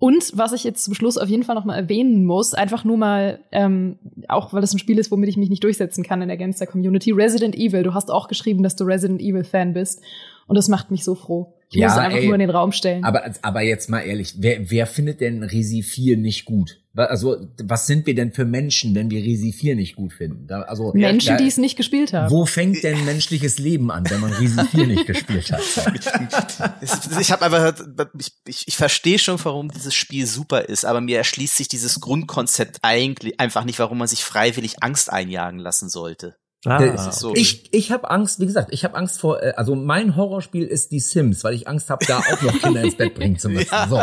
Und 0.00 0.32
was 0.34 0.54
ich 0.54 0.64
jetzt 0.64 0.82
zum 0.82 0.94
Schluss 0.94 1.18
auf 1.18 1.28
jeden 1.28 1.42
Fall 1.42 1.54
noch 1.54 1.66
mal 1.66 1.76
erwähnen 1.76 2.24
muss, 2.24 2.54
einfach 2.54 2.84
nur 2.84 2.96
mal, 2.96 3.38
ähm, 3.52 3.98
auch 4.28 4.54
weil 4.54 4.62
das 4.62 4.72
ein 4.72 4.78
Spiel 4.78 4.98
ist, 4.98 5.10
womit 5.10 5.28
ich 5.28 5.36
mich 5.36 5.50
nicht 5.50 5.62
durchsetzen 5.62 6.02
kann 6.02 6.22
in 6.22 6.28
der 6.28 6.38
Gangster 6.38 6.66
Community, 6.66 7.12
Resident 7.12 7.54
Evil. 7.54 7.82
Du 7.82 7.92
hast 7.92 8.10
auch 8.10 8.26
geschrieben, 8.26 8.62
dass 8.62 8.76
du 8.76 8.84
Resident 8.84 9.20
Evil 9.20 9.44
Fan 9.44 9.74
bist. 9.74 10.00
Und 10.46 10.56
das 10.56 10.68
macht 10.68 10.90
mich 10.90 11.04
so 11.04 11.14
froh. 11.14 11.52
Ich 11.68 11.76
ja, 11.76 11.86
muss 11.86 11.96
es 11.96 11.98
einfach 11.98 12.18
ey, 12.18 12.24
nur 12.24 12.34
in 12.34 12.40
den 12.40 12.50
Raum 12.50 12.72
stellen. 12.72 13.04
Aber, 13.04 13.30
aber 13.42 13.60
jetzt 13.60 13.90
mal 13.90 14.00
ehrlich, 14.00 14.36
wer, 14.38 14.70
wer 14.70 14.86
findet 14.86 15.20
denn 15.20 15.42
Resi 15.42 15.82
4 15.82 16.16
nicht 16.16 16.46
gut? 16.46 16.79
Also, 16.96 17.36
was 17.62 17.86
sind 17.86 18.06
wir 18.06 18.16
denn 18.16 18.32
für 18.32 18.44
Menschen, 18.44 18.96
wenn 18.96 19.10
wir 19.10 19.22
Resi 19.22 19.52
4 19.52 19.76
nicht 19.76 19.94
gut 19.94 20.12
finden? 20.12 20.48
Da, 20.48 20.62
also, 20.62 20.92
Menschen, 20.92 21.28
da, 21.28 21.36
die 21.36 21.46
es 21.46 21.56
nicht 21.56 21.76
gespielt 21.76 22.12
haben. 22.12 22.30
Wo 22.32 22.46
fängt 22.46 22.82
denn 22.82 23.04
menschliches 23.04 23.58
Leben 23.58 23.92
an, 23.92 24.10
wenn 24.10 24.20
man 24.20 24.32
Resi 24.32 24.64
4 24.64 24.86
nicht 24.88 25.06
gespielt 25.06 25.52
hat? 25.52 25.60
ich 27.20 27.30
habe 27.30 27.44
einfach, 27.44 27.74
ich, 28.18 28.32
ich, 28.44 28.68
ich 28.68 28.76
verstehe 28.76 29.20
schon, 29.20 29.38
warum 29.44 29.70
dieses 29.70 29.94
Spiel 29.94 30.26
super 30.26 30.62
ist, 30.62 30.84
aber 30.84 31.00
mir 31.00 31.18
erschließt 31.18 31.56
sich 31.56 31.68
dieses 31.68 32.00
Grundkonzept 32.00 32.78
eigentlich 32.82 33.38
einfach 33.38 33.64
nicht, 33.64 33.78
warum 33.78 33.98
man 33.98 34.08
sich 34.08 34.24
freiwillig 34.24 34.82
Angst 34.82 35.12
einjagen 35.12 35.60
lassen 35.60 35.88
sollte. 35.88 36.36
Ah, 36.66 37.10
so. 37.10 37.34
Ich, 37.34 37.72
ich 37.72 37.90
habe 37.90 38.10
Angst, 38.10 38.38
wie 38.38 38.46
gesagt, 38.46 38.68
ich 38.70 38.84
habe 38.84 38.94
Angst 38.94 39.18
vor, 39.18 39.42
äh, 39.42 39.54
also 39.56 39.74
mein 39.74 40.14
Horrorspiel 40.14 40.66
ist 40.66 40.92
die 40.92 41.00
Sims, 41.00 41.42
weil 41.42 41.54
ich 41.54 41.66
Angst 41.66 41.88
habe, 41.88 42.04
da 42.04 42.18
auch 42.18 42.42
noch 42.42 42.60
Kinder 42.60 42.82
ins 42.82 42.96
Bett 42.96 43.14
bringen 43.14 43.38
zu 43.38 43.48
müssen. 43.50 43.70
Ja. 43.72 43.88
So, 43.88 44.02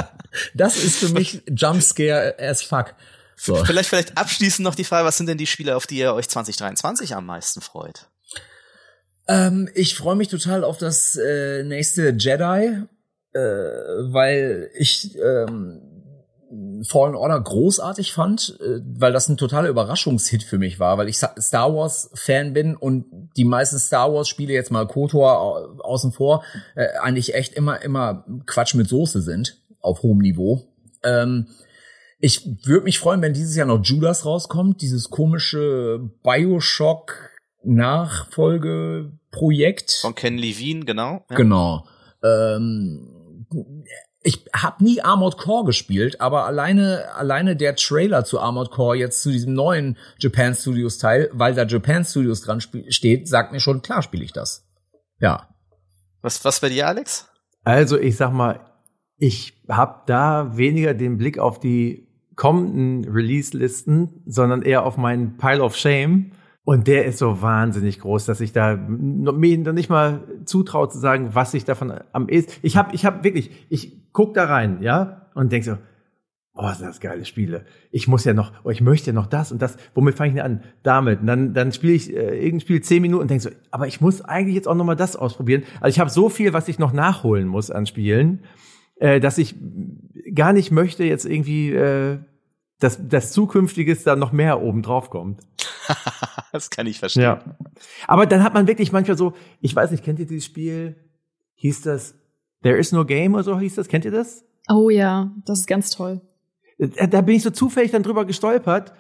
das 0.56 0.84
ist 0.84 0.98
für 0.98 1.10
mich 1.10 1.44
Jumpscare 1.48 2.36
as 2.40 2.64
fuck. 2.64 2.96
So. 3.36 3.64
Vielleicht, 3.64 3.90
vielleicht 3.90 4.18
abschließend 4.18 4.64
noch 4.64 4.74
die 4.74 4.84
Frage, 4.84 5.06
was 5.06 5.18
sind 5.18 5.28
denn 5.28 5.38
die 5.38 5.46
Spiele, 5.46 5.76
auf 5.76 5.86
die 5.86 6.00
ihr 6.00 6.14
euch 6.16 6.28
2023 6.28 7.14
am 7.16 7.28
meisten 7.28 7.62
freut? 7.62 8.08
Ähm, 9.28 9.70
ich 9.76 9.96
freue 9.96 10.16
mich 10.16 10.30
total 10.30 10.64
auf 10.64 10.80
das 10.80 11.16
äh, 11.16 11.64
nächste 11.64 12.16
Jedi, 12.18 12.86
äh, 13.34 13.40
weil 13.40 14.72
ich 14.74 15.16
ähm, 15.18 15.97
Fallen 16.84 17.16
Order 17.16 17.40
großartig 17.40 18.12
fand, 18.14 18.58
äh, 18.60 18.82
weil 18.98 19.14
das 19.14 19.30
ein 19.30 19.38
totaler 19.38 19.70
Überraschungshit 19.70 20.44
für 20.44 20.58
mich 20.58 20.80
war, 20.80 20.98
weil 20.98 21.08
ich 21.10 21.18
Star 21.18 21.74
Wars 21.74 22.10
Fan 22.14 22.54
bin 22.54 22.76
und 22.76 23.06
die 23.36 23.46
meisten 23.46 23.80
Star 23.80 24.14
Wars 24.14 24.28
Spiele 24.28 24.54
jetzt 24.54 24.72
mal 24.72 24.88
KOTOR 24.88 25.80
außen 25.84 26.12
vor 26.12 26.44
äh, 26.76 26.88
eigentlich 27.02 27.34
echt 27.36 27.54
immer 27.54 27.82
immer 27.82 28.26
Quatsch 28.46 28.76
mit 28.76 28.88
Soße 28.88 29.22
sind 29.22 29.62
auf 29.82 30.04
hohem 30.04 30.20
Niveau. 30.20 30.68
Ähm, 31.04 31.48
ich 32.20 32.48
würde 32.66 32.86
mich 32.86 33.00
freuen, 33.00 33.22
wenn 33.22 33.34
dieses 33.34 33.56
Jahr 33.56 33.68
noch 33.68 33.84
Judas 33.84 34.26
rauskommt, 34.26 34.82
dieses 34.82 35.10
komische 35.10 36.10
Bioshock 36.24 37.32
Nachfolgeprojekt 37.64 39.92
von 40.02 40.16
Ken 40.16 40.38
Levine, 40.38 40.86
genau. 40.86 41.26
Ja. 41.30 41.36
Genau 41.36 41.86
Ähm, 42.24 43.46
ich 44.28 44.46
habe 44.54 44.84
nie 44.84 45.02
Armored 45.02 45.38
Core 45.38 45.64
gespielt, 45.64 46.20
aber 46.20 46.46
alleine 46.46 47.06
alleine 47.16 47.56
der 47.56 47.78
Trailer 47.78 48.26
zu 48.26 48.42
Armored 48.42 48.72
Core 48.72 48.98
jetzt 48.98 49.22
zu 49.22 49.32
diesem 49.32 49.54
neuen 49.54 49.98
Japan 50.20 50.54
Studios 50.54 50.98
Teil, 50.98 51.30
weil 51.32 51.56
da 51.56 51.64
Japan 51.64 52.04
Studios 52.04 52.42
dran 52.42 52.60
steht, 52.60 53.30
sagt 53.30 53.54
mir 53.54 53.62
schon 53.62 53.82
klar 53.82 54.02
spiele 54.02 54.26
ich 54.26 54.34
das. 54.34 54.68
Ja. 55.22 55.48
Was 56.22 56.44
was 56.44 56.60
bei 56.60 56.68
dir, 56.68 56.88
Alex? 56.88 57.30
Also 57.64 57.98
ich 57.98 58.18
sag 58.18 58.34
mal, 58.34 58.60
ich 59.16 59.64
habe 59.70 60.02
da 60.08 60.58
weniger 60.58 60.94
den 60.94 61.18
Blick 61.18 61.40
auf 61.40 61.62
die 61.62 62.10
kommenden 62.36 63.10
Release-Listen, 63.10 64.24
sondern 64.26 64.62
eher 64.62 64.86
auf 64.86 64.98
meinen 64.98 65.38
Pile 65.38 65.64
of 65.64 65.78
Shame. 65.78 66.34
Und 66.66 66.88
der 66.88 67.06
ist 67.06 67.20
so 67.20 67.42
wahnsinnig 67.42 68.02
groß, 68.02 68.26
dass 68.26 68.42
ich 68.42 68.52
da 68.52 68.76
mir 68.76 69.58
noch 69.58 69.72
nicht 69.72 69.90
mal 69.90 70.28
zutraue 70.44 70.90
zu 70.90 71.00
sagen, 71.00 71.30
was 71.32 71.54
ich 71.54 71.64
davon 71.64 71.94
am 72.12 72.28
ehesten. 72.28 72.52
Ich 72.62 72.76
habe 72.76 72.94
ich 72.94 73.06
hab 73.06 73.24
wirklich, 73.24 73.52
ich 73.70 73.97
guck 74.14 74.34
da 74.34 74.46
rein, 74.46 74.82
ja, 74.82 75.30
und 75.34 75.52
denk 75.52 75.64
so, 75.64 75.78
oh, 76.58 76.74
sind 76.74 76.88
das 76.88 77.00
geile 77.00 77.26
Spiele. 77.26 77.66
Ich 77.92 78.08
muss 78.08 78.26
ja 78.26 78.34
noch, 78.34 78.52
oh, 78.64 78.70
ich 78.70 78.82
möchte 78.82 79.08
ja 79.08 79.14
noch 79.14 79.28
das 79.28 79.52
und 79.52 79.62
das. 79.62 79.78
Womit 79.94 80.16
fange 80.16 80.30
ich 80.30 80.36
denn 80.36 80.46
an? 80.46 80.64
Damit. 80.84 81.22
Und 81.22 81.28
dann, 81.28 81.54
dann 81.54 81.72
spiele 81.72 81.94
ich 81.94 82.12
äh, 82.12 82.36
irgendein 82.36 82.62
Spiel 82.62 82.82
zehn 82.82 83.02
Minuten 83.02 83.22
und 83.22 83.32
denk 83.32 83.42
so, 83.42 83.50
aber 83.72 83.88
ich 83.88 84.02
muss 84.02 84.22
eigentlich 84.22 84.56
jetzt 84.56 84.68
auch 84.68 84.76
noch 84.76 84.86
mal 84.86 84.96
das 84.96 85.16
ausprobieren. 85.16 85.64
Also 85.80 85.96
ich 85.96 86.00
habe 86.00 86.10
so 86.10 86.30
viel, 86.30 86.54
was 86.54 86.68
ich 86.68 86.80
noch 86.80 86.94
nachholen 86.94 87.48
muss 87.48 87.72
an 87.72 87.86
Spielen, 87.86 88.44
äh, 88.96 89.20
dass 89.20 89.38
ich 89.38 89.56
gar 90.34 90.54
nicht 90.54 90.72
möchte 90.72 91.04
jetzt 91.04 91.26
irgendwie, 91.26 91.72
äh, 91.72 92.20
dass 92.80 93.08
das 93.08 93.32
Zukünftiges 93.32 94.04
da 94.04 94.16
noch 94.16 94.32
mehr 94.32 94.62
oben 94.62 94.82
drauf 94.82 95.10
kommt. 95.10 95.42
das 96.52 96.70
kann 96.70 96.88
ich 96.88 97.00
verstehen. 97.00 97.24
Ja. 97.24 97.40
Aber 98.08 98.26
dann 98.26 98.44
hat 98.44 98.54
man 98.54 98.68
wirklich 98.68 98.92
manchmal 98.92 99.18
so, 99.18 99.34
ich 99.62 99.76
weiß 99.76 99.92
nicht, 99.92 100.04
kennt 100.04 100.20
ihr 100.20 100.28
dieses 100.28 100.46
Spiel? 100.46 100.96
Hieß 101.56 101.82
das 101.82 102.16
There 102.64 102.78
is 102.78 102.92
no 102.92 103.06
game 103.06 103.34
oder 103.34 103.44
so 103.44 103.60
hieß 103.60 103.76
das? 103.76 103.88
Kennt 103.88 104.06
ihr 104.06 104.12
das? 104.12 104.44
Oh 104.70 104.90
ja, 104.90 105.32
das 105.46 105.60
ist 105.60 105.68
ganz 105.68 105.90
toll. 105.90 106.22
Da 106.78 107.22
bin 107.22 107.36
ich 107.36 107.44
so 107.44 107.50
zufällig 107.50 107.92
dann 107.92 108.04
drüber 108.04 108.26
gestolpert. 108.26 108.94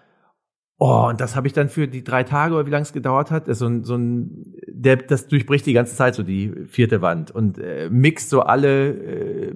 Oh, 0.79 1.07
und 1.09 1.19
das 1.19 1.35
habe 1.35 1.47
ich 1.47 1.53
dann 1.53 1.69
für 1.69 1.87
die 1.87 2.03
drei 2.03 2.23
Tage 2.23 2.53
oder 2.53 2.67
wie 2.67 2.71
lange 2.71 2.83
es 2.83 2.93
gedauert 2.93 3.31
hat, 3.31 3.45
so 3.47 3.65
ein, 3.65 3.83
so 3.83 3.95
ein, 3.95 4.53
der, 4.67 4.97
das 4.97 5.27
durchbricht 5.27 5.65
die 5.65 5.73
ganze 5.73 5.95
Zeit 5.95 6.13
so 6.13 6.21
die 6.21 6.53
vierte 6.67 7.01
Wand 7.01 7.31
und 7.31 7.57
äh, 7.57 7.89
mixt 7.89 8.29
so 8.29 8.41
alle 8.41 8.89
äh, 8.89 9.55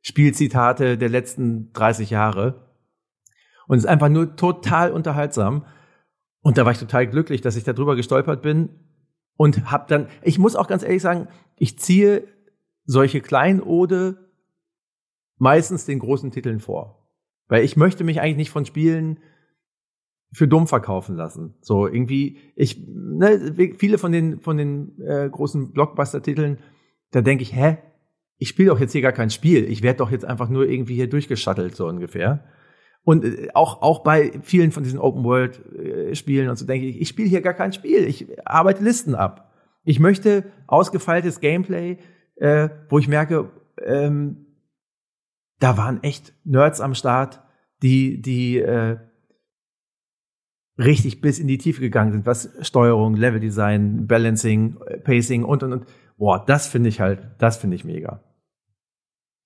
Spielzitate 0.00 0.96
der 0.96 1.10
letzten 1.10 1.70
30 1.74 2.08
Jahre 2.08 2.64
und 3.66 3.76
ist 3.76 3.86
einfach 3.86 4.08
nur 4.08 4.36
total 4.36 4.92
unterhaltsam. 4.92 5.66
Und 6.40 6.56
da 6.56 6.64
war 6.64 6.72
ich 6.72 6.78
total 6.78 7.06
glücklich, 7.06 7.42
dass 7.42 7.56
ich 7.56 7.64
da 7.64 7.74
drüber 7.74 7.94
gestolpert 7.94 8.40
bin 8.40 8.70
und 9.36 9.70
habe 9.70 9.84
dann, 9.88 10.08
ich 10.22 10.38
muss 10.38 10.56
auch 10.56 10.66
ganz 10.66 10.82
ehrlich 10.82 11.02
sagen, 11.02 11.28
ich 11.56 11.78
ziehe 11.78 12.26
solche 12.84 13.20
Kleinode 13.20 14.30
meistens 15.38 15.84
den 15.84 15.98
großen 15.98 16.30
Titeln 16.30 16.60
vor. 16.60 17.08
Weil 17.48 17.64
ich 17.64 17.76
möchte 17.76 18.04
mich 18.04 18.20
eigentlich 18.20 18.36
nicht 18.36 18.50
von 18.50 18.66
Spielen 18.66 19.18
für 20.32 20.48
dumm 20.48 20.66
verkaufen 20.66 21.16
lassen. 21.16 21.54
So 21.60 21.86
irgendwie, 21.86 22.38
ich, 22.56 22.86
ne, 22.88 23.54
viele 23.78 23.98
von 23.98 24.12
den 24.12 24.40
von 24.40 24.56
den 24.56 25.00
äh, 25.00 25.28
großen 25.30 25.72
Blockbuster-Titeln, 25.72 26.58
da 27.12 27.20
denke 27.20 27.42
ich, 27.42 27.54
hä, 27.54 27.78
ich 28.38 28.48
spiele 28.48 28.70
doch 28.70 28.80
jetzt 28.80 28.92
hier 28.92 29.02
gar 29.02 29.12
kein 29.12 29.30
Spiel. 29.30 29.64
Ich 29.70 29.82
werde 29.82 29.98
doch 29.98 30.10
jetzt 30.10 30.24
einfach 30.24 30.48
nur 30.48 30.68
irgendwie 30.68 30.96
hier 30.96 31.08
durchgeschattelt 31.08 31.76
so 31.76 31.86
ungefähr. 31.86 32.44
Und 33.04 33.24
äh, 33.24 33.48
auch 33.54 33.82
auch 33.82 34.02
bei 34.02 34.32
vielen 34.42 34.72
von 34.72 34.82
diesen 34.82 34.98
Open 34.98 35.22
World 35.24 35.62
äh, 35.76 36.48
und 36.48 36.58
so 36.58 36.66
denke 36.66 36.86
ich, 36.86 37.00
ich 37.00 37.08
spiele 37.08 37.28
hier 37.28 37.42
gar 37.42 37.54
kein 37.54 37.72
Spiel. 37.72 38.04
Ich 38.04 38.26
arbeite 38.44 38.82
Listen 38.82 39.14
ab. 39.14 39.52
Ich 39.84 40.00
möchte 40.00 40.44
ausgefeiltes 40.66 41.40
Gameplay, 41.40 41.98
äh, 42.36 42.68
wo 42.88 42.98
ich 42.98 43.08
merke, 43.08 43.50
ähm, 43.82 44.46
da 45.60 45.76
waren 45.76 46.02
echt 46.02 46.34
Nerds 46.44 46.80
am 46.80 46.94
Start, 46.94 47.40
die, 47.82 48.20
die 48.20 48.58
äh, 48.58 48.98
richtig 50.78 51.20
bis 51.20 51.38
in 51.38 51.46
die 51.46 51.58
Tiefe 51.58 51.80
gegangen 51.80 52.12
sind, 52.12 52.26
was 52.26 52.50
Steuerung, 52.60 53.14
Leveldesign, 53.14 54.06
Balancing, 54.06 54.78
Pacing 55.04 55.44
und 55.44 55.62
und 55.62 55.72
und. 55.72 55.86
Boah, 56.16 56.44
das 56.44 56.66
finde 56.66 56.88
ich 56.88 57.00
halt, 57.00 57.28
das 57.38 57.56
finde 57.56 57.76
ich 57.76 57.84
mega. 57.84 58.22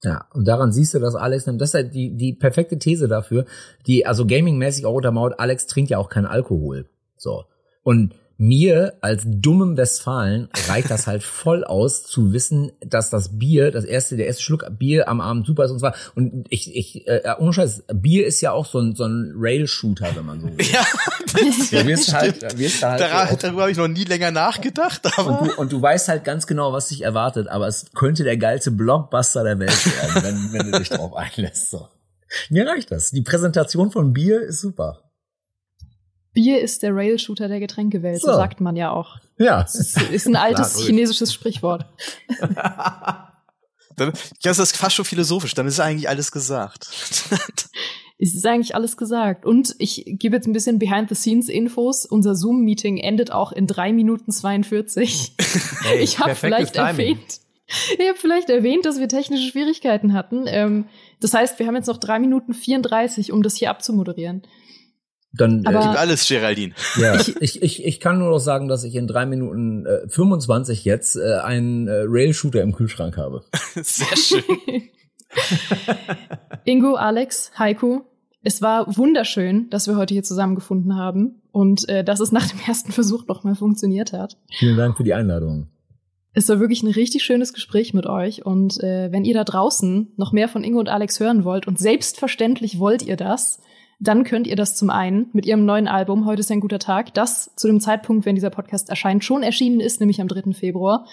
Ja, 0.03 0.27
und 0.33 0.47
daran 0.47 0.71
siehst 0.71 0.95
du, 0.95 1.01
dass 1.01 1.17
Alex, 1.17 1.45
das 1.45 1.71
ist 1.71 1.75
halt 1.75 1.95
die, 1.95 2.15
die 2.17 2.33
perfekte 2.33 2.79
These 2.79 3.09
dafür, 3.09 3.47
die, 3.87 4.07
also 4.07 4.27
gamingmäßig 4.27 4.87
auch 4.87 4.95
untermauert, 4.95 5.41
Alex 5.41 5.67
trinkt 5.67 5.91
ja 5.91 5.99
auch 5.99 6.09
keinen 6.09 6.27
Alkohol. 6.27 6.89
So. 7.17 7.45
Und 7.83 8.15
mir 8.41 8.95
als 9.01 9.25
dummem 9.27 9.77
Westfalen 9.77 10.49
reicht 10.69 10.91
das 10.91 11.09
halt 11.09 11.25
voll 11.25 11.65
aus 11.65 12.05
zu 12.05 12.33
wissen, 12.33 12.71
dass 12.81 13.11
das 13.11 13.37
Bier, 13.37 13.73
das 13.73 13.85
erste, 13.85 14.17
der 14.17 14.29
erste 14.29 14.45
Schluck 14.45 14.65
Bier 14.79 15.09
am 15.09 15.21
Abend 15.21 15.45
super 15.45 15.65
ist 15.65 15.73
und 15.73 15.81
zwar 15.81 15.97
und 16.15 16.47
ich 16.49 16.75
ich 16.75 17.09
äh, 17.09 17.35
ohne 17.41 17.53
Scheiß, 17.53 17.83
Bier 17.93 18.27
ist 18.27 18.41
ja 18.41 18.53
auch 18.53 18.65
so 18.65 18.79
ein 18.79 18.95
so 18.95 19.05
ein 19.05 19.33
Rail 19.37 19.67
Shooter, 19.67 20.15
wenn 20.15 20.25
man 20.25 20.41
so 20.41 20.47
will. 20.47 20.67
Ja, 20.73 20.87
das 21.33 21.71
ja 21.73 21.85
wirst 21.85 22.15
halt, 22.15 22.59
wirst 22.59 22.83
halt 22.83 23.01
Dar 23.01 23.37
darüber 23.37 23.63
habe 23.63 23.73
ich 23.73 23.77
noch 23.77 23.89
nie 23.89 24.05
länger 24.05 24.31
nachgedacht, 24.31 25.01
aber 25.19 25.41
und 25.41 25.49
du, 25.49 25.55
und 25.61 25.73
du 25.73 25.83
weißt 25.83 26.07
halt 26.07 26.23
ganz 26.23 26.47
genau, 26.47 26.73
was 26.73 26.89
dich 26.89 27.03
erwartet, 27.03 27.49
aber 27.49 27.67
es 27.67 27.87
könnte 27.93 28.23
der 28.23 28.37
geilste 28.37 28.71
Blockbuster 28.71 29.43
der 29.43 29.59
Welt 29.59 29.87
werden, 29.87 30.23
wenn 30.23 30.53
wenn 30.53 30.73
du 30.73 30.79
dich 30.79 30.91
darauf 30.91 31.15
einlässt 31.15 31.71
so. 31.71 31.89
Mir 32.51 32.67
reicht 32.67 32.93
das. 32.93 33.11
Die 33.11 33.23
Präsentation 33.23 33.91
von 33.91 34.13
Bier 34.13 34.43
ist 34.43 34.61
super. 34.61 35.08
Bier 36.33 36.61
ist 36.61 36.83
der 36.83 36.95
Rail-Shooter 36.95 37.49
der 37.49 37.61
Getränkewelt, 37.61 38.21
so. 38.21 38.29
so 38.29 38.35
sagt 38.35 38.61
man 38.61 38.77
ja 38.77 38.91
auch. 38.91 39.19
Ja. 39.39 39.63
Das 39.63 39.75
ist, 39.75 40.01
ist 40.11 40.27
ein 40.27 40.37
altes 40.37 40.75
Klar, 40.75 40.87
chinesisches 40.87 41.33
Sprichwort. 41.33 41.87
dann, 43.97 44.13
das 44.43 44.59
ist 44.59 44.77
fast 44.77 44.97
schon 44.97 45.05
philosophisch, 45.05 45.55
dann 45.55 45.67
ist 45.67 45.81
eigentlich 45.81 46.09
alles 46.09 46.33
gesagt. 46.33 46.89
es 48.19 48.35
ist 48.35 48.47
eigentlich 48.47 48.75
alles 48.75 48.97
gesagt. 48.97 49.47
Und 49.47 49.75
ich 49.79 50.05
gebe 50.07 50.37
jetzt 50.37 50.47
ein 50.47 50.53
bisschen 50.53 50.79
Behind-the-Scenes-Infos. 50.79 52.07
Unser 52.07 52.35
Zoom-Meeting 52.35 52.99
endet 52.99 53.31
auch 53.31 53.53
in 53.53 53.67
drei 53.67 53.93
Minuten 53.93 54.33
42. 54.33 55.35
Hey, 55.83 55.99
ich 56.01 56.19
habe 56.19 56.35
vielleicht 56.35 56.75
Timing. 56.75 56.89
erwähnt, 56.89 57.41
ich 57.99 58.09
habe 58.09 58.19
vielleicht 58.19 58.49
erwähnt, 58.49 58.87
dass 58.87 58.99
wir 58.99 59.09
technische 59.09 59.49
Schwierigkeiten 59.51 60.15
hatten. 60.15 60.45
Ähm, 60.47 60.87
das 61.21 61.35
heißt, 61.35 61.59
wir 61.59 61.67
haben 61.67 61.77
jetzt 61.77 61.87
noch 61.87 61.99
drei 61.99 62.19
Minuten 62.19 62.55
34, 62.55 63.31
um 63.33 63.43
das 63.43 63.57
hier 63.57 63.71
abzumoderieren. 63.71 64.43
Dann 65.33 65.67
Aber 65.67 65.81
äh, 65.81 65.99
alles, 65.99 66.27
Geraldine. 66.27 66.75
Ja, 66.97 67.21
ich, 67.41 67.63
ich, 67.63 67.85
ich 67.85 68.01
kann 68.01 68.19
nur 68.19 68.31
noch 68.31 68.39
sagen, 68.39 68.69
dass 68.69 68.85
ich 68.85 68.95
in 68.95 69.07
drei 69.07 69.27
Minuten 69.27 69.87
äh, 69.87 70.09
25 70.09 70.85
jetzt 70.85 71.17
äh, 71.17 71.41
einen 71.43 71.87
äh, 71.87 72.05
Rail-Shooter 72.07 72.63
im 72.63 72.75
Kühlschrank 72.75 73.17
habe. 73.17 73.45
Sehr 73.75 74.17
schön. 74.17 74.45
Ingo, 76.65 76.95
Alex, 76.95 77.53
Heiko, 77.59 78.07
es 78.43 78.63
war 78.63 78.97
wunderschön, 78.97 79.69
dass 79.71 79.87
wir 79.87 79.97
heute 79.97 80.15
hier 80.15 80.23
zusammengefunden 80.23 80.97
haben 80.97 81.43
und 81.53 81.89
äh, 81.89 82.05
dass 82.05 82.21
es 82.21 82.33
nach 82.33 82.47
dem 82.47 82.61
ersten 82.67 82.93
Versuch 82.93 83.27
noch 83.27 83.45
mal 83.45 83.55
funktioniert 83.55 84.13
hat. 84.13 84.39
Vielen 84.59 84.77
Dank 84.77 84.97
für 84.97 85.05
die 85.05 85.13
Einladung. 85.13 85.69
Es 86.33 86.49
war 86.49 86.61
wirklich 86.61 86.83
ein 86.83 86.91
richtig 86.91 87.25
schönes 87.25 87.53
Gespräch 87.53 87.95
mit 87.95 88.07
euch 88.07 88.47
und 88.47 88.83
äh, 88.83 89.11
wenn 89.11 89.25
ihr 89.25 89.35
da 89.35 89.45
draußen 89.45 90.13
noch 90.17 90.33
mehr 90.33 90.49
von 90.49 90.63
Ingo 90.63 90.79
und 90.79 90.89
Alex 90.89 91.21
hören 91.21 91.45
wollt 91.45 91.67
und 91.67 91.79
selbstverständlich 91.79 92.79
wollt 92.79 93.03
ihr 93.03 93.17
das, 93.17 93.61
dann 94.01 94.25
könnt 94.25 94.47
ihr 94.47 94.57
das 94.57 94.77
zum 94.77 94.91
einen 94.91 95.29
mit 95.33 95.45
ihrem 95.47 95.65
neuen 95.65 95.89
Album 95.89 96.25
Heute 96.25 96.41
ist 96.41 96.53
ein 96.53 96.61
guter 96.61 96.79
Tag, 96.79 97.15
das 97.15 97.55
zu 97.57 97.67
dem 97.67 97.81
Zeitpunkt, 97.81 98.27
wenn 98.27 98.37
dieser 98.37 98.51
Podcast 98.51 98.91
erscheint, 98.91 99.25
schon 99.25 99.43
erschienen 99.43 99.81
ist, 99.81 100.01
nämlich 100.01 100.21
am 100.21 100.29
3. 100.29 100.53
Februar. 100.53 101.07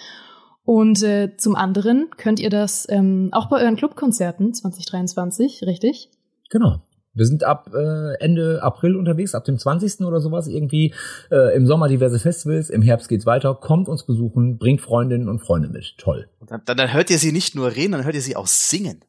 Und 0.64 1.02
äh, 1.02 1.36
zum 1.36 1.54
anderen 1.54 2.08
könnt 2.16 2.40
ihr 2.40 2.50
das 2.50 2.86
ähm, 2.88 3.30
auch 3.32 3.48
bei 3.48 3.60
euren 3.60 3.76
Clubkonzerten 3.76 4.52
2023, 4.52 5.62
richtig? 5.64 6.10
Genau. 6.50 6.82
Wir 7.14 7.24
sind 7.24 7.44
ab 7.44 7.70
äh, 7.72 8.14
Ende 8.20 8.62
April 8.62 8.94
unterwegs, 8.94 9.34
ab 9.34 9.44
dem 9.44 9.58
20. 9.58 10.00
oder 10.00 10.20
sowas 10.20 10.48
irgendwie. 10.48 10.92
Äh, 11.30 11.56
Im 11.56 11.66
Sommer 11.66 11.88
diverse 11.88 12.18
Festivals, 12.18 12.68
im 12.68 12.82
Herbst 12.82 13.08
geht's 13.08 13.24
weiter. 13.24 13.54
Kommt 13.54 13.88
uns 13.88 14.04
besuchen, 14.04 14.58
bringt 14.58 14.82
Freundinnen 14.82 15.28
und 15.28 15.38
Freunde 15.38 15.68
mit. 15.68 15.94
Toll. 15.98 16.28
Dann, 16.46 16.60
dann 16.66 16.92
hört 16.92 17.10
ihr 17.10 17.18
sie 17.18 17.32
nicht 17.32 17.54
nur 17.54 17.74
reden, 17.74 17.92
dann 17.92 18.04
hört 18.04 18.14
ihr 18.14 18.20
sie 18.20 18.36
auch 18.36 18.46
singen. 18.46 19.00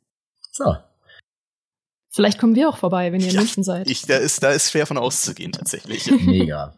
So, 0.52 0.76
Vielleicht 2.18 2.40
kommen 2.40 2.56
wir 2.56 2.68
auch 2.68 2.78
vorbei, 2.78 3.12
wenn 3.12 3.22
ihr 3.22 3.28
in 3.28 3.36
ja, 3.36 3.42
München 3.42 3.64
seid. 3.64 3.88
Ich, 3.92 4.08
da, 4.08 4.18
ist, 4.18 4.42
da 4.42 4.50
ist 4.50 4.72
schwer 4.72 4.88
von 4.88 4.98
auszugehen, 4.98 5.52
tatsächlich. 5.52 6.10
Mega. 6.26 6.74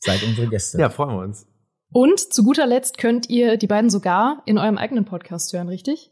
Seid 0.00 0.20
unsere 0.24 0.48
Gäste. 0.48 0.80
Ja, 0.80 0.90
freuen 0.90 1.10
wir 1.10 1.22
uns. 1.22 1.46
Und 1.92 2.18
zu 2.18 2.42
guter 2.42 2.66
Letzt 2.66 2.98
könnt 2.98 3.30
ihr 3.30 3.56
die 3.56 3.68
beiden 3.68 3.88
sogar 3.88 4.42
in 4.46 4.58
eurem 4.58 4.76
eigenen 4.76 5.04
Podcast 5.04 5.52
hören, 5.52 5.68
richtig? 5.68 6.10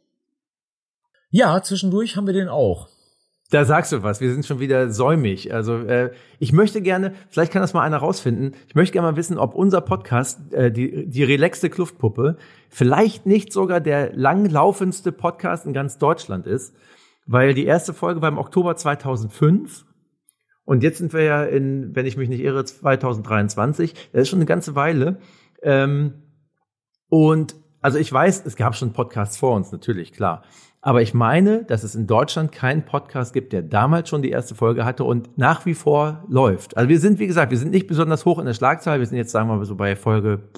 Ja, 1.31 1.61
zwischendurch 1.61 2.17
haben 2.17 2.29
wir 2.29 2.35
den 2.35 2.47
auch. 2.47 2.89
Da 3.51 3.65
sagst 3.65 3.91
du 3.91 4.05
was, 4.05 4.21
wir 4.21 4.33
sind 4.33 4.47
schon 4.47 4.61
wieder 4.61 4.93
säumig. 4.93 5.53
Also 5.53 5.79
äh, 5.79 6.13
ich 6.39 6.53
möchte 6.53 6.83
gerne, 6.83 7.15
vielleicht 7.31 7.53
kann 7.53 7.63
das 7.63 7.75
mal 7.75 7.83
einer 7.83 7.97
rausfinden, 7.97 8.55
ich 8.69 8.77
möchte 8.77 8.93
gerne 8.93 9.11
mal 9.11 9.17
wissen, 9.17 9.39
ob 9.39 9.57
unser 9.57 9.81
Podcast, 9.81 10.53
äh, 10.53 10.71
die, 10.71 11.09
die 11.09 11.25
relaxte 11.25 11.69
Kluftpuppe, 11.69 12.37
vielleicht 12.71 13.27
nicht 13.27 13.53
sogar 13.53 13.81
der 13.81 14.15
langlaufendste 14.15 15.11
Podcast 15.11 15.67
in 15.67 15.73
ganz 15.73 15.99
Deutschland 15.99 16.47
ist 16.47 16.77
weil 17.27 17.55
die 17.55 17.67
erste 17.67 17.95
Folge 17.95 18.23
war 18.23 18.29
im 18.29 18.39
Oktober 18.39 18.77
2005 18.77 19.85
und 20.65 20.83
jetzt 20.83 20.99
sind 20.99 21.13
wir 21.13 21.23
ja 21.23 21.45
in, 21.45 21.95
wenn 21.95 22.07
ich 22.07 22.17
mich 22.17 22.29
nicht 22.29 22.41
irre, 22.41 22.65
2023. 22.65 23.95
Das 24.13 24.23
ist 24.23 24.29
schon 24.29 24.39
eine 24.39 24.47
ganze 24.47 24.75
Weile. 24.75 25.19
Ähm, 25.63 26.15
und 27.09 27.57
Also 27.81 27.99
ich 27.99 28.13
weiß, 28.13 28.47
es 28.47 28.55
gab 28.55 28.77
schon 28.77 28.93
Podcasts 28.93 29.37
vor 29.37 29.57
uns, 29.57 29.73
natürlich, 29.73 30.13
klar. 30.13 30.43
Aber 30.81 31.03
ich 31.03 31.15
meine, 31.15 31.65
dass 31.65 31.83
es 31.83 31.95
in 31.97 32.07
Deutschland 32.07 32.53
keinen 32.53 32.85
Podcast 32.85 33.33
gibt, 33.33 33.53
der 33.53 33.63
damals 33.63 34.09
schon 34.09 34.23
die 34.23 34.31
erste 34.31 34.55
Folge 34.55 34.85
hatte 34.85 35.05
und 35.05 35.37
nach 35.37 35.67
wie 35.67 35.75
vor 35.75 36.25
läuft. 36.29 36.77
Also 36.77 36.89
wir 36.89 37.01
sind, 37.01 37.19
wie 37.19 37.27
gesagt, 37.27 37.51
wir 37.51 37.59
sind 37.59 37.73
nicht 37.73 37.89
besonders 37.89 38.25
hoch 38.25 38.39
in 38.39 38.47
der 38.47 38.55
Schlagzahl. 38.55 39.01
Wir 39.01 39.07
sind 39.07 39.17
jetzt, 39.17 39.33
sagen 39.33 39.49
wir 39.49 39.57
mal, 39.57 39.65
so 39.65 39.75
bei 39.75 39.97
Folge 39.97 40.49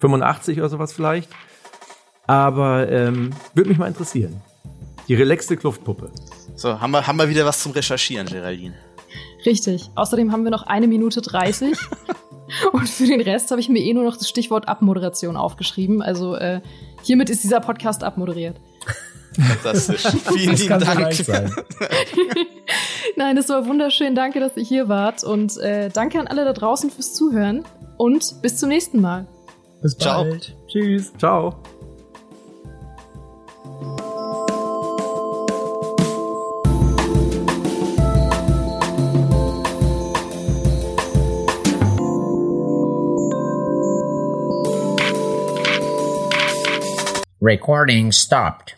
85 0.00 0.58
oder 0.58 0.68
sowas 0.70 0.92
vielleicht. 0.92 1.30
Aber 2.26 2.88
ähm, 2.90 3.30
würde 3.54 3.68
mich 3.68 3.78
mal 3.78 3.88
interessieren. 3.88 4.40
Die 5.08 5.14
relaxte 5.14 5.56
Kluftpuppe. 5.56 6.10
So, 6.54 6.80
haben 6.80 6.92
wir, 6.92 7.06
haben 7.06 7.16
wir 7.16 7.28
wieder 7.28 7.44
was 7.44 7.62
zum 7.62 7.72
Recherchieren, 7.72 8.26
Geraldine. 8.26 8.74
Richtig. 9.44 9.90
Außerdem 9.94 10.32
haben 10.32 10.44
wir 10.44 10.50
noch 10.50 10.64
eine 10.64 10.86
Minute 10.86 11.20
30. 11.20 11.76
und 12.72 12.88
für 12.88 13.06
den 13.06 13.20
Rest 13.20 13.50
habe 13.50 13.60
ich 13.60 13.68
mir 13.68 13.80
eh 13.80 13.94
nur 13.94 14.04
noch 14.04 14.16
das 14.16 14.28
Stichwort 14.28 14.68
Abmoderation 14.68 15.36
aufgeschrieben. 15.36 16.02
Also 16.02 16.36
äh, 16.36 16.60
hiermit 17.02 17.30
ist 17.30 17.42
dieser 17.42 17.60
Podcast 17.60 18.04
abmoderiert. 18.04 18.60
Fantastisch. 19.34 20.02
Vielen 20.34 20.56
lieben 20.56 20.80
Dank. 20.80 21.16
Nein, 23.16 23.36
es 23.36 23.48
war 23.48 23.66
wunderschön. 23.66 24.14
Danke, 24.14 24.40
dass 24.40 24.56
ihr 24.56 24.64
hier 24.64 24.88
wart. 24.88 25.24
Und 25.24 25.56
äh, 25.58 25.88
danke 25.90 26.20
an 26.20 26.26
alle 26.26 26.44
da 26.44 26.52
draußen 26.52 26.90
fürs 26.90 27.14
Zuhören. 27.14 27.64
Und 27.96 28.42
bis 28.42 28.58
zum 28.58 28.68
nächsten 28.68 29.00
Mal. 29.00 29.26
Bis 29.80 29.96
Ciao. 29.96 30.24
bald. 30.24 30.54
Tschüss. 30.68 31.12
Ciao. 31.18 31.62
Recording 47.42 48.12
stopped. 48.12 48.76